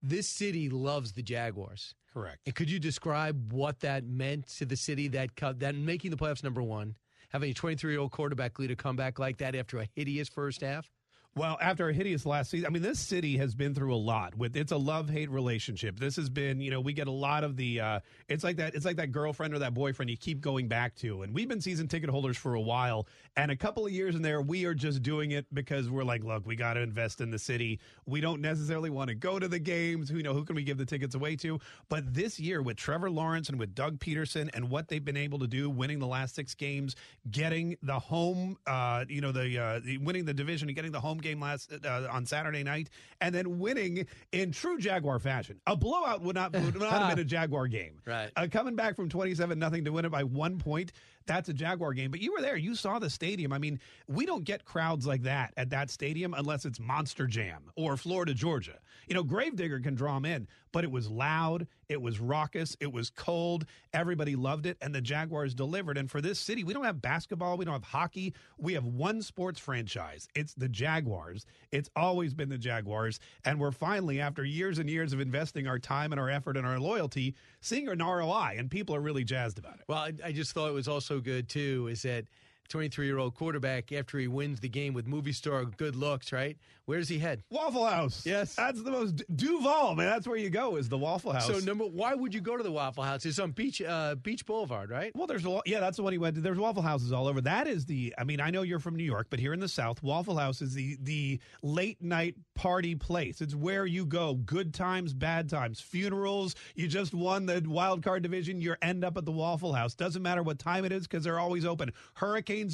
This 0.03 0.29
city 0.29 0.69
loves 0.69 1.13
the 1.13 1.23
Jaguars. 1.23 1.95
Correct. 2.13 2.39
And 2.45 2.55
could 2.55 2.69
you 2.69 2.79
describe 2.79 3.53
what 3.53 3.81
that 3.81 4.05
meant 4.05 4.49
to 4.59 4.67
the 4.67 4.77
city 4.77 5.09
that 5.09 5.31
that 5.59 5.75
making 5.75 6.11
the 6.11 6.17
playoffs 6.17 6.45
number 6.45 6.63
one, 6.63 6.97
having 7.31 7.51
a 7.51 7.55
23 7.55 7.93
year 7.93 8.01
old 8.01 8.11
quarterback 8.11 8.59
lead 8.59 8.71
a 8.71 8.77
comeback 8.77 9.19
like 9.19 9.39
that 9.39 9.55
after 9.55 9.79
a 9.79 9.89
hideous 9.95 10.29
first 10.29 10.61
half? 10.61 10.91
Well, 11.35 11.57
after 11.63 11.89
a 11.89 11.95
hideous 11.95 12.27
last 12.27 12.51
season, 12.51 12.67
I 12.67 12.69
mean, 12.69 12.83
this 12.83 13.01
city 13.01 13.39
has 13.39 13.55
been 13.55 13.75
through 13.75 13.95
a 13.95 13.97
lot. 13.97 14.37
With 14.37 14.55
it's 14.55 14.71
a 14.71 14.77
love 14.77 15.09
hate 15.09 15.31
relationship. 15.31 15.99
This 15.99 16.15
has 16.17 16.29
been, 16.29 16.61
you 16.61 16.71
know, 16.71 16.79
we 16.79 16.93
get 16.93 17.09
a 17.09 17.13
lot 17.13 17.43
of 17.43 17.57
the. 17.57 17.81
Uh, 17.81 18.01
it's 18.29 18.45
like 18.45 18.57
that. 18.57 18.75
It's 18.75 18.85
like 18.85 18.97
that 18.97 19.13
girlfriend 19.13 19.55
or 19.55 19.61
that 19.61 19.73
boyfriend 19.73 20.11
you 20.11 20.19
keep 20.19 20.43
going 20.43 20.69
back 20.69 20.95
to. 20.97 21.23
And 21.23 21.33
we've 21.33 21.49
been 21.49 21.63
season 21.63 21.89
ticket 21.89 22.11
holders 22.11 22.37
for 22.37 22.53
a 22.55 22.61
while, 22.61 23.07
and 23.35 23.51
a 23.51 23.57
couple 23.57 23.87
of 23.87 23.93
years 23.93 24.15
in 24.15 24.21
there, 24.21 24.43
we 24.43 24.67
are 24.67 24.75
just 24.75 25.03
doing 25.03 25.31
it 25.31 25.47
because 25.55 25.89
we're 25.89 26.05
like, 26.05 26.23
look, 26.23 26.47
we 26.47 26.55
got 26.55 26.75
to 26.75 26.81
invest 26.81 27.23
in 27.23 27.31
the 27.31 27.39
city. 27.39 27.81
We 28.05 28.21
don't 28.21 28.43
necessarily 28.43 28.91
want 28.91 29.09
to 29.09 29.15
go 29.15 29.39
to 29.39 29.49
the 29.49 29.59
games. 29.59 30.11
Who 30.11 30.19
you 30.19 30.23
know 30.23 30.35
who 30.35 30.45
can 30.45 30.55
we 30.55 30.65
give 30.65 30.77
the 30.77 30.85
tickets 30.85 31.15
away 31.15 31.37
to? 31.37 31.59
But 31.89 32.13
this 32.13 32.39
year, 32.39 32.61
with 32.61 32.77
Trevor 32.77 33.11
Lawrence 33.11 33.49
and 33.49 33.59
with 33.59 33.75
Doug 33.75 33.99
Pederson 34.01 34.51
and 34.53 34.69
what 34.69 34.89
they've 34.89 35.03
been 35.03 35.17
able 35.17 35.39
to 35.39 35.47
do, 35.47 35.71
winning 35.71 35.99
the 35.99 36.07
last 36.07 36.35
six 36.35 36.55
games, 36.55 36.95
getting 37.31 37.79
the 37.83 37.99
home, 37.99 38.59
uh, 38.67 39.07
you 39.09 39.23
know, 39.23 39.33
the, 39.33 39.59
uh, 39.59 39.81
winning 40.03 40.27
the 40.27 40.35
division 40.35 40.69
and 40.69 40.77
getting 40.77 40.93
the 40.93 41.01
home 41.01 41.22
game 41.23 41.41
last 41.41 41.73
uh, 41.85 42.07
on 42.11 42.27
Saturday 42.27 42.63
night, 42.63 42.91
and 43.21 43.35
then 43.35 43.59
winning 43.59 44.07
in 44.33 44.53
true 44.53 44.79
Jaguar 44.79 45.19
fashion. 45.19 45.61
A 45.67 45.77
blowout 45.77 46.23
would 46.23 46.35
not 46.35 46.53
would 46.53 46.79
not 46.79 46.93
have 46.93 47.11
been 47.17 47.19
a 47.19 47.25
Jaguar 47.29 47.69
game. 47.69 48.01
Right. 48.07 48.31
Uh, 48.37 48.47
coming 48.51 48.77
back 48.77 48.97
from 48.97 49.09
twenty 49.09 49.35
seven 49.35 49.59
nothing 49.59 49.85
to 49.85 49.93
win 49.93 50.05
it 50.05 50.11
by 50.11 50.25
one 50.25 50.59
point. 50.59 50.93
That's 51.27 51.49
a 51.49 51.53
Jaguar 51.53 51.95
game, 51.95 52.11
but 52.11 52.21
you 52.21 52.33
were 52.33 52.41
there. 52.41 52.57
You 52.57 52.75
saw 52.75 52.99
the 52.99 53.09
stadium. 53.09 53.53
I 53.53 53.59
mean, 53.59 53.79
we 54.09 54.27
don't 54.27 54.45
get 54.45 54.65
crowds 54.65 55.07
like 55.07 55.23
that 55.23 55.55
at 55.57 55.71
that 55.71 55.89
stadium 55.91 56.35
unless 56.35 56.65
it's 56.65 56.81
Monster 56.81 57.27
Jam 57.29 57.71
or 57.77 57.97
Florida, 57.97 58.35
Georgia. 58.35 58.79
You 59.07 59.15
know, 59.15 59.23
Gravedigger 59.23 59.79
can 59.81 59.95
draw 59.95 60.15
them 60.15 60.25
in, 60.25 60.49
but 60.73 60.85
it 60.85 60.91
was 60.91 61.09
loud, 61.11 61.67
it 61.89 62.01
was 62.01 62.19
raucous, 62.19 62.77
it 62.81 62.93
was 62.93 63.11
cold. 63.11 63.67
Everybody 63.93 64.35
loved 64.35 64.67
it, 64.67 64.79
and 64.81 64.95
the 64.95 65.01
Jaguars 65.01 65.55
delivered. 65.55 65.99
And 65.99 66.11
for 66.11 66.21
this 66.21 66.39
city, 66.39 66.65
we 66.65 66.73
don't 66.73 66.85
have 66.85 67.03
basketball, 67.03 67.57
we 67.57 67.65
don't 67.65 67.75
have 67.75 67.85
hockey. 67.85 68.35
We 68.59 68.73
have 68.75 68.85
one 68.85 69.23
sports 69.23 69.61
franchise. 69.61 70.29
It's 70.35 70.55
the 70.55 70.69
Jaguars. 70.69 71.47
It's 71.71 71.91
always 71.95 72.35
been 72.35 72.49
the 72.49 72.59
Jaguars, 72.59 73.21
and 73.45 73.61
we're 73.61 73.73
finally, 73.73 74.21
after 74.21 74.45
years 74.45 74.79
and 74.79 74.89
years 74.89 75.13
of 75.13 75.21
investing 75.21 75.67
our 75.67 75.79
time 75.79 76.13
and 76.13 76.21
our 76.21 76.31
effort 76.31 76.57
and 76.57 76.67
our 76.67 76.81
loyalty, 76.81 77.35
seeing 77.61 77.89
an 77.89 77.99
ROI, 77.99 78.57
and 78.59 78.71
people 78.71 78.95
are 78.95 79.01
really 79.01 79.25
jazzed 79.25 79.59
about 79.59 79.75
it. 79.75 79.85
Well, 79.89 79.99
I, 79.99 80.13
I 80.25 80.33
just 80.33 80.53
thought 80.53 80.69
it 80.69 80.75
was 80.75 80.89
also 80.89 81.21
good 81.21 81.49
too. 81.49 81.89
Is 81.91 82.03
that 82.03 82.25
23 82.73 83.07
year 83.07 83.19
old 83.19 83.35
quarterback 83.35 83.93
after 83.93 84.19
he 84.19 84.27
wins 84.27 84.59
the 84.61 84.69
game 84.69 84.95
with 84.95 85.07
movie 85.07 85.33
star 85.33 85.65
good 85.67 85.95
looks, 85.95 86.33
right? 86.33 86.57
Where 86.87 86.99
does 86.99 87.09
he 87.09 87.19
head? 87.19 87.45
Waffle 87.51 87.87
House. 87.87 88.27
Yes, 88.27 88.57
that's 88.57 88.83
the 88.83 88.91
most 88.91 89.23
Duval 89.35 89.95
man. 89.95 90.07
That's 90.07 90.27
where 90.27 90.39
you 90.39 90.51
go 90.51 90.77
is 90.77 90.89
the 90.89 90.99
Waffle 90.99 91.33
House. 91.33 91.47
So 91.47 91.59
number, 91.59 91.85
why 91.85 92.15
would 92.15 92.35
you 92.35 92.41
go 92.41 92.57
to 92.57 92.63
the 92.63 92.73
Waffle 92.73 93.05
House? 93.05 93.25
It's 93.25 93.39
on 93.39 93.53
Beach 93.53 93.81
uh, 93.83 94.15
Beach 94.17 94.45
Boulevard, 94.47 94.91
right? 94.91 95.15
Well, 95.15 95.27
there's 95.27 95.45
a 95.45 95.51
lot 95.51 95.63
yeah, 95.67 95.81
that's 95.81 95.99
the 95.99 96.03
one 96.03 96.13
he 96.13 96.19
went 96.19 96.35
to. 96.37 96.41
There's 96.41 96.59
Waffle 96.59 96.83
Houses 96.83 97.13
all 97.13 97.29
over. 97.29 97.41
That 97.43 97.69
is 97.69 97.87
the. 97.87 98.15
I 98.19 98.25
mean, 98.25 98.41
I 98.41 98.51
know 98.51 98.63
you're 98.63 98.81
from 98.81 98.97
New 98.97 99.05
York, 99.05 99.27
but 99.31 99.39
here 99.39 99.53
in 99.53 99.61
the 99.61 99.69
South, 99.69 100.03
Waffle 100.03 100.37
House 100.37 100.61
is 100.61 100.75
the 100.75 100.97
the 101.01 101.41
late 101.63 102.03
night 102.03 102.37
party 102.55 102.95
place. 102.95 103.41
It's 103.41 103.55
where 103.55 103.87
you 103.87 104.05
go. 104.05 104.35
Good 104.35 104.75
times, 104.75 105.15
bad 105.15 105.49
times, 105.49 105.81
funerals. 105.81 106.57
You 106.75 106.89
just 106.89 107.15
won 107.15 107.47
the 107.47 107.63
wild 107.67 108.03
card 108.03 108.23
division. 108.23 108.61
You 108.61 108.75
end 108.83 109.05
up 109.05 109.17
at 109.17 109.25
the 109.25 109.33
Waffle 109.33 109.73
House. 109.73 109.95
Doesn't 109.95 110.23
matter 110.23 110.43
what 110.43 110.59
time 110.59 110.85
it 110.85 110.91
is 110.91 111.07
because 111.07 111.23
they're 111.23 111.39
always 111.39 111.65
open. 111.65 111.93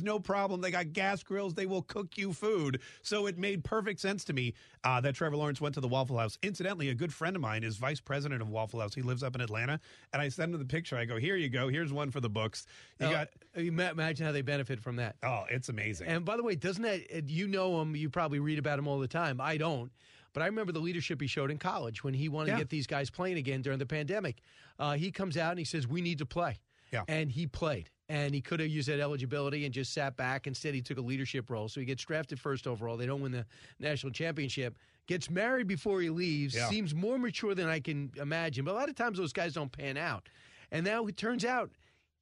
No 0.02 0.18
problem. 0.20 0.60
They 0.60 0.70
got 0.70 0.92
gas 0.92 1.22
grills. 1.22 1.54
They 1.54 1.66
will 1.66 1.82
cook 1.82 2.16
you 2.16 2.32
food. 2.32 2.80
So 3.02 3.26
it 3.26 3.38
made 3.38 3.64
perfect 3.64 4.00
sense 4.00 4.24
to 4.24 4.32
me 4.32 4.54
uh, 4.84 5.00
that 5.00 5.14
Trevor 5.14 5.36
Lawrence 5.36 5.60
went 5.60 5.74
to 5.74 5.80
the 5.80 5.88
Waffle 5.88 6.18
House. 6.18 6.38
Incidentally, 6.42 6.88
a 6.90 6.94
good 6.94 7.12
friend 7.12 7.34
of 7.36 7.42
mine 7.42 7.64
is 7.64 7.76
vice 7.76 8.00
president 8.00 8.42
of 8.42 8.48
Waffle 8.50 8.80
House. 8.80 8.94
He 8.94 9.02
lives 9.02 9.22
up 9.22 9.34
in 9.34 9.40
Atlanta, 9.40 9.80
and 10.12 10.22
I 10.22 10.28
send 10.28 10.52
him 10.54 10.58
the 10.60 10.66
picture. 10.66 10.96
I 10.96 11.04
go, 11.04 11.16
"Here 11.16 11.36
you 11.36 11.48
go. 11.48 11.68
Here's 11.68 11.92
one 11.92 12.10
for 12.10 12.20
the 12.20 12.30
books." 12.30 12.66
You 13.00 13.08
got 13.10 13.28
you 13.56 13.68
imagine 13.72 14.26
how 14.26 14.32
they 14.32 14.42
benefit 14.42 14.80
from 14.80 14.96
that. 14.96 15.16
Oh, 15.22 15.44
it's 15.50 15.68
amazing. 15.68 16.08
And 16.08 16.24
by 16.24 16.36
the 16.36 16.42
way, 16.42 16.54
doesn't 16.54 16.82
that 16.82 17.00
uh, 17.14 17.20
you 17.26 17.48
know 17.48 17.80
him? 17.80 17.96
You 17.96 18.10
probably 18.10 18.38
read 18.38 18.58
about 18.58 18.78
him 18.78 18.86
all 18.88 18.98
the 18.98 19.08
time. 19.08 19.40
I 19.40 19.56
don't. 19.56 19.90
But 20.34 20.42
I 20.42 20.46
remember 20.46 20.72
the 20.72 20.78
leadership 20.80 21.20
he 21.20 21.26
showed 21.26 21.50
in 21.50 21.58
college 21.58 22.04
when 22.04 22.12
he 22.14 22.28
wanted 22.28 22.48
Yeah. 22.48 22.54
to 22.56 22.60
get 22.60 22.68
these 22.68 22.86
guys 22.86 23.08
playing 23.10 23.38
again 23.38 23.62
during 23.62 23.78
the 23.78 23.86
pandemic. 23.86 24.42
Uh, 24.78 24.92
he 24.92 25.10
comes 25.10 25.36
out 25.36 25.50
and 25.50 25.58
he 25.58 25.64
says, 25.64 25.88
"We 25.88 26.00
need 26.02 26.18
to 26.18 26.26
play." 26.26 26.58
Yeah. 26.92 27.04
And 27.08 27.30
he 27.32 27.46
played. 27.46 27.90
And 28.08 28.34
he 28.34 28.40
could 28.40 28.60
have 28.60 28.70
used 28.70 28.88
that 28.88 29.00
eligibility 29.00 29.64
and 29.66 29.74
just 29.74 29.92
sat 29.92 30.16
back. 30.16 30.46
Instead, 30.46 30.74
he 30.74 30.80
took 30.80 30.96
a 30.96 31.02
leadership 31.02 31.50
role. 31.50 31.68
So 31.68 31.80
he 31.80 31.86
gets 31.86 32.02
drafted 32.04 32.40
first 32.40 32.66
overall. 32.66 32.96
They 32.96 33.06
don't 33.06 33.20
win 33.20 33.32
the 33.32 33.44
national 33.78 34.12
championship. 34.12 34.78
Gets 35.06 35.28
married 35.28 35.66
before 35.66 36.00
he 36.00 36.08
leaves. 36.08 36.54
Yeah. 36.54 36.68
Seems 36.68 36.94
more 36.94 37.18
mature 37.18 37.54
than 37.54 37.68
I 37.68 37.80
can 37.80 38.10
imagine. 38.16 38.64
But 38.64 38.72
a 38.72 38.78
lot 38.78 38.88
of 38.88 38.94
times 38.94 39.18
those 39.18 39.32
guys 39.32 39.52
don't 39.54 39.72
pan 39.72 39.96
out. 39.98 40.28
And 40.70 40.84
now 40.84 41.06
it 41.06 41.16
turns 41.16 41.44
out 41.44 41.70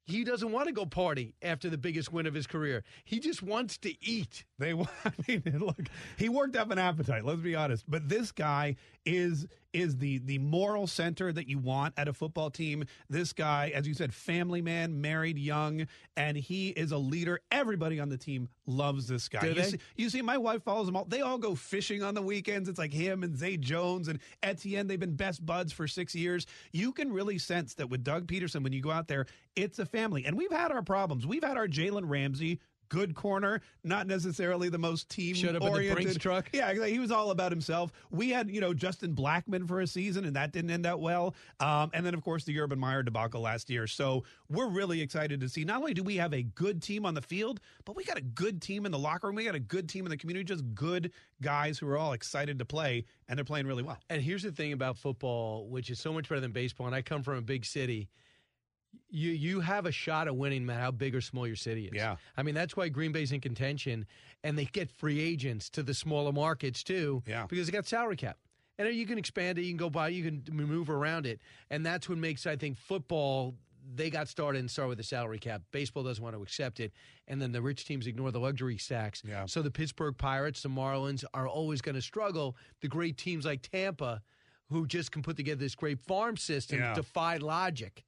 he 0.07 0.23
doesn't 0.23 0.53
want 0.53 0.67
to 0.67 0.73
go 0.73 0.85
party 0.85 1.35
after 1.41 1.69
the 1.69 1.77
biggest 1.77 2.13
win 2.13 2.25
of 2.25 2.33
his 2.33 2.47
career. 2.47 2.83
He 3.03 3.19
just 3.19 3.43
wants 3.43 3.77
to 3.79 3.93
eat. 4.01 4.45
They, 4.57 4.71
I 5.05 5.11
mean, 5.27 5.43
look, 5.59 5.79
he 6.17 6.29
worked 6.29 6.55
up 6.55 6.71
an 6.71 6.79
appetite. 6.79 7.25
Let's 7.25 7.41
be 7.41 7.55
honest. 7.55 7.83
But 7.87 8.07
this 8.07 8.31
guy 8.31 8.77
is 9.07 9.47
is 9.73 9.97
the 9.97 10.19
the 10.19 10.37
moral 10.39 10.87
center 10.87 11.31
that 11.31 11.47
you 11.47 11.57
want 11.59 11.93
at 11.97 12.07
a 12.07 12.13
football 12.13 12.49
team. 12.49 12.83
This 13.09 13.33
guy, 13.33 13.71
as 13.73 13.87
you 13.87 13.93
said, 13.93 14.13
family 14.13 14.61
man, 14.61 15.01
married, 15.01 15.37
young, 15.37 15.87
and 16.15 16.35
he 16.35 16.69
is 16.69 16.91
a 16.91 16.97
leader. 16.97 17.39
Everybody 17.51 17.99
on 17.99 18.09
the 18.09 18.17
team 18.17 18.49
loves 18.65 19.07
this 19.07 19.29
guy. 19.29 19.45
You. 19.45 19.63
See, 19.63 19.79
you 19.95 20.09
see, 20.09 20.21
my 20.21 20.37
wife 20.37 20.63
follows 20.63 20.87
them 20.87 20.95
all. 20.95 21.05
They 21.05 21.21
all 21.21 21.37
go 21.37 21.55
fishing 21.55 22.03
on 22.03 22.13
the 22.13 22.21
weekends. 22.21 22.67
It's 22.69 22.79
like 22.79 22.93
him 22.93 23.23
and 23.23 23.37
Zay 23.37 23.57
Jones 23.57 24.07
and 24.07 24.19
Etienne. 24.43 24.87
They've 24.87 24.99
been 24.99 25.15
best 25.15 25.45
buds 25.45 25.71
for 25.71 25.87
six 25.87 26.15
years. 26.15 26.45
You 26.71 26.91
can 26.91 27.11
really 27.11 27.37
sense 27.37 27.75
that 27.75 27.89
with 27.89 28.03
Doug 28.03 28.27
Pederson, 28.27 28.63
when 28.63 28.73
you 28.73 28.81
go 28.81 28.91
out 28.91 29.07
there, 29.07 29.25
it's 29.55 29.79
a 29.79 29.85
family. 29.85 30.25
And 30.25 30.37
we've 30.37 30.51
had 30.51 30.71
our 30.71 30.81
problems. 30.81 31.25
We've 31.25 31.43
had 31.43 31.57
our 31.57 31.67
Jalen 31.67 32.03
Ramsey 32.05 32.59
good 32.89 33.15
corner, 33.15 33.61
not 33.83 34.07
necessarily 34.07 34.69
the 34.69 34.77
most 34.77 35.09
team 35.09 35.35
Showed 35.35 35.55
up 35.55 35.61
in 35.61 35.67
the 35.67 35.73
oriented. 35.73 36.03
Brinks 36.03 36.21
truck. 36.21 36.49
Yeah, 36.53 36.73
he 36.85 36.99
was 36.99 37.11
all 37.11 37.31
about 37.31 37.51
himself. 37.51 37.91
We 38.11 38.29
had, 38.29 38.49
you 38.49 38.61
know, 38.61 38.73
Justin 38.73 39.15
Blackmon 39.15 39.67
for 39.67 39.81
a 39.81 39.87
season, 39.87 40.25
and 40.25 40.35
that 40.35 40.51
didn't 40.51 40.71
end 40.71 40.85
out 40.85 40.99
well. 40.99 41.35
Um, 41.59 41.91
and 41.93 42.05
then, 42.05 42.13
of 42.13 42.23
course, 42.23 42.43
the 42.43 42.59
Urban 42.59 42.79
Meyer 42.79 43.03
debacle 43.03 43.41
last 43.41 43.69
year. 43.69 43.87
So 43.87 44.23
we're 44.49 44.69
really 44.69 45.01
excited 45.01 45.39
to 45.41 45.49
see. 45.49 45.63
Not 45.63 45.77
only 45.77 45.93
do 45.93 46.03
we 46.03 46.15
have 46.17 46.33
a 46.33 46.43
good 46.43 46.81
team 46.81 47.05
on 47.05 47.13
the 47.13 47.21
field, 47.21 47.59
but 47.85 47.95
we 47.95 48.03
got 48.03 48.17
a 48.17 48.21
good 48.21 48.61
team 48.61 48.85
in 48.85 48.91
the 48.91 48.99
locker 48.99 49.27
room. 49.27 49.35
We 49.35 49.45
got 49.45 49.55
a 49.55 49.59
good 49.59 49.89
team 49.89 50.05
in 50.05 50.09
the 50.09 50.17
community. 50.17 50.43
Just 50.45 50.63
good 50.73 51.11
guys 51.41 51.77
who 51.77 51.87
are 51.89 51.97
all 51.97 52.13
excited 52.13 52.59
to 52.59 52.65
play, 52.65 53.05
and 53.27 53.37
they're 53.37 53.45
playing 53.45 53.67
really 53.67 53.83
well. 53.83 53.97
And 54.09 54.21
here's 54.21 54.43
the 54.43 54.51
thing 54.51 54.73
about 54.73 54.97
football, 54.97 55.67
which 55.67 55.89
is 55.89 55.99
so 55.99 56.13
much 56.13 56.29
better 56.29 56.41
than 56.41 56.51
baseball. 56.51 56.87
And 56.87 56.95
I 56.95 57.01
come 57.01 57.23
from 57.23 57.37
a 57.37 57.41
big 57.41 57.65
city. 57.65 58.09
You 59.09 59.31
you 59.31 59.59
have 59.61 59.85
a 59.85 59.91
shot 59.91 60.27
at 60.27 60.35
winning, 60.35 60.65
man. 60.65 60.79
how 60.79 60.91
big 60.91 61.15
or 61.15 61.21
small 61.21 61.47
your 61.47 61.55
city 61.55 61.85
is. 61.85 61.93
Yeah. 61.95 62.17
I 62.35 62.43
mean 62.43 62.55
that's 62.55 62.75
why 62.75 62.89
Green 62.89 63.11
Bay's 63.11 63.31
in 63.31 63.39
contention, 63.41 64.05
and 64.43 64.57
they 64.57 64.65
get 64.65 64.89
free 64.91 65.19
agents 65.19 65.69
to 65.71 65.83
the 65.83 65.93
smaller 65.93 66.31
markets 66.33 66.83
too. 66.83 67.23
Yeah. 67.25 67.45
Because 67.47 67.67
they 67.67 67.71
got 67.71 67.85
salary 67.85 68.15
cap, 68.17 68.37
and 68.77 68.93
you 68.93 69.05
can 69.05 69.17
expand 69.17 69.57
it, 69.57 69.61
you 69.63 69.69
can 69.71 69.77
go 69.77 69.89
by, 69.89 70.09
you 70.09 70.23
can 70.23 70.43
move 70.55 70.89
around 70.89 71.25
it, 71.25 71.39
and 71.69 71.85
that's 71.85 72.07
what 72.09 72.17
makes 72.17 72.45
I 72.45 72.55
think 72.55 72.77
football. 72.77 73.55
They 73.95 74.09
got 74.09 74.27
started 74.27 74.59
and 74.59 74.69
started 74.69 74.89
with 74.89 74.97
the 74.97 75.03
salary 75.05 75.39
cap. 75.39 75.61
Baseball 75.71 76.03
doesn't 76.03 76.21
want 76.21 76.35
to 76.35 76.41
accept 76.41 76.81
it, 76.81 76.91
and 77.29 77.41
then 77.41 77.53
the 77.53 77.61
rich 77.61 77.85
teams 77.85 78.05
ignore 78.05 78.31
the 78.31 78.39
luxury 78.39 78.75
tax. 78.77 79.23
Yeah. 79.25 79.45
So 79.45 79.61
the 79.61 79.71
Pittsburgh 79.71 80.17
Pirates, 80.17 80.61
the 80.61 80.67
Marlins 80.67 81.23
are 81.33 81.47
always 81.47 81.81
going 81.81 81.95
to 81.95 82.01
struggle. 82.01 82.57
The 82.81 82.89
great 82.89 83.15
teams 83.17 83.45
like 83.45 83.61
Tampa, 83.61 84.21
who 84.69 84.85
just 84.87 85.13
can 85.13 85.21
put 85.21 85.37
together 85.37 85.59
this 85.59 85.73
great 85.73 85.99
farm 86.01 86.35
system, 86.35 86.79
Yeah. 86.79 86.95
defy 86.95 87.37
logic. 87.37 88.03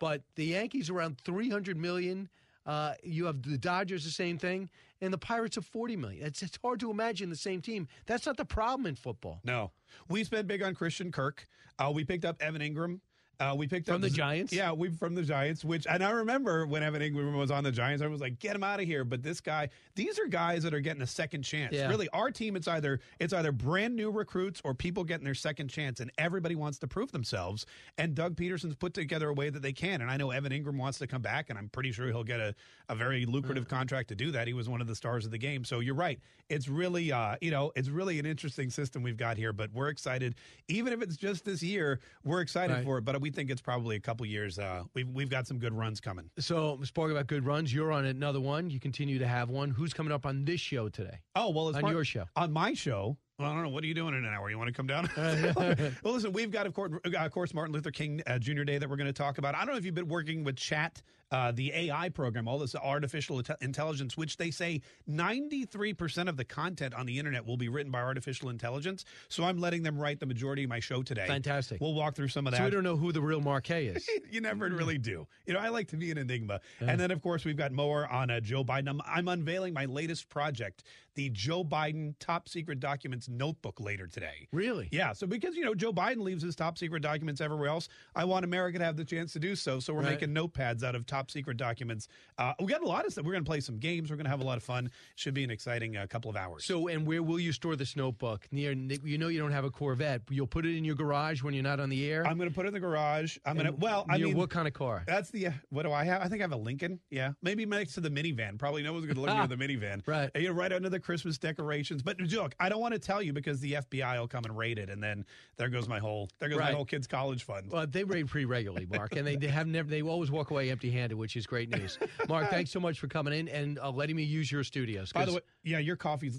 But 0.00 0.22
the 0.34 0.46
Yankees 0.46 0.90
around 0.90 1.18
300 1.18 1.76
million. 1.76 2.28
Uh, 2.66 2.94
you 3.02 3.24
have 3.26 3.42
the 3.42 3.56
Dodgers, 3.56 4.04
the 4.04 4.10
same 4.10 4.36
thing, 4.36 4.68
and 5.00 5.12
the 5.12 5.18
Pirates 5.18 5.56
of 5.56 5.64
40 5.64 5.96
million. 5.96 6.26
It's, 6.26 6.42
it's 6.42 6.58
hard 6.62 6.80
to 6.80 6.90
imagine 6.90 7.30
the 7.30 7.36
same 7.36 7.62
team. 7.62 7.88
That's 8.06 8.26
not 8.26 8.36
the 8.36 8.44
problem 8.44 8.86
in 8.86 8.96
football. 8.96 9.40
No, 9.44 9.70
we 10.08 10.24
spent 10.24 10.46
big 10.46 10.62
on 10.62 10.74
Christian 10.74 11.10
Kirk. 11.10 11.46
Uh, 11.78 11.90
we 11.94 12.04
picked 12.04 12.24
up 12.24 12.36
Evan 12.42 12.60
Engram. 12.60 13.00
Uh, 13.40 13.54
we 13.56 13.66
picked 13.66 13.88
up 13.88 13.94
From 13.94 14.04
up 14.04 14.10
the 14.10 14.14
Giants? 14.14 14.52
Yeah, 14.52 14.72
we 14.72 14.90
from 14.90 15.14
the 15.14 15.22
Giants. 15.22 15.64
Which 15.64 15.86
and 15.88 16.04
I 16.04 16.10
remember 16.10 16.66
when 16.66 16.82
Evan 16.82 17.00
Engram 17.00 17.34
was 17.36 17.50
on 17.50 17.64
the 17.64 17.72
Giants, 17.72 18.02
I 18.02 18.06
was 18.06 18.20
like, 18.20 18.38
"Get 18.38 18.54
him 18.54 18.62
out 18.62 18.80
of 18.80 18.86
here!" 18.86 19.02
But 19.02 19.22
this 19.22 19.40
guy, 19.40 19.70
these 19.94 20.18
are 20.18 20.26
guys 20.26 20.62
that 20.64 20.74
are 20.74 20.80
getting 20.80 21.00
a 21.00 21.06
second 21.06 21.42
chance. 21.42 21.74
Yeah. 21.74 21.88
Really, 21.88 22.08
our 22.10 22.30
team, 22.30 22.54
it's 22.54 22.68
either 22.68 23.00
it's 23.18 23.32
either 23.32 23.50
brand 23.50 23.96
new 23.96 24.10
recruits 24.10 24.60
or 24.62 24.74
people 24.74 25.04
getting 25.04 25.24
their 25.24 25.34
second 25.34 25.68
chance, 25.68 26.00
and 26.00 26.10
everybody 26.18 26.54
wants 26.54 26.78
to 26.80 26.86
prove 26.86 27.12
themselves. 27.12 27.64
And 27.96 28.14
Doug 28.14 28.36
Pederson's 28.36 28.74
put 28.74 28.92
together 28.92 29.30
a 29.30 29.34
way 29.34 29.48
that 29.48 29.62
they 29.62 29.72
can. 29.72 30.02
And 30.02 30.10
I 30.10 30.18
know 30.18 30.30
Evan 30.30 30.52
Engram 30.52 30.76
wants 30.76 30.98
to 30.98 31.06
come 31.06 31.22
back, 31.22 31.48
and 31.48 31.58
I'm 31.58 31.70
pretty 31.70 31.92
sure 31.92 32.08
he'll 32.08 32.22
get 32.24 32.40
a, 32.40 32.54
a 32.90 32.94
very 32.94 33.24
lucrative 33.24 33.68
contract 33.68 34.08
to 34.10 34.14
do 34.14 34.30
that. 34.32 34.48
He 34.48 34.52
was 34.52 34.68
one 34.68 34.82
of 34.82 34.86
the 34.86 34.94
stars 34.94 35.24
of 35.24 35.30
the 35.30 35.38
game. 35.38 35.64
So 35.64 35.80
you're 35.80 35.94
right. 35.94 36.20
It's 36.50 36.68
really, 36.68 37.10
uh, 37.10 37.36
you 37.40 37.50
know, 37.50 37.72
it's 37.74 37.88
really 37.88 38.18
an 38.18 38.26
interesting 38.26 38.68
system 38.70 39.02
we've 39.02 39.16
got 39.16 39.36
here. 39.38 39.52
But 39.54 39.72
we're 39.72 39.88
excited, 39.88 40.34
even 40.68 40.92
if 40.92 41.00
it's 41.00 41.16
just 41.16 41.44
this 41.46 41.62
year. 41.62 42.00
We're 42.22 42.42
excited 42.42 42.74
Right. 42.74 42.84
for 42.84 42.98
it. 42.98 43.04
But 43.04 43.20
we 43.20 43.29
think 43.32 43.50
it's 43.50 43.60
probably 43.60 43.96
a 43.96 44.00
couple 44.00 44.26
years. 44.26 44.58
Uh, 44.58 44.84
we've 44.94 45.08
we've 45.08 45.30
got 45.30 45.46
some 45.46 45.58
good 45.58 45.72
runs 45.72 46.00
coming. 46.00 46.30
So, 46.38 46.78
speaking 46.82 47.12
about 47.12 47.26
good 47.26 47.44
runs, 47.44 47.72
you're 47.72 47.92
on 47.92 48.04
another 48.04 48.40
one. 48.40 48.70
You 48.70 48.80
continue 48.80 49.18
to 49.18 49.26
have 49.26 49.50
one. 49.50 49.70
Who's 49.70 49.92
coming 49.92 50.12
up 50.12 50.26
on 50.26 50.44
this 50.44 50.60
show 50.60 50.88
today? 50.88 51.18
Oh 51.34 51.50
well, 51.50 51.68
on 51.68 51.80
far- 51.80 51.92
your 51.92 52.04
show. 52.04 52.24
on 52.36 52.52
my 52.52 52.74
show. 52.74 53.16
Well, 53.38 53.50
I 53.50 53.54
don't 53.54 53.62
know. 53.62 53.70
What 53.70 53.82
are 53.84 53.86
you 53.86 53.94
doing 53.94 54.14
in 54.14 54.26
an 54.26 54.34
hour? 54.34 54.50
You 54.50 54.58
want 54.58 54.68
to 54.68 54.74
come 54.74 54.86
down? 54.86 55.08
well, 55.16 56.12
listen, 56.12 56.30
we've 56.30 56.50
got, 56.50 56.66
of 56.66 56.74
course, 56.74 56.92
uh, 57.06 57.16
of 57.16 57.32
course 57.32 57.54
Martin 57.54 57.72
Luther 57.72 57.90
King 57.90 58.22
uh, 58.26 58.38
Jr. 58.38 58.64
Day 58.64 58.76
that 58.76 58.88
we're 58.88 58.96
going 58.96 59.06
to 59.06 59.14
talk 59.14 59.38
about. 59.38 59.54
I 59.54 59.60
don't 59.60 59.68
know 59.68 59.78
if 59.78 59.86
you've 59.86 59.94
been 59.94 60.08
working 60.08 60.44
with 60.44 60.56
Chat, 60.56 61.00
uh, 61.30 61.52
the 61.52 61.72
AI 61.72 62.08
program, 62.08 62.48
all 62.48 62.58
this 62.58 62.74
artificial 62.74 63.40
intelligence, 63.60 64.16
which 64.16 64.36
they 64.36 64.50
say 64.50 64.80
93% 65.08 66.28
of 66.28 66.36
the 66.36 66.44
content 66.44 66.94
on 66.94 67.06
the 67.06 67.18
internet 67.18 67.46
will 67.46 67.56
be 67.56 67.68
written 67.68 67.92
by 67.92 68.00
artificial 68.00 68.48
intelligence. 68.48 69.04
So 69.28 69.44
I'm 69.44 69.58
letting 69.58 69.82
them 69.82 69.98
write 69.98 70.20
the 70.20 70.26
majority 70.26 70.64
of 70.64 70.70
my 70.70 70.80
show 70.80 71.02
today. 71.02 71.26
Fantastic. 71.26 71.80
We'll 71.80 71.94
walk 71.94 72.14
through 72.16 72.28
some 72.28 72.46
of 72.46 72.52
that. 72.52 72.58
So 72.58 72.64
we 72.64 72.70
don't 72.70 72.82
know 72.84 72.96
who 72.96 73.12
the 73.12 73.20
real 73.20 73.40
Mark 73.40 73.64
Kaye 73.64 73.86
is. 73.86 74.08
you 74.30 74.40
never 74.40 74.68
really 74.68 74.98
do. 74.98 75.26
You 75.46 75.54
know, 75.54 75.60
I 75.60 75.68
like 75.68 75.88
to 75.88 75.96
be 75.96 76.10
an 76.10 76.18
enigma. 76.18 76.60
And 76.80 76.98
then, 77.00 77.10
of 77.10 77.22
course, 77.22 77.44
we've 77.44 77.56
got 77.56 77.72
more 77.72 78.06
on 78.08 78.30
uh, 78.30 78.40
Joe 78.40 78.64
Biden. 78.64 78.88
I'm, 78.88 79.00
I'm 79.06 79.28
unveiling 79.28 79.72
my 79.74 79.84
latest 79.84 80.28
project, 80.28 80.84
the 81.14 81.28
Joe 81.30 81.64
Biden 81.64 82.14
Top 82.18 82.48
Secret 82.48 82.80
Documents 82.80 83.28
Notebook, 83.28 83.80
later 83.80 84.06
today. 84.06 84.48
Really? 84.52 84.88
Yeah. 84.90 85.12
So 85.12 85.26
because 85.26 85.56
you 85.56 85.64
know 85.64 85.74
Joe 85.74 85.92
Biden 85.92 86.18
leaves 86.22 86.42
his 86.42 86.56
top 86.56 86.78
secret 86.78 87.02
documents 87.02 87.40
everywhere 87.40 87.68
else, 87.68 87.88
I 88.14 88.24
want 88.24 88.44
America 88.44 88.78
to 88.78 88.84
have 88.84 88.96
the 88.96 89.04
chance 89.04 89.32
to 89.34 89.38
do 89.38 89.54
so. 89.54 89.80
So 89.80 89.92
we're 89.92 90.00
Right. 90.00 90.12
making 90.12 90.30
notepads 90.34 90.82
out 90.82 90.94
of 90.94 91.04
top 91.06 91.19
secret 91.28 91.56
documents. 91.56 92.06
Uh, 92.38 92.52
we 92.60 92.66
got 92.66 92.82
a 92.82 92.86
lot 92.86 93.04
of 93.04 93.12
stuff. 93.12 93.24
We're 93.24 93.32
going 93.32 93.44
to 93.44 93.48
play 93.48 93.60
some 93.60 93.78
games. 93.78 94.10
We're 94.10 94.16
going 94.16 94.26
to 94.26 94.30
have 94.30 94.40
a 94.40 94.44
lot 94.44 94.56
of 94.56 94.62
fun. 94.62 94.90
Should 95.16 95.34
be 95.34 95.42
an 95.42 95.50
exciting 95.50 95.96
uh, 95.96 96.06
couple 96.06 96.30
of 96.30 96.36
hours. 96.36 96.64
So, 96.64 96.86
and 96.86 97.04
where 97.04 97.22
will 97.22 97.40
you 97.40 97.50
store 97.50 97.74
this 97.74 97.96
notebook? 97.96 98.46
Near, 98.52 98.72
you 98.72 99.18
know, 99.18 99.26
you 99.28 99.40
don't 99.40 99.50
have 99.50 99.64
a 99.64 99.70
Corvette. 99.70 100.22
You'll 100.30 100.46
put 100.46 100.64
it 100.64 100.76
in 100.76 100.84
your 100.84 100.94
garage 100.94 101.42
when 101.42 101.52
you're 101.52 101.64
not 101.64 101.80
on 101.80 101.88
the 101.88 102.08
air. 102.08 102.24
I'm 102.26 102.36
going 102.36 102.48
to 102.48 102.54
put 102.54 102.66
it 102.66 102.68
in 102.68 102.74
the 102.74 102.80
garage. 102.80 103.38
I'm 103.44 103.56
going 103.56 103.66
to. 103.66 103.72
Well, 103.72 104.06
I 104.08 104.18
mean, 104.18 104.36
what 104.36 104.50
kind 104.50 104.68
of 104.68 104.74
car? 104.74 105.02
That's 105.06 105.30
the. 105.30 105.48
Uh, 105.48 105.52
what 105.70 105.82
do 105.82 105.92
I 105.92 106.04
have? 106.04 106.22
I 106.22 106.28
think 106.28 106.40
I 106.40 106.44
have 106.44 106.52
a 106.52 106.56
Lincoln. 106.56 107.00
Yeah, 107.10 107.32
maybe 107.42 107.66
next 107.66 107.94
to 107.94 108.00
the 108.00 108.10
minivan. 108.10 108.58
Probably 108.58 108.82
no 108.82 108.92
one's 108.92 109.06
going 109.06 109.16
to 109.16 109.20
look 109.20 109.34
near 109.34 109.46
the 109.46 109.56
minivan. 109.64 110.06
Right. 110.06 110.30
You 110.34 110.48
know, 110.48 110.54
right 110.54 110.72
under 110.72 110.88
the 110.88 111.00
Christmas 111.00 111.38
decorations. 111.38 112.02
But 112.02 112.20
look, 112.20 112.54
I 112.60 112.68
don't 112.68 112.80
want 112.80 112.94
to 112.94 113.00
tell 113.00 113.22
you 113.22 113.32
because 113.32 113.60
the 113.60 113.72
FBI 113.72 114.18
will 114.18 114.28
come 114.28 114.44
and 114.44 114.56
raid 114.56 114.78
it, 114.78 114.90
and 114.90 115.02
then 115.02 115.24
there 115.56 115.68
goes 115.68 115.88
my 115.88 115.98
whole 115.98 116.28
there 116.38 116.48
goes 116.48 116.58
my 116.58 116.72
whole 116.72 116.84
kids' 116.84 117.06
college 117.06 117.44
fund. 117.44 117.70
Well, 117.70 117.86
they 117.86 118.04
raid 118.04 118.28
pretty 118.28 118.46
regularly, 118.46 118.86
Mark, 118.90 119.16
and 119.16 119.26
they, 119.26 119.36
they 119.36 119.48
have 119.48 119.66
never. 119.66 119.88
They 119.88 120.02
always 120.02 120.30
walk 120.30 120.50
away 120.50 120.70
empty-handed, 121.10 121.18
which 121.18 121.36
is 121.36 121.46
great 121.46 121.70
news. 121.70 121.98
Mark, 122.28 122.50
thanks 122.50 122.70
so 122.70 122.80
much 122.80 122.98
for 122.98 123.08
coming 123.08 123.34
in 123.34 123.48
and 123.48 123.78
uh, 123.78 123.90
letting 123.90 124.16
me 124.16 124.22
use 124.22 124.50
your 124.50 124.64
studios. 124.64 125.12
By 125.12 125.24
the 125.24 125.34
way, 125.34 125.40
yeah, 125.64 125.78
your 125.78 125.96
coffee 125.96 126.30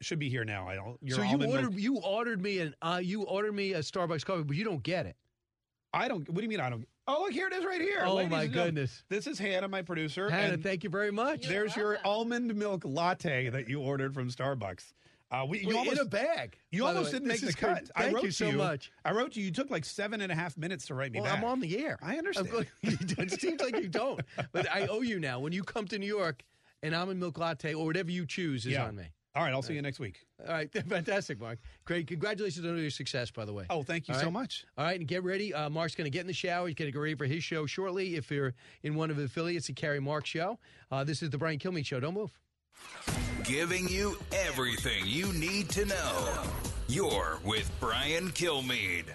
should 0.00 0.18
be 0.18 0.28
here 0.28 0.44
now. 0.44 0.68
I 0.68 0.74
don't. 0.74 0.98
Your 1.02 1.16
so 1.16 1.22
you 1.22 1.32
almond 1.32 1.52
milk- 1.52 1.64
ordered 1.64 1.80
you 1.80 1.98
ordered 1.98 2.42
me 2.42 2.58
an 2.60 2.74
uh, 2.82 3.00
you 3.02 3.22
ordered 3.22 3.54
me 3.54 3.72
a 3.74 3.80
Starbucks 3.80 4.24
coffee, 4.24 4.42
but 4.42 4.56
you 4.56 4.64
don't 4.64 4.82
get 4.82 5.06
it. 5.06 5.16
I 5.92 6.08
don't. 6.08 6.28
What 6.28 6.36
do 6.36 6.42
you 6.42 6.48
mean 6.48 6.60
I 6.60 6.70
don't? 6.70 6.86
Oh, 7.08 7.20
look 7.22 7.32
here 7.32 7.46
it 7.46 7.52
is 7.52 7.64
right 7.64 7.80
here. 7.80 8.02
Oh, 8.04 8.14
ladies 8.16 8.32
my 8.32 8.42
and 8.42 8.52
gentlemen. 8.52 8.74
goodness. 8.74 9.04
This 9.08 9.28
is 9.28 9.38
Hannah, 9.38 9.68
my 9.68 9.82
producer. 9.82 10.28
Hannah, 10.28 10.54
and 10.54 10.62
thank 10.62 10.82
you 10.82 10.90
very 10.90 11.12
much. 11.12 11.46
There's 11.46 11.76
your 11.76 11.98
almond 12.04 12.52
milk 12.56 12.82
latte 12.84 13.48
that 13.48 13.68
you 13.68 13.80
ordered 13.80 14.12
from 14.12 14.28
Starbucks. 14.28 14.92
Uh, 15.30 15.44
we, 15.48 15.58
you 15.60 15.68
Wait, 15.68 15.76
almost, 15.76 16.00
in 16.00 16.06
a 16.06 16.08
bag. 16.08 16.56
You 16.70 16.86
almost 16.86 17.10
didn't 17.10 17.26
make 17.26 17.40
the 17.40 17.52
cut. 17.52 17.90
I 17.96 18.02
Thank 18.04 18.14
wrote 18.14 18.24
you 18.24 18.30
so 18.30 18.52
much. 18.52 18.92
I 19.04 19.10
wrote 19.12 19.32
to 19.32 19.40
you. 19.40 19.46
You 19.46 19.52
took 19.52 19.70
like 19.70 19.84
seven 19.84 20.20
and 20.20 20.30
a 20.30 20.34
half 20.36 20.56
minutes 20.56 20.86
to 20.86 20.94
write 20.94 21.10
me 21.12 21.20
Well, 21.20 21.28
back. 21.30 21.38
I'm 21.42 21.44
on 21.44 21.58
the 21.60 21.78
air. 21.84 21.98
I 22.00 22.16
understand. 22.16 22.50
Going- 22.52 22.66
it 22.84 23.40
seems 23.40 23.60
like 23.60 23.76
you 23.80 23.88
don't, 23.88 24.20
but 24.52 24.70
I 24.72 24.86
owe 24.86 25.00
you 25.02 25.18
now. 25.18 25.40
When 25.40 25.52
you 25.52 25.64
come 25.64 25.86
to 25.88 25.98
New 25.98 26.06
York, 26.06 26.44
an 26.84 26.94
almond 26.94 27.18
milk 27.18 27.38
latte 27.38 27.74
or 27.74 27.84
whatever 27.86 28.10
you 28.10 28.24
choose 28.24 28.66
is 28.66 28.72
Yeah. 28.74 28.84
on 28.86 28.94
me. 28.96 29.04
All 29.34 29.42
right, 29.42 29.52
I'll 29.52 29.60
see 29.60 29.74
you 29.74 29.82
next 29.82 29.98
week. 29.98 30.24
All 30.46 30.54
right, 30.54 30.72
fantastic, 30.88 31.38
Mark. 31.38 31.58
Great, 31.84 32.06
congratulations 32.06 32.64
on 32.64 32.78
your 32.78 32.88
success, 32.88 33.30
by 33.30 33.44
the 33.44 33.52
way. 33.52 33.66
Oh, 33.68 33.82
thank 33.82 34.08
you 34.08 34.14
All 34.14 34.20
so 34.20 34.26
right? 34.26 34.32
much. 34.32 34.64
All 34.78 34.84
right, 34.86 34.98
and 34.98 35.06
get 35.06 35.24
ready. 35.24 35.52
Uh, 35.52 35.68
Mark's 35.68 35.94
going 35.94 36.06
to 36.06 36.10
get 36.10 36.22
in 36.22 36.26
the 36.26 36.32
shower. 36.32 36.68
He's 36.68 36.74
going 36.74 36.88
to 36.88 36.92
get 36.92 36.98
ready 37.00 37.16
for 37.16 37.26
his 37.26 37.44
show 37.44 37.66
shortly. 37.66 38.14
If 38.16 38.30
you're 38.30 38.54
in 38.82 38.94
one 38.94 39.10
of 39.10 39.16
the 39.18 39.24
affiliates, 39.24 39.66
the 39.66 39.74
Carrie 39.74 40.00
Mark 40.00 40.24
Show. 40.24 40.58
Uh, 40.90 41.04
this 41.04 41.22
is 41.22 41.28
the 41.28 41.36
Brian 41.36 41.58
Kilmeade 41.58 41.84
Show. 41.84 42.00
Don't 42.00 42.14
move. 42.14 42.30
Giving 43.44 43.88
you 43.88 44.16
everything 44.32 45.06
you 45.06 45.32
need 45.32 45.68
to 45.70 45.84
know. 45.84 46.42
You're 46.88 47.38
with 47.44 47.70
Brian 47.80 48.30
Kilmeade. 48.30 49.06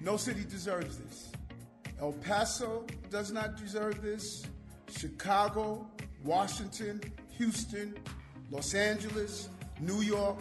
No 0.00 0.16
city 0.16 0.44
deserves 0.48 0.98
this. 0.98 1.30
El 2.00 2.12
Paso 2.14 2.84
does 3.08 3.30
not 3.30 3.56
deserve 3.56 4.02
this. 4.02 4.44
Chicago, 4.90 5.86
Washington, 6.24 7.00
Houston, 7.38 7.94
Los 8.50 8.74
Angeles, 8.74 9.48
New 9.80 10.00
York. 10.00 10.38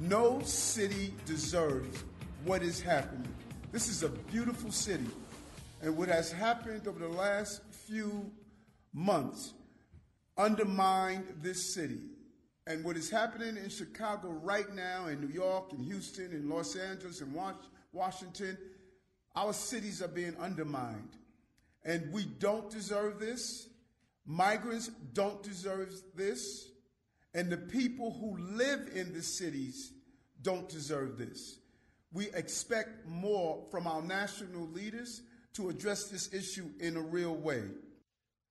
No 0.00 0.40
city 0.42 1.14
deserves 1.24 2.02
what 2.44 2.62
is 2.62 2.80
happening. 2.80 3.32
This 3.72 3.88
is 3.88 4.02
a 4.02 4.08
beautiful 4.08 4.70
city. 4.70 5.06
And 5.82 5.96
what 5.96 6.08
has 6.08 6.30
happened 6.30 6.86
over 6.86 6.98
the 6.98 7.08
last 7.08 7.62
few 7.86 8.30
months 8.92 9.54
undermined 10.36 11.24
this 11.42 11.74
city. 11.74 12.00
And 12.66 12.84
what 12.84 12.96
is 12.96 13.10
happening 13.10 13.56
in 13.56 13.68
Chicago 13.68 14.28
right 14.28 14.72
now, 14.74 15.06
in 15.06 15.20
New 15.20 15.32
York, 15.32 15.72
in 15.72 15.80
Houston, 15.80 16.32
in 16.32 16.48
Los 16.48 16.76
Angeles, 16.76 17.20
in 17.20 17.32
Wash- 17.32 17.54
Washington, 17.92 18.56
our 19.36 19.52
cities 19.52 20.00
are 20.02 20.08
being 20.08 20.36
undermined. 20.38 21.16
And 21.84 22.12
we 22.12 22.24
don't 22.24 22.70
deserve 22.70 23.18
this. 23.18 23.68
Migrants 24.26 24.88
don't 25.12 25.42
deserve 25.42 25.94
this. 26.14 26.68
And 27.34 27.50
the 27.50 27.58
people 27.58 28.12
who 28.12 28.38
live 28.56 28.90
in 28.94 29.12
the 29.12 29.22
cities 29.22 29.92
don't 30.40 30.68
deserve 30.68 31.18
this. 31.18 31.58
We 32.14 32.28
expect 32.32 33.08
more 33.08 33.64
from 33.72 33.88
our 33.88 34.00
national 34.00 34.68
leaders 34.68 35.22
to 35.54 35.68
address 35.68 36.04
this 36.04 36.32
issue 36.32 36.70
in 36.78 36.96
a 36.96 37.00
real 37.00 37.34
way. 37.34 37.62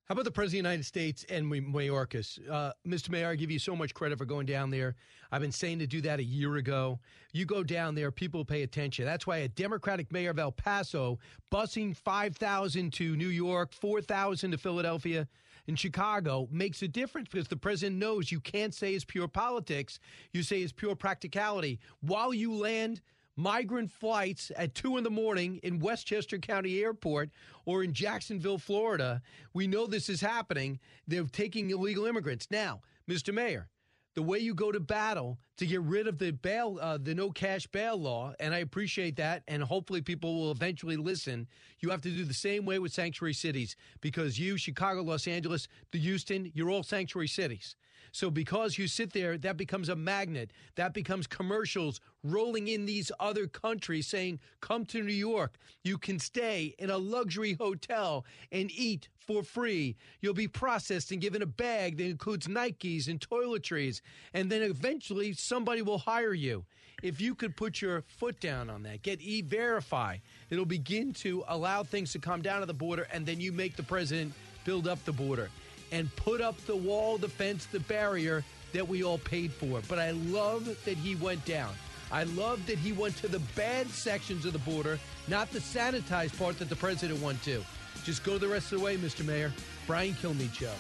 How 0.06 0.14
about 0.14 0.26
the 0.26 0.32
President 0.32 0.60
of 0.60 0.64
the 0.64 0.70
United 0.70 0.86
States 0.86 1.26
and 1.30 1.46
Mayorkas? 1.46 2.38
Uh, 2.50 2.74
Mr. 2.86 3.10
Mayor, 3.10 3.30
I 3.30 3.36
give 3.36 3.50
you 3.50 3.60
so 3.60 3.74
much 3.74 3.94
credit 3.94 4.18
for 4.18 4.26
going 4.26 4.46
down 4.46 4.70
there. 4.70 4.96
I've 5.32 5.40
been 5.40 5.54
saying 5.54 5.80
to 5.80 5.88
do 5.88 6.02
that 6.02 6.20
a 6.20 6.24
year 6.24 6.58
ago. 6.58 7.00
You 7.32 7.46
go 7.46 7.64
down 7.64 7.96
there, 7.96 8.12
people 8.12 8.44
pay 8.44 8.64
attention. 8.64 9.06
That's 9.06 9.26
why 9.26 9.38
a 9.38 9.48
Democratic 9.48 10.12
mayor 10.12 10.32
of 10.32 10.40
El 10.40 10.52
Paso 10.52 11.20
busing 11.50 11.96
5,000 11.96 12.92
to 12.92 13.16
New 13.16 13.30
York, 13.30 13.72
4,000 13.72 14.52
to 14.52 14.58
Philadelphia, 14.58 15.26
and 15.70 15.80
Chicago 15.80 16.50
makes 16.52 16.82
a 16.82 16.90
difference 16.90 17.30
because 17.32 17.48
the 17.48 17.56
president 17.56 17.98
knows 17.98 18.30
you 18.30 18.42
can't 18.42 18.74
say 18.74 18.94
it's 18.94 19.06
pure 19.06 19.30
politics. 19.30 20.00
You 20.34 20.44
say 20.44 20.62
it's 20.62 20.74
pure 20.74 20.98
practicality. 20.98 21.80
While 22.02 22.34
you 22.34 22.54
land 22.54 23.00
migrant 23.36 23.92
flights 23.92 24.52
at 24.58 24.76
2 24.76 24.98
in 24.98 25.04
the 25.04 25.10
morning 25.10 25.60
in 25.64 25.80
Westchester 25.80 26.38
County 26.38 26.82
Airport 26.84 27.30
or 27.66 27.84
in 27.84 27.94
Jacksonville, 27.94 28.58
Florida. 28.58 29.22
We 29.54 29.68
know 29.68 29.88
this 29.88 30.10
is 30.10 30.22
happening. 30.22 30.80
They're 31.08 31.24
taking 31.24 31.70
illegal 31.70 32.06
immigrants. 32.06 32.48
Now, 32.52 32.82
Mr. 33.10 33.34
Mayor, 33.34 33.70
the 34.16 34.22
way 34.22 34.38
you 34.38 34.54
go 34.54 34.72
to 34.72 34.80
battle 34.80 35.40
to 35.58 35.66
get 35.66 35.82
rid 35.82 36.08
of 36.08 36.20
the 36.20 36.32
bail, 36.32 36.78
uh, 36.80 36.98
the 37.02 37.16
no 37.16 37.32
cash 37.32 37.66
bail 37.68 37.98
law, 37.98 38.34
and 38.40 38.54
I 38.54 38.60
appreciate 38.60 39.16
that, 39.18 39.44
and 39.48 39.64
hopefully 39.64 40.02
people 40.02 40.40
will 40.40 40.52
eventually 40.52 40.98
listen. 40.98 41.48
You 41.80 41.90
have 41.90 42.02
to 42.02 42.10
do 42.10 42.24
the 42.24 42.34
same 42.34 42.66
way 42.66 42.80
with 42.80 42.94
sanctuary 42.94 43.34
cities 43.34 43.76
because 44.02 44.40
you, 44.40 44.58
Chicago, 44.58 45.02
Los 45.02 45.28
Angeles, 45.28 45.68
the 45.92 46.00
Houston, 46.00 46.52
you're 46.54 46.70
all 46.70 46.84
sanctuary 46.84 47.28
cities. 47.28 47.76
So 48.14 48.30
because 48.30 48.78
you 48.78 48.88
sit 48.88 49.12
there, 49.12 49.40
that 49.40 49.58
becomes 49.58 49.90
a 49.90 49.96
magnet. 49.96 50.52
That 50.76 50.94
becomes 50.94 51.26
commercials 51.26 52.00
rolling 52.24 52.68
in 52.68 52.86
these 52.86 53.12
other 53.20 53.48
countries 53.48 54.06
saying, 54.06 54.40
come 54.62 54.86
to 54.86 55.02
New 55.02 55.14
York. 55.14 55.58
You 55.84 55.98
can 55.98 56.20
stay 56.20 56.76
in 56.78 56.92
a 56.92 56.98
luxury 56.98 57.54
hotel 57.54 58.24
and 58.52 58.70
eat 58.72 59.10
for 59.18 59.42
free. 59.42 59.96
You'll 60.22 60.36
be 60.36 60.48
processed 60.48 61.12
and 61.12 61.20
given 61.20 61.42
a 61.42 61.48
bag 61.48 61.98
that 61.98 62.06
includes 62.06 62.46
Nikes 62.46 63.08
and 63.08 63.20
toiletries. 63.20 64.02
And 64.32 64.52
then 64.52 64.62
eventually 64.62 65.34
somebody 65.34 65.82
will 65.82 65.98
hire 65.98 66.36
you. 66.36 66.66
If 67.02 67.20
you 67.20 67.34
could 67.34 67.58
put 67.58 67.82
your 67.82 68.04
foot 68.04 68.40
down 68.40 68.70
on 68.70 68.84
that, 68.84 69.02
get 69.02 69.22
e 69.22 69.42
verify, 69.42 70.18
it'll 70.52 70.66
begin 70.66 71.14
to 71.14 71.44
allow 71.48 71.82
things 71.82 72.12
to 72.14 72.20
come 72.20 72.44
down 72.44 72.60
to 72.60 72.68
the 72.68 72.74
border, 72.74 73.08
and 73.12 73.26
then 73.26 73.42
you 73.42 73.52
make 73.52 73.76
the 73.76 73.84
president 73.84 74.34
build 74.64 74.88
up 74.88 75.04
the 75.04 75.12
border 75.12 75.50
and 75.94 76.14
put 76.16 76.42
up 76.42 76.58
the 76.66 76.76
wall, 76.76 77.20
the 77.20 77.30
fence, 77.30 77.68
the 77.68 77.80
barrier 77.82 78.44
that 78.74 78.86
we 78.86 79.04
all 79.04 79.20
paid 79.20 79.54
for. 79.54 79.80
But 79.88 80.00
I 80.00 80.12
love 80.12 80.66
that 80.86 80.98
he 80.98 81.16
went 81.16 81.46
down. 81.46 81.72
I 82.12 82.24
love 82.24 82.66
that 82.66 82.80
he 82.80 82.92
went 82.92 83.16
to 83.18 83.28
the 83.28 83.40
bad 83.56 83.88
sections 83.90 84.46
of 84.46 84.54
the 84.54 84.60
border, 84.60 84.98
not 85.28 85.52
the 85.52 85.60
sanitized 85.60 86.38
part 86.38 86.58
that 86.58 86.70
the 86.70 86.76
president 86.76 87.22
went 87.22 87.42
to. 87.44 87.64
Just 88.04 88.24
go 88.24 88.40
the 88.40 88.48
rest 88.48 88.72
of 88.72 88.80
the 88.80 88.86
way, 88.86 88.98
Mr. 88.98 89.24
Mayor. 89.24 89.54
Brian 89.86 90.14
Kilmeade 90.16 90.54
Show. 90.54 90.72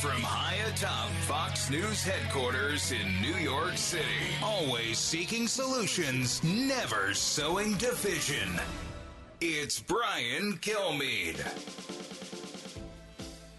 From 0.00 0.22
high 0.22 0.56
atop 0.68 1.10
Fox 1.26 1.68
News 1.68 2.02
headquarters 2.02 2.92
in 2.92 3.20
New 3.20 3.36
York 3.38 3.76
City, 3.76 4.04
always 4.42 4.98
seeking 4.98 5.48
solutions, 5.48 6.42
never 6.44 7.12
sowing 7.12 7.74
division. 7.74 8.48
It's 9.38 9.80
Brian 9.80 10.54
Kilmeade. 10.62 11.36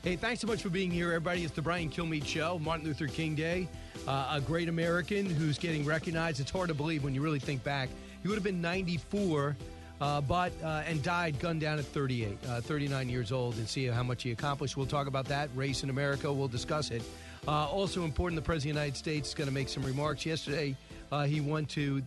Hey, 0.03 0.15
thanks 0.15 0.41
so 0.41 0.47
much 0.47 0.63
for 0.63 0.69
being 0.69 0.89
here, 0.89 1.09
everybody. 1.09 1.43
It's 1.43 1.53
the 1.53 1.61
Brian 1.61 1.91
Kilmeade 1.91 2.25
Show, 2.25 2.57
Martin 2.57 2.83
Luther 2.83 3.05
King 3.05 3.35
Day. 3.35 3.67
Uh, 4.07 4.27
a 4.31 4.41
great 4.41 4.69
American 4.69 5.27
who's 5.27 5.59
getting 5.59 5.85
recognized. 5.85 6.39
It's 6.39 6.49
hard 6.49 6.69
to 6.69 6.73
believe 6.73 7.03
when 7.03 7.13
you 7.13 7.21
really 7.21 7.37
think 7.37 7.63
back. 7.63 7.89
He 8.23 8.27
would 8.27 8.33
have 8.33 8.43
been 8.43 8.59
94, 8.59 9.55
uh, 10.01 10.21
but 10.21 10.51
uh, 10.63 10.81
and 10.87 11.03
died 11.03 11.37
gunned 11.37 11.61
down 11.61 11.77
at 11.77 11.85
38, 11.85 12.39
uh, 12.47 12.61
39 12.61 13.07
years 13.07 13.31
old, 13.31 13.55
and 13.57 13.69
see 13.69 13.85
how 13.85 14.01
much 14.01 14.23
he 14.23 14.31
accomplished. 14.31 14.77
We'll 14.77 14.87
talk 14.87 15.05
about 15.05 15.25
that. 15.25 15.47
Race 15.53 15.83
in 15.83 15.91
America. 15.91 16.33
We'll 16.33 16.47
discuss 16.47 16.89
it. 16.89 17.03
Uh, 17.47 17.67
also 17.67 18.03
important, 18.03 18.35
the 18.35 18.45
President 18.45 18.71
of 18.71 18.75
the 18.77 18.81
United 18.81 18.97
States 18.97 19.29
is 19.29 19.35
going 19.35 19.47
to 19.47 19.53
make 19.53 19.69
some 19.69 19.83
remarks. 19.83 20.25
Yesterday, 20.25 20.75
uh, 21.11 21.25
he 21.25 21.39
went 21.39 21.69
to 21.69 22.01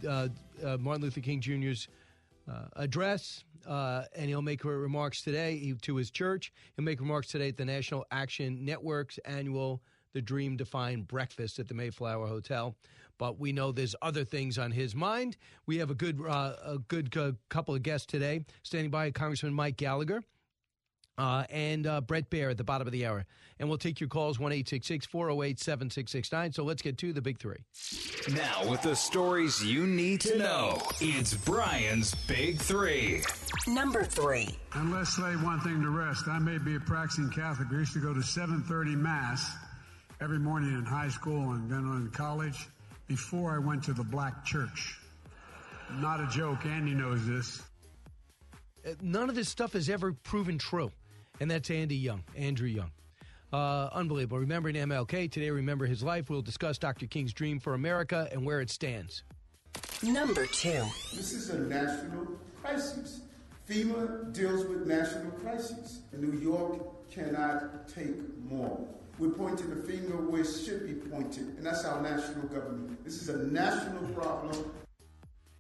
Martin 0.61 1.03
Luther 1.03 1.21
King 1.21 1.41
Jr.'s 1.41 1.87
address 2.75 3.45
uh, 3.67 4.05
and 4.15 4.29
he'll 4.29 4.43
make 4.43 4.65
remarks 4.65 5.23
today 5.23 5.75
to 5.83 5.97
his 5.97 6.11
church. 6.11 6.53
He'll 6.77 6.85
make 6.85 7.01
remarks 7.01 7.29
today 7.29 7.49
at 7.49 7.57
the 7.57 7.65
National 7.65 8.05
Action 8.11 8.65
Network's 8.65 9.19
annual 9.19 9.83
The 10.13 10.23
Dream 10.23 10.57
Defined 10.57 11.09
breakfast 11.09 11.59
at 11.59 11.69
the 11.69 11.75
Mayflower 11.75 12.27
Hotel. 12.27 12.75
But 13.19 13.39
we 13.39 13.53
know 13.53 13.71
there's 13.71 13.95
other 14.01 14.25
things 14.25 14.59
on 14.59 14.71
his 14.71 14.95
mind. 14.95 15.37
We 15.67 15.77
have 15.79 15.91
a 15.91 15.95
good, 15.95 16.21
uh, 16.27 16.55
a 16.65 16.79
good 16.79 17.15
uh, 17.17 17.33
couple 17.51 17.75
of 17.75 17.83
guests 17.83 18.07
today. 18.07 18.45
Standing 18.63 18.91
by, 18.91 19.11
Congressman 19.11 19.53
Mike 19.53 19.77
Gallagher. 19.77 20.23
Uh, 21.21 21.45
and 21.51 21.87
uh, 21.87 22.01
Bret 22.01 22.31
Baier 22.31 22.51
at 22.51 22.57
the 22.57 22.65
bottom 22.65 22.89
of 22.89 22.93
the 22.93 23.05
hour. 23.05 23.27
And 23.59 23.69
we'll 23.69 23.77
take 23.77 24.01
your 24.01 24.09
calls 24.09 24.39
1 24.39 24.51
408 24.65 25.61
7669. 25.61 26.53
So 26.53 26.65
let's 26.65 26.81
get 26.81 26.97
to 26.97 27.13
the 27.13 27.21
big 27.21 27.39
three. 27.39 27.59
Now, 28.35 28.71
with 28.71 28.81
the 28.81 28.97
stories 28.97 29.63
you 29.63 29.87
need 29.87 30.23
to 30.23 30.39
know, 30.39 30.81
it's 30.99 31.35
Brian's 31.35 32.15
Big 32.27 32.59
Three. 32.59 33.23
Number 33.67 34.03
three. 34.03 34.49
And 34.73 34.91
let's 34.91 35.19
lay 35.19 35.37
one 35.37 35.61
thing 35.61 35.83
to 35.83 35.91
rest. 35.91 36.27
I 36.27 36.39
may 36.39 36.57
be 36.57 36.77
a 36.77 36.81
practicing 36.81 37.29
Catholic. 37.29 37.69
I 37.71 37.75
used 37.75 37.93
to 37.93 38.01
go 38.01 38.15
to 38.15 38.23
730 38.23 38.97
Mass 38.97 39.53
every 40.23 40.39
morning 40.39 40.71
in 40.71 40.87
high 40.87 41.11
school 41.11 41.53
and 41.53 41.71
then 41.71 41.81
in 41.81 42.11
college 42.15 42.67
before 43.09 43.55
I 43.55 43.59
went 43.59 43.85
to 43.85 43.93
the 43.93 44.05
black 44.05 44.43
church. 44.47 44.99
Not 45.97 46.21
a 46.21 46.29
joke. 46.29 46.65
Andy 46.65 46.95
knows 46.95 47.27
this. 47.27 47.61
Uh, 48.87 48.93
none 49.03 49.29
of 49.29 49.35
this 49.35 49.51
stuff 49.51 49.75
has 49.75 49.91
ever 49.91 50.15
proven 50.15 50.57
true 50.57 50.91
and 51.41 51.51
that's 51.51 51.71
Andy 51.71 51.97
Young, 51.97 52.23
Andrew 52.37 52.69
Young. 52.69 52.91
Uh, 53.53 53.89
unbelievable. 53.93 54.39
Remembering 54.39 54.77
MLK 54.77 55.31
today, 55.31 55.51
remember 55.51 55.87
his 55.87 56.03
life. 56.03 56.31
We'll 56.31 56.43
discuss 56.43 56.79
Dr. 56.79 57.07
King's 57.07 57.33
dream 57.33 57.59
for 57.59 57.75
America 57.75 58.29
and 58.31 58.45
where 58.45 58.61
it 58.61 58.71
stands. 58.71 59.25
Number 60.03 60.47
two. 60.47 60.85
This 61.15 61.33
is 61.33 61.51
a 61.51 61.59
national 61.59 62.27
crisis. 62.63 63.23
FEMA 63.69 64.33
deals 64.33 64.67
with 64.67 64.87
national 64.87 65.33
crises. 65.33 66.01
New 66.13 66.39
York 66.39 67.11
cannot 67.11 67.89
take 67.89 68.17
more. 68.45 68.87
We're 69.19 69.31
pointing 69.31 69.71
the 69.71 69.83
finger 69.83 70.17
where 70.17 70.43
it 70.43 70.47
should 70.47 70.87
be 70.87 70.95
pointed, 71.11 71.57
and 71.57 71.67
that's 71.67 71.85
our 71.85 72.01
national 72.01 72.49
government. 72.49 73.05
This 73.05 73.21
is 73.21 73.29
a 73.29 73.39
national 73.39 74.03
problem. 74.15 74.73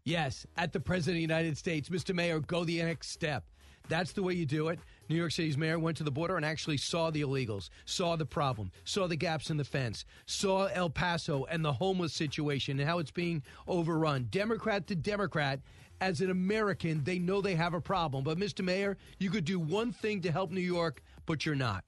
Yes, 0.05 0.47
at 0.57 0.73
the 0.73 0.81
President 0.81 1.17
of 1.17 1.17
the 1.17 1.35
United 1.35 1.59
States, 1.59 1.89
Mr. 1.89 2.15
Mayor, 2.15 2.41
go 2.41 2.65
the 2.65 2.83
next 2.83 3.11
step. 3.11 3.45
That's 3.89 4.13
the 4.13 4.23
way 4.23 4.35
you 4.35 4.47
do 4.47 4.69
it. 4.69 4.79
New 5.11 5.17
York 5.17 5.33
City's 5.33 5.59
mayor 5.59 5.77
went 5.77 5.97
to 5.97 6.05
the 6.05 6.11
border 6.13 6.37
and 6.37 6.47
actually 6.47 6.77
saw 6.77 7.11
the 7.11 7.23
illegals, 7.23 7.69
saw 7.85 8.15
the 8.15 8.25
problem, 8.25 8.71
saw 8.85 9.09
the 9.09 9.17
gaps 9.17 9.51
in 9.51 9.57
the 9.57 9.65
fence, 9.65 10.05
saw 10.25 10.67
El 10.67 10.89
Paso 10.89 11.47
and 11.51 11.65
the 11.65 11.73
homeless 11.73 12.13
situation 12.13 12.79
and 12.79 12.89
how 12.89 13.01
it's 13.01 13.11
being 13.11 13.43
overrun. 13.67 14.29
Democrat 14.31 14.87
to 14.87 14.95
Democrat, 14.95 15.59
as 16.01 16.21
an 16.21 16.31
American, 16.31 17.03
they 17.03 17.19
know 17.19 17.41
they 17.41 17.57
have 17.57 17.75
a 17.75 17.81
problem. 17.81 18.23
But, 18.23 18.39
Mr. 18.39 18.65
Mayor, 18.65 18.97
you 19.19 19.31
could 19.31 19.45
do 19.45 19.59
one 19.59 19.91
thing 19.91 20.21
to 20.23 20.31
help 20.31 20.53
New 20.53 20.61
York, 20.61 21.03
but 21.27 21.45
you're 21.45 21.57
not. 21.57 21.83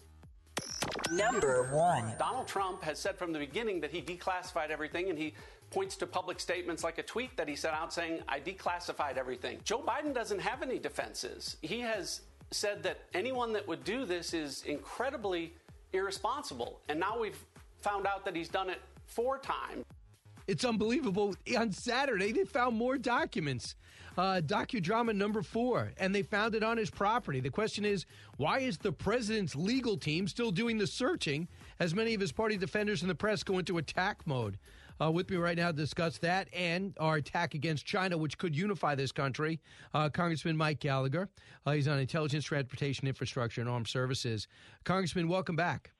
Number 1.12 1.68
one. 1.72 2.14
Donald 2.18 2.48
Trump 2.48 2.82
has 2.82 2.98
said 2.98 3.16
from 3.16 3.32
the 3.32 3.38
beginning 3.38 3.80
that 3.82 3.92
he 3.92 4.02
declassified 4.02 4.70
everything, 4.70 5.10
and 5.10 5.18
he 5.18 5.32
points 5.70 5.96
to 5.96 6.06
public 6.06 6.40
statements 6.40 6.84
like 6.84 6.98
a 6.98 7.02
tweet 7.02 7.36
that 7.36 7.48
he 7.48 7.56
sent 7.56 7.74
out 7.74 7.92
saying, 7.92 8.20
I 8.28 8.40
declassified 8.40 9.16
everything. 9.16 9.60
Joe 9.64 9.80
Biden 9.80 10.12
doesn't 10.12 10.40
have 10.40 10.62
any 10.62 10.78
defenses. 10.78 11.56
He 11.62 11.80
has 11.80 12.22
said 12.54 12.82
that 12.82 12.98
anyone 13.14 13.52
that 13.52 13.66
would 13.66 13.84
do 13.84 14.04
this 14.04 14.34
is 14.34 14.62
incredibly 14.64 15.52
irresponsible. 15.92 16.80
And 16.88 16.98
now 17.00 17.18
we've 17.18 17.38
found 17.80 18.06
out 18.06 18.24
that 18.24 18.36
he's 18.36 18.48
done 18.48 18.70
it 18.70 18.80
four 19.06 19.38
times. 19.38 19.84
It's 20.46 20.64
unbelievable. 20.64 21.34
On 21.56 21.72
Saturday, 21.72 22.32
they 22.32 22.44
found 22.44 22.76
more 22.76 22.98
documents. 22.98 23.76
Uh, 24.18 24.42
docudrama 24.44 25.14
number 25.14 25.40
four, 25.40 25.90
and 25.96 26.14
they 26.14 26.22
found 26.22 26.54
it 26.54 26.62
on 26.62 26.76
his 26.76 26.90
property. 26.90 27.40
The 27.40 27.48
question 27.48 27.86
is, 27.86 28.04
why 28.36 28.58
is 28.58 28.76
the 28.76 28.92
president's 28.92 29.56
legal 29.56 29.96
team 29.96 30.28
still 30.28 30.50
doing 30.50 30.76
the 30.76 30.86
searching 30.86 31.48
as 31.80 31.94
many 31.94 32.12
of 32.12 32.20
his 32.20 32.30
party 32.30 32.58
defenders 32.58 33.00
in 33.00 33.08
the 33.08 33.14
press 33.14 33.42
go 33.42 33.58
into 33.58 33.78
attack 33.78 34.26
mode? 34.26 34.58
Uh, 35.02 35.10
with 35.10 35.28
me 35.30 35.36
right 35.36 35.56
now 35.56 35.68
to 35.68 35.76
discuss 35.76 36.18
that 36.18 36.48
and 36.54 36.94
our 37.00 37.16
attack 37.16 37.54
against 37.54 37.84
China, 37.84 38.16
which 38.16 38.38
could 38.38 38.54
unify 38.54 38.94
this 38.94 39.10
country. 39.10 39.60
Uh, 39.94 40.08
Congressman 40.08 40.56
Mike 40.56 40.78
Gallagher. 40.78 41.28
Uh, 41.66 41.72
he's 41.72 41.88
on 41.88 41.98
intelligence, 41.98 42.44
transportation, 42.44 43.08
infrastructure, 43.08 43.60
and 43.60 43.68
armed 43.68 43.88
services. 43.88 44.46
Congressman, 44.84 45.28
welcome 45.28 45.56
back. 45.56 45.90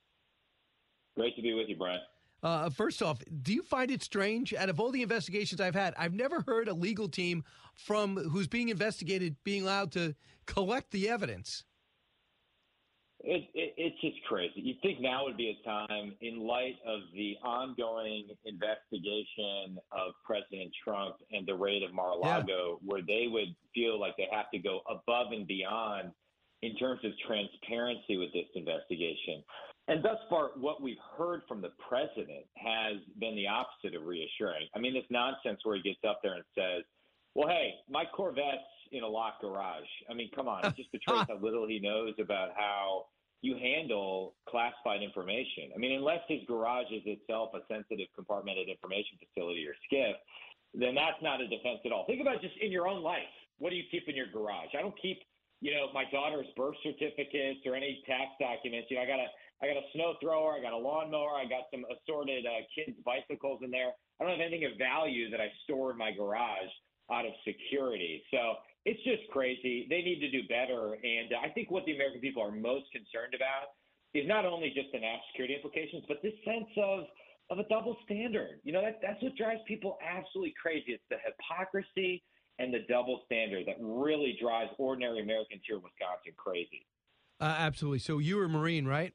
Great 1.17 1.35
to 1.35 1.41
be 1.41 1.53
with 1.53 1.67
you, 1.67 1.75
Brian. 1.75 1.99
Uh, 2.43 2.69
first 2.69 3.01
off, 3.01 3.21
do 3.41 3.53
you 3.53 3.63
find 3.63 3.91
it 3.91 4.03
strange? 4.03 4.53
Out 4.53 4.69
of 4.69 4.79
all 4.79 4.91
the 4.91 5.01
investigations 5.01 5.59
I've 5.59 5.75
had, 5.75 5.93
I've 5.97 6.13
never 6.13 6.41
heard 6.47 6.69
a 6.69 6.73
legal 6.73 7.09
team 7.09 7.43
from 7.75 8.15
who's 8.15 8.47
being 8.47 8.69
investigated 8.69 9.35
being 9.43 9.63
allowed 9.63 9.91
to 9.93 10.15
collect 10.45 10.91
the 10.91 11.09
evidence. 11.09 11.65
It, 13.25 13.47
it, 13.53 13.73
it's 13.77 14.01
just 14.01 14.17
crazy. 14.27 14.53
You'd 14.55 14.81
think 14.81 14.99
now 14.99 15.23
would 15.23 15.37
be 15.37 15.57
a 15.57 15.67
time, 15.67 16.13
in 16.19 16.45
light 16.45 16.75
of 16.85 16.99
the 17.15 17.35
ongoing 17.41 18.27
investigation 18.43 19.79
of 19.93 20.11
President 20.25 20.71
Trump 20.83 21.15
and 21.31 21.47
the 21.47 21.55
raid 21.55 21.83
of 21.83 21.93
Mar-a-Lago, 21.93 22.79
where 22.83 23.01
they 23.01 23.27
would 23.29 23.55
feel 23.73 23.97
like 23.97 24.17
they 24.17 24.27
have 24.29 24.51
to 24.51 24.59
go 24.59 24.81
above 24.89 25.31
and 25.31 25.47
beyond 25.47 26.11
in 26.63 26.75
terms 26.75 26.99
of 27.05 27.11
transparency 27.25 28.17
with 28.17 28.33
this 28.33 28.47
investigation. 28.55 29.41
And 29.87 30.03
thus 30.03 30.17
far, 30.29 30.51
what 30.55 30.81
we've 30.81 30.95
heard 31.17 31.41
from 31.47 31.61
the 31.61 31.71
president 31.87 32.45
has 32.55 32.97
been 33.19 33.35
the 33.35 33.47
opposite 33.47 33.95
of 33.95 34.05
reassuring. 34.05 34.67
I 34.75 34.79
mean, 34.79 34.93
this 34.93 35.03
nonsense 35.09 35.59
where 35.63 35.75
he 35.75 35.81
gets 35.81 35.99
up 36.07 36.19
there 36.23 36.35
and 36.35 36.43
says, 36.55 36.83
well, 37.35 37.47
hey, 37.47 37.73
my 37.89 38.03
Corvette's 38.05 38.63
in 38.93 39.03
a 39.03 39.07
locked 39.07 39.41
garage. 39.41 39.89
I 40.09 40.13
mean, 40.13 40.29
come 40.35 40.47
on. 40.47 40.65
It 40.65 40.75
just 40.77 40.91
betrays 40.91 41.25
how 41.27 41.37
little 41.41 41.67
he 41.67 41.79
knows 41.79 42.13
about 42.19 42.49
how 42.55 43.05
you 43.41 43.57
handle 43.59 44.35
classified 44.47 45.03
information. 45.03 45.75
I 45.75 45.77
mean, 45.77 45.97
unless 45.99 46.23
his 46.29 46.39
garage 46.47 46.87
is 46.93 47.03
itself 47.05 47.51
a 47.53 47.59
sensitive 47.67 48.07
compartmented 48.17 48.71
information 48.71 49.19
facility 49.19 49.67
or 49.67 49.75
SCIF, 49.91 50.15
then 50.73 50.95
that's 50.95 51.19
not 51.21 51.41
a 51.41 51.47
defense 51.47 51.83
at 51.85 51.91
all. 51.91 52.05
Think 52.07 52.21
about 52.21 52.41
just 52.41 52.55
in 52.61 52.71
your 52.71 52.87
own 52.87 53.03
life. 53.03 53.29
What 53.59 53.69
do 53.69 53.75
you 53.75 53.83
keep 53.91 54.07
in 54.07 54.15
your 54.15 54.31
garage? 54.31 54.71
I 54.77 54.81
don't 54.81 54.95
keep, 54.99 55.19
you 55.61 55.75
know, 55.75 55.91
my 55.93 56.05
daughter's 56.09 56.47
birth 56.55 56.75
certificates 56.81 57.61
or 57.65 57.75
any 57.75 58.01
tax 58.07 58.31
documents. 58.39 58.87
You 58.89 58.97
know, 58.97 59.03
I 59.03 59.07
got 59.07 59.19
a 59.19 59.27
I 59.61 59.67
got 59.67 59.77
a 59.77 59.87
snow 59.93 60.15
thrower, 60.19 60.59
I 60.59 60.61
got 60.61 60.73
a 60.73 60.77
lawnmower, 60.77 61.39
I 61.39 61.47
got 61.47 61.71
some 61.71 61.85
assorted 61.87 62.45
uh, 62.45 62.67
kids' 62.75 62.97
bicycles 63.05 63.61
in 63.63 63.71
there. 63.71 63.95
I 64.19 64.23
don't 64.23 64.35
have 64.35 64.43
anything 64.43 64.65
of 64.65 64.77
value 64.77 65.29
that 65.31 65.39
I 65.39 65.47
store 65.63 65.91
in 65.91 65.97
my 65.97 66.11
garage 66.11 66.71
out 67.11 67.25
of 67.25 67.31
security. 67.47 68.23
So 68.31 68.59
it's 68.85 69.01
just 69.03 69.23
crazy. 69.31 69.87
They 69.89 70.01
need 70.01 70.19
to 70.19 70.29
do 70.29 70.47
better. 70.47 70.93
And 70.93 71.31
I 71.43 71.49
think 71.49 71.71
what 71.71 71.85
the 71.85 71.95
American 71.95 72.19
people 72.19 72.43
are 72.43 72.51
most 72.51 72.91
concerned 72.91 73.33
about 73.35 73.75
is 74.13 74.27
not 74.27 74.45
only 74.45 74.69
just 74.75 74.91
the 74.91 74.99
national 74.99 75.23
security 75.31 75.55
implications, 75.55 76.03
but 76.07 76.21
this 76.21 76.33
sense 76.45 76.69
of 76.77 77.05
of 77.49 77.59
a 77.59 77.67
double 77.67 77.97
standard. 78.05 78.61
You 78.63 78.71
know, 78.71 78.81
that, 78.81 78.99
that's 79.01 79.21
what 79.21 79.35
drives 79.35 79.59
people 79.67 79.97
absolutely 80.01 80.53
crazy. 80.61 80.93
It's 80.93 81.03
the 81.09 81.17
hypocrisy 81.19 82.23
and 82.57 82.73
the 82.73 82.85
double 82.87 83.21
standard 83.25 83.65
that 83.67 83.75
really 83.79 84.37
drives 84.41 84.71
ordinary 84.77 85.21
Americans 85.21 85.61
here 85.67 85.75
in 85.75 85.83
Wisconsin 85.83 86.33
crazy. 86.37 86.85
Uh, 87.41 87.55
absolutely. 87.57 87.99
So 87.99 88.19
you 88.19 88.37
were 88.37 88.45
a 88.45 88.49
Marine, 88.49 88.85
right? 88.85 89.13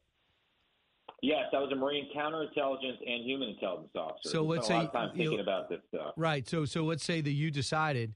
Yes, 1.21 1.45
I 1.53 1.59
was 1.59 1.71
a 1.71 1.75
Marine 1.75 2.07
counterintelligence 2.15 2.99
and 3.05 3.25
human 3.25 3.49
intelligence 3.49 3.91
officer. 3.95 4.29
So 4.29 4.43
let's 4.43 4.67
spent 4.67 4.83
a 4.83 4.83
say 4.83 4.93
lot 4.93 5.03
of 5.03 5.09
time 5.09 5.17
thinking 5.17 5.39
about 5.39 5.69
this 5.69 5.79
stuff. 5.89 6.13
Right. 6.15 6.47
So 6.47 6.65
so 6.65 6.83
let's 6.83 7.03
say 7.03 7.21
that 7.21 7.31
you 7.31 7.51
decided, 7.51 8.13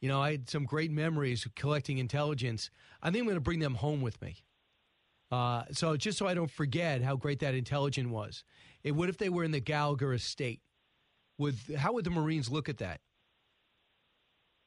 you 0.00 0.08
know, 0.08 0.20
I 0.20 0.32
had 0.32 0.50
some 0.50 0.64
great 0.64 0.90
memories 0.90 1.46
collecting 1.54 1.98
intelligence. 1.98 2.70
I 3.02 3.10
think 3.10 3.22
I'm 3.22 3.26
going 3.26 3.36
to 3.36 3.40
bring 3.40 3.60
them 3.60 3.74
home 3.74 4.02
with 4.02 4.20
me. 4.20 4.36
Uh, 5.30 5.64
so 5.72 5.96
just 5.96 6.18
so 6.18 6.26
I 6.26 6.34
don't 6.34 6.50
forget 6.50 7.02
how 7.02 7.16
great 7.16 7.40
that 7.40 7.54
intelligence 7.54 8.08
was. 8.08 8.44
It, 8.84 8.92
what 8.92 9.08
if 9.08 9.18
they 9.18 9.28
were 9.28 9.42
in 9.42 9.50
the 9.50 9.60
Gallagher 9.60 10.12
estate? 10.12 10.60
Would 11.38 11.56
how 11.76 11.92
would 11.94 12.04
the 12.04 12.10
Marines 12.10 12.48
look 12.48 12.68
at 12.68 12.78
that? 12.78 13.00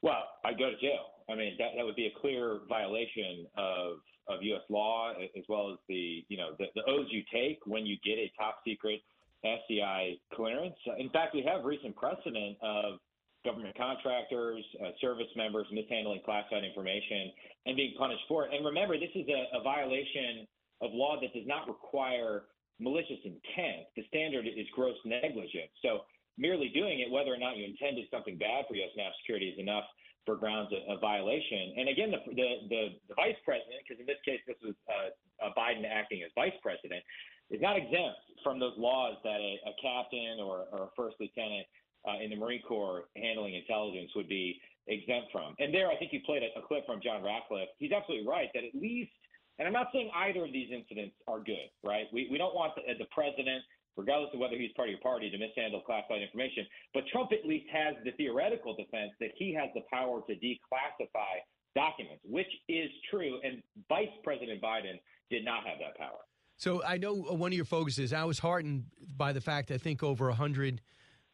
Well, 0.02 0.22
I'd 0.44 0.58
go 0.58 0.70
to 0.70 0.76
jail. 0.76 1.06
I 1.28 1.34
mean, 1.34 1.54
that, 1.58 1.70
that 1.76 1.84
would 1.84 1.96
be 1.96 2.06
a 2.06 2.20
clear 2.20 2.60
violation 2.68 3.46
of, 3.56 3.98
of 4.28 4.42
U.S. 4.42 4.62
law, 4.68 5.12
as 5.12 5.44
well 5.48 5.72
as 5.72 5.78
the 5.88 6.24
you 6.28 6.36
know 6.36 6.50
the, 6.58 6.66
the 6.74 6.82
oaths 6.82 7.08
you 7.10 7.22
take 7.32 7.58
when 7.66 7.86
you 7.86 7.96
get 8.04 8.18
a 8.18 8.30
top 8.38 8.58
secret 8.66 9.00
SCI 9.44 10.14
clearance. 10.34 10.76
In 10.98 11.08
fact, 11.10 11.34
we 11.34 11.42
have 11.42 11.64
recent 11.64 11.96
precedent 11.96 12.56
of 12.62 12.98
government 13.44 13.76
contractors, 13.76 14.64
uh, 14.84 14.90
service 15.00 15.30
members 15.36 15.66
mishandling 15.72 16.20
classified 16.24 16.64
information 16.64 17.32
and 17.66 17.76
being 17.76 17.94
punished 17.98 18.22
for 18.28 18.44
it. 18.44 18.52
And 18.52 18.64
remember, 18.64 18.98
this 18.98 19.12
is 19.14 19.26
a, 19.28 19.58
a 19.58 19.62
violation 19.62 20.46
of 20.80 20.92
law 20.92 21.20
that 21.20 21.32
does 21.32 21.46
not 21.46 21.68
require 21.68 22.44
malicious 22.78 23.20
intent. 23.24 23.88
The 23.96 24.04
standard 24.08 24.46
is 24.46 24.66
gross 24.74 24.96
negligence. 25.04 25.72
So 25.82 26.04
merely 26.38 26.72
doing 26.72 27.00
it, 27.00 27.10
whether 27.10 27.32
or 27.32 27.38
not 27.38 27.56
you 27.56 27.64
intended 27.64 28.08
something 28.10 28.36
bad 28.36 28.64
for 28.68 28.74
U.S. 28.76 28.92
national 28.96 29.20
security, 29.20 29.52
is 29.52 29.58
enough 29.60 29.84
for 30.24 30.36
grounds 30.36 30.72
of, 30.72 30.80
of 30.88 31.00
violation. 31.00 31.76
And 31.76 31.88
again, 31.88 32.10
the, 32.10 32.20
the, 32.32 32.48
the, 32.68 32.82
the 33.08 33.14
vice 33.16 33.36
president, 33.44 33.84
because 33.84 34.00
in 34.00 34.08
this 34.08 34.20
case 34.24 34.40
this 34.48 34.56
was 34.64 34.76
uh, 34.88 35.12
uh, 35.44 35.52
Biden 35.56 35.84
acting 35.88 36.24
as 36.24 36.32
vice 36.34 36.56
president, 36.60 37.04
is 37.50 37.60
not 37.60 37.76
exempt 37.76 38.20
from 38.44 38.60
those 38.60 38.76
laws 38.76 39.16
that 39.24 39.40
a, 39.40 39.52
a 39.68 39.72
captain 39.80 40.40
or, 40.40 40.68
or 40.72 40.88
a 40.88 40.90
first 40.96 41.16
lieutenant 41.20 41.66
uh, 42.08 42.22
in 42.22 42.30
the 42.30 42.36
Marine 42.36 42.62
Corps 42.62 43.04
handling 43.16 43.54
intelligence 43.54 44.10
would 44.16 44.28
be 44.28 44.60
exempt 44.86 45.28
from. 45.32 45.54
And 45.58 45.72
there, 45.72 45.90
I 45.90 45.96
think 45.96 46.12
you 46.12 46.20
played 46.24 46.42
a, 46.42 46.58
a 46.58 46.62
clip 46.62 46.86
from 46.86 47.00
John 47.02 47.22
Ratcliffe. 47.22 47.68
He's 47.78 47.92
absolutely 47.92 48.26
right 48.26 48.48
that 48.54 48.64
at 48.64 48.74
least, 48.74 49.12
and 49.58 49.66
I'm 49.66 49.74
not 49.74 49.88
saying 49.92 50.10
either 50.14 50.44
of 50.44 50.52
these 50.52 50.70
incidents 50.72 51.14
are 51.28 51.40
good, 51.40 51.68
right? 51.84 52.06
We, 52.12 52.28
we 52.30 52.38
don't 52.38 52.54
want 52.54 52.74
the, 52.76 52.82
the 52.98 53.08
president, 53.12 53.62
regardless 53.96 54.30
of 54.32 54.40
whether 54.40 54.56
he's 54.56 54.72
part 54.74 54.88
of 54.88 54.92
your 54.92 55.04
party, 55.04 55.30
to 55.30 55.38
mishandle 55.38 55.82
classified 55.82 56.22
information. 56.22 56.64
But 56.94 57.04
Trump 57.12 57.30
at 57.32 57.46
least 57.46 57.66
has 57.72 57.94
the 58.04 58.12
theoretical 58.12 58.74
defense 58.74 59.12
that 59.20 59.30
he 59.36 59.52
has 59.54 59.68
the 59.74 59.82
power 59.92 60.22
to 60.26 60.32
declassify 60.32 61.44
documents, 61.76 62.24
which 62.24 62.50
is 62.68 62.88
true. 63.10 63.38
And 63.44 63.62
Vice 63.88 64.12
President 64.24 64.60
Biden 64.62 64.98
did 65.30 65.44
not 65.44 65.64
have 65.66 65.78
that 65.78 65.96
power. 65.96 66.24
So 66.56 66.82
I 66.84 66.98
know 66.98 67.14
one 67.14 67.52
of 67.52 67.56
your 67.56 67.64
focuses. 67.64 68.12
I 68.12 68.24
was 68.24 68.38
heartened 68.38 68.84
by 69.16 69.32
the 69.32 69.40
fact 69.40 69.70
I 69.70 69.78
think 69.78 70.02
over 70.02 70.26
100, 70.26 70.82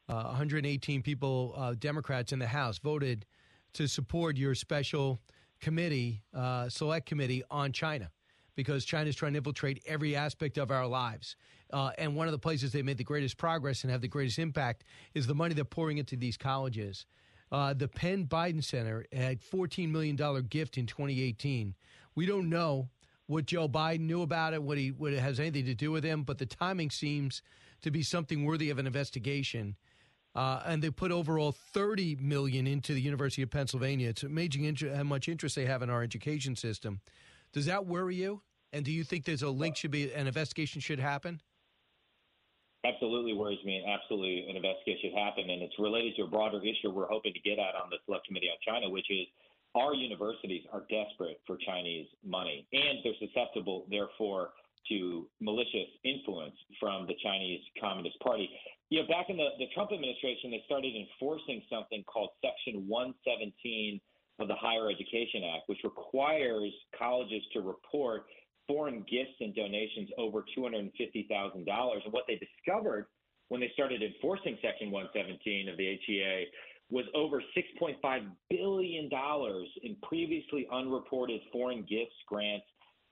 uh, 0.09 0.25
118 0.25 1.03
people, 1.03 1.55
uh, 1.57 1.75
Democrats 1.79 2.33
in 2.33 2.39
the 2.39 2.47
House, 2.47 2.79
voted 2.79 3.27
to 3.75 3.87
support 3.87 4.37
your 4.37 4.55
special 4.55 5.21
committee, 5.61 6.23
uh, 6.35 6.69
select 6.69 7.07
committee 7.07 7.43
on 7.51 7.73
China, 7.73 8.11
because 8.55 8.85
China 8.85 9.09
is 9.09 9.17
trying 9.17 9.33
to 9.33 9.39
infiltrate 9.39 9.83
every 9.87 10.15
aspect 10.17 10.59
of 10.59 10.71
our 10.71 10.87
lives. 10.87 11.37
Uh, 11.73 11.91
and 11.99 12.15
one 12.15 12.29
of 12.29 12.33
the 12.33 12.39
places 12.39 12.73
they 12.73 12.83
made 12.83 12.99
the 12.99 13.05
greatest 13.05 13.37
progress 13.37 13.83
and 13.83 13.91
have 13.91 14.01
the 14.01 14.09
greatest 14.09 14.39
impact 14.39 14.85
is 15.15 15.27
the 15.27 15.35
money 15.35 15.55
they're 15.55 15.65
pouring 15.65 15.99
into 15.99 16.17
these 16.17 16.37
colleges. 16.37 17.07
Uh, 17.51 17.75
the 17.75 17.89
Penn 17.89 18.27
Biden 18.27 18.63
Center 18.63 19.07
had 19.13 19.41
$14 19.41 19.91
million 19.91 20.17
gift 20.49 20.79
in 20.79 20.87
2018. 20.87 21.75
We 22.15 22.27
don't 22.27 22.49
know 22.49 22.89
what 23.27 23.47
Joe 23.47 23.69
Biden 23.69 24.01
knew 24.01 24.23
about 24.23 24.55
it, 24.55 24.63
what 24.63 24.79
he 24.79 24.91
what 24.91 25.13
it 25.13 25.19
has 25.19 25.41
anything 25.41 25.65
to 25.67 25.75
do 25.75 25.91
with 25.91 26.05
him, 26.05 26.23
but 26.23 26.39
the 26.39 26.47
timing 26.47 26.91
seems 26.91 27.43
to 27.83 27.91
be 27.91 28.03
something 28.03 28.45
worthy 28.45 28.71
of 28.71 28.79
an 28.79 28.87
investigation. 28.87 29.77
Uh, 30.37 30.63
and 30.67 30.83
they 30.83 30.91
put 30.91 31.11
overall 31.11 31.53
30 31.53 32.17
million 32.21 32.67
into 32.67 32.93
the 32.93 33.01
University 33.01 33.43
of 33.43 33.51
Pennsylvania. 33.51 34.11
It's 34.11 34.23
amazing 34.23 34.65
inter- 34.65 34.95
how 34.95 35.03
much 35.03 35.29
interest 35.29 35.57
they 35.57 35.65
have 35.65 35.83
in 35.83 35.91
our 35.91 36.03
education 36.03 36.55
system. 36.55 37.01
Does 37.53 37.67
that 37.67 37.87
worry 37.87 38.17
you? 38.17 38.43
And 38.73 38.85
do 38.85 38.93
you 38.93 39.05
think 39.05 39.25
there's 39.25 39.43
a 39.43 39.51
link 39.51 39.77
should 39.77 39.91
be 39.91 40.13
an 40.13 40.27
investigation 40.27 40.81
should 40.81 41.01
happen? 41.01 41.41
absolutely 42.87 43.35
worries 43.35 43.59
me, 43.65 43.83
absolutely 43.83 44.47
an 44.49 44.57
investigation 44.57 45.11
should 45.11 45.19
happen. 45.19 45.51
And 45.51 45.63
it's 45.63 45.75
related 45.79 46.17
to 46.17 46.23
a 46.23 46.27
broader 46.27 46.61
issue 46.63 46.91
we're 46.91 47.09
hoping 47.09 47.33
to 47.33 47.41
get 47.41 47.59
at 47.59 47.75
on 47.75 47.91
the 47.91 47.99
Select 48.07 48.27
Committee 48.27 48.49
on 48.51 48.59
China, 48.63 48.89
which 48.89 49.11
is 49.11 49.27
our 49.75 49.95
universities 49.95 50.63
are 50.73 50.85
desperate 50.89 51.41
for 51.47 51.59
Chinese 51.59 52.07
money, 52.25 52.67
and 52.73 52.99
they're 53.05 53.19
susceptible, 53.21 53.85
therefore, 53.91 54.51
to 54.89 55.27
malicious 55.41 55.89
influence 56.05 56.55
from 56.81 57.07
the 57.07 57.15
Chinese 57.23 57.61
Communist 57.81 58.19
Party. 58.21 58.49
You 58.91 59.03
know, 59.03 59.09
back 59.09 59.27
in 59.29 59.37
the, 59.37 59.49
the 59.59 59.67
Trump 59.75 59.91
administration, 59.93 60.51
they 60.51 60.63
started 60.67 60.95
enforcing 60.95 61.63
something 61.71 62.05
called 62.05 62.31
Section 62.43 62.87
117 62.87 64.01
of 64.39 64.49
the 64.49 64.55
Higher 64.55 64.91
Education 64.91 65.43
Act, 65.55 65.65
which 65.67 65.81
requires 65.83 66.73
colleges 66.97 67.43
to 67.53 67.61
report 67.61 68.27
foreign 68.69 69.05
gifts 69.11 69.39
and 69.41 69.55
donations 69.55 70.11
over 70.19 70.45
$250,000. 70.57 70.91
And 71.57 72.13
what 72.13 72.25
they 72.29 72.39
discovered 72.39 73.07
when 73.49 73.61
they 73.61 73.71
started 73.75 74.03
enforcing 74.03 74.59
Section 74.63 74.91
117 74.91 75.69
of 75.69 75.77
the 75.77 75.99
HEA 76.07 76.47
was 76.91 77.05
over 77.15 77.43
$6.5 77.57 77.99
billion 78.51 79.11
in 79.83 79.97
previously 80.03 80.69
unreported 80.73 81.41
foreign 81.53 81.81
gifts, 81.89 82.15
grants, 82.29 82.67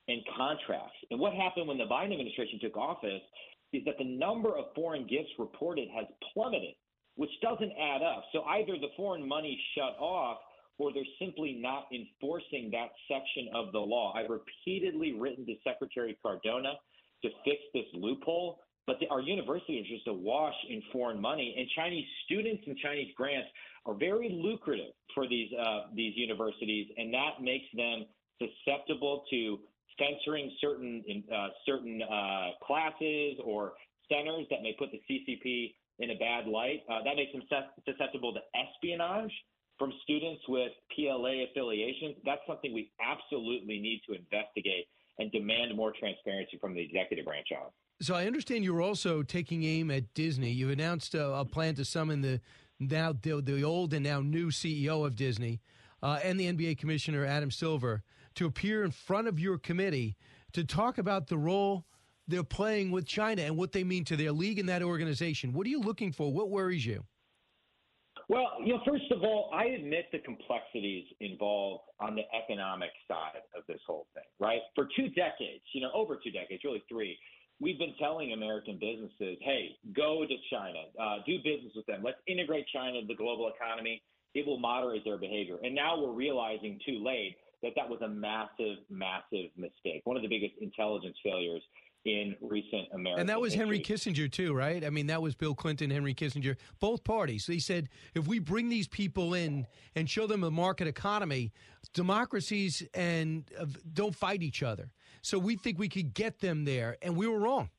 and 0.08 0.20
contracts. 0.36 0.96
And 1.10 1.20
what 1.20 1.32
happened 1.34 1.68
when 1.68 1.78
the 1.78 1.84
Biden 1.84 2.12
administration 2.12 2.58
took 2.60 2.76
office 2.76 3.22
is 3.72 3.82
that 3.86 3.98
the 3.98 4.04
number 4.04 4.56
of 4.56 4.66
foreign 4.74 5.06
gifts 5.06 5.30
reported 5.38 5.88
has 5.94 6.06
plummeted, 6.32 6.74
which 7.16 7.30
doesn't 7.42 7.72
add 7.72 8.02
up. 8.02 8.24
So 8.32 8.42
either 8.44 8.74
the 8.78 8.92
foreign 8.96 9.26
money 9.26 9.58
shut 9.74 9.96
off 9.98 10.38
or 10.78 10.92
they're 10.92 11.04
simply 11.18 11.58
not 11.60 11.86
enforcing 11.94 12.70
that 12.72 12.90
section 13.08 13.48
of 13.54 13.72
the 13.72 13.78
law. 13.78 14.12
I've 14.14 14.30
repeatedly 14.30 15.12
written 15.12 15.46
to 15.46 15.54
Secretary 15.62 16.18
Cardona 16.22 16.74
to 17.22 17.28
fix 17.44 17.58
this 17.72 17.86
loophole, 17.94 18.58
but 18.86 18.96
the, 19.00 19.06
our 19.08 19.20
university 19.20 19.74
is 19.78 19.86
just 19.88 20.08
awash 20.08 20.54
in 20.68 20.82
foreign 20.92 21.20
money, 21.20 21.54
and 21.56 21.68
Chinese 21.76 22.06
students 22.24 22.64
and 22.66 22.76
Chinese 22.78 23.12
grants 23.16 23.48
are 23.86 23.94
very 23.94 24.28
lucrative 24.30 24.92
for 25.14 25.28
these 25.28 25.48
uh, 25.58 25.82
these 25.94 26.14
universities, 26.16 26.88
and 26.96 27.14
that 27.14 27.40
makes 27.40 27.66
them 27.74 28.04
susceptible 28.38 29.24
to 29.30 29.58
censoring 29.98 30.50
certain 30.60 31.02
uh, 31.32 31.48
certain 31.66 32.02
uh, 32.02 32.50
classes 32.64 33.38
or 33.44 33.72
centers 34.10 34.46
that 34.50 34.62
may 34.62 34.74
put 34.78 34.90
the 34.92 35.00
CCP 35.08 35.74
in 35.98 36.10
a 36.10 36.18
bad 36.18 36.46
light. 36.46 36.82
Uh, 36.88 37.02
that 37.04 37.16
makes 37.16 37.32
them 37.32 37.42
susceptible 37.84 38.32
to 38.34 38.40
espionage 38.58 39.32
from 39.78 39.92
students 40.02 40.42
with 40.48 40.72
PLA 40.94 41.44
affiliations. 41.50 42.16
That's 42.24 42.40
something 42.46 42.72
we 42.72 42.92
absolutely 43.00 43.80
need 43.80 44.02
to 44.08 44.14
investigate 44.14 44.86
and 45.18 45.30
demand 45.32 45.76
more 45.76 45.92
transparency 45.98 46.58
from 46.60 46.74
the 46.74 46.80
executive 46.80 47.24
branch 47.24 47.48
on. 47.52 47.70
So 48.00 48.14
I 48.14 48.26
understand 48.26 48.64
you're 48.64 48.82
also 48.82 49.22
taking 49.22 49.62
aim 49.64 49.90
at 49.90 50.12
Disney. 50.14 50.50
You've 50.50 50.70
announced 50.70 51.14
a, 51.14 51.32
a 51.32 51.44
plan 51.44 51.74
to 51.76 51.84
summon 51.84 52.20
the 52.22 52.40
now 52.80 53.12
the, 53.12 53.40
the, 53.40 53.62
old 53.62 53.94
and 53.94 54.04
now 54.04 54.20
new 54.20 54.50
CEO 54.50 55.06
of 55.06 55.14
Disney 55.14 55.60
uh, 56.02 56.18
and 56.24 56.38
the 56.38 56.52
NBA 56.52 56.76
commissioner 56.78 57.24
Adam 57.24 57.52
Silver 57.52 58.02
to 58.34 58.46
appear 58.46 58.84
in 58.84 58.90
front 58.90 59.28
of 59.28 59.38
your 59.38 59.58
committee 59.58 60.16
to 60.52 60.64
talk 60.64 60.98
about 60.98 61.26
the 61.26 61.38
role 61.38 61.86
they're 62.26 62.42
playing 62.42 62.90
with 62.90 63.06
China 63.06 63.42
and 63.42 63.56
what 63.56 63.72
they 63.72 63.84
mean 63.84 64.04
to 64.04 64.16
their 64.16 64.32
league 64.32 64.58
and 64.58 64.68
that 64.68 64.82
organization. 64.82 65.52
What 65.52 65.66
are 65.66 65.70
you 65.70 65.80
looking 65.80 66.12
for? 66.12 66.32
What 66.32 66.50
worries 66.50 66.86
you? 66.86 67.04
Well, 68.28 68.52
you 68.64 68.72
know, 68.72 68.80
first 68.86 69.10
of 69.10 69.22
all, 69.22 69.50
I 69.52 69.66
admit 69.66 70.06
the 70.10 70.20
complexities 70.20 71.04
involved 71.20 71.84
on 72.00 72.14
the 72.14 72.22
economic 72.34 72.90
side 73.06 73.42
of 73.54 73.64
this 73.68 73.80
whole 73.86 74.06
thing, 74.14 74.24
right? 74.40 74.60
For 74.74 74.88
two 74.96 75.08
decades, 75.10 75.62
you 75.74 75.82
know, 75.82 75.90
over 75.92 76.18
two 76.22 76.30
decades, 76.30 76.64
really 76.64 76.82
three, 76.88 77.18
we've 77.60 77.78
been 77.78 77.94
telling 77.98 78.32
American 78.32 78.78
businesses, 78.80 79.36
hey, 79.42 79.76
go 79.94 80.24
to 80.24 80.34
China, 80.50 80.84
uh, 80.98 81.16
do 81.26 81.36
business 81.44 81.72
with 81.76 81.84
them. 81.84 82.02
Let's 82.02 82.16
integrate 82.26 82.64
China 82.72 82.98
into 82.98 83.08
the 83.08 83.16
global 83.16 83.52
economy. 83.54 84.00
It 84.34 84.46
will 84.46 84.58
moderate 84.58 85.04
their 85.04 85.18
behavior. 85.18 85.58
And 85.62 85.74
now 85.74 86.00
we're 86.00 86.12
realizing 86.14 86.80
too 86.86 87.04
late 87.04 87.36
that 87.64 87.72
that 87.74 87.88
was 87.88 88.00
a 88.02 88.08
massive, 88.08 88.78
massive 88.88 89.50
mistake. 89.56 90.02
One 90.04 90.16
of 90.16 90.22
the 90.22 90.28
biggest 90.28 90.54
intelligence 90.60 91.16
failures 91.24 91.62
in 92.04 92.36
recent 92.42 92.86
America. 92.92 93.18
And 93.18 93.28
that 93.30 93.40
was 93.40 93.54
history. 93.54 93.78
Henry 93.78 93.80
Kissinger 93.80 94.30
too, 94.30 94.52
right? 94.54 94.84
I 94.84 94.90
mean, 94.90 95.06
that 95.06 95.22
was 95.22 95.34
Bill 95.34 95.54
Clinton, 95.54 95.90
Henry 95.90 96.12
Kissinger, 96.12 96.56
both 96.78 97.02
parties. 97.02 97.46
They 97.46 97.58
said 97.58 97.88
if 98.14 98.26
we 98.26 98.38
bring 98.38 98.68
these 98.68 98.86
people 98.86 99.32
in 99.32 99.66
and 99.96 100.08
show 100.08 100.26
them 100.26 100.44
a 100.44 100.50
market 100.50 100.86
economy, 100.86 101.52
democracies 101.94 102.82
and 102.92 103.44
uh, 103.58 103.64
don't 103.94 104.14
fight 104.14 104.42
each 104.42 104.62
other. 104.62 104.90
So 105.22 105.38
we 105.38 105.56
think 105.56 105.78
we 105.78 105.88
could 105.88 106.12
get 106.12 106.40
them 106.40 106.66
there, 106.66 106.98
and 107.00 107.16
we 107.16 107.26
were 107.26 107.38
wrong. 107.38 107.70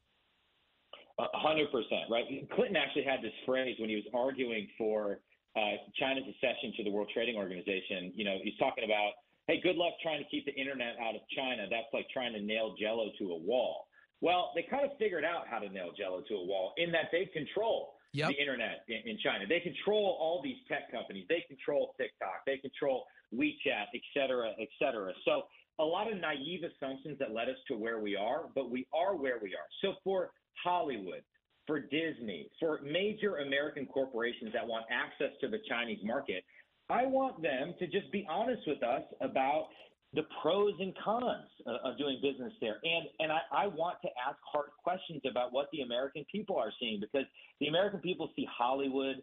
A 1.20 1.38
hundred 1.38 1.72
percent, 1.72 2.10
right? 2.10 2.26
Clinton 2.56 2.76
actually 2.76 3.04
had 3.04 3.22
this 3.22 3.32
phrase 3.46 3.76
when 3.80 3.90
he 3.90 3.96
was 3.96 4.06
arguing 4.14 4.68
for 4.78 5.20
uh, 5.56 5.60
China's 6.00 6.26
accession 6.28 6.74
to 6.78 6.84
the 6.84 6.90
World 6.90 7.10
Trading 7.14 7.38
Organization. 7.38 8.12
You 8.16 8.26
know, 8.26 8.38
he's 8.44 8.58
talking 8.58 8.84
about, 8.84 9.12
hey, 9.48 9.62
good 9.62 9.76
luck 9.76 9.94
trying 10.02 10.24
to 10.24 10.30
keep 10.30 10.46
the 10.46 10.56
internet 10.56 10.96
out 11.02 11.16
of 11.16 11.22
China. 11.36 11.68
That's 11.70 11.92
like 11.94 12.08
trying 12.12 12.34
to 12.34 12.42
nail 12.42 12.76
Jello 12.80 13.12
to 13.20 13.26
a 13.32 13.38
wall. 13.38 13.88
Well, 14.22 14.52
they 14.56 14.66
kind 14.70 14.86
of 14.86 14.98
figured 14.98 15.26
out 15.26 15.48
how 15.50 15.60
to 15.60 15.70
nail 15.70 15.92
Jello 15.98 16.22
to 16.28 16.34
a 16.36 16.46
wall 16.46 16.74
in 16.78 16.92
that 16.92 17.12
they 17.12 17.26
control 17.26 17.94
yep. 18.14 18.30
the 18.30 18.36
internet 18.36 18.86
in, 18.88 19.02
in, 19.06 19.18
China. 19.22 19.46
They 19.48 19.60
control 19.60 20.18
all 20.20 20.42
these 20.42 20.58
tech 20.68 20.92
companies. 20.92 21.26
They 21.30 21.44
control 21.48 21.94
TikTok. 22.00 22.42
They 22.46 22.58
control 22.58 23.06
WeChat, 23.34 23.92
et 23.94 24.02
cetera, 24.14 24.52
et 24.60 24.70
cetera. 24.80 25.12
So 25.26 25.44
a 25.80 25.84
lot 25.84 26.12
of 26.12 26.18
naive 26.20 26.62
assumptions 26.64 27.20
that 27.20 27.32
led 27.32 27.50
us 27.50 27.58
to 27.68 27.76
where 27.76 28.00
we 28.00 28.16
are, 28.16 28.46
but 28.56 28.72
we 28.72 28.88
are 28.94 29.16
where 29.16 29.40
we 29.42 29.50
are. 29.50 29.68
So 29.82 29.96
for 30.04 30.32
Hollywood, 30.64 31.22
for 31.68 31.80
Disney, 31.80 32.50
for 32.60 32.80
major 32.84 33.38
American 33.38 33.86
corporations 33.86 34.54
that 34.54 34.66
want 34.66 34.86
access 34.90 35.36
to 35.42 35.50
the 35.50 35.60
Chinese 35.68 36.00
market, 36.04 36.44
I 36.90 37.06
want 37.06 37.42
them 37.42 37.74
to 37.80 37.88
just 37.88 38.12
be 38.12 38.26
honest 38.30 38.62
with 38.68 38.84
us 38.84 39.04
about 39.22 39.68
the 40.14 40.24
pros 40.42 40.74
and 40.80 40.94
cons 41.04 41.50
uh, 41.68 41.90
of 41.90 41.98
doing 41.98 42.20
business 42.22 42.54
there. 42.62 42.78
And 42.84 43.06
and 43.20 43.32
I, 43.32 43.66
I 43.66 43.68
want 43.68 43.98
to 44.04 44.10
ask 44.28 44.38
hard 44.52 44.70
questions 44.82 45.22
about 45.30 45.52
what 45.52 45.68
the 45.74 45.82
American 45.82 46.26
people 46.32 46.58
are 46.58 46.72
seeing 46.80 47.00
because 47.00 47.28
the 47.60 47.68
American 47.68 48.00
people 48.00 48.30
see 48.36 48.48
Hollywood 48.50 49.18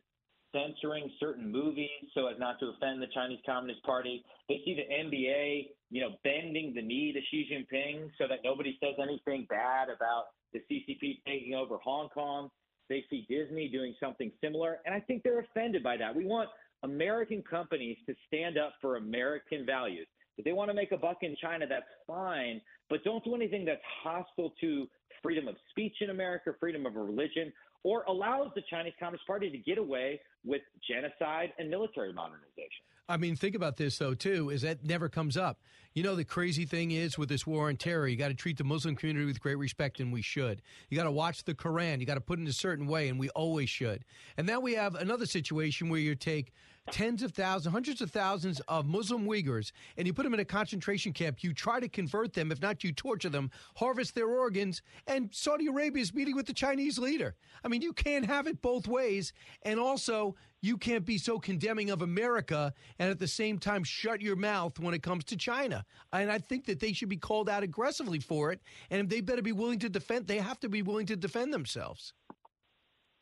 censoring 0.52 1.10
certain 1.18 1.50
movies 1.50 1.88
so 2.14 2.26
as 2.26 2.36
not 2.38 2.60
to 2.60 2.66
offend 2.66 3.00
the 3.00 3.06
Chinese 3.14 3.40
Communist 3.46 3.82
Party. 3.84 4.22
They 4.48 4.60
see 4.64 4.76
the 4.76 4.94
NBA, 4.94 5.68
you 5.90 6.02
know, 6.02 6.10
bending 6.24 6.74
the 6.74 6.82
knee 6.82 7.12
to 7.12 7.20
Xi 7.30 7.48
Jinping 7.50 8.10
so 8.18 8.28
that 8.28 8.40
nobody 8.44 8.76
says 8.82 8.94
anything 9.02 9.46
bad 9.48 9.88
about 9.88 10.24
the 10.52 10.60
CCP 10.70 11.22
taking 11.26 11.54
over 11.54 11.78
Hong 11.82 12.10
Kong. 12.10 12.50
They 12.90 13.04
see 13.08 13.26
Disney 13.30 13.68
doing 13.68 13.94
something 13.98 14.30
similar, 14.42 14.80
and 14.84 14.94
I 14.94 15.00
think 15.00 15.22
they're 15.22 15.40
offended 15.40 15.82
by 15.82 15.96
that. 15.96 16.14
We 16.14 16.26
want 16.26 16.50
American 16.82 17.42
companies 17.42 17.96
to 18.06 18.14
stand 18.26 18.58
up 18.58 18.74
for 18.80 18.96
American 18.96 19.64
values. 19.64 20.06
If 20.38 20.44
they 20.44 20.52
want 20.52 20.70
to 20.70 20.74
make 20.74 20.92
a 20.92 20.96
buck 20.96 21.18
in 21.22 21.36
China, 21.40 21.66
that's 21.68 21.84
fine, 22.06 22.60
but 22.88 23.04
don't 23.04 23.22
do 23.24 23.34
anything 23.34 23.64
that's 23.64 23.82
hostile 24.02 24.52
to 24.60 24.86
freedom 25.22 25.46
of 25.46 25.56
speech 25.70 25.94
in 26.00 26.10
America, 26.10 26.52
freedom 26.58 26.86
of 26.86 26.96
religion, 26.96 27.52
or 27.84 28.02
allows 28.04 28.50
the 28.54 28.62
Chinese 28.70 28.94
Communist 28.98 29.26
Party 29.26 29.50
to 29.50 29.58
get 29.58 29.78
away 29.78 30.20
with 30.44 30.62
genocide 30.88 31.52
and 31.58 31.68
military 31.68 32.12
modernization. 32.12 32.84
I 33.08 33.16
mean, 33.16 33.36
think 33.36 33.54
about 33.54 33.76
this 33.76 33.98
though 33.98 34.14
too. 34.14 34.50
Is 34.50 34.62
that 34.62 34.84
never 34.84 35.08
comes 35.08 35.36
up? 35.36 35.58
You 35.94 36.02
know, 36.02 36.14
the 36.14 36.24
crazy 36.24 36.64
thing 36.64 36.92
is 36.92 37.18
with 37.18 37.28
this 37.28 37.46
war 37.46 37.68
on 37.68 37.76
terror, 37.76 38.08
you 38.08 38.16
got 38.16 38.28
to 38.28 38.34
treat 38.34 38.56
the 38.56 38.64
Muslim 38.64 38.96
community 38.96 39.26
with 39.26 39.40
great 39.40 39.58
respect, 39.58 40.00
and 40.00 40.10
we 40.10 40.22
should. 40.22 40.62
You 40.88 40.96
got 40.96 41.04
to 41.04 41.10
watch 41.10 41.44
the 41.44 41.54
Quran. 41.54 42.00
You 42.00 42.06
got 42.06 42.14
to 42.14 42.20
put 42.20 42.38
it 42.38 42.42
in 42.42 42.48
a 42.48 42.52
certain 42.52 42.86
way, 42.86 43.08
and 43.08 43.18
we 43.18 43.28
always 43.30 43.68
should. 43.68 44.04
And 44.38 44.46
now 44.46 44.58
we 44.60 44.72
have 44.72 44.94
another 44.94 45.26
situation 45.26 45.90
where 45.90 46.00
you 46.00 46.14
take 46.14 46.52
tens 46.90 47.22
of 47.22 47.32
thousands, 47.32 47.72
hundreds 47.72 48.00
of 48.00 48.10
thousands 48.10 48.60
of 48.68 48.86
Muslim 48.86 49.26
Uyghurs, 49.26 49.72
and 49.96 50.06
you 50.06 50.12
put 50.12 50.24
them 50.24 50.34
in 50.34 50.40
a 50.40 50.44
concentration 50.44 51.12
camp. 51.12 51.42
You 51.42 51.54
try 51.54 51.80
to 51.80 51.88
convert 51.88 52.32
them, 52.34 52.50
if 52.50 52.60
not, 52.60 52.82
you 52.82 52.92
torture 52.92 53.28
them, 53.28 53.50
harvest 53.76 54.14
their 54.14 54.26
organs, 54.26 54.82
and 55.06 55.28
Saudi 55.32 55.66
Arabia 55.66 56.02
is 56.02 56.14
meeting 56.14 56.34
with 56.34 56.46
the 56.46 56.52
Chinese 56.52 56.98
leader. 56.98 57.34
I 57.64 57.68
mean, 57.68 57.82
you 57.82 57.92
can't 57.92 58.26
have 58.26 58.46
it 58.46 58.60
both 58.60 58.88
ways. 58.88 59.32
And 59.62 59.78
also, 59.78 60.34
you 60.60 60.76
can't 60.76 61.04
be 61.04 61.18
so 61.18 61.38
condemning 61.38 61.90
of 61.90 62.02
America 62.02 62.72
and 62.98 63.10
at 63.10 63.18
the 63.18 63.28
same 63.28 63.58
time 63.58 63.82
shut 63.84 64.20
your 64.20 64.36
mouth 64.36 64.78
when 64.78 64.94
it 64.94 65.02
comes 65.02 65.24
to 65.24 65.36
China. 65.36 65.84
And 66.12 66.30
I 66.30 66.38
think 66.38 66.66
that 66.66 66.80
they 66.80 66.92
should 66.92 67.08
be 67.08 67.16
called 67.16 67.48
out 67.48 67.62
aggressively 67.62 68.20
for 68.20 68.52
it. 68.52 68.60
And 68.90 69.10
they 69.10 69.20
better 69.20 69.42
be 69.42 69.52
willing 69.52 69.80
to 69.80 69.88
defend, 69.88 70.26
they 70.26 70.38
have 70.38 70.60
to 70.60 70.68
be 70.68 70.82
willing 70.82 71.06
to 71.06 71.16
defend 71.16 71.52
themselves. 71.52 72.12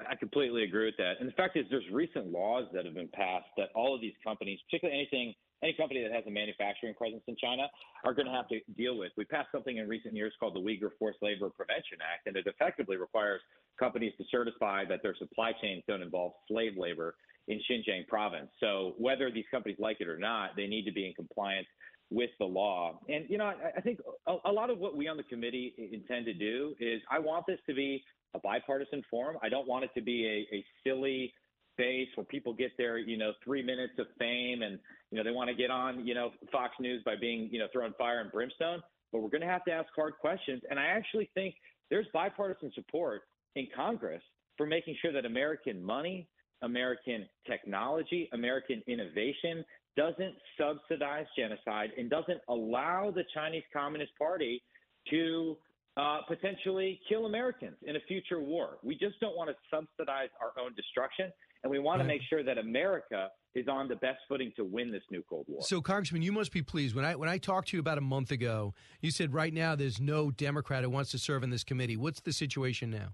I 0.08 0.14
completely 0.16 0.64
agree 0.64 0.86
with 0.86 0.96
that. 0.98 1.14
And 1.20 1.28
the 1.28 1.32
fact 1.32 1.56
is, 1.56 1.66
there's 1.70 1.88
recent 1.92 2.30
laws 2.30 2.66
that 2.72 2.84
have 2.84 2.94
been 2.94 3.08
passed 3.12 3.46
that 3.56 3.68
all 3.74 3.94
of 3.94 4.00
these 4.00 4.14
companies, 4.24 4.58
particularly 4.68 4.98
anything, 4.98 5.34
any 5.62 5.74
company 5.74 6.02
that 6.02 6.12
has 6.12 6.24
a 6.26 6.30
manufacturing 6.30 6.94
presence 6.94 7.22
in 7.26 7.36
China, 7.36 7.68
are 8.04 8.14
going 8.14 8.26
to 8.26 8.32
have 8.32 8.48
to 8.48 8.60
deal 8.76 8.96
with. 8.96 9.12
We 9.16 9.24
passed 9.24 9.48
something 9.52 9.76
in 9.76 9.88
recent 9.88 10.14
years 10.14 10.32
called 10.40 10.54
the 10.54 10.60
Uyghur 10.60 10.90
Forced 10.98 11.18
Labor 11.22 11.50
Prevention 11.50 11.98
Act, 12.00 12.26
and 12.26 12.36
it 12.36 12.46
effectively 12.46 12.96
requires 12.96 13.40
companies 13.78 14.12
to 14.18 14.24
certify 14.30 14.84
that 14.86 15.02
their 15.02 15.14
supply 15.16 15.52
chains 15.60 15.82
don't 15.86 16.02
involve 16.02 16.32
slave 16.48 16.72
labor 16.76 17.14
in 17.48 17.60
Xinjiang 17.70 18.06
province. 18.06 18.48
So 18.60 18.94
whether 18.98 19.30
these 19.30 19.46
companies 19.50 19.78
like 19.80 19.98
it 20.00 20.08
or 20.08 20.18
not, 20.18 20.56
they 20.56 20.66
need 20.66 20.84
to 20.84 20.92
be 20.92 21.06
in 21.06 21.14
compliance 21.14 21.66
with 22.10 22.30
the 22.38 22.44
law. 22.44 22.98
And 23.08 23.24
you 23.28 23.38
know, 23.38 23.44
I, 23.44 23.54
I 23.76 23.80
think 23.80 24.00
a, 24.26 24.36
a 24.44 24.52
lot 24.52 24.70
of 24.70 24.78
what 24.78 24.96
we 24.96 25.08
on 25.08 25.16
the 25.16 25.22
committee 25.22 25.74
intend 25.92 26.26
to 26.26 26.34
do 26.34 26.74
is 26.80 27.00
I 27.10 27.18
want 27.18 27.46
this 27.46 27.58
to 27.68 27.74
be 27.74 28.02
a 28.34 28.38
bipartisan 28.38 29.02
forum. 29.10 29.36
I 29.42 29.48
don't 29.48 29.66
want 29.66 29.84
it 29.84 29.90
to 29.94 30.02
be 30.02 30.26
a, 30.26 30.54
a 30.54 30.64
silly 30.84 31.32
space 31.72 32.08
where 32.14 32.24
people 32.24 32.52
get 32.52 32.72
their, 32.76 32.98
you 32.98 33.16
know, 33.16 33.32
three 33.44 33.62
minutes 33.62 33.94
of 33.98 34.06
fame 34.18 34.62
and, 34.62 34.78
you 35.10 35.18
know, 35.18 35.24
they 35.24 35.30
want 35.30 35.48
to 35.48 35.56
get 35.56 35.70
on, 35.70 36.06
you 36.06 36.14
know, 36.14 36.30
Fox 36.52 36.74
News 36.80 37.02
by 37.04 37.14
being, 37.20 37.48
you 37.50 37.58
know, 37.58 37.66
throwing 37.72 37.92
fire 37.98 38.20
and 38.20 38.30
brimstone. 38.30 38.82
But 39.12 39.22
we're 39.22 39.30
going 39.30 39.40
to 39.40 39.46
have 39.46 39.64
to 39.64 39.72
ask 39.72 39.88
hard 39.96 40.14
questions. 40.20 40.62
And 40.70 40.78
I 40.78 40.86
actually 40.86 41.30
think 41.34 41.54
there's 41.90 42.06
bipartisan 42.12 42.70
support 42.74 43.22
in 43.56 43.66
Congress 43.74 44.22
for 44.56 44.66
making 44.66 44.96
sure 45.02 45.12
that 45.12 45.24
American 45.24 45.82
money, 45.82 46.28
American 46.62 47.26
technology, 47.46 48.28
American 48.32 48.82
innovation 48.86 49.64
doesn't 49.96 50.34
subsidize 50.58 51.26
genocide 51.36 51.90
and 51.98 52.08
doesn't 52.08 52.40
allow 52.48 53.10
the 53.10 53.24
Chinese 53.34 53.64
Communist 53.72 54.12
Party 54.16 54.62
to 55.10 55.56
uh, 56.00 56.20
potentially 56.26 56.98
kill 57.08 57.26
Americans 57.26 57.76
in 57.82 57.96
a 57.96 58.00
future 58.08 58.40
war. 58.40 58.78
We 58.82 58.94
just 58.94 59.20
don't 59.20 59.36
want 59.36 59.50
to 59.50 59.56
subsidize 59.70 60.30
our 60.40 60.52
own 60.62 60.74
destruction, 60.74 61.30
and 61.62 61.70
we 61.70 61.78
want 61.78 61.98
right. 61.98 62.04
to 62.04 62.08
make 62.08 62.22
sure 62.28 62.42
that 62.42 62.56
America 62.56 63.28
is 63.54 63.68
on 63.68 63.88
the 63.88 63.96
best 63.96 64.18
footing 64.28 64.52
to 64.56 64.64
win 64.64 64.90
this 64.90 65.02
new 65.10 65.22
Cold 65.28 65.44
War. 65.48 65.62
So, 65.62 65.82
Congressman, 65.82 66.22
you 66.22 66.32
must 66.32 66.52
be 66.52 66.62
pleased. 66.62 66.94
When 66.94 67.04
I 67.04 67.16
when 67.16 67.28
I 67.28 67.36
talked 67.36 67.68
to 67.68 67.76
you 67.76 67.80
about 67.80 67.98
a 67.98 68.02
month 68.02 68.30
ago, 68.30 68.72
you 69.00 69.10
said 69.10 69.34
right 69.34 69.52
now 69.52 69.74
there's 69.74 70.00
no 70.00 70.30
Democrat 70.30 70.84
who 70.84 70.90
wants 70.90 71.10
to 71.10 71.18
serve 71.18 71.42
in 71.42 71.50
this 71.50 71.64
committee. 71.64 71.96
What's 71.96 72.20
the 72.20 72.32
situation 72.32 72.90
now? 72.90 73.08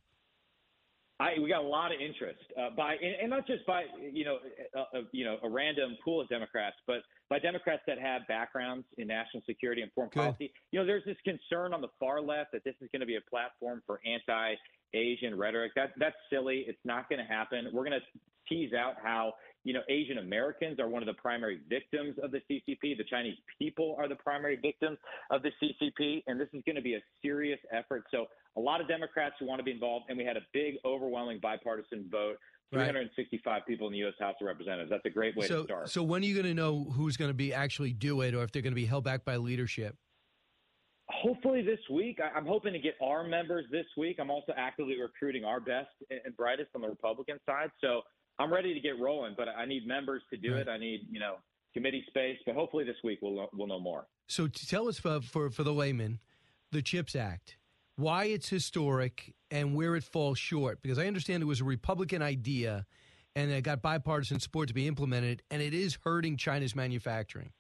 I, 1.18 1.38
we 1.40 1.48
got 1.48 1.64
a 1.64 1.66
lot 1.66 1.94
of 1.94 2.00
interest 2.00 2.40
uh, 2.60 2.70
by, 2.76 2.94
and, 2.94 3.14
and, 3.22 3.30
not 3.30 3.46
just 3.46 3.64
by 3.66 3.84
you 4.12 4.24
know, 4.24 4.36
a, 4.74 4.78
uh, 4.78 4.84
a, 4.94 4.98
uh, 4.98 5.02
you 5.12 5.24
know, 5.24 5.38
a 5.42 5.48
random 5.48 5.96
pool 6.04 6.20
of 6.20 6.28
Democrats, 6.28 6.76
but 6.86 6.98
by 7.30 7.38
Democrats 7.38 7.82
that 7.86 7.98
have 7.98 8.22
backgrounds 8.28 8.84
in 8.98 9.08
national 9.08 9.42
security 9.46 9.80
and 9.80 9.90
foreign 9.94 10.10
Good. 10.10 10.20
policy. 10.20 10.52
You 10.72 10.80
know, 10.80 10.86
there's 10.86 11.04
this 11.06 11.16
concern 11.24 11.72
on 11.72 11.80
the 11.80 11.88
far 11.98 12.20
left 12.20 12.52
that 12.52 12.64
this 12.64 12.74
is 12.82 12.88
going 12.92 13.00
to 13.00 13.06
be 13.06 13.16
a 13.16 13.30
platform 13.30 13.82
for 13.86 14.00
anti-Asian 14.04 15.34
rhetoric. 15.36 15.72
That 15.74 15.92
that's 15.98 16.16
silly. 16.30 16.64
It's 16.68 16.84
not 16.84 17.08
going 17.08 17.18
to 17.18 17.32
happen. 17.32 17.68
We're 17.72 17.84
going 17.84 17.98
to 17.98 18.20
tease 18.46 18.74
out 18.74 18.94
how 19.02 19.34
you 19.66 19.72
know 19.72 19.80
Asian 19.88 20.18
Americans 20.18 20.78
are 20.78 20.88
one 20.88 21.02
of 21.02 21.06
the 21.06 21.20
primary 21.20 21.58
victims 21.68 22.14
of 22.22 22.30
the 22.30 22.40
CCP. 22.48 22.96
The 22.96 23.04
Chinese 23.10 23.36
people 23.58 23.96
are 23.98 24.08
the 24.08 24.14
primary 24.14 24.56
victims 24.62 24.96
of 25.30 25.42
the 25.42 25.50
CCP, 25.60 26.22
and 26.28 26.40
this 26.40 26.46
is 26.52 26.62
going 26.64 26.76
to 26.76 26.82
be 26.82 26.94
a 26.94 27.00
serious 27.20 27.58
effort. 27.72 28.04
So 28.12 28.26
a 28.56 28.60
lot 28.60 28.80
of 28.80 28.86
Democrats 28.86 29.34
who 29.40 29.46
want 29.46 29.58
to 29.58 29.64
be 29.64 29.72
involved, 29.72 30.06
and 30.08 30.16
we 30.16 30.24
had 30.24 30.36
a 30.36 30.46
big, 30.52 30.76
overwhelming 30.84 31.40
bipartisan 31.42 32.08
vote. 32.10 32.36
365 32.72 33.46
right. 33.46 33.64
people 33.64 33.86
in 33.86 33.92
the 33.92 34.00
U.S. 34.00 34.14
House 34.18 34.34
of 34.40 34.46
Representatives. 34.48 34.90
That's 34.90 35.04
a 35.06 35.10
great 35.10 35.36
way 35.36 35.46
so, 35.46 35.58
to 35.58 35.64
start. 35.64 35.88
So, 35.88 36.02
when 36.02 36.22
are 36.22 36.24
you 36.24 36.34
going 36.34 36.46
to 36.46 36.54
know 36.54 36.82
who's 36.82 37.16
going 37.16 37.30
to 37.30 37.34
be 37.34 37.54
actually 37.54 37.92
do 37.92 38.22
it, 38.22 38.34
or 38.34 38.42
if 38.42 38.50
they're 38.50 38.60
going 38.60 38.72
to 38.72 38.74
be 38.74 38.86
held 38.86 39.04
back 39.04 39.24
by 39.24 39.36
leadership? 39.36 39.96
Hopefully 41.08 41.62
this 41.62 41.78
week. 41.92 42.18
I'm 42.34 42.44
hoping 42.44 42.72
to 42.72 42.80
get 42.80 42.94
our 43.00 43.22
members 43.22 43.66
this 43.70 43.86
week. 43.96 44.16
I'm 44.20 44.30
also 44.30 44.52
actively 44.56 45.00
recruiting 45.00 45.44
our 45.44 45.60
best 45.60 45.90
and 46.10 46.36
brightest 46.36 46.70
on 46.74 46.80
the 46.80 46.88
Republican 46.88 47.38
side. 47.46 47.70
So 47.80 48.02
I'm 48.38 48.52
ready 48.52 48.74
to 48.74 48.80
get 48.80 48.98
rolling, 49.00 49.34
but 49.36 49.48
I 49.48 49.64
need 49.64 49.86
members 49.86 50.22
to 50.30 50.36
do 50.36 50.54
it. 50.54 50.68
I 50.68 50.78
need, 50.78 51.06
you 51.10 51.20
know, 51.20 51.36
committee 51.74 52.04
space. 52.08 52.38
But 52.44 52.54
hopefully 52.54 52.84
this 52.84 52.96
week 53.02 53.20
we'll 53.22 53.34
know, 53.34 53.48
we'll 53.52 53.66
know 53.66 53.80
more. 53.80 54.06
So 54.28 54.46
to 54.46 54.66
tell 54.66 54.88
us 54.88 54.98
for, 54.98 55.20
for, 55.20 55.50
for 55.50 55.62
the 55.62 55.72
layman, 55.72 56.20
the 56.72 56.82
CHIPS 56.82 57.16
Act, 57.16 57.56
why 57.96 58.24
it's 58.24 58.48
historic 58.48 59.34
and 59.50 59.74
where 59.74 59.96
it 59.96 60.04
falls 60.04 60.38
short. 60.38 60.82
Because 60.82 60.98
I 60.98 61.06
understand 61.06 61.42
it 61.42 61.46
was 61.46 61.60
a 61.60 61.64
Republican 61.64 62.22
idea 62.22 62.86
and 63.34 63.50
it 63.50 63.62
got 63.62 63.82
bipartisan 63.82 64.40
support 64.40 64.68
to 64.68 64.74
be 64.74 64.88
implemented, 64.88 65.42
and 65.50 65.60
it 65.60 65.74
is 65.74 65.98
hurting 66.02 66.38
China's 66.38 66.74
manufacturing. 66.74 67.52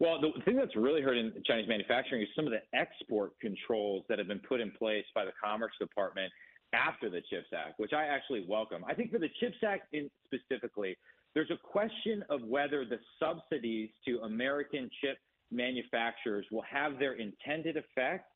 Well, 0.00 0.18
the 0.20 0.32
thing 0.44 0.56
that's 0.56 0.74
really 0.74 1.02
hurting 1.02 1.32
Chinese 1.46 1.68
manufacturing 1.68 2.22
is 2.22 2.28
some 2.34 2.46
of 2.46 2.52
the 2.52 2.62
export 2.76 3.38
controls 3.38 4.04
that 4.08 4.18
have 4.18 4.28
been 4.28 4.40
put 4.40 4.60
in 4.60 4.70
place 4.70 5.04
by 5.14 5.26
the 5.26 5.32
Commerce 5.42 5.72
Department 5.78 6.32
after 6.72 7.08
the 7.10 7.20
CHIPS 7.30 7.48
Act, 7.56 7.78
which 7.78 7.92
I 7.92 8.06
actually 8.06 8.44
welcome. 8.48 8.84
I 8.86 8.94
think 8.94 9.10
for 9.10 9.18
the 9.18 9.30
CHIPS 9.40 9.58
Act 9.66 9.94
in 9.94 10.10
specifically, 10.24 10.96
there's 11.34 11.50
a 11.50 11.58
question 11.58 12.24
of 12.30 12.42
whether 12.42 12.84
the 12.84 12.98
subsidies 13.20 13.90
to 14.06 14.20
American 14.20 14.90
chip 15.00 15.18
manufacturers 15.50 16.46
will 16.50 16.64
have 16.70 16.98
their 16.98 17.14
intended 17.14 17.76
effect 17.76 18.26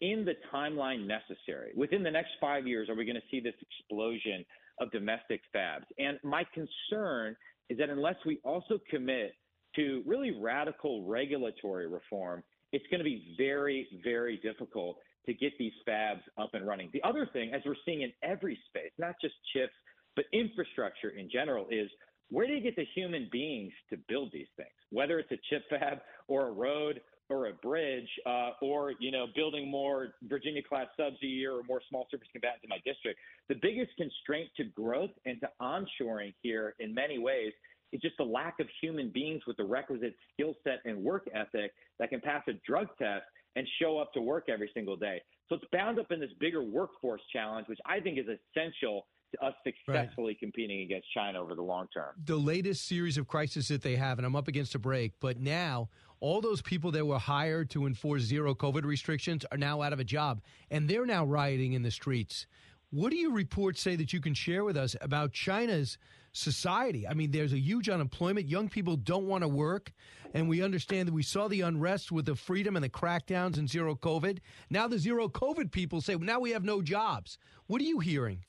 in 0.00 0.24
the 0.24 0.34
timeline 0.52 1.06
necessary. 1.06 1.72
Within 1.74 2.02
the 2.02 2.10
next 2.10 2.30
five 2.40 2.66
years, 2.66 2.88
are 2.88 2.94
we 2.94 3.04
going 3.04 3.16
to 3.16 3.22
see 3.30 3.40
this 3.40 3.54
explosion 3.60 4.44
of 4.80 4.90
domestic 4.92 5.40
fabs? 5.54 5.84
And 5.98 6.18
my 6.22 6.44
concern 6.54 7.36
is 7.68 7.78
that 7.78 7.90
unless 7.90 8.16
we 8.24 8.38
also 8.44 8.78
commit 8.90 9.34
to 9.76 10.02
really 10.06 10.32
radical 10.40 11.04
regulatory 11.06 11.86
reform, 11.86 12.42
it's 12.72 12.86
going 12.90 12.98
to 12.98 13.04
be 13.04 13.34
very, 13.36 13.86
very 14.02 14.38
difficult 14.38 14.96
to 15.26 15.34
get 15.34 15.52
these 15.58 15.72
fabs 15.88 16.22
up 16.38 16.50
and 16.54 16.66
running. 16.66 16.90
The 16.92 17.02
other 17.02 17.28
thing, 17.32 17.52
as 17.54 17.62
we're 17.64 17.74
seeing 17.84 18.02
in 18.02 18.12
every 18.22 18.58
space, 18.68 18.92
not 18.98 19.14
just 19.20 19.34
chips, 19.52 19.74
but 20.16 20.24
infrastructure 20.32 21.10
in 21.10 21.30
general, 21.30 21.66
is 21.70 21.88
where 22.30 22.46
do 22.46 22.52
you 22.52 22.60
get 22.60 22.76
the 22.76 22.86
human 22.94 23.28
beings 23.30 23.72
to 23.90 23.98
build 24.08 24.30
these 24.32 24.46
things? 24.56 24.70
Whether 24.90 25.18
it's 25.18 25.30
a 25.32 25.38
chip 25.50 25.64
fab 25.68 25.98
or 26.28 26.48
a 26.48 26.52
road 26.52 27.00
or 27.28 27.46
a 27.46 27.52
bridge, 27.52 28.08
uh, 28.26 28.50
or 28.60 28.92
you 28.98 29.12
know, 29.12 29.26
building 29.36 29.70
more 29.70 30.08
Virginia 30.24 30.62
class 30.62 30.86
subs 30.96 31.16
a 31.22 31.26
year 31.26 31.52
or 31.52 31.62
more 31.68 31.80
small 31.88 32.06
surface 32.10 32.26
combatants 32.32 32.64
in 32.64 32.68
my 32.68 32.78
district. 32.84 33.20
The 33.48 33.54
biggest 33.62 33.90
constraint 33.96 34.48
to 34.56 34.64
growth 34.64 35.10
and 35.26 35.40
to 35.40 35.48
onshoring 35.62 36.34
here, 36.42 36.74
in 36.80 36.92
many 36.92 37.18
ways, 37.18 37.52
is 37.92 38.00
just 38.00 38.16
the 38.18 38.24
lack 38.24 38.58
of 38.60 38.66
human 38.80 39.10
beings 39.10 39.42
with 39.46 39.56
the 39.56 39.64
requisite 39.64 40.14
skill 40.32 40.54
set 40.64 40.80
and 40.84 40.98
work 40.98 41.28
ethic 41.34 41.72
that 41.98 42.10
can 42.10 42.20
pass 42.20 42.42
a 42.48 42.52
drug 42.66 42.88
test 42.98 43.24
and 43.56 43.66
show 43.80 43.98
up 43.98 44.12
to 44.14 44.20
work 44.20 44.48
every 44.48 44.70
single 44.74 44.96
day. 44.96 45.20
So 45.48 45.56
it's 45.56 45.64
bound 45.72 45.98
up 45.98 46.12
in 46.12 46.20
this 46.20 46.30
bigger 46.38 46.62
workforce 46.62 47.22
challenge, 47.32 47.66
which 47.68 47.80
I 47.84 48.00
think 48.00 48.18
is 48.18 48.26
essential 48.26 49.06
to 49.32 49.44
us 49.44 49.54
successfully 49.64 50.32
right. 50.32 50.38
competing 50.40 50.82
against 50.82 51.06
China 51.14 51.40
over 51.40 51.54
the 51.54 51.62
long 51.62 51.86
term. 51.92 52.14
The 52.24 52.36
latest 52.36 52.86
series 52.86 53.16
of 53.16 53.28
crises 53.28 53.68
that 53.68 53.82
they 53.82 53.96
have, 53.96 54.18
and 54.18 54.26
I'm 54.26 54.36
up 54.36 54.48
against 54.48 54.74
a 54.74 54.78
break, 54.78 55.12
but 55.20 55.40
now 55.40 55.88
all 56.20 56.40
those 56.40 56.62
people 56.62 56.90
that 56.92 57.04
were 57.04 57.18
hired 57.18 57.70
to 57.70 57.86
enforce 57.86 58.22
zero 58.22 58.54
COVID 58.54 58.84
restrictions 58.84 59.44
are 59.50 59.58
now 59.58 59.82
out 59.82 59.92
of 59.92 60.00
a 60.00 60.04
job, 60.04 60.40
and 60.70 60.88
they're 60.88 61.06
now 61.06 61.24
rioting 61.24 61.72
in 61.72 61.82
the 61.82 61.90
streets. 61.90 62.46
What 62.90 63.10
do 63.10 63.16
your 63.16 63.32
reports 63.32 63.80
say 63.80 63.96
that 63.96 64.12
you 64.12 64.20
can 64.20 64.34
share 64.34 64.64
with 64.64 64.76
us 64.76 64.96
about 65.00 65.32
China's 65.32 65.96
society? 66.32 67.06
I 67.06 67.14
mean, 67.14 67.30
there's 67.30 67.52
a 67.52 67.58
huge 67.58 67.88
unemployment. 67.88 68.48
Young 68.48 68.68
people 68.68 68.96
don't 68.96 69.26
want 69.26 69.42
to 69.42 69.48
work. 69.48 69.92
And 70.34 70.48
we 70.48 70.62
understand 70.62 71.08
that 71.08 71.12
we 71.12 71.22
saw 71.22 71.48
the 71.48 71.62
unrest 71.62 72.12
with 72.12 72.26
the 72.26 72.36
freedom 72.36 72.76
and 72.76 72.84
the 72.84 72.88
crackdowns 72.88 73.58
and 73.58 73.68
zero 73.68 73.94
COVID. 73.96 74.38
Now 74.70 74.86
the 74.86 74.98
zero 74.98 75.28
COVID 75.28 75.72
people 75.72 76.00
say, 76.00 76.14
now 76.14 76.38
we 76.38 76.50
have 76.50 76.64
no 76.64 76.82
jobs. 76.82 77.38
What 77.66 77.80
are 77.80 77.84
you 77.84 77.98
hearing? 77.98 78.44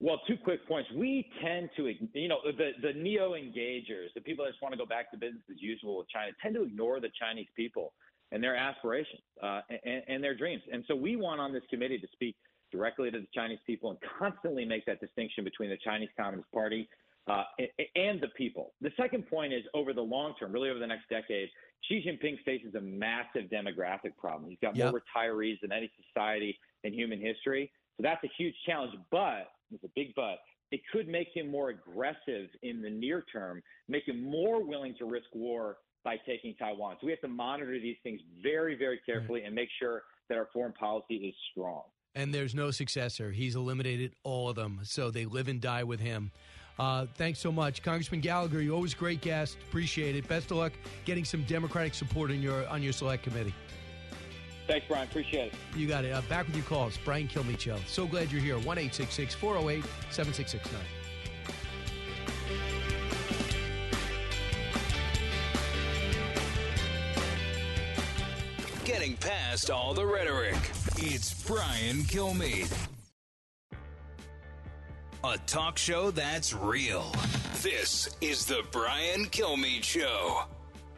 Well, 0.00 0.20
two 0.28 0.36
quick 0.36 0.66
points. 0.68 0.88
We 0.94 1.28
tend 1.42 1.70
to, 1.76 1.92
you 2.14 2.28
know, 2.28 2.38
the, 2.44 2.70
the 2.82 2.92
neo 2.92 3.32
engagers, 3.32 4.14
the 4.14 4.20
people 4.20 4.44
that 4.44 4.52
just 4.52 4.62
want 4.62 4.72
to 4.72 4.78
go 4.78 4.86
back 4.86 5.10
to 5.10 5.16
business 5.16 5.42
as 5.50 5.60
usual 5.60 5.98
with 5.98 6.08
China, 6.08 6.30
tend 6.40 6.54
to 6.54 6.62
ignore 6.62 7.00
the 7.00 7.10
Chinese 7.20 7.48
people 7.56 7.92
and 8.30 8.42
their 8.42 8.54
aspirations 8.54 9.22
uh, 9.42 9.60
and, 9.84 10.02
and 10.06 10.22
their 10.22 10.36
dreams. 10.36 10.62
And 10.72 10.84
so 10.86 10.94
we 10.94 11.16
want 11.16 11.40
on 11.40 11.52
this 11.52 11.64
committee 11.68 11.98
to 11.98 12.06
speak 12.12 12.36
directly 12.70 13.10
to 13.10 13.20
the 13.20 13.26
Chinese 13.34 13.58
people 13.66 13.90
and 13.90 13.98
constantly 14.18 14.64
make 14.64 14.84
that 14.86 15.00
distinction 15.00 15.44
between 15.44 15.70
the 15.70 15.78
Chinese 15.84 16.10
Communist 16.16 16.50
Party 16.52 16.88
uh, 17.28 17.44
and 17.94 18.20
the 18.20 18.28
people. 18.36 18.72
The 18.80 18.92
second 18.96 19.28
point 19.28 19.52
is 19.52 19.62
over 19.74 19.92
the 19.92 20.02
long 20.02 20.34
term, 20.38 20.52
really 20.52 20.70
over 20.70 20.78
the 20.78 20.86
next 20.86 21.08
decade, 21.08 21.48
Xi 21.88 22.04
Jinping 22.06 22.42
faces 22.44 22.74
a 22.74 22.80
massive 22.80 23.50
demographic 23.52 24.16
problem. 24.18 24.50
He's 24.50 24.58
got 24.60 24.74
yep. 24.76 24.92
more 24.92 25.00
retirees 25.00 25.60
than 25.60 25.72
any 25.72 25.90
society 26.06 26.58
in 26.84 26.92
human 26.92 27.20
history. 27.20 27.70
So 27.96 28.02
that's 28.02 28.22
a 28.24 28.30
huge 28.36 28.54
challenge. 28.66 28.94
But 29.10 29.50
it's 29.72 29.84
a 29.84 29.90
big 29.94 30.14
but. 30.14 30.38
It 30.70 30.80
could 30.92 31.08
make 31.08 31.28
him 31.34 31.50
more 31.50 31.70
aggressive 31.70 32.48
in 32.62 32.82
the 32.82 32.90
near 32.90 33.24
term, 33.32 33.62
make 33.88 34.06
him 34.06 34.22
more 34.22 34.62
willing 34.62 34.94
to 34.98 35.06
risk 35.06 35.26
war 35.32 35.78
by 36.04 36.16
taking 36.26 36.54
Taiwan. 36.56 36.96
So 37.00 37.06
we 37.06 37.12
have 37.12 37.20
to 37.22 37.28
monitor 37.28 37.78
these 37.80 37.96
things 38.02 38.20
very, 38.42 38.76
very 38.76 39.00
carefully 39.04 39.44
and 39.44 39.54
make 39.54 39.68
sure 39.78 40.02
that 40.28 40.36
our 40.36 40.48
foreign 40.52 40.74
policy 40.74 41.14
is 41.14 41.34
strong. 41.50 41.82
And 42.18 42.34
there's 42.34 42.52
no 42.52 42.72
successor. 42.72 43.30
He's 43.30 43.54
eliminated 43.54 44.12
all 44.24 44.48
of 44.48 44.56
them. 44.56 44.80
So 44.82 45.12
they 45.12 45.24
live 45.24 45.46
and 45.46 45.60
die 45.60 45.84
with 45.84 46.00
him. 46.00 46.32
Uh, 46.76 47.06
thanks 47.14 47.38
so 47.38 47.52
much, 47.52 47.80
Congressman 47.84 48.20
Gallagher. 48.20 48.60
You're 48.60 48.74
always 48.74 48.92
great 48.92 49.20
guest. 49.20 49.56
Appreciate 49.68 50.16
it. 50.16 50.26
Best 50.26 50.50
of 50.50 50.56
luck 50.56 50.72
getting 51.04 51.24
some 51.24 51.44
Democratic 51.44 51.94
support 51.94 52.32
in 52.32 52.42
your 52.42 52.66
on 52.68 52.82
your 52.82 52.92
select 52.92 53.22
committee. 53.22 53.54
Thanks, 54.66 54.86
Brian. 54.88 55.06
Appreciate 55.06 55.52
it. 55.52 55.54
You 55.76 55.86
got 55.86 56.04
it. 56.04 56.10
Uh, 56.10 56.20
back 56.22 56.46
with 56.46 56.56
your 56.56 56.64
calls. 56.64 56.98
Brian 57.04 57.28
Kilmeade 57.28 57.60
Show. 57.60 57.78
So 57.86 58.04
glad 58.04 58.32
you're 58.32 58.42
here. 58.42 58.58
1 58.58 58.64
408 58.64 59.84
7669. 60.10 60.97
Getting 68.98 69.16
past 69.18 69.70
all 69.70 69.94
the 69.94 70.04
rhetoric, 70.04 70.56
it's 70.96 71.32
Brian 71.44 71.98
Kilmeade. 71.98 72.88
A 75.22 75.38
talk 75.46 75.78
show 75.78 76.10
that's 76.10 76.52
real. 76.52 77.12
This 77.62 78.16
is 78.20 78.44
the 78.44 78.64
Brian 78.72 79.26
Kilmeade 79.26 79.84
Show. 79.84 80.42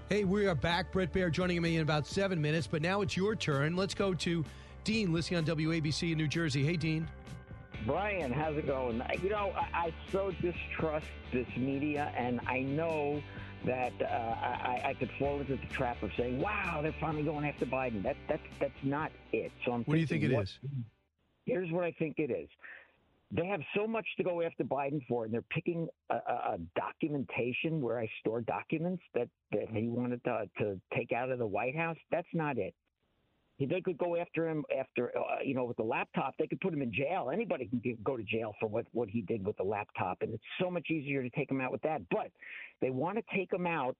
Hey, 0.08 0.24
we 0.24 0.46
are 0.46 0.54
back. 0.54 0.92
Bret 0.92 1.12
Baier 1.12 1.30
joining 1.30 1.60
me 1.60 1.76
in 1.76 1.82
about 1.82 2.06
seven 2.06 2.40
minutes, 2.40 2.66
but 2.66 2.80
now 2.80 3.02
it's 3.02 3.18
your 3.18 3.36
turn. 3.36 3.76
Let's 3.76 3.92
go 3.92 4.14
to 4.14 4.46
Dean, 4.84 5.12
listening 5.12 5.36
on 5.36 5.44
WABC 5.44 6.12
in 6.12 6.16
New 6.16 6.26
Jersey. 6.26 6.64
Hey, 6.64 6.78
Dean. 6.78 7.06
Brian, 7.84 8.32
how's 8.32 8.56
it 8.56 8.66
going? 8.66 9.02
You 9.22 9.28
know, 9.28 9.52
I, 9.54 9.88
I 9.88 9.94
so 10.10 10.32
distrust 10.40 11.04
this 11.34 11.48
media, 11.54 12.14
and 12.16 12.40
I 12.46 12.60
know 12.60 13.22
that 13.64 13.92
uh, 14.00 14.04
I, 14.04 14.82
I, 14.86 14.94
could 14.94 15.10
fall 15.18 15.40
into 15.40 15.56
the 15.56 15.66
trap 15.66 16.02
of 16.02 16.10
saying, 16.16 16.40
"Wow, 16.40 16.80
they're 16.82 16.94
finally 17.00 17.22
going 17.22 17.44
after 17.44 17.66
Biden." 17.66 18.02
That 18.02 18.16
that's 18.28 18.42
that's 18.58 18.72
not 18.82 19.12
it. 19.32 19.52
So 19.64 19.72
I'm. 19.72 19.84
What 19.84 19.94
do 19.94 20.00
you 20.00 20.06
think 20.06 20.24
it 20.24 20.32
what, 20.32 20.44
is? 20.44 20.58
Here's 21.46 21.70
what 21.70 21.84
I 21.84 21.92
think 21.92 22.18
it 22.18 22.30
is 22.30 22.48
they 23.32 23.46
have 23.46 23.60
so 23.76 23.86
much 23.86 24.06
to 24.16 24.24
go 24.24 24.42
after 24.42 24.64
Biden 24.64 25.00
for, 25.06 25.24
and 25.24 25.32
they're 25.32 25.44
picking 25.50 25.88
a, 26.10 26.14
a, 26.14 26.58
documentation 26.74 27.80
where 27.80 27.98
I 27.98 28.08
store 28.20 28.40
documents 28.40 29.02
that, 29.14 29.28
that 29.52 29.68
he 29.70 29.86
wanted 29.86 30.22
to, 30.24 30.48
to 30.58 30.80
take 30.96 31.12
out 31.12 31.30
of 31.30 31.38
the 31.38 31.46
White 31.46 31.76
House. 31.76 31.96
That's 32.10 32.26
not 32.32 32.58
it. 32.58 32.74
They 33.66 33.80
could 33.80 33.98
go 33.98 34.16
after 34.16 34.48
him 34.48 34.64
after, 34.78 35.12
uh, 35.16 35.42
you 35.44 35.54
know, 35.54 35.64
with 35.64 35.76
the 35.76 35.82
laptop. 35.82 36.34
They 36.38 36.46
could 36.46 36.60
put 36.60 36.72
him 36.72 36.82
in 36.82 36.92
jail. 36.92 37.30
Anybody 37.32 37.66
can 37.66 37.82
go 38.02 38.16
to 38.16 38.22
jail 38.22 38.54
for 38.58 38.68
what, 38.68 38.86
what 38.92 39.08
he 39.08 39.22
did 39.22 39.44
with 39.44 39.56
the 39.56 39.62
laptop. 39.62 40.18
And 40.22 40.32
it's 40.32 40.42
so 40.60 40.70
much 40.70 40.86
easier 40.90 41.22
to 41.22 41.30
take 41.30 41.50
him 41.50 41.60
out 41.60 41.70
with 41.70 41.82
that. 41.82 42.00
But 42.10 42.30
they 42.80 42.90
want 42.90 43.18
to 43.18 43.24
take 43.36 43.52
him 43.52 43.66
out 43.66 43.96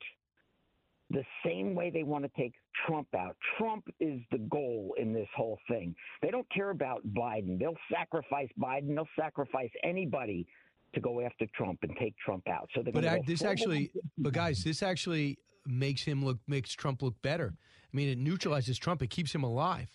the 1.11 1.25
same 1.45 1.75
way 1.75 1.91
they 1.91 2.05
want 2.05 2.25
to 2.25 2.31
take 2.37 2.55
Trump 2.87 3.09
out. 3.15 3.37
Trump 3.59 3.85
is 3.99 4.21
the 4.31 4.39
goal 4.39 4.95
in 4.97 5.13
this 5.13 5.29
whole 5.37 5.59
thing. 5.69 5.95
They 6.23 6.31
don't 6.31 6.47
care 6.51 6.71
about 6.71 7.03
Biden. 7.09 7.59
They'll 7.59 7.77
sacrifice 7.93 8.49
Biden. 8.59 8.95
They'll 8.95 9.09
sacrifice 9.19 9.71
anybody 9.83 10.47
to 10.95 11.01
go 11.01 11.21
after 11.21 11.47
Trump 11.55 11.81
and 11.83 11.93
take 11.99 12.15
Trump 12.25 12.49
out. 12.49 12.69
So 12.75 12.83
they 12.83 12.93
but 12.93 13.05
I, 13.05 13.21
this 13.27 13.43
actually, 13.43 13.91
but 14.17 14.33
guys, 14.33 14.63
this 14.65 14.83
actually 14.83 15.39
makes 15.67 16.03
him 16.03 16.25
look 16.25 16.39
makes 16.47 16.73
Trump 16.73 17.03
look 17.03 17.21
better. 17.23 17.55
I 17.93 17.97
mean, 17.97 18.09
it 18.09 18.19
neutralizes 18.19 18.79
Trump. 18.79 19.03
It 19.03 19.11
keeps 19.11 19.35
him 19.35 19.43
alive. 19.43 19.89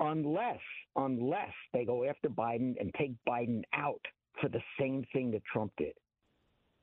Unless, 0.00 0.60
unless 0.96 1.52
they 1.72 1.84
go 1.84 2.04
after 2.04 2.28
Biden 2.28 2.74
and 2.80 2.92
take 2.98 3.12
Biden 3.28 3.62
out 3.72 4.00
for 4.40 4.48
the 4.48 4.60
same 4.78 5.04
thing 5.12 5.30
that 5.30 5.42
Trump 5.44 5.72
did. 5.76 5.92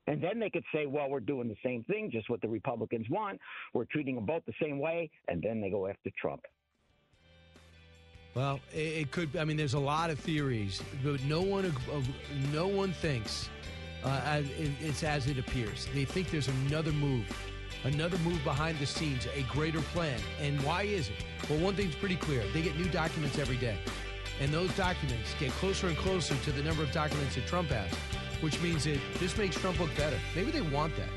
And 0.06 0.22
then 0.22 0.40
they 0.40 0.48
could 0.48 0.64
say, 0.74 0.86
well, 0.86 1.10
we're 1.10 1.20
doing 1.20 1.48
the 1.48 1.56
same 1.62 1.84
thing, 1.84 2.10
just 2.10 2.30
what 2.30 2.40
the 2.40 2.48
Republicans 2.48 3.06
want. 3.10 3.38
We're 3.74 3.84
treating 3.84 4.14
them 4.14 4.24
both 4.24 4.42
the 4.46 4.54
same 4.60 4.78
way. 4.78 5.10
And 5.28 5.42
then 5.42 5.60
they 5.60 5.70
go 5.70 5.86
after 5.86 6.10
Trump. 6.18 6.40
Well, 8.34 8.60
it 8.72 9.10
could. 9.10 9.36
I 9.36 9.44
mean, 9.44 9.56
there's 9.56 9.74
a 9.74 9.78
lot 9.78 10.08
of 10.10 10.18
theories, 10.18 10.80
but 11.04 11.22
no 11.24 11.42
one, 11.42 11.66
uh, 11.66 12.00
no 12.52 12.68
one 12.68 12.92
thinks 12.92 13.50
uh, 14.04 14.42
it's 14.80 15.02
as 15.02 15.26
it 15.26 15.38
appears. 15.38 15.88
They 15.92 16.04
think 16.04 16.30
there's 16.30 16.48
another 16.48 16.92
move 16.92 17.26
Another 17.84 18.18
move 18.18 18.42
behind 18.44 18.78
the 18.78 18.86
scenes, 18.86 19.26
a 19.34 19.42
greater 19.52 19.80
plan. 19.80 20.18
And 20.40 20.60
why 20.62 20.82
is 20.82 21.08
it? 21.08 21.24
Well, 21.48 21.58
one 21.60 21.74
thing's 21.74 21.94
pretty 21.94 22.16
clear 22.16 22.42
they 22.52 22.62
get 22.62 22.76
new 22.76 22.88
documents 22.88 23.38
every 23.38 23.56
day. 23.56 23.78
And 24.40 24.52
those 24.52 24.74
documents 24.76 25.34
get 25.38 25.50
closer 25.52 25.88
and 25.88 25.96
closer 25.96 26.34
to 26.34 26.52
the 26.52 26.62
number 26.62 26.82
of 26.82 26.92
documents 26.92 27.34
that 27.34 27.46
Trump 27.46 27.70
has, 27.70 27.92
which 28.42 28.60
means 28.60 28.84
that 28.84 28.98
this 29.18 29.36
makes 29.36 29.56
Trump 29.56 29.80
look 29.80 29.94
better. 29.96 30.18
Maybe 30.34 30.50
they 30.50 30.62
want 30.62 30.94
that. 30.96 31.08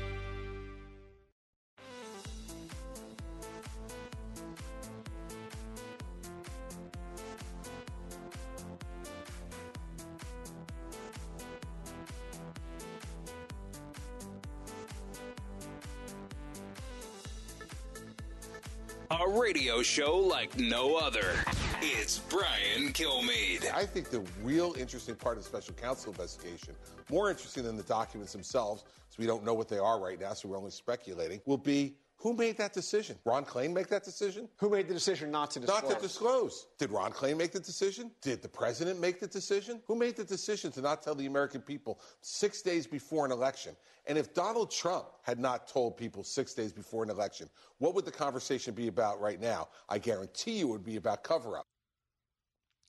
Radio 19.54 19.82
show 19.82 20.16
like 20.16 20.58
no 20.58 20.96
other. 20.96 21.32
It's 21.80 22.18
Brian 22.18 22.92
Kilmeade. 22.92 23.72
I 23.72 23.86
think 23.86 24.10
the 24.10 24.24
real 24.42 24.74
interesting 24.76 25.14
part 25.14 25.36
of 25.36 25.44
the 25.44 25.48
special 25.48 25.74
counsel 25.74 26.10
investigation, 26.10 26.74
more 27.08 27.30
interesting 27.30 27.62
than 27.62 27.76
the 27.76 27.84
documents 27.84 28.32
themselves, 28.32 28.82
so 29.10 29.16
we 29.16 29.26
don't 29.26 29.44
know 29.44 29.54
what 29.54 29.68
they 29.68 29.78
are 29.78 30.00
right 30.00 30.20
now, 30.20 30.32
so 30.32 30.48
we're 30.48 30.58
only 30.58 30.72
speculating, 30.72 31.40
will 31.46 31.56
be 31.56 31.94
who 32.24 32.32
made 32.32 32.56
that 32.56 32.72
decision? 32.72 33.18
Ron 33.26 33.44
Klain 33.44 33.74
make 33.74 33.88
that 33.88 34.02
decision? 34.02 34.48
Who 34.56 34.70
made 34.70 34.88
the 34.88 34.94
decision 34.94 35.30
not 35.30 35.50
to 35.50 35.60
disclose? 35.60 35.82
Not 35.82 35.90
to 35.90 36.00
disclose. 36.00 36.66
Did 36.78 36.90
Ron 36.90 37.12
Klain 37.12 37.36
make 37.36 37.52
the 37.52 37.60
decision? 37.60 38.10
Did 38.22 38.40
the 38.40 38.48
president 38.48 38.98
make 38.98 39.20
the 39.20 39.26
decision? 39.26 39.82
Who 39.86 39.94
made 39.94 40.16
the 40.16 40.24
decision 40.24 40.72
to 40.72 40.80
not 40.80 41.02
tell 41.02 41.14
the 41.14 41.26
American 41.26 41.60
people 41.60 42.00
six 42.22 42.62
days 42.62 42.86
before 42.86 43.26
an 43.26 43.30
election? 43.30 43.76
And 44.06 44.16
if 44.16 44.32
Donald 44.32 44.70
Trump 44.70 45.04
had 45.20 45.38
not 45.38 45.68
told 45.68 45.98
people 45.98 46.24
six 46.24 46.54
days 46.54 46.72
before 46.72 47.04
an 47.04 47.10
election, 47.10 47.50
what 47.76 47.94
would 47.94 48.06
the 48.06 48.10
conversation 48.10 48.72
be 48.72 48.88
about 48.88 49.20
right 49.20 49.38
now? 49.38 49.68
I 49.90 49.98
guarantee 49.98 50.52
you 50.52 50.68
it 50.68 50.72
would 50.72 50.82
be 50.82 50.96
about 50.96 51.24
cover 51.24 51.58
up. 51.58 51.66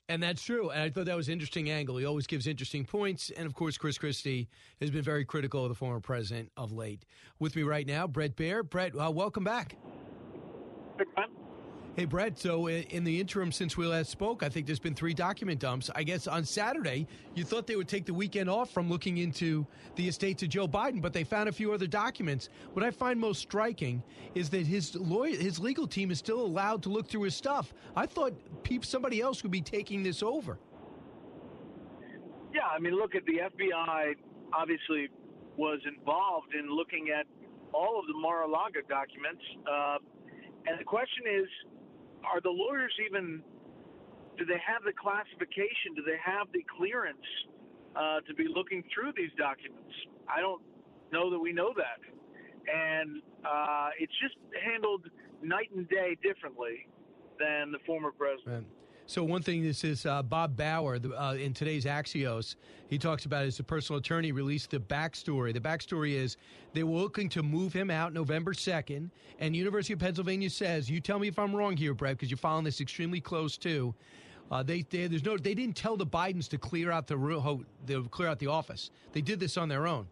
And 0.08 0.22
that's 0.22 0.44
true. 0.44 0.70
And 0.70 0.82
I 0.82 0.90
thought 0.90 1.06
that 1.06 1.18
was 1.18 1.28
an 1.28 1.34
interesting 1.34 1.70
angle. 1.70 1.98
He 1.98 2.06
always 2.06 2.28
gives 2.28 2.46
interesting 2.46 2.86
points. 2.86 3.32
And 3.36 3.48
of 3.48 3.56
course, 3.56 3.78
Chris 3.78 3.98
Christie 3.98 4.48
has 4.80 4.92
been 4.92 5.02
very 5.02 5.26
critical 5.26 5.64
of 5.64 5.70
the 5.70 5.76
former 5.76 6.00
president 6.00 6.52
of 6.58 6.72
late. 6.72 7.06
With 7.40 7.56
me 7.56 7.64
right 7.64 7.88
now, 7.88 8.06
Bret 8.06 8.36
Baier. 8.36 8.68
Bret, 8.68 8.94
uh, 8.96 9.10
welcome 9.12 9.44
back. 9.44 9.78
Hey, 11.96 12.04
Bret, 12.04 12.38
So, 12.38 12.68
in 12.68 13.06
the 13.06 13.22
interim 13.22 13.54
since 13.54 13.78
we 13.78 13.88
last 13.88 14.10
spoke, 14.10 14.44
I 14.44 14.50
think 14.50 14.66
there's 14.66 14.80
been 14.80 14.96
three 14.96 15.14
document 15.14 15.62
dumps. 15.62 15.90
I 15.96 16.04
guess 16.04 16.28
on 16.28 16.44
Saturday, 16.44 17.08
you 17.36 17.46
thought 17.46 17.68
they 17.68 17.78
would 17.78 17.88
take 17.88 18.06
the 18.06 18.14
weekend 18.14 18.50
off 18.50 18.70
from 18.70 18.90
looking 18.90 19.20
into 19.20 19.66
the 19.96 20.06
estates 20.06 20.44
of 20.44 20.50
Joe 20.50 20.68
Biden, 20.68 21.02
but 21.02 21.14
they 21.14 21.24
found 21.24 21.48
a 21.48 21.54
few 21.54 21.72
other 21.72 21.88
documents. 21.88 22.50
What 22.74 22.84
I 22.84 22.92
find 22.92 23.18
most 23.18 23.40
striking 23.40 24.04
is 24.34 24.50
that 24.50 24.68
his 24.68 24.94
lawyer, 24.94 25.38
his 25.38 25.58
legal 25.58 25.88
team 25.88 26.12
is 26.12 26.20
still 26.20 26.42
allowed 26.42 26.84
to 26.84 26.90
look 26.90 27.08
through 27.08 27.22
his 27.22 27.36
stuff. 27.36 27.74
I 27.96 28.08
thought 28.08 28.34
somebody 28.82 29.22
else 29.22 29.42
would 29.44 29.54
be 29.54 29.62
taking 29.62 30.04
this 30.04 30.22
over. 30.22 30.60
Yeah, 32.54 32.66
I 32.66 32.78
mean, 32.78 32.96
look 32.96 33.16
at 33.16 33.24
the 33.26 33.38
FBI. 33.38 34.16
Obviously, 34.52 35.08
was 35.56 35.80
involved 35.88 36.56
in 36.56 36.70
looking 36.70 37.08
at 37.18 37.26
all 37.74 37.98
of 37.98 38.06
the 38.08 38.20
Mar-a-Lago 38.20 38.82
documents, 38.90 39.42
uh, 39.66 39.98
and 40.68 40.78
the 40.78 40.84
question 40.84 41.24
is 41.32 41.48
are 42.32 42.42
the 42.42 42.50
lawyers 42.50 42.94
even 43.06 43.44
do 44.38 44.46
they 44.46 44.60
have 44.66 44.84
the 44.84 44.94
classification? 44.94 45.96
Do 45.96 46.04
they 46.04 46.20
have 46.24 46.48
the 46.54 46.64
clearance 46.78 47.28
uh, 47.96 48.20
to 48.28 48.34
be 48.36 48.48
looking 48.54 48.84
through 48.94 49.14
these 49.16 49.32
documents? 49.38 49.94
I 50.28 50.42
don't 50.42 50.62
know 51.12 51.30
that 51.30 51.40
we 51.40 51.54
know 51.54 51.74
that. 51.78 52.00
And 52.68 53.22
uh, 53.46 53.90
it's 54.00 54.14
just 54.22 54.36
handled 54.64 55.06
night 55.42 55.70
and 55.76 55.88
day 55.88 56.18
differently 56.22 56.88
than 57.40 57.72
the 57.72 57.80
former 57.86 58.12
president 58.12 58.68
so 59.08 59.24
one 59.24 59.44
thing 59.44 59.64
this 59.64 59.84
is 59.84 60.06
uh, 60.06 60.24
Bob 60.24 60.58
Bauer 60.58 61.00
uh, 61.18 61.36
in 61.36 61.54
today's 61.54 61.86
Axios. 61.86 62.56
He 62.88 62.98
talks 62.98 63.26
about 63.26 63.46
as 63.46 63.58
the 63.58 63.64
personal 63.64 64.00
attorney 64.00 64.32
released 64.32 64.72
the 64.72 64.80
backstory. 64.80 65.54
The 65.54 65.60
backstory 65.60 66.14
is 66.14 66.38
they 66.74 66.84
were 66.84 66.98
looking 66.98 67.30
to 67.30 67.44
move 67.44 67.72
him 67.72 67.92
out 67.92 68.14
November 68.14 68.54
second, 68.54 69.12
and 69.40 69.56
University 69.56 69.94
of 69.94 70.00
Pennsylvania 70.00 70.50
says, 70.50 70.90
"You 70.90 71.02
tell 71.02 71.20
me 71.20 71.28
if 71.28 71.38
I'm 71.38 71.56
wrong 71.56 71.78
here, 71.78 71.94
Bret, 71.94 72.18
because 72.18 72.32
you're 72.32 72.38
following 72.38 72.66
this 72.66 72.82
extremely 72.82 73.22
close 73.22 73.58
too." 73.58 73.94
Uh, 74.52 74.64
they, 74.64 74.82
they 74.84 75.08
there's 75.08 75.24
no 75.24 75.38
they 75.38 75.54
didn't 75.54 75.76
tell 75.76 75.98
the 75.98 76.06
Bidens 76.06 76.48
to 76.50 76.58
clear 76.58 76.92
out 76.92 77.08
the, 77.08 77.64
the 77.86 78.02
clear 78.10 78.28
out 78.28 78.40
the 78.40 78.48
office. 78.48 78.90
They 79.12 79.22
did 79.22 79.40
this 79.40 79.58
on 79.58 79.70
their 79.70 79.88
own. 79.88 80.08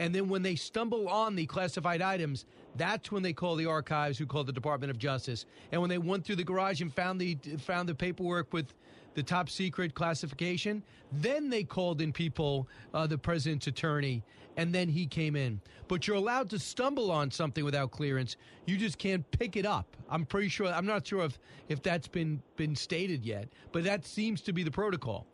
And 0.00 0.12
then 0.12 0.28
when 0.28 0.42
they 0.42 0.56
stumble 0.56 1.08
on 1.08 1.36
the 1.36 1.46
classified 1.46 2.02
items, 2.02 2.46
that's 2.76 3.12
when 3.12 3.22
they 3.22 3.32
call 3.32 3.56
the 3.56 3.66
archives, 3.66 4.18
who 4.18 4.26
call 4.26 4.44
the 4.44 4.52
Department 4.52 4.90
of 4.90 4.98
Justice. 4.98 5.46
And 5.72 5.80
when 5.80 5.90
they 5.90 5.98
went 5.98 6.24
through 6.24 6.36
the 6.36 6.44
garage 6.44 6.80
and 6.80 6.92
found 6.92 7.20
the 7.20 7.36
found 7.58 7.88
the 7.88 7.94
paperwork 7.94 8.52
with 8.52 8.74
the 9.14 9.22
top 9.22 9.48
secret 9.48 9.94
classification, 9.94 10.82
then 11.12 11.48
they 11.48 11.62
called 11.62 12.00
in 12.00 12.12
people, 12.12 12.68
uh, 12.92 13.06
the 13.06 13.16
president's 13.16 13.68
attorney, 13.68 14.24
and 14.56 14.74
then 14.74 14.88
he 14.88 15.06
came 15.06 15.36
in. 15.36 15.60
But 15.86 16.06
you're 16.08 16.16
allowed 16.16 16.50
to 16.50 16.58
stumble 16.58 17.12
on 17.12 17.30
something 17.30 17.64
without 17.64 17.92
clearance. 17.92 18.36
You 18.66 18.76
just 18.76 18.98
can't 18.98 19.28
pick 19.30 19.56
it 19.56 19.66
up. 19.66 19.96
I'm 20.08 20.26
pretty 20.26 20.48
sure. 20.48 20.66
I'm 20.66 20.86
not 20.86 21.06
sure 21.06 21.24
if 21.24 21.38
if 21.68 21.82
that's 21.82 22.08
been 22.08 22.42
been 22.56 22.74
stated 22.74 23.24
yet, 23.24 23.48
but 23.72 23.84
that 23.84 24.04
seems 24.04 24.40
to 24.42 24.52
be 24.52 24.62
the 24.64 24.70
protocol. 24.70 25.26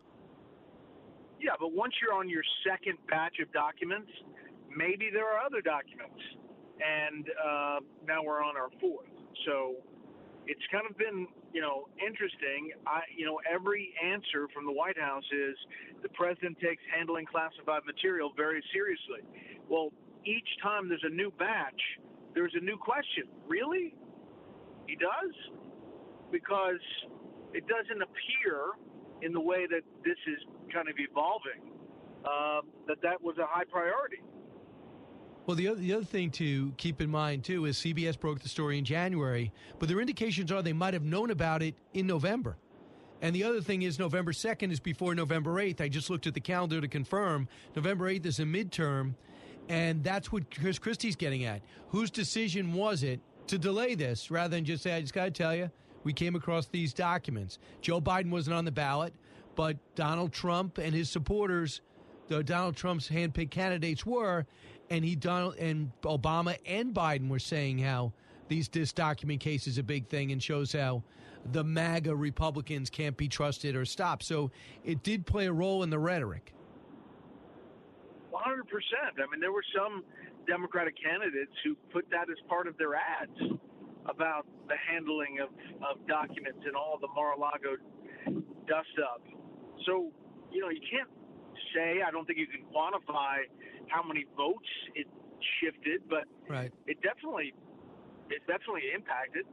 Yeah, 1.41 1.53
but 1.59 1.73
once 1.73 1.95
you're 2.03 2.12
on 2.12 2.29
your 2.29 2.43
second 2.69 2.99
batch 3.09 3.39
of 3.41 3.51
documents, 3.55 4.11
maybe 4.77 5.09
there 5.11 5.27
are 5.27 5.39
other 5.39 5.62
documents 5.62 6.21
and 6.81 7.28
uh, 7.36 7.78
now 8.07 8.23
we're 8.23 8.43
on 8.43 8.57
our 8.57 8.70
fourth. 8.81 9.07
So 9.47 9.77
it's 10.47 10.62
kind 10.73 10.85
of 10.89 10.97
been, 10.97 11.27
you 11.52 11.61
know, 11.61 11.89
interesting. 12.01 12.73
I, 12.86 13.01
you 13.15 13.24
know, 13.27 13.40
every 13.48 13.93
answer 14.02 14.48
from 14.55 14.66
the 14.66 14.73
White 14.73 14.98
House 14.98 15.24
is 15.32 15.57
the 16.02 16.09
president 16.11 16.59
takes 16.61 16.82
handling 16.97 17.27
classified 17.27 17.82
material 17.86 18.32
very 18.36 18.62
seriously. 18.73 19.23
Well, 19.69 19.93
each 20.24 20.48
time 20.62 20.89
there's 20.89 21.05
a 21.05 21.15
new 21.15 21.32
batch, 21.39 21.81
there's 22.35 22.55
a 22.55 22.65
new 22.65 22.77
question. 22.77 23.24
Really? 23.47 23.94
He 24.86 24.97
does? 24.97 25.35
Because 26.32 26.82
it 27.52 27.65
doesn't 27.66 28.02
appear 28.02 28.74
in 29.23 29.32
the 29.32 29.40
way 29.40 29.66
that 29.66 29.82
this 30.05 30.19
is 30.27 30.39
kind 30.73 30.89
of 30.89 30.94
evolving 30.98 31.70
uh, 32.24 32.61
that 32.86 33.01
that 33.02 33.20
was 33.23 33.36
a 33.39 33.47
high 33.47 33.65
priority. 33.65 34.23
Well, 35.51 35.56
the 35.56 35.66
other, 35.66 35.81
the 35.81 35.94
other 35.94 36.05
thing 36.05 36.31
to 36.31 36.72
keep 36.77 37.01
in 37.01 37.10
mind, 37.10 37.43
too, 37.43 37.64
is 37.64 37.77
CBS 37.77 38.16
broke 38.16 38.39
the 38.39 38.48
story 38.48 38.78
in 38.78 38.85
January, 38.85 39.51
but 39.81 39.89
their 39.89 39.98
indications 39.98 40.52
are 40.52 40.62
they 40.62 40.72
might 40.72 40.94
have 40.94 41.02
known 41.02 41.32
about 41.32 41.60
it 41.60 41.74
in 41.93 42.06
November. 42.06 42.56
And 43.20 43.35
the 43.35 43.43
other 43.43 43.60
thing 43.60 43.82
is, 43.82 43.98
November 43.98 44.31
2nd 44.31 44.70
is 44.70 44.78
before 44.78 45.12
November 45.12 45.55
8th. 45.55 45.81
I 45.81 45.89
just 45.89 46.09
looked 46.09 46.28
at 46.28 46.35
the 46.35 46.40
calendar 46.40 46.81
to 46.81 46.86
confirm. 46.86 47.48
November 47.74 48.09
8th 48.09 48.27
is 48.27 48.39
a 48.39 48.44
midterm, 48.44 49.14
and 49.68 50.05
that's 50.05 50.31
what 50.31 50.55
Chris 50.55 50.78
Christie's 50.78 51.16
getting 51.16 51.44
at. 51.44 51.62
Whose 51.89 52.12
decision 52.12 52.72
was 52.72 53.02
it 53.02 53.18
to 53.48 53.59
delay 53.59 53.97
this 53.97 54.31
rather 54.31 54.55
than 54.55 54.64
just 54.64 54.85
say, 54.85 54.93
I 54.93 55.01
just 55.01 55.14
got 55.14 55.24
to 55.24 55.31
tell 55.32 55.56
you, 55.56 55.68
we 56.05 56.12
came 56.12 56.36
across 56.36 56.68
these 56.68 56.94
documents? 56.94 57.59
Joe 57.81 58.01
Biden 58.01 58.31
wasn't 58.31 58.55
on 58.55 58.66
the 58.66 58.70
ballot, 58.70 59.14
but 59.56 59.78
Donald 59.97 60.32
Trump 60.32 60.78
and 60.78 60.94
his 60.94 61.10
supporters, 61.10 61.81
Donald 62.28 62.77
Trump's 62.77 63.09
handpicked 63.09 63.51
candidates 63.51 64.06
were, 64.06 64.47
and 64.91 65.05
he 65.05 65.15
Donald 65.15 65.57
and 65.57 65.93
Obama 66.03 66.59
and 66.67 66.93
Biden 66.93 67.29
were 67.29 67.39
saying 67.39 67.79
how 67.79 68.12
these 68.49 68.69
this 68.69 68.93
document 68.93 69.41
case 69.41 69.67
is 69.67 69.79
a 69.79 69.83
big 69.83 70.09
thing 70.09 70.33
and 70.33 70.43
shows 70.43 70.73
how 70.73 71.03
the 71.53 71.62
MAGA 71.65 72.15
Republicans 72.15 72.91
can't 72.91 73.17
be 73.17 73.29
trusted 73.29 73.77
or 73.77 73.85
stopped. 73.85 74.25
So 74.25 74.51
it 74.85 75.03
did 75.03 75.25
play 75.25 75.47
a 75.47 75.53
role 75.53 75.83
in 75.85 75.91
the 75.91 75.99
rhetoric. 75.99 76.53
100%. 78.33 78.43
I 78.43 79.31
mean, 79.31 79.41
there 79.41 79.53
were 79.53 79.65
some 79.75 80.03
Democratic 80.47 80.95
candidates 81.03 81.53
who 81.65 81.77
put 81.93 82.11
that 82.11 82.29
as 82.29 82.37
part 82.49 82.67
of 82.67 82.77
their 82.77 82.95
ads 82.95 83.57
about 84.07 84.47
the 84.69 84.75
handling 84.91 85.39
of, 85.41 85.49
of 85.87 86.05
documents 86.07 86.61
and 86.67 86.75
all 86.75 86.99
the 87.01 87.09
Mar-a-Lago 87.15 87.77
dust 88.67 88.97
up. 89.03 89.23
So, 89.87 90.11
you 90.51 90.61
know, 90.61 90.69
you 90.69 90.81
can't 90.91 91.09
say, 91.75 92.03
I 92.07 92.11
don't 92.11 92.27
think 92.27 92.39
you 92.39 92.47
can 92.47 92.65
quantify 92.75 93.47
how 93.91 94.03
many 94.07 94.25
votes 94.37 94.69
it 94.95 95.07
shifted, 95.61 96.03
but 96.09 96.25
right. 96.49 96.73
it 96.87 96.99
definitely 97.03 97.53
it 98.31 98.41
definitely 98.47 98.83
impacted. 98.95 99.45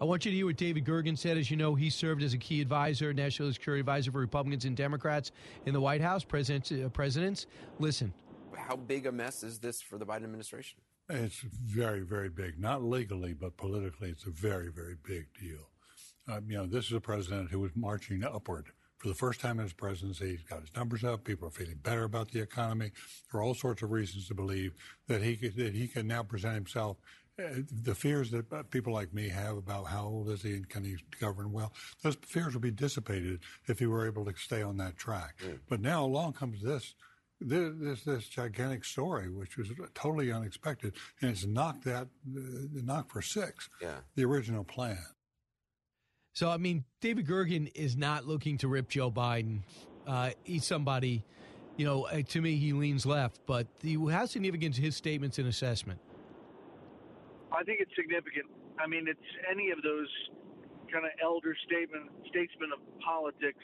I 0.00 0.04
want 0.04 0.24
you 0.24 0.30
to 0.32 0.36
hear 0.36 0.46
what 0.46 0.56
David 0.56 0.84
Gergen 0.84 1.16
said. 1.16 1.38
As 1.38 1.50
you 1.50 1.56
know, 1.56 1.74
he 1.74 1.88
served 1.88 2.22
as 2.22 2.34
a 2.34 2.38
key 2.38 2.60
advisor, 2.60 3.14
national 3.14 3.52
security 3.52 3.80
advisor 3.80 4.10
for 4.10 4.18
Republicans 4.18 4.64
and 4.64 4.76
Democrats 4.76 5.30
in 5.66 5.72
the 5.72 5.80
White 5.80 6.00
House, 6.00 6.24
presidents. 6.24 6.72
Uh, 6.72 6.88
presidents. 6.88 7.46
Listen. 7.78 8.12
How 8.56 8.76
big 8.76 9.06
a 9.06 9.12
mess 9.12 9.42
is 9.42 9.58
this 9.58 9.80
for 9.80 9.98
the 9.98 10.06
Biden 10.06 10.24
administration? 10.24 10.78
It's 11.08 11.38
very, 11.38 12.00
very 12.00 12.28
big. 12.28 12.58
Not 12.58 12.82
legally, 12.82 13.34
but 13.34 13.56
politically, 13.56 14.10
it's 14.10 14.24
a 14.24 14.30
very, 14.30 14.70
very 14.70 14.96
big 15.06 15.26
deal. 15.38 15.68
Um, 16.28 16.44
you 16.48 16.56
know, 16.56 16.66
this 16.66 16.86
is 16.86 16.92
a 16.92 17.00
president 17.00 17.50
who 17.50 17.60
was 17.60 17.72
marching 17.74 18.24
upward 18.24 18.66
for 19.04 19.08
the 19.08 19.14
first 19.14 19.38
time 19.38 19.58
in 19.58 19.64
his 19.64 19.74
presidency. 19.74 20.30
He's 20.30 20.42
got 20.44 20.62
his 20.62 20.74
numbers 20.74 21.04
up. 21.04 21.24
People 21.24 21.46
are 21.46 21.50
feeling 21.50 21.78
better 21.82 22.04
about 22.04 22.30
the 22.30 22.40
economy. 22.40 22.90
There 23.30 23.38
are 23.38 23.44
all 23.44 23.52
sorts 23.52 23.82
of 23.82 23.90
reasons 23.90 24.28
to 24.28 24.34
believe 24.34 24.72
that 25.08 25.20
he 25.20 25.36
could, 25.36 25.56
that 25.56 25.74
he 25.74 25.88
can 25.88 26.06
now 26.06 26.22
present 26.22 26.54
himself 26.54 26.96
uh, 27.38 27.48
the 27.82 27.94
fears 27.94 28.30
that 28.30 28.50
uh, 28.50 28.62
people 28.62 28.94
like 28.94 29.12
me 29.12 29.28
have 29.28 29.58
about 29.58 29.88
how 29.88 30.06
old 30.06 30.30
is 30.30 30.40
he 30.40 30.54
and 30.54 30.70
can 30.70 30.84
he 30.84 30.96
govern 31.20 31.52
well, 31.52 31.74
those 32.02 32.16
fears 32.22 32.54
would 32.54 32.62
be 32.62 32.70
dissipated 32.70 33.40
if 33.66 33.78
he 33.78 33.84
were 33.84 34.06
able 34.06 34.24
to 34.24 34.32
stay 34.38 34.62
on 34.62 34.78
that 34.78 34.96
track. 34.96 35.34
Mm. 35.44 35.58
But 35.68 35.82
now 35.82 36.02
along 36.02 36.32
comes 36.32 36.62
this. 36.62 36.94
This, 37.40 37.72
this 37.76 38.04
this 38.04 38.28
gigantic 38.28 38.86
story, 38.86 39.28
which 39.28 39.58
was 39.58 39.68
totally 39.92 40.32
unexpected, 40.32 40.94
and 41.20 41.32
it's 41.32 41.44
knocked 41.44 41.84
that 41.84 42.06
uh, 42.34 42.40
knocked 42.72 43.12
for 43.12 43.20
six. 43.20 43.68
Yeah. 43.82 43.96
The 44.14 44.24
original 44.24 44.64
plan. 44.64 45.04
So, 46.34 46.50
I 46.50 46.56
mean, 46.56 46.84
David 47.00 47.28
Gergen 47.28 47.70
is 47.76 47.96
not 47.96 48.26
looking 48.26 48.58
to 48.58 48.68
rip 48.68 48.88
Joe 48.88 49.08
Biden. 49.08 49.60
Uh, 50.04 50.30
he's 50.42 50.66
somebody, 50.66 51.24
you 51.76 51.86
know, 51.86 52.06
uh, 52.06 52.22
to 52.22 52.42
me, 52.42 52.56
he 52.56 52.72
leans 52.72 53.06
left, 53.06 53.40
but 53.46 53.68
the, 53.80 53.96
how 54.10 54.26
significant 54.26 54.74
is 54.74 54.82
his 54.82 54.96
statements 54.96 55.38
and 55.38 55.46
assessment? 55.46 56.00
I 57.52 57.62
think 57.62 57.78
it's 57.78 57.94
significant. 57.94 58.46
I 58.82 58.88
mean, 58.88 59.06
it's 59.06 59.20
any 59.48 59.70
of 59.70 59.80
those 59.82 60.10
kind 60.92 61.06
of 61.06 61.12
elder 61.22 61.54
statement 61.66 62.10
statesmen 62.26 62.74
of 62.74 62.82
politics 62.98 63.62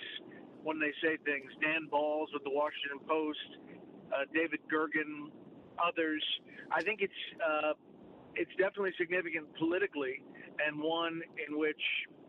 when 0.62 0.78
they 0.78 0.94
say 1.02 1.18
things. 1.26 1.50
Dan 1.60 1.90
Balz 1.90 2.26
with 2.32 2.44
the 2.44 2.54
Washington 2.54 3.02
Post, 3.02 3.50
uh, 4.14 4.30
David 4.32 4.60
Gergen, 4.70 5.34
others. 5.82 6.22
I 6.70 6.82
think 6.82 7.02
it's 7.02 7.20
uh, 7.42 7.72
it's 8.36 8.54
definitely 8.62 8.94
significant 8.96 9.50
politically, 9.58 10.22
and 10.64 10.78
one 10.78 11.20
in 11.34 11.58
which 11.58 11.82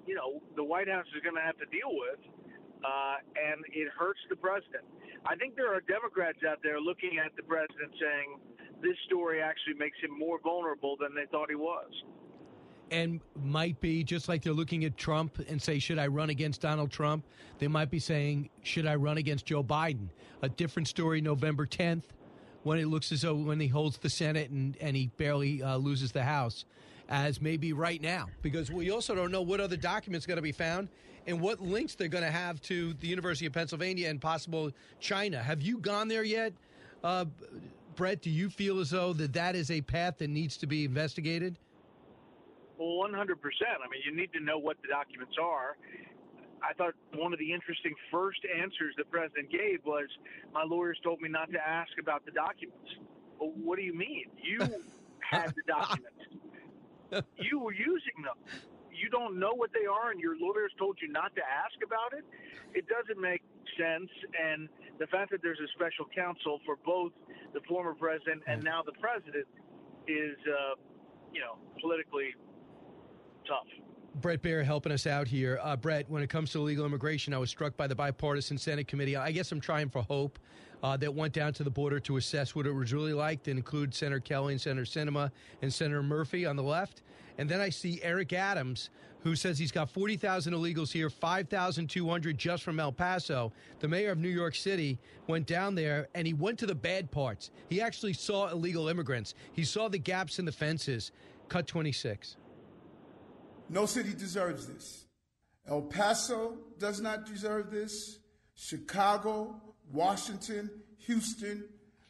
you 0.05 0.15
know 0.15 0.41
the 0.55 0.63
White 0.63 0.87
House 0.87 1.05
is 1.15 1.21
going 1.23 1.35
to 1.35 1.41
have 1.41 1.57
to 1.57 1.65
deal 1.65 1.91
with, 1.91 2.19
uh, 2.83 3.15
and 3.35 3.63
it 3.73 3.87
hurts 3.97 4.19
the 4.29 4.35
president. 4.35 4.83
I 5.25 5.35
think 5.35 5.55
there 5.55 5.73
are 5.73 5.81
Democrats 5.81 6.39
out 6.47 6.59
there 6.63 6.79
looking 6.79 7.19
at 7.23 7.35
the 7.35 7.43
president 7.43 7.93
saying 7.99 8.39
this 8.81 8.97
story 9.05 9.41
actually 9.41 9.75
makes 9.75 9.97
him 10.01 10.17
more 10.17 10.39
vulnerable 10.41 10.97
than 10.99 11.13
they 11.13 11.25
thought 11.31 11.49
he 11.49 11.55
was. 11.55 11.91
And 12.89 13.21
might 13.41 13.79
be 13.79 14.03
just 14.03 14.27
like 14.27 14.41
they're 14.41 14.51
looking 14.51 14.83
at 14.83 14.97
Trump 14.97 15.39
and 15.47 15.61
say, 15.61 15.79
should 15.79 15.97
I 15.97 16.07
run 16.07 16.29
against 16.29 16.61
Donald 16.61 16.91
Trump? 16.91 17.23
They 17.59 17.69
might 17.69 17.89
be 17.89 17.99
saying, 17.99 18.49
should 18.63 18.85
I 18.85 18.95
run 18.95 19.17
against 19.17 19.45
Joe 19.45 19.63
Biden? 19.63 20.09
A 20.41 20.49
different 20.49 20.89
story 20.89 21.21
November 21.21 21.65
10th 21.65 22.03
when 22.63 22.79
it 22.79 22.87
looks 22.87 23.11
as 23.11 23.21
though 23.21 23.35
when 23.35 23.59
he 23.59 23.67
holds 23.67 23.97
the 23.99 24.09
Senate 24.09 24.49
and, 24.49 24.77
and 24.81 24.95
he 24.95 25.07
barely 25.17 25.63
uh, 25.63 25.77
loses 25.77 26.11
the 26.11 26.23
House, 26.23 26.65
as 27.11 27.41
maybe 27.41 27.73
right 27.73 28.01
now, 28.01 28.29
because 28.41 28.71
we 28.71 28.89
also 28.89 29.13
don't 29.13 29.31
know 29.31 29.41
what 29.41 29.59
other 29.59 29.75
documents 29.75 30.25
going 30.25 30.38
to 30.38 30.41
be 30.41 30.53
found 30.53 30.88
and 31.27 31.39
what 31.39 31.61
links 31.61 31.93
they're 31.93 32.07
going 32.07 32.23
to 32.23 32.31
have 32.31 32.61
to 32.61 32.93
the 32.95 33.07
University 33.07 33.45
of 33.45 33.53
Pennsylvania 33.53 34.09
and 34.09 34.19
possible 34.19 34.71
China. 34.99 35.43
Have 35.43 35.61
you 35.61 35.77
gone 35.77 36.07
there 36.07 36.23
yet, 36.23 36.53
uh, 37.03 37.25
Bret? 37.95 38.21
Do 38.21 38.29
you 38.29 38.49
feel 38.49 38.79
as 38.79 38.91
though 38.91 39.11
that 39.13 39.33
that 39.33 39.55
is 39.55 39.69
a 39.69 39.81
path 39.81 40.19
that 40.19 40.29
needs 40.29 40.55
to 40.57 40.67
be 40.67 40.85
investigated? 40.85 41.59
Well, 42.77 43.07
100%. 43.07 43.11
I 43.13 43.89
mean, 43.91 44.01
you 44.05 44.15
need 44.15 44.31
to 44.33 44.39
know 44.39 44.57
what 44.57 44.77
the 44.81 44.88
documents 44.88 45.35
are. 45.39 45.75
I 46.63 46.73
thought 46.73 46.93
one 47.13 47.33
of 47.33 47.39
the 47.39 47.51
interesting 47.51 47.93
first 48.09 48.39
answers 48.57 48.95
the 48.97 49.03
president 49.03 49.51
gave 49.51 49.83
was, 49.83 50.07
"My 50.53 50.63
lawyers 50.63 50.97
told 51.03 51.19
me 51.19 51.27
not 51.27 51.51
to 51.51 51.59
ask 51.59 51.91
about 51.99 52.23
the 52.23 52.31
documents." 52.31 52.95
Well, 53.39 53.51
what 53.55 53.77
do 53.77 53.83
you 53.83 53.93
mean? 53.93 54.29
You 54.41 54.59
had 55.19 55.53
the 55.55 55.63
documents. 55.67 56.21
You 57.38 57.59
were 57.59 57.73
using 57.73 58.23
them. 58.23 58.38
You 58.91 59.09
don't 59.09 59.39
know 59.39 59.53
what 59.53 59.71
they 59.73 59.85
are, 59.85 60.11
and 60.11 60.19
your 60.19 60.38
lawyers 60.38 60.71
told 60.77 60.97
you 61.01 61.11
not 61.11 61.33
to 61.35 61.41
ask 61.41 61.75
about 61.83 62.13
it. 62.13 62.23
It 62.73 62.85
doesn't 62.88 63.19
make 63.19 63.41
sense. 63.77 64.09
And 64.39 64.69
the 64.99 65.07
fact 65.07 65.31
that 65.31 65.41
there's 65.41 65.59
a 65.59 65.67
special 65.75 66.05
counsel 66.13 66.59
for 66.65 66.77
both 66.85 67.11
the 67.53 67.61
former 67.67 67.93
president 67.93 68.43
and 68.47 68.63
now 68.63 68.83
the 68.83 68.93
president 68.99 69.47
is, 70.07 70.38
uh, 70.47 70.75
you 71.33 71.41
know, 71.41 71.57
politically 71.81 72.35
tough. 73.47 73.67
Bret 74.15 74.41
Baier 74.41 74.63
helping 74.63 74.91
us 74.91 75.07
out 75.07 75.27
here. 75.27 75.59
Uh, 75.63 75.75
Bret, 75.75 76.09
when 76.09 76.21
it 76.21 76.29
comes 76.29 76.51
to 76.51 76.59
illegal 76.59 76.85
immigration, 76.85 77.33
I 77.33 77.38
was 77.38 77.49
struck 77.49 77.77
by 77.77 77.88
the 77.88 77.95
bipartisan 77.95 78.57
Senate 78.57 78.88
committee. 78.88 79.15
I 79.15 79.31
guess 79.31 79.51
I'm 79.51 79.61
trying 79.61 79.89
for 79.89 80.01
hope 80.01 80.38
uh, 80.83 80.97
that 80.97 81.13
went 81.13 81.33
down 81.33 81.53
to 81.53 81.63
the 81.63 81.69
border 81.69 81.99
to 82.01 82.17
assess 82.17 82.53
what 82.53 82.65
it 82.65 82.73
was 82.73 82.91
really 82.91 83.13
like 83.13 83.43
to 83.43 83.51
include 83.51 83.95
Senator 83.95 84.19
Kelly 84.19 84.53
and 84.53 84.61
Senator 84.61 84.85
Sinema 84.85 85.31
and 85.61 85.73
Senator 85.73 86.03
Murphy 86.03 86.45
on 86.45 86.57
the 86.57 86.63
left. 86.63 87.03
And 87.38 87.47
then 87.49 87.61
I 87.61 87.69
see 87.69 88.01
Eric 88.03 88.33
Adams, 88.33 88.89
who 89.23 89.35
says 89.35 89.57
he's 89.57 89.71
got 89.71 89.89
40,000 89.89 90.53
illegals 90.53 90.91
here, 90.91 91.09
5,200 91.09 92.38
just 92.38 92.63
from 92.63 92.79
El 92.79 92.91
Paso. 92.91 93.53
The 93.79 93.88
mayor 93.88 94.11
of 94.11 94.17
New 94.17 94.29
York 94.29 94.55
City 94.55 94.99
went 95.27 95.47
down 95.47 95.73
there 95.73 96.09
and 96.15 96.27
he 96.27 96.33
went 96.33 96.59
to 96.59 96.65
the 96.65 96.75
bad 96.75 97.11
parts. 97.11 97.51
He 97.69 97.79
actually 97.79 98.13
saw 98.13 98.49
illegal 98.49 98.89
immigrants, 98.89 99.35
he 99.53 99.63
saw 99.63 99.88
the 99.88 99.99
gaps 99.99 100.38
in 100.38 100.45
the 100.45 100.51
fences. 100.51 101.11
Cut 101.47 101.67
26. 101.67 102.38
No 103.72 103.85
city 103.85 104.14
deserves 104.14 104.68
this. 104.68 105.06
El 105.65 105.84
Paso 105.84 106.57
does 106.77 106.99
not 106.99 107.26
deserve 107.26 107.72
this. 107.72 108.19
Chicago, 108.53 109.61
Washington, 109.89 110.69
Houston, 111.06 111.64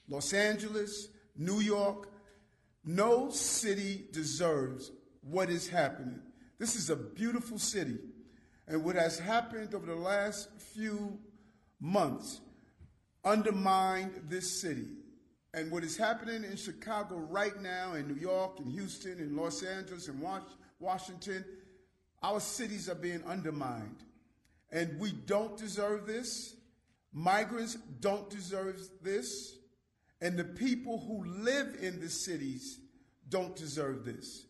Los 0.10 0.34
Angeles, 0.34 1.10
New 1.38 1.60
York. 1.60 2.10
No 2.84 3.30
city 3.30 4.06
deserves 4.12 4.92
what 5.22 5.52
is 5.52 5.70
happening. 5.70 6.20
This 6.58 6.76
is 6.76 6.90
a 6.90 6.96
beautiful 6.96 7.60
city. 7.60 8.00
And 8.68 8.84
what 8.84 8.96
has 8.96 9.20
happened 9.20 9.76
over 9.76 9.86
the 9.86 9.96
last 9.96 10.50
few 10.74 11.20
months 11.80 12.42
undermined 13.24 14.24
this 14.30 14.62
city. 14.62 14.88
And 15.54 15.70
what 15.70 15.84
is 15.84 15.96
happening 15.96 16.44
in 16.44 16.56
Chicago 16.56 17.18
right 17.18 17.62
now, 17.62 17.94
in 17.94 18.08
New 18.08 18.20
York, 18.20 18.60
in 18.60 18.66
Houston, 18.72 19.20
in 19.20 19.36
Los 19.36 19.62
Angeles, 19.62 20.08
in 20.08 20.20
Washington, 20.20 20.58
our 20.84 22.40
cities 22.40 22.90
are 22.90 22.96
being 22.96 23.24
undermined. 23.26 24.04
And 24.72 25.00
we 25.00 25.12
don't 25.12 25.58
deserve 25.58 26.06
this. 26.06 26.56
Migrants 27.14 27.78
don't 28.00 28.30
deserve 28.30 28.82
this. 29.02 29.56
And 30.22 30.38
the 30.38 30.46
people 30.46 31.00
who 31.00 31.26
live 31.26 31.78
in 31.82 32.00
the 32.00 32.10
cities 32.10 32.80
don't 33.28 33.56
deserve 33.56 34.06
this. 34.06 34.46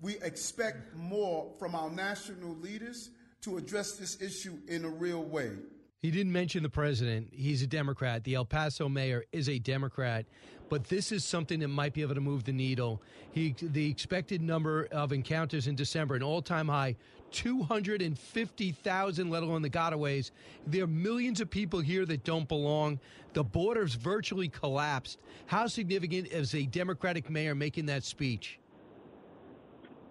We 0.00 0.16
expect 0.16 0.96
more 0.96 1.52
from 1.58 1.74
our 1.74 1.88
national 1.88 2.56
leaders 2.56 3.10
to 3.42 3.56
address 3.56 3.92
this 3.92 4.20
issue 4.20 4.58
in 4.68 4.84
a 4.84 4.88
real 4.88 5.22
way. 5.22 5.52
He 6.00 6.10
didn't 6.10 6.32
mention 6.32 6.64
the 6.64 6.68
president. 6.68 7.28
He's 7.32 7.62
a 7.62 7.66
Democrat. 7.68 8.24
The 8.24 8.34
El 8.34 8.44
Paso 8.44 8.88
mayor 8.88 9.24
is 9.30 9.48
a 9.48 9.60
Democrat. 9.60 10.26
But 10.72 10.84
this 10.84 11.12
is 11.12 11.22
something 11.22 11.60
that 11.60 11.68
might 11.68 11.92
be 11.92 12.00
able 12.00 12.14
to 12.14 12.22
move 12.22 12.44
the 12.44 12.52
needle. 12.54 13.02
He, 13.30 13.54
the 13.60 13.90
expected 13.90 14.40
number 14.40 14.88
of 14.90 15.12
encounters 15.12 15.66
in 15.66 15.74
December, 15.74 16.14
an 16.14 16.22
all 16.22 16.40
time 16.40 16.66
high, 16.66 16.96
250,000, 17.30 19.28
let 19.28 19.42
alone 19.42 19.60
the 19.60 19.68
gotaways. 19.68 20.30
There 20.66 20.84
are 20.84 20.86
millions 20.86 21.42
of 21.42 21.50
people 21.50 21.80
here 21.80 22.06
that 22.06 22.24
don't 22.24 22.48
belong. 22.48 23.00
The 23.34 23.44
border's 23.44 23.96
virtually 23.96 24.48
collapsed. 24.48 25.18
How 25.44 25.66
significant 25.66 26.28
is 26.28 26.54
a 26.54 26.64
Democratic 26.64 27.28
mayor 27.28 27.54
making 27.54 27.84
that 27.86 28.02
speech? 28.02 28.58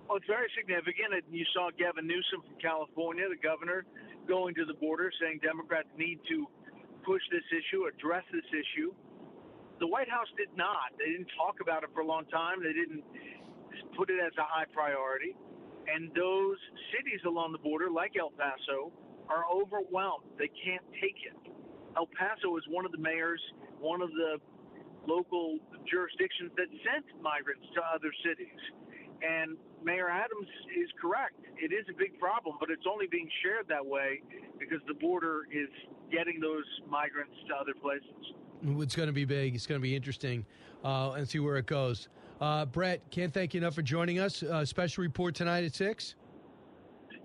Well, 0.08 0.18
it's 0.18 0.28
very 0.28 0.52
significant. 0.56 1.24
You 1.32 1.46
saw 1.56 1.72
Gavin 1.76 2.06
Newsom 2.06 2.44
from 2.46 2.62
California, 2.62 3.28
the 3.28 3.36
governor, 3.36 3.84
going 4.28 4.54
to 4.54 4.66
the 4.66 4.76
border 4.76 5.12
saying 5.20 5.40
Democrats 5.42 5.88
need 5.98 6.20
to 6.30 6.46
push 7.04 7.24
this 7.32 7.46
issue, 7.50 7.88
address 7.88 8.26
this 8.32 8.46
issue. 8.52 8.94
The 9.82 9.90
White 9.90 10.10
House 10.14 10.30
did 10.38 10.54
not. 10.56 10.94
They 11.02 11.10
didn't 11.10 11.34
talk 11.34 11.58
about 11.58 11.82
it 11.82 11.90
for 11.90 12.06
a 12.06 12.06
long 12.06 12.30
time. 12.30 12.62
They 12.62 12.72
didn't 12.72 13.02
put 13.98 14.14
it 14.14 14.22
as 14.22 14.32
a 14.38 14.46
high 14.46 14.70
priority. 14.70 15.34
And 15.90 16.14
those 16.14 16.62
cities 16.94 17.20
along 17.26 17.52
the 17.52 17.58
border, 17.58 17.90
like 17.90 18.14
El 18.14 18.30
Paso, 18.30 18.94
are 19.26 19.50
overwhelmed. 19.50 20.30
They 20.38 20.54
can't 20.54 20.86
take 21.02 21.18
it. 21.26 21.34
El 21.98 22.06
Paso 22.14 22.56
is 22.62 22.64
one 22.70 22.86
of 22.86 22.94
the 22.94 23.02
mayors, 23.02 23.42
one 23.82 24.06
of 24.06 24.14
the 24.14 24.38
local 25.10 25.58
jurisdictions 25.90 26.54
that 26.62 26.70
sent 26.86 27.06
migrants 27.18 27.66
to 27.74 27.82
other 27.82 28.14
cities. 28.22 28.62
And 29.26 29.58
Mayor 29.82 30.14
Adams 30.14 30.50
is 30.78 30.94
correct. 31.02 31.42
It 31.58 31.74
is 31.74 31.90
a 31.90 31.98
big 31.98 32.22
problem, 32.22 32.62
but 32.62 32.70
it's 32.70 32.86
only 32.86 33.10
being 33.10 33.30
shared 33.42 33.66
that 33.74 33.86
way 33.86 34.22
because 34.62 34.82
the 34.86 34.94
border 34.94 35.50
is 35.50 35.74
getting 36.14 36.40
those 36.40 36.70
migrants 36.86 37.34
to 37.50 37.58
other 37.58 37.74
places. 37.74 38.38
It's 38.64 38.96
going 38.96 39.08
to 39.08 39.14
be 39.14 39.26
big. 39.26 39.56
It's 39.56 39.66
going 39.66 39.80
to 39.80 39.84
be 39.84 39.96
interesting 39.96 40.46
uh, 40.84 41.12
and 41.12 41.28
see 41.28 41.40
where 41.40 41.58
it 41.58 41.66
goes. 41.66 42.10
Uh, 42.40 42.66
Bret, 42.66 43.02
can't 43.12 43.34
thank 43.34 43.54
you 43.54 43.60
enough 43.60 43.76
for 43.76 43.82
joining 43.82 44.20
us. 44.20 44.44
Uh, 44.44 44.66
special 44.66 45.04
report 45.04 45.36
tonight 45.36 45.64
at 45.64 45.76
6? 45.76 46.16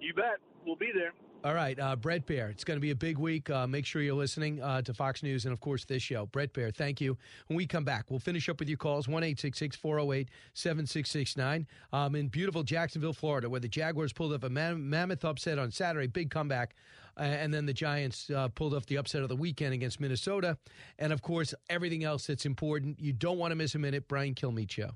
You 0.01 0.15
bet. 0.15 0.39
We'll 0.65 0.77
be 0.77 0.91
there. 0.95 1.13
All 1.47 1.55
right, 1.55 1.79
uh, 1.79 1.95
Bret 1.95 2.27
Baier. 2.27 2.51
It's 2.51 2.65
going 2.65 2.77
to 2.77 2.81
be 2.81 2.91
a 2.91 2.97
big 2.97 3.19
week. 3.19 3.49
Uh, 3.51 3.69
make 3.69 3.87
sure 3.87 4.03
you're 4.03 4.17
listening 4.17 4.61
uh, 4.61 4.83
to 4.83 4.93
Fox 4.93 5.23
News 5.23 5.45
and, 5.45 5.53
of 5.53 5.61
course, 5.61 5.85
this 5.85 6.03
show. 6.03 6.27
Bret 6.27 6.53
Baier, 6.53 6.75
thank 6.75 7.01
you. 7.01 7.17
When 7.47 7.57
we 7.57 7.69
come 7.69 7.85
back, 7.85 8.07
we'll 8.11 8.19
finish 8.19 8.49
up 8.49 8.59
with 8.59 8.69
your 8.69 8.79
calls 8.79 9.07
1 9.07 9.23
408 9.23 10.29
7669 10.55 11.69
um, 11.93 12.17
in 12.17 12.27
beautiful 12.27 12.65
Jacksonville, 12.65 13.13
Florida, 13.13 13.49
where 13.49 13.61
the 13.61 13.69
Jaguars 13.69 14.13
pulled 14.13 14.33
off 14.35 14.43
a 14.43 14.51
mam- 14.51 14.91
mammoth 14.91 15.25
upset 15.25 15.57
on 15.57 15.71
Saturday, 15.71 16.09
big 16.09 16.31
comeback. 16.31 16.75
And 17.17 17.55
then 17.55 17.65
the 17.65 17.73
Giants 17.73 18.29
uh, 18.29 18.49
pulled 18.49 18.75
off 18.75 18.87
the 18.87 18.99
upset 18.99 19.23
of 19.23 19.29
the 19.29 19.37
weekend 19.37 19.73
against 19.73 20.01
Minnesota. 20.01 20.59
And, 20.99 21.13
of 21.13 21.23
course, 21.23 21.55
everything 21.71 22.03
else 22.03 22.27
that's 22.27 22.45
important. 22.45 22.99
You 22.99 23.13
don't 23.13 23.39
want 23.39 23.53
to 23.53 23.55
miss 23.55 23.77
a 23.77 23.79
minute. 23.79 24.09
Brian 24.09 24.35
Kilmeade 24.35 24.73
Show. 24.73 24.91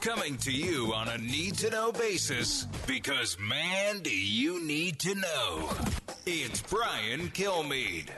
Coming 0.00 0.36
to 0.38 0.50
you 0.50 0.92
on 0.94 1.08
a 1.08 1.18
need 1.18 1.54
to 1.58 1.70
know 1.70 1.92
basis 1.92 2.64
because, 2.86 3.38
man, 3.38 4.00
do 4.00 4.10
you 4.10 4.64
need 4.64 4.98
to 5.00 5.14
know. 5.14 5.70
It's 6.26 6.60
Brian 6.62 7.28
Kilmeade. 7.28 8.08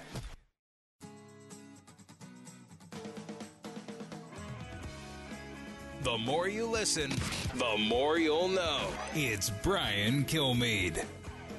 The 6.02 6.18
more 6.18 6.48
you 6.48 6.66
listen, 6.66 7.10
the 7.54 7.76
more 7.78 8.18
you'll 8.18 8.48
know. 8.48 8.88
It's 9.14 9.50
Brian 9.50 10.24
Kilmeade. 10.24 11.04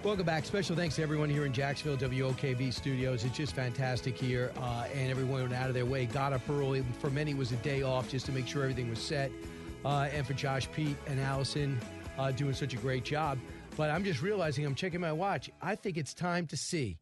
Welcome 0.03 0.25
back. 0.25 0.45
Special 0.45 0.75
thanks 0.75 0.95
to 0.97 1.01
everyone 1.01 1.31
here 1.31 1.45
in 1.45 1.53
Jacksonville, 1.53 1.97
WOKV 2.09 2.71
studios. 2.71 3.23
It's 3.23 3.35
just 3.35 3.55
fantastic 3.55 4.15
here, 4.15 4.51
uh, 4.57 4.85
and 4.93 5.09
everyone 5.09 5.41
went 5.41 5.53
out 5.53 5.67
of 5.67 5.73
their 5.73 5.87
way, 5.87 6.05
got 6.05 6.31
up 6.31 6.47
early. 6.47 6.85
For 6.99 7.09
many, 7.09 7.31
it 7.31 7.37
was 7.37 7.51
a 7.51 7.57
day 7.57 7.81
off 7.81 8.09
just 8.09 8.27
to 8.27 8.31
make 8.31 8.47
sure 8.47 8.61
everything 8.61 8.87
was 8.87 8.99
set. 8.99 9.31
Uh, 9.85 10.09
and 10.11 10.25
for 10.25 10.33
Josh, 10.33 10.69
Pete, 10.71 10.97
and 11.07 11.19
Allison 11.19 11.79
uh, 12.17 12.31
doing 12.31 12.53
such 12.53 12.73
a 12.73 12.77
great 12.77 13.05
job. 13.05 13.37
But 13.77 13.91
I'm 13.91 14.03
just 14.03 14.21
realizing, 14.21 14.65
I'm 14.65 14.75
checking 14.75 14.99
my 14.99 15.11
watch. 15.13 15.51
I 15.61 15.75
think 15.75 15.97
it's 15.97 16.13
time 16.13 16.47
to 16.47 16.57
see, 16.57 16.97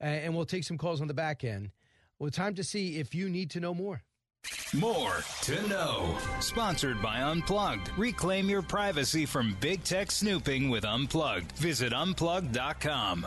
uh, 0.00 0.04
and 0.04 0.34
we'll 0.34 0.44
take 0.44 0.64
some 0.64 0.76
calls 0.76 1.00
on 1.00 1.06
the 1.06 1.14
back 1.14 1.44
end. 1.44 1.70
Well, 2.18 2.30
time 2.30 2.54
to 2.56 2.64
see 2.64 2.98
if 2.98 3.14
you 3.14 3.28
need 3.28 3.50
to 3.50 3.60
know 3.60 3.74
more. 3.74 4.02
More 4.74 5.22
to 5.42 5.68
know. 5.68 6.16
Sponsored 6.40 7.00
by 7.00 7.22
Unplugged. 7.22 7.90
Reclaim 7.96 8.50
your 8.50 8.62
privacy 8.62 9.24
from 9.24 9.56
big 9.60 9.84
tech 9.84 10.10
snooping 10.10 10.68
with 10.68 10.84
Unplugged. 10.84 11.52
Visit 11.52 11.92
unplugged.com. 11.92 13.26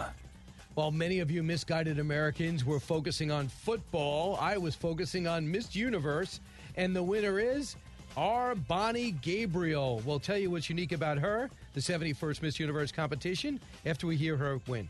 While 0.76 0.92
many 0.92 1.20
of 1.20 1.32
you 1.32 1.42
misguided 1.42 1.98
Americans 1.98 2.64
were 2.64 2.80
focusing 2.80 3.32
on 3.32 3.48
football, 3.48 4.38
I 4.40 4.58
was 4.58 4.76
focusing 4.76 5.26
on 5.26 5.50
Miss 5.50 5.76
Universe, 5.76 6.40
and 6.76 6.96
the 6.96 7.02
winner 7.02 7.40
is 7.40 7.76
R'Bonney 8.18 9.22
Gabriel. 9.22 10.02
We'll 10.04 10.20
tell 10.20 10.38
you 10.38 10.50
what's 10.50 10.70
unique 10.70 10.92
about 10.92 11.20
her, 11.20 11.52
the 11.74 11.80
71st 11.80 12.42
Miss 12.42 12.60
Universe 12.60 12.92
competition, 12.92 13.60
after 13.86 14.08
we 14.08 14.18
hear 14.18 14.36
her 14.36 14.60
win. 14.68 14.90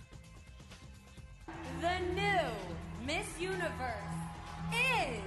The 1.82 2.00
new 2.16 3.06
Miss 3.06 3.28
Universe 3.38 3.68
is 4.72 5.20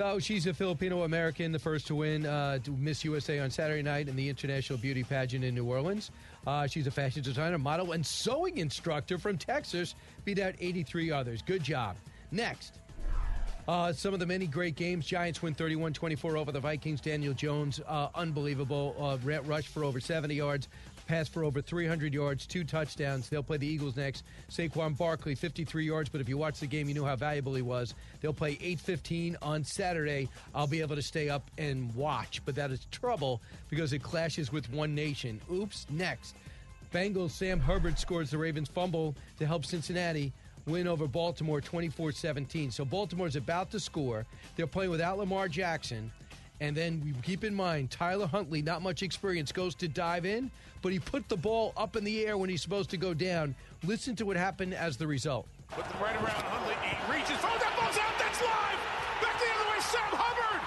So 0.00 0.18
she's 0.18 0.46
a 0.46 0.54
Filipino 0.54 1.02
American, 1.02 1.52
the 1.52 1.58
first 1.58 1.86
to 1.88 1.94
win 1.94 2.24
uh, 2.24 2.58
Miss 2.78 3.04
USA 3.04 3.38
on 3.40 3.50
Saturday 3.50 3.82
night 3.82 4.08
in 4.08 4.16
the 4.16 4.30
International 4.30 4.78
Beauty 4.78 5.04
Pageant 5.04 5.44
in 5.44 5.54
New 5.54 5.66
Orleans. 5.66 6.10
Uh, 6.46 6.66
she's 6.66 6.86
a 6.86 6.90
fashion 6.90 7.22
designer, 7.22 7.58
model, 7.58 7.92
and 7.92 8.06
sewing 8.06 8.56
instructor 8.56 9.18
from 9.18 9.36
Texas. 9.36 9.94
Beat 10.24 10.38
out 10.38 10.54
83 10.58 11.10
others. 11.10 11.42
Good 11.42 11.62
job. 11.62 11.96
Next. 12.30 12.78
Uh, 13.68 13.92
some 13.92 14.14
of 14.14 14.20
the 14.20 14.26
many 14.26 14.46
great 14.46 14.74
games. 14.74 15.04
Giants 15.04 15.42
win 15.42 15.52
31 15.52 15.92
24 15.92 16.38
over 16.38 16.50
the 16.50 16.60
Vikings. 16.60 17.02
Daniel 17.02 17.34
Jones, 17.34 17.78
uh, 17.86 18.08
unbelievable. 18.14 18.96
Uh, 18.98 19.18
rush 19.42 19.66
for 19.66 19.84
over 19.84 20.00
70 20.00 20.34
yards, 20.34 20.68
pass 21.10 21.26
for 21.26 21.42
over 21.42 21.60
300 21.60 22.14
yards, 22.14 22.46
two 22.46 22.62
touchdowns. 22.62 23.28
They'll 23.28 23.42
play 23.42 23.56
the 23.56 23.66
Eagles 23.66 23.96
next. 23.96 24.22
Saquon 24.48 24.96
Barkley, 24.96 25.34
53 25.34 25.84
yards, 25.84 26.08
but 26.08 26.20
if 26.20 26.28
you 26.28 26.38
watch 26.38 26.60
the 26.60 26.68
game, 26.68 26.88
you 26.88 26.94
know 26.94 27.04
how 27.04 27.16
valuable 27.16 27.52
he 27.52 27.62
was. 27.62 27.94
They'll 28.20 28.32
play 28.32 28.56
8:15 28.60 29.36
on 29.42 29.64
Saturday. 29.64 30.28
I'll 30.54 30.68
be 30.68 30.80
able 30.80 30.94
to 30.94 31.02
stay 31.02 31.28
up 31.28 31.50
and 31.58 31.92
watch, 31.96 32.40
but 32.44 32.54
that 32.54 32.70
is 32.70 32.86
trouble 32.92 33.42
because 33.68 33.92
it 33.92 34.04
clashes 34.04 34.52
with 34.52 34.72
One 34.72 34.94
Nation. 34.94 35.40
Oops. 35.52 35.84
Next. 35.90 36.36
Bengals 36.94 37.30
Sam 37.30 37.58
Hubbard 37.58 37.98
scores 37.98 38.30
the 38.30 38.38
Ravens 38.38 38.68
fumble 38.68 39.16
to 39.40 39.46
help 39.46 39.64
Cincinnati 39.64 40.32
win 40.64 40.86
over 40.86 41.08
Baltimore 41.08 41.60
24 41.60 42.12
17. 42.12 42.70
So 42.70 42.84
Baltimore's 42.84 43.34
about 43.34 43.72
to 43.72 43.80
score. 43.80 44.26
They're 44.54 44.68
playing 44.68 44.90
without 44.90 45.18
Lamar 45.18 45.48
Jackson. 45.48 46.12
And 46.60 46.76
then 46.76 47.00
we 47.02 47.14
keep 47.22 47.42
in 47.42 47.54
mind, 47.54 47.90
Tyler 47.90 48.26
Huntley, 48.26 48.60
not 48.60 48.82
much 48.82 49.02
experience, 49.02 49.50
goes 49.50 49.74
to 49.76 49.88
dive 49.88 50.26
in, 50.26 50.50
but 50.82 50.92
he 50.92 50.98
put 50.98 51.26
the 51.28 51.36
ball 51.36 51.72
up 51.76 51.96
in 51.96 52.04
the 52.04 52.26
air 52.26 52.36
when 52.36 52.50
he's 52.50 52.60
supposed 52.60 52.90
to 52.90 52.98
go 52.98 53.14
down. 53.14 53.54
Listen 53.82 54.14
to 54.16 54.26
what 54.26 54.36
happened 54.36 54.74
as 54.74 54.98
the 54.98 55.06
result. 55.06 55.46
Put 55.70 55.88
them 55.88 56.02
right 56.02 56.16
around 56.16 56.44
Huntley. 56.52 56.76
He 56.84 56.92
reaches. 57.08 57.40
Oh, 57.40 57.56
that 57.56 57.72
ball's 57.80 57.96
out. 57.96 58.12
That's 58.20 58.40
live. 58.44 58.80
Back 59.24 59.40
the 59.40 59.48
other 59.56 59.68
way. 59.72 59.80
Sam 59.80 60.12
Hubbard, 60.12 60.60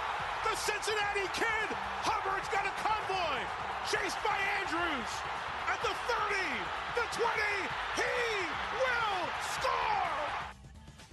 the 0.50 0.56
Cincinnati 0.58 1.30
kid. 1.38 1.70
Hubbard's 2.02 2.50
got 2.50 2.66
a 2.66 2.74
convoy. 2.82 3.38
Chased 3.86 4.18
by 4.26 4.34
Andrews. 4.66 5.12
At 5.70 5.78
the 5.86 5.94
30, 5.94 6.42
the 6.98 7.06
20. 7.14 7.30
He 8.02 8.14
will 8.82 9.30
score. 9.62 10.34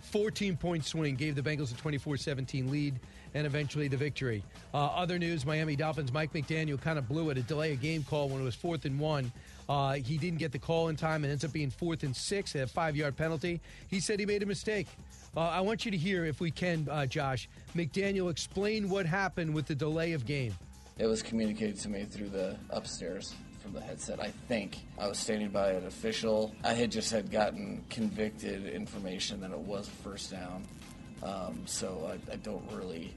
14 0.09 0.57
point 0.57 0.85
swing 0.87 1.17
gave 1.17 1.37
the 1.37 1.43
Bengals 1.43 1.71
a 1.73 1.77
24 1.77 2.17
17 2.17 2.71
lead 2.71 2.97
and 3.35 3.47
eventually 3.47 3.89
the 3.89 3.97
victory. 3.97 4.43
Uh, 4.73 4.87
other 4.87 5.19
news 5.19 5.47
Miami 5.47 5.77
Dolphins, 5.77 6.13
Mike 6.13 6.33
McDaniel 6.33 6.81
kind 6.81 6.99
of 6.99 7.09
blew 7.09 7.31
it, 7.31 7.39
a 7.39 7.43
delay 7.43 7.73
a 7.73 7.77
game 7.77 8.03
call 8.03 8.29
when 8.29 8.41
it 8.41 8.45
was 8.45 8.55
fourth 8.55 8.85
and 8.85 8.99
one. 8.99 9.33
Uh, 9.69 9.95
he 9.95 10.19
didn't 10.19 10.39
get 10.39 10.53
the 10.53 10.59
call 10.59 10.89
in 10.89 10.97
time 10.97 11.23
and 11.23 11.31
ends 11.31 11.45
up 11.45 11.53
being 11.53 11.71
fourth 11.71 12.03
and 12.03 12.15
six, 12.17 12.55
a 12.55 12.67
five 12.67 12.97
yard 12.97 13.17
penalty. 13.17 13.61
He 13.89 14.01
said 14.01 14.19
he 14.19 14.27
made 14.27 14.43
a 14.43 14.47
mistake. 14.47 14.89
Uh, 15.37 15.43
I 15.43 15.61
want 15.61 15.85
you 15.85 15.93
to 15.93 15.97
hear, 15.97 16.25
if 16.25 16.41
we 16.41 16.51
can, 16.51 16.89
uh, 16.91 17.07
Josh, 17.07 17.49
McDaniel 17.77 18.31
explain 18.31 18.89
what 18.89 19.07
happened 19.07 19.55
with 19.55 19.67
the 19.67 19.77
delay 19.77 20.13
of 20.13 20.27
game. 20.27 20.55
It 20.99 21.07
was 21.07 21.23
communicated 21.23 21.79
to 21.81 21.89
me 21.89 22.05
through 22.05 22.31
the 22.31 22.57
upstairs 22.71 23.35
from 23.61 23.73
the 23.73 23.81
headset. 23.81 24.21
I 24.21 24.33
think 24.49 24.79
I 24.99 25.07
was 25.07 25.19
standing 25.19 25.51
by 25.51 25.71
an 25.71 25.87
official. 25.87 26.53
I 26.65 26.73
had 26.73 26.91
just 26.91 27.13
had 27.13 27.31
gotten 27.31 27.85
convicted 27.91 28.67
information 28.67 29.41
that 29.43 29.53
it 29.53 29.59
was 29.59 29.87
a 29.87 29.91
first 30.03 30.33
down, 30.33 30.65
um, 31.23 31.63
so 31.67 32.11
I, 32.11 32.33
I 32.33 32.37
don't 32.37 32.65
really 32.73 33.15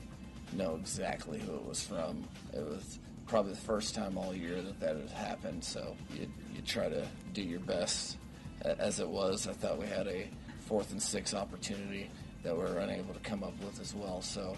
know 0.53 0.75
exactly 0.75 1.39
who 1.39 1.55
it 1.55 1.65
was 1.65 1.83
from. 1.83 2.23
It 2.53 2.59
was 2.59 2.99
probably 3.27 3.53
the 3.53 3.61
first 3.61 3.95
time 3.95 4.17
all 4.17 4.35
year 4.35 4.61
that 4.61 4.79
that 4.79 4.95
had 4.95 5.09
happened. 5.09 5.63
So 5.63 5.95
you 6.13 6.27
you 6.53 6.61
try 6.61 6.89
to 6.89 7.07
do 7.33 7.41
your 7.41 7.61
best. 7.61 8.17
As 8.63 8.99
it 8.99 9.09
was, 9.09 9.47
I 9.47 9.53
thought 9.53 9.77
we 9.77 9.87
had 9.87 10.07
a 10.07 10.27
fourth 10.61 10.91
and 10.91 11.01
six 11.01 11.33
opportunity 11.33 12.09
that 12.43 12.55
we 12.55 12.63
were 12.63 12.79
unable 12.79 13.13
to 13.13 13.19
come 13.19 13.43
up 13.43 13.53
with 13.63 13.79
as 13.81 13.93
well. 13.93 14.21
So 14.21 14.55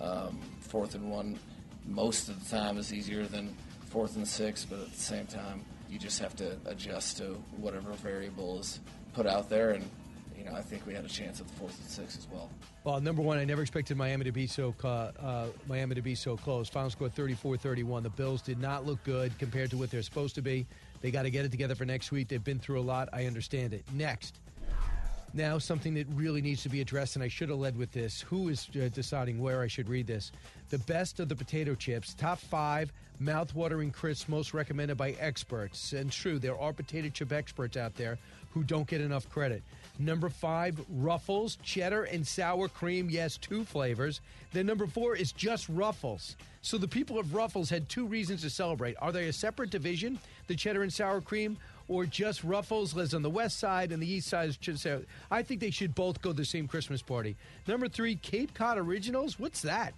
um, 0.00 0.38
fourth 0.60 0.94
and 0.94 1.10
one 1.10 1.38
most 1.86 2.28
of 2.28 2.42
the 2.42 2.56
time 2.56 2.78
is 2.78 2.92
easier 2.92 3.24
than 3.26 3.54
fourth 3.88 4.16
and 4.16 4.26
six, 4.26 4.64
but 4.64 4.80
at 4.80 4.92
the 4.92 5.00
same 5.00 5.26
time, 5.26 5.64
you 5.88 5.98
just 5.98 6.18
have 6.18 6.34
to 6.36 6.58
adjust 6.66 7.18
to 7.18 7.40
whatever 7.56 7.92
variable 7.92 8.58
is 8.58 8.80
put 9.14 9.26
out 9.26 9.48
there. 9.48 9.70
And, 9.70 9.88
I 10.54 10.62
think 10.62 10.86
we 10.86 10.94
had 10.94 11.04
a 11.04 11.08
chance 11.08 11.40
at 11.40 11.48
the 11.48 11.52
fourth 11.54 11.78
and 11.80 11.88
six 11.88 12.16
as 12.16 12.26
well. 12.32 12.50
Well, 12.84 13.00
number 13.00 13.22
one, 13.22 13.38
I 13.38 13.44
never 13.44 13.62
expected 13.62 13.96
Miami 13.96 14.24
to 14.24 14.32
be 14.32 14.46
so 14.46 14.74
uh, 14.84 15.46
Miami 15.68 15.94
to 15.94 16.02
be 16.02 16.14
so 16.14 16.36
close. 16.36 16.68
Final 16.68 16.90
score 16.90 17.08
34-31. 17.08 18.02
The 18.02 18.10
Bills 18.10 18.42
did 18.42 18.60
not 18.60 18.86
look 18.86 19.02
good 19.04 19.36
compared 19.38 19.70
to 19.70 19.76
what 19.76 19.90
they're 19.90 20.02
supposed 20.02 20.34
to 20.36 20.42
be. 20.42 20.66
They 21.00 21.10
got 21.10 21.22
to 21.22 21.30
get 21.30 21.44
it 21.44 21.50
together 21.50 21.74
for 21.74 21.84
next 21.84 22.12
week. 22.12 22.28
They've 22.28 22.42
been 22.42 22.58
through 22.58 22.80
a 22.80 22.82
lot. 22.82 23.08
I 23.12 23.26
understand 23.26 23.74
it. 23.74 23.84
Next. 23.92 24.38
Now, 25.34 25.58
something 25.58 25.92
that 25.94 26.06
really 26.14 26.40
needs 26.40 26.62
to 26.62 26.70
be 26.70 26.80
addressed, 26.80 27.16
and 27.16 27.22
I 27.22 27.28
should 27.28 27.50
have 27.50 27.58
led 27.58 27.76
with 27.76 27.92
this. 27.92 28.22
Who 28.22 28.48
is 28.48 28.68
uh, 28.74 28.88
deciding 28.94 29.38
where 29.38 29.60
I 29.60 29.66
should 29.66 29.88
read 29.88 30.06
this? 30.06 30.32
The 30.70 30.78
best 30.78 31.20
of 31.20 31.28
the 31.28 31.36
potato 31.36 31.74
chips, 31.74 32.14
top 32.14 32.38
five 32.38 32.90
mouth-watering 33.18 33.90
crisps 33.90 34.28
most 34.28 34.54
recommended 34.54 34.96
by 34.96 35.10
experts. 35.12 35.92
And 35.92 36.10
true, 36.10 36.38
there 36.38 36.58
are 36.58 36.72
potato 36.72 37.08
chip 37.08 37.32
experts 37.32 37.76
out 37.76 37.94
there 37.96 38.18
who 38.50 38.62
don't 38.64 38.86
get 38.86 39.00
enough 39.02 39.28
credit. 39.28 39.62
Number 39.98 40.28
five, 40.28 40.78
Ruffles, 40.88 41.56
cheddar 41.62 42.04
and 42.04 42.26
sour 42.26 42.68
cream. 42.68 43.08
Yes, 43.08 43.38
two 43.38 43.64
flavors. 43.64 44.20
Then 44.52 44.66
number 44.66 44.86
four 44.86 45.16
is 45.16 45.32
just 45.32 45.68
Ruffles. 45.68 46.36
So 46.60 46.76
the 46.76 46.88
people 46.88 47.18
of 47.18 47.34
Ruffles 47.34 47.70
had 47.70 47.88
two 47.88 48.06
reasons 48.06 48.42
to 48.42 48.50
celebrate. 48.50 48.96
Are 49.00 49.12
they 49.12 49.28
a 49.28 49.32
separate 49.32 49.70
division, 49.70 50.18
the 50.48 50.56
cheddar 50.56 50.82
and 50.82 50.92
sour 50.92 51.20
cream, 51.20 51.56
or 51.88 52.04
just 52.04 52.44
Ruffles 52.44 52.94
lives 52.94 53.14
on 53.14 53.22
the 53.22 53.30
west 53.30 53.58
side 53.58 53.92
and 53.92 54.02
the 54.02 54.10
east 54.10 54.28
side 54.28 54.48
is 54.48 54.56
just 54.56 54.86
I 55.30 55.42
think 55.42 55.60
they 55.60 55.70
should 55.70 55.94
both 55.94 56.20
go 56.20 56.30
to 56.30 56.36
the 56.36 56.44
same 56.44 56.68
Christmas 56.68 57.02
party. 57.02 57.36
Number 57.66 57.88
three, 57.88 58.16
Cape 58.16 58.52
Cod 58.52 58.78
Originals. 58.78 59.38
What's 59.38 59.62
that? 59.62 59.94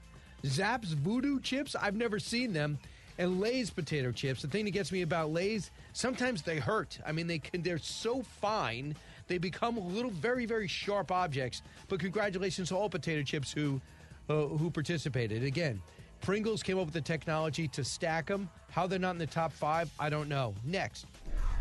Zapp's 0.47 0.93
Voodoo 0.93 1.41
Chips. 1.41 1.75
I've 1.75 1.97
never 1.97 2.19
seen 2.19 2.53
them. 2.53 2.79
And 3.21 3.41
Lay's 3.41 3.71
potato 3.71 4.13
chips. 4.13 4.43
The 4.43 4.49
thing 4.49 4.65
that 4.67 4.71
gets 4.71 4.93
me 4.93 5.03
about 5.03 5.33
Lay's, 5.33 5.73
sometimes 5.93 6.43
they 6.43 6.59
hurt. 6.59 7.01
I 7.05 7.11
mean, 7.11 7.27
they 7.27 7.41
can. 7.41 7.63
They're 7.63 7.79
so 7.79 8.23
fine, 8.23 8.95
they 9.29 9.39
become 9.39 9.77
little, 9.95 10.11
very, 10.11 10.47
very 10.47 10.67
sharp 10.67 11.13
objects. 11.13 11.63
But 11.89 12.01
congratulations 12.01 12.71
to 12.71 12.77
all 12.77 12.91
potato 12.91 13.23
chips 13.23 13.53
who, 13.53 13.81
uh, 14.29 14.47
who 14.47 14.71
participated. 14.71 15.45
Again, 15.45 15.81
Pringles 16.21 16.63
came 16.63 16.79
up 16.79 16.87
with 16.87 16.95
the 16.95 17.01
technology 17.01 17.69
to 17.69 17.85
stack 17.85 18.27
them. 18.27 18.49
How 18.71 18.87
they're 18.87 18.99
not 18.99 19.13
in 19.13 19.19
the 19.19 19.27
top 19.27 19.53
five, 19.53 19.91
I 19.99 20.11
don't 20.11 20.29
know. 20.29 20.55
Next, 20.65 21.07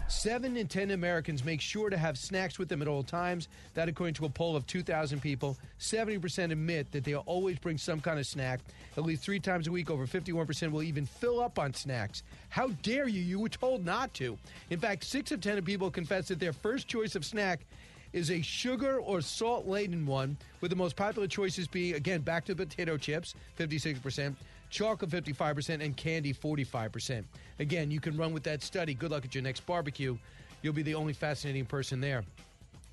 Seven 0.10 0.56
in 0.56 0.68
10 0.68 0.92
Americans 0.92 1.44
make 1.44 1.60
sure 1.60 1.90
to 1.90 1.98
have 1.98 2.18
snacks 2.18 2.58
with 2.58 2.70
them 2.70 2.82
at 2.82 2.88
all 2.88 3.04
times. 3.04 3.50
That, 3.74 3.90
according 3.90 4.14
to 4.16 4.26
a 4.26 4.30
poll 4.30 4.56
of 4.56 4.66
2,000 4.66 5.22
people, 5.22 5.58
70% 5.82 6.52
admit 6.52 6.90
that 6.94 7.04
they'll 7.04 7.24
always 7.26 7.60
bring 7.60 7.78
some 7.78 8.00
kind 8.00 8.18
of 8.18 8.26
snack. 8.26 8.62
At 8.96 9.04
least 9.04 9.22
three 9.22 9.42
times 9.42 9.68
a 9.68 9.72
week, 9.72 9.92
over 9.92 10.08
51% 10.08 10.72
will 10.72 10.84
even 10.84 11.06
fill 11.06 11.42
up 11.42 11.60
on 11.60 11.74
snacks. 11.74 12.24
How 12.48 12.70
dare 12.84 13.10
you? 13.10 13.22
You 13.22 13.42
were 13.42 13.50
told 13.50 13.84
not 13.84 14.14
to. 14.16 14.38
In 14.70 14.80
fact, 14.80 15.04
six 15.04 15.34
of 15.34 15.42
10 15.42 15.62
people 15.64 15.92
confess 15.92 16.30
that 16.30 16.40
their 16.40 16.54
first 16.54 16.88
choice 16.88 17.16
of 17.16 17.26
snack 17.26 17.66
is 18.14 18.32
a 18.32 18.42
sugar 18.42 19.00
or 19.00 19.20
salt 19.20 19.68
laden 19.68 20.06
one, 20.06 20.38
with 20.62 20.72
the 20.72 20.78
most 20.78 20.96
popular 20.96 21.28
choices 21.28 21.68
being, 21.68 21.96
again, 21.96 22.22
back 22.22 22.46
to 22.46 22.56
potato 22.56 22.96
chips, 22.98 23.36
56%, 23.60 24.36
chocolate 24.70 25.10
55%, 25.10 25.84
and 25.84 25.96
candy 25.96 26.34
45%. 26.34 27.24
Again, 27.60 27.92
you 27.92 28.00
can 28.00 28.18
run 28.18 28.34
with 28.34 28.44
that 28.44 28.62
study. 28.62 28.94
Good 28.94 29.12
luck 29.12 29.26
at 29.26 29.34
your 29.34 29.44
next 29.44 29.66
barbecue. 29.66 30.18
You'll 30.62 30.74
be 30.74 30.84
the 30.84 30.96
only 30.96 31.14
fascinating 31.14 31.66
person 31.66 32.02
there. 32.02 32.24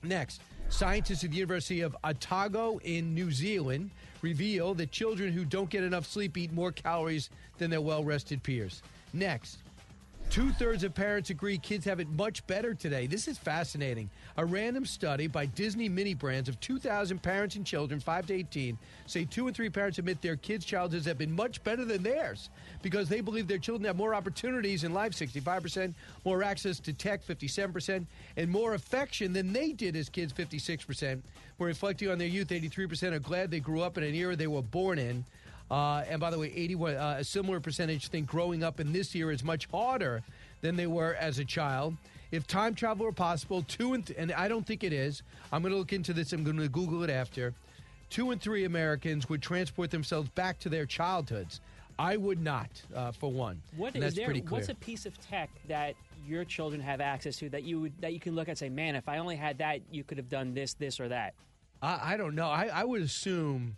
Next, 0.03 0.43
scientists 0.69 1.25
at 1.25 1.31
the 1.31 1.37
University 1.37 1.81
of 1.81 1.97
Otago 2.05 2.79
in 2.85 3.15
New 3.15 3.31
Zealand 3.31 3.91
reveal 4.23 4.75
that 4.75 4.91
children 4.91 5.33
who 5.33 5.45
don't 5.45 5.71
get 5.71 5.83
enough 5.85 6.07
sleep 6.07 6.37
eat 6.37 6.53
more 6.53 6.73
calories 6.73 7.31
than 7.59 7.71
their 7.71 7.81
well 7.81 8.05
rested 8.05 8.43
peers. 8.43 8.83
Next, 9.13 9.59
Two 10.31 10.51
thirds 10.51 10.83
of 10.83 10.95
parents 10.95 11.31
agree 11.31 11.59
kids 11.59 11.85
have 11.85 12.01
it 12.01 12.09
much 12.09 12.45
better 12.47 12.75
today. 12.75 13.07
This 13.07 13.29
is 13.29 13.39
fascinating. 13.39 14.11
A 14.37 14.45
random 14.45 14.85
study 14.85 15.29
by 15.29 15.47
Disney 15.47 15.89
Mini 15.89 16.13
Brands 16.13 16.49
of 16.49 16.59
2,000 16.59 17.23
parents 17.23 17.55
and 17.55 17.65
children, 17.65 18.01
5 18.01 18.27
to 18.27 18.35
18, 18.35 18.77
say 19.07 19.25
two 19.25 19.47
and 19.47 19.55
three 19.55 19.71
parents 19.71 19.99
admit 19.99 20.21
their 20.23 20.35
kids' 20.35 20.65
childhoods 20.65 21.07
have 21.07 21.19
been 21.19 21.31
much 21.31 21.63
better 21.63 21.85
than 21.85 22.03
theirs 22.03 22.51
because 22.83 23.09
they 23.09 23.21
believe 23.21 23.47
their 23.47 23.59
children 23.59 23.87
have 23.87 23.95
more 23.95 24.13
opportunities 24.13 24.83
in 24.83 24.93
life, 24.93 25.13
65%, 25.13 25.95
more 26.25 26.43
access 26.43 26.81
to 26.81 26.93
tech, 26.93 27.25
57%, 27.25 28.07
and 28.37 28.51
more 28.51 28.75
affection 28.75 29.33
than 29.33 29.53
they 29.53 29.71
did 29.71 29.95
as 29.95 30.09
kids, 30.09 30.33
56%. 30.33 31.21
We're 31.59 31.69
reflecting 31.69 32.11
on 32.11 32.19
their 32.19 32.27
youth, 32.27 32.49
83% 32.49 33.13
are 33.13 33.21
glad 33.21 33.53
they 33.53 33.61
grew 33.61 33.83
up 33.83 33.97
in 33.99 34.03
an 34.03 34.17
era 34.17 34.35
they 34.35 34.49
were 34.49 34.63
born 34.63 34.99
in. 34.99 35.25
Uh, 35.71 36.03
and 36.09 36.21
by 36.21 36.31
the 36.31 36.39
way, 36.41 36.53
81, 36.55 36.97
uh, 36.97 37.17
a 37.21 37.25
similar 37.25 37.61
percentage 37.61 38.09
think 38.09 38.27
growing 38.27 38.65
up 38.65 38.81
in 38.81 38.93
this 38.93 39.15
year 39.15 39.31
is 39.31 39.45
much 39.45 39.67
harder 39.71 40.25
than 40.61 40.75
they 40.75 40.89
were 40.89 41.15
as 41.15 41.39
a 41.39 41.45
child. 41.45 41.95
If 42.35 42.49
time 42.49 42.75
travel 42.75 43.07
were 43.07 43.13
possible, 43.13 43.63
two 43.63 43.95
and 43.95 44.05
th- 44.05 44.19
and 44.19 44.33
I 44.33 44.49
don't 44.49 44.67
think 44.67 44.83
it 44.83 44.93
is. 44.93 45.23
I'm 45.53 45.63
going 45.63 45.73
to 45.73 45.79
look 45.79 45.93
into 45.93 46.13
this. 46.13 46.33
I'm 46.33 46.43
going 46.43 46.59
to 46.59 46.69
Google 46.69 47.05
it 47.05 47.11
after. 47.11 47.55
Two 48.11 48.33
and 48.33 48.41
three 48.41 48.65
Americans 48.65 49.29
would 49.29 49.41
transport 49.41 49.93
themselves 49.93 50.29
back 50.31 50.59
to 50.61 50.69
their 50.69 50.85
childhoods. 50.85 51.61
I 51.97 52.17
would 52.17 52.41
not, 52.41 52.71
uh, 52.95 53.13
for 53.13 53.31
one. 53.31 53.63
What 53.77 53.95
is 53.95 54.01
that's 54.01 54.17
there? 54.17 54.35
What's 54.49 54.69
a 54.69 54.75
piece 54.75 55.07
of 55.07 55.17
tech 55.31 55.49
that 55.69 55.95
your 56.27 56.45
children 56.45 56.81
have 56.81 57.01
access 57.01 57.37
to 57.37 57.49
that 57.51 57.63
you 57.63 57.81
would 57.83 57.93
that 58.01 58.13
you 58.13 58.19
can 58.19 58.35
look 58.35 58.49
at 58.49 58.53
and 58.53 58.59
say, 58.59 58.69
man, 58.69 58.97
if 58.97 59.09
I 59.09 59.19
only 59.19 59.37
had 59.37 59.59
that, 59.59 59.81
you 59.93 60.03
could 60.03 60.19
have 60.19 60.29
done 60.29 60.55
this, 60.55 60.75
this, 60.75 60.99
or 60.99 61.09
that. 61.09 61.35
I, 61.83 62.15
I 62.15 62.17
don't 62.17 62.35
know. 62.35 62.49
I, 62.49 62.67
I 62.67 62.83
would 62.83 63.03
assume. 63.03 63.77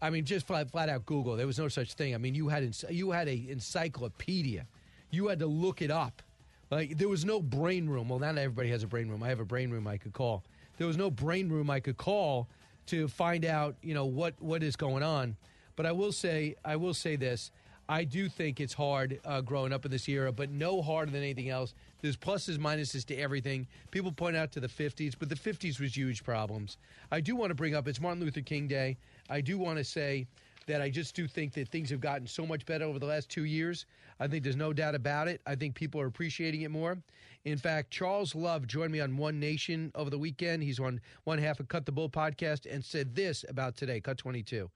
I 0.00 0.08
mean, 0.08 0.24
just 0.24 0.46
flat, 0.46 0.70
flat 0.70 0.88
out 0.88 1.04
Google. 1.04 1.36
There 1.36 1.46
was 1.46 1.58
no 1.58 1.68
such 1.68 1.92
thing. 1.92 2.14
I 2.14 2.18
mean, 2.18 2.34
you 2.34 2.48
had 2.48 2.74
you 2.88 3.10
had 3.10 3.28
a 3.28 3.44
encyclopedia. 3.50 4.66
You 5.10 5.28
had 5.28 5.40
to 5.40 5.46
look 5.46 5.82
it 5.82 5.90
up. 5.90 6.22
Like 6.70 6.98
there 6.98 7.08
was 7.08 7.24
no 7.24 7.40
brain 7.40 7.88
room. 7.88 8.08
Well, 8.08 8.18
not 8.18 8.38
everybody 8.38 8.70
has 8.70 8.82
a 8.82 8.86
brain 8.86 9.08
room. 9.08 9.22
I 9.22 9.28
have 9.28 9.40
a 9.40 9.44
brain 9.44 9.70
room 9.70 9.86
I 9.86 9.96
could 9.96 10.12
call. 10.12 10.44
There 10.78 10.86
was 10.86 10.96
no 10.96 11.10
brain 11.10 11.48
room 11.48 11.68
I 11.68 11.80
could 11.80 11.96
call 11.96 12.48
to 12.86 13.08
find 13.08 13.44
out, 13.44 13.76
you 13.82 13.94
know, 13.94 14.06
what 14.06 14.34
what 14.40 14.62
is 14.62 14.76
going 14.76 15.02
on. 15.02 15.36
But 15.76 15.86
I 15.86 15.92
will 15.92 16.12
say, 16.12 16.56
I 16.64 16.76
will 16.76 16.94
say 16.94 17.16
this. 17.16 17.50
I 17.88 18.04
do 18.04 18.28
think 18.28 18.60
it's 18.60 18.74
hard 18.74 19.18
uh, 19.24 19.40
growing 19.40 19.72
up 19.72 19.84
in 19.84 19.90
this 19.90 20.08
era, 20.08 20.30
but 20.30 20.48
no 20.48 20.80
harder 20.80 21.10
than 21.10 21.22
anything 21.22 21.48
else. 21.48 21.74
There's 22.00 22.16
pluses, 22.16 22.56
minuses 22.56 23.04
to 23.06 23.16
everything. 23.16 23.66
People 23.90 24.12
point 24.12 24.36
out 24.36 24.52
to 24.52 24.60
the 24.60 24.68
50s, 24.68 25.14
but 25.18 25.28
the 25.28 25.34
50s 25.34 25.80
was 25.80 25.96
huge 25.96 26.22
problems. 26.22 26.76
I 27.10 27.20
do 27.20 27.34
want 27.34 27.50
to 27.50 27.56
bring 27.56 27.74
up 27.74 27.88
it's 27.88 28.00
Martin 28.00 28.22
Luther 28.22 28.42
King 28.42 28.68
Day. 28.68 28.96
I 29.28 29.40
do 29.40 29.58
want 29.58 29.78
to 29.78 29.84
say 29.84 30.28
that 30.66 30.82
I 30.82 30.90
just 30.90 31.14
do 31.14 31.26
think 31.26 31.52
that 31.54 31.68
things 31.68 31.90
have 31.90 32.00
gotten 32.00 32.26
so 32.26 32.46
much 32.46 32.66
better 32.66 32.84
over 32.84 32.98
the 32.98 33.06
last 33.06 33.28
two 33.28 33.44
years. 33.44 33.86
I 34.18 34.26
think 34.26 34.44
there's 34.44 34.56
no 34.56 34.72
doubt 34.72 34.94
about 34.94 35.28
it. 35.28 35.40
I 35.46 35.54
think 35.54 35.74
people 35.74 36.00
are 36.00 36.06
appreciating 36.06 36.62
it 36.62 36.70
more. 36.70 36.98
In 37.44 37.56
fact, 37.56 37.90
Charles 37.90 38.34
Love 38.34 38.66
joined 38.66 38.92
me 38.92 39.00
on 39.00 39.16
One 39.16 39.40
Nation 39.40 39.90
over 39.94 40.10
the 40.10 40.18
weekend. 40.18 40.62
He's 40.62 40.78
on 40.78 41.00
one 41.24 41.38
half 41.38 41.58
of 41.58 41.68
Cut 41.68 41.86
the 41.86 41.92
Bull 41.92 42.10
podcast 42.10 42.72
and 42.72 42.84
said 42.84 43.14
this 43.14 43.44
about 43.48 43.76
today, 43.76 44.00
Cut 44.00 44.18
22. 44.18 44.70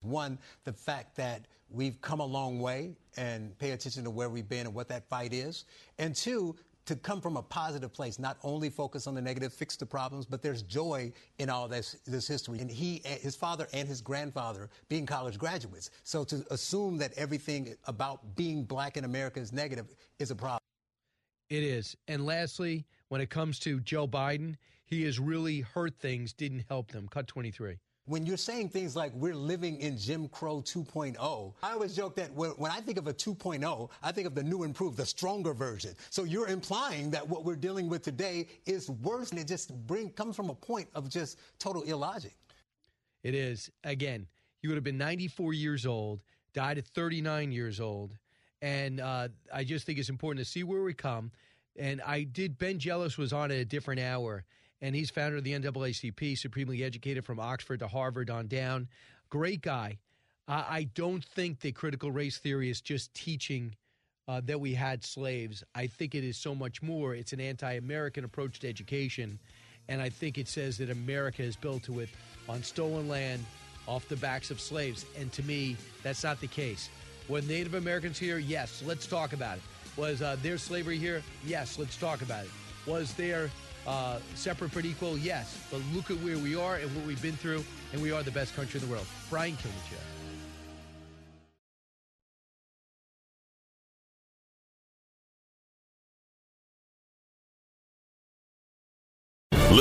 One, 0.00 0.38
the 0.64 0.72
fact 0.72 1.16
that 1.16 1.46
we've 1.70 2.00
come 2.00 2.20
a 2.20 2.26
long 2.26 2.58
way 2.58 2.96
and 3.16 3.56
pay 3.58 3.70
attention 3.70 4.04
to 4.04 4.10
where 4.10 4.28
we've 4.28 4.48
been 4.48 4.66
and 4.66 4.74
what 4.74 4.88
that 4.88 5.08
fight 5.08 5.32
is. 5.32 5.64
And 5.98 6.14
two, 6.14 6.56
to 6.86 6.96
come 6.96 7.20
from 7.20 7.36
a 7.36 7.42
positive 7.42 7.92
place, 7.92 8.18
not 8.18 8.38
only 8.42 8.68
focus 8.68 9.06
on 9.06 9.14
the 9.14 9.22
negative, 9.22 9.52
fix 9.52 9.76
the 9.76 9.86
problems, 9.86 10.26
but 10.26 10.42
there's 10.42 10.62
joy 10.62 11.12
in 11.38 11.48
all 11.48 11.68
this 11.68 11.96
this 12.06 12.26
history. 12.26 12.58
And 12.60 12.70
he, 12.70 13.02
eh, 13.04 13.18
his 13.18 13.36
father, 13.36 13.68
and 13.72 13.88
his 13.88 14.00
grandfather 14.00 14.68
being 14.88 15.06
college 15.06 15.38
graduates. 15.38 15.90
So 16.02 16.24
to 16.24 16.44
assume 16.50 16.98
that 16.98 17.12
everything 17.14 17.74
about 17.84 18.34
being 18.36 18.64
black 18.64 18.96
in 18.96 19.04
America 19.04 19.40
is 19.40 19.52
negative 19.52 19.94
is 20.18 20.30
a 20.30 20.36
problem. 20.36 20.60
It 21.50 21.62
is. 21.62 21.96
And 22.08 22.24
lastly, 22.24 22.86
when 23.08 23.20
it 23.20 23.30
comes 23.30 23.58
to 23.60 23.78
Joe 23.80 24.08
Biden, 24.08 24.56
he 24.84 25.02
has 25.02 25.18
really 25.18 25.60
hurt 25.60 25.98
things, 25.98 26.32
didn't 26.32 26.64
help 26.68 26.90
them. 26.92 27.08
Cut 27.08 27.26
23. 27.26 27.78
When 28.06 28.26
you're 28.26 28.36
saying 28.36 28.70
things 28.70 28.96
like 28.96 29.12
we're 29.14 29.34
living 29.34 29.78
in 29.78 29.96
Jim 29.96 30.26
Crow 30.28 30.56
2.0, 30.60 31.54
I 31.62 31.72
always 31.72 31.94
joke 31.94 32.16
that 32.16 32.32
when, 32.34 32.52
I 32.70 32.80
think 32.80 32.98
of 32.98 33.06
a 33.06 33.14
2.0, 33.14 33.90
I 34.02 34.12
think 34.12 34.26
of 34.26 34.34
the 34.34 34.42
new 34.42 34.64
improved, 34.64 34.96
the 34.96 35.06
stronger 35.06 35.54
version. 35.54 35.94
So 36.10 36.24
you're 36.24 36.48
implying 36.48 37.10
that 37.12 37.26
what 37.26 37.44
we're 37.44 37.54
dealing 37.54 37.88
with 37.88 38.02
today 38.02 38.48
is 38.66 38.90
worse, 38.90 39.30
and 39.30 39.38
it 39.38 39.46
just 39.46 39.72
bring 39.86 40.10
comes 40.10 40.34
from 40.34 40.50
a 40.50 40.54
point 40.54 40.88
of 40.96 41.08
just 41.08 41.38
total 41.60 41.82
illogic. 41.82 42.34
It 43.22 43.36
is. 43.36 43.70
Again, 43.84 44.26
you 44.62 44.70
would 44.70 44.76
have 44.76 44.84
been 44.84 44.98
94 44.98 45.52
years 45.52 45.86
old, 45.86 46.22
died 46.54 46.78
at 46.78 46.86
39 46.86 47.52
years 47.52 47.78
old. 47.78 48.16
And 48.62 49.00
uh, 49.00 49.28
I 49.52 49.62
just 49.62 49.86
think 49.86 50.00
it's 50.00 50.08
important 50.08 50.44
to 50.44 50.50
see 50.50 50.64
where 50.64 50.82
we 50.82 50.94
come. 50.94 51.30
And 51.76 52.02
I 52.02 52.24
did, 52.24 52.58
Ben 52.58 52.78
Jealous 52.78 53.16
was 53.16 53.32
on 53.32 53.50
at 53.50 53.58
a 53.58 53.64
different 53.64 54.00
hour, 54.00 54.44
and 54.82 54.96
he's 54.96 55.10
founder 55.10 55.36
of 55.38 55.44
the 55.44 55.52
NAACP, 55.52 56.36
supremely 56.36 56.82
educated 56.82 57.24
from 57.24 57.38
Oxford 57.38 57.78
to 57.78 57.88
Harvard 57.88 58.28
on 58.28 58.48
down. 58.48 58.88
Great 59.30 59.62
guy. 59.62 59.98
Uh, 60.48 60.64
I 60.68 60.88
don't 60.94 61.24
think 61.24 61.60
that 61.60 61.76
critical 61.76 62.10
race 62.10 62.36
theory 62.36 62.68
is 62.68 62.80
just 62.80 63.14
teaching 63.14 63.76
uh, 64.26 64.40
that 64.44 64.60
we 64.60 64.74
had 64.74 65.04
slaves. 65.04 65.62
I 65.74 65.86
think 65.86 66.14
it 66.14 66.24
is 66.24 66.36
so 66.36 66.54
much 66.54 66.82
more. 66.82 67.14
It's 67.14 67.32
an 67.32 67.40
anti 67.40 67.74
American 67.74 68.24
approach 68.24 68.58
to 68.60 68.68
education. 68.68 69.38
And 69.88 70.02
I 70.02 70.08
think 70.08 70.36
it 70.36 70.48
says 70.48 70.78
that 70.78 70.90
America 70.90 71.42
is 71.42 71.56
built 71.56 71.84
to 71.84 72.00
it 72.00 72.08
on 72.48 72.62
stolen 72.62 73.08
land 73.08 73.44
off 73.86 74.08
the 74.08 74.16
backs 74.16 74.50
of 74.50 74.60
slaves. 74.60 75.06
And 75.18 75.32
to 75.32 75.42
me, 75.42 75.76
that's 76.02 76.22
not 76.24 76.40
the 76.40 76.46
case. 76.46 76.88
Were 77.28 77.40
Native 77.42 77.74
Americans 77.74 78.18
here? 78.18 78.38
Yes, 78.38 78.82
let's 78.84 79.06
talk 79.06 79.32
about 79.32 79.58
it. 79.58 79.62
Was 79.96 80.22
uh, 80.22 80.36
there 80.42 80.58
slavery 80.58 80.98
here? 80.98 81.22
Yes, 81.44 81.78
let's 81.78 81.96
talk 81.96 82.22
about 82.22 82.44
it. 82.44 82.50
Was 82.86 83.14
there 83.14 83.50
uh, 83.86 84.18
separate 84.34 84.72
but 84.72 84.84
equal? 84.84 85.18
Yes. 85.18 85.58
But 85.70 85.80
look 85.94 86.10
at 86.10 86.18
where 86.18 86.38
we 86.38 86.54
are 86.54 86.76
and 86.76 86.94
what 86.96 87.06
we've 87.06 87.22
been 87.22 87.36
through, 87.36 87.64
and 87.92 88.02
we 88.02 88.12
are 88.12 88.22
the 88.22 88.30
best 88.30 88.54
country 88.54 88.80
in 88.80 88.86
the 88.86 88.92
world. 88.92 89.06
Brian 89.30 89.56
Kilmeade 89.56 90.21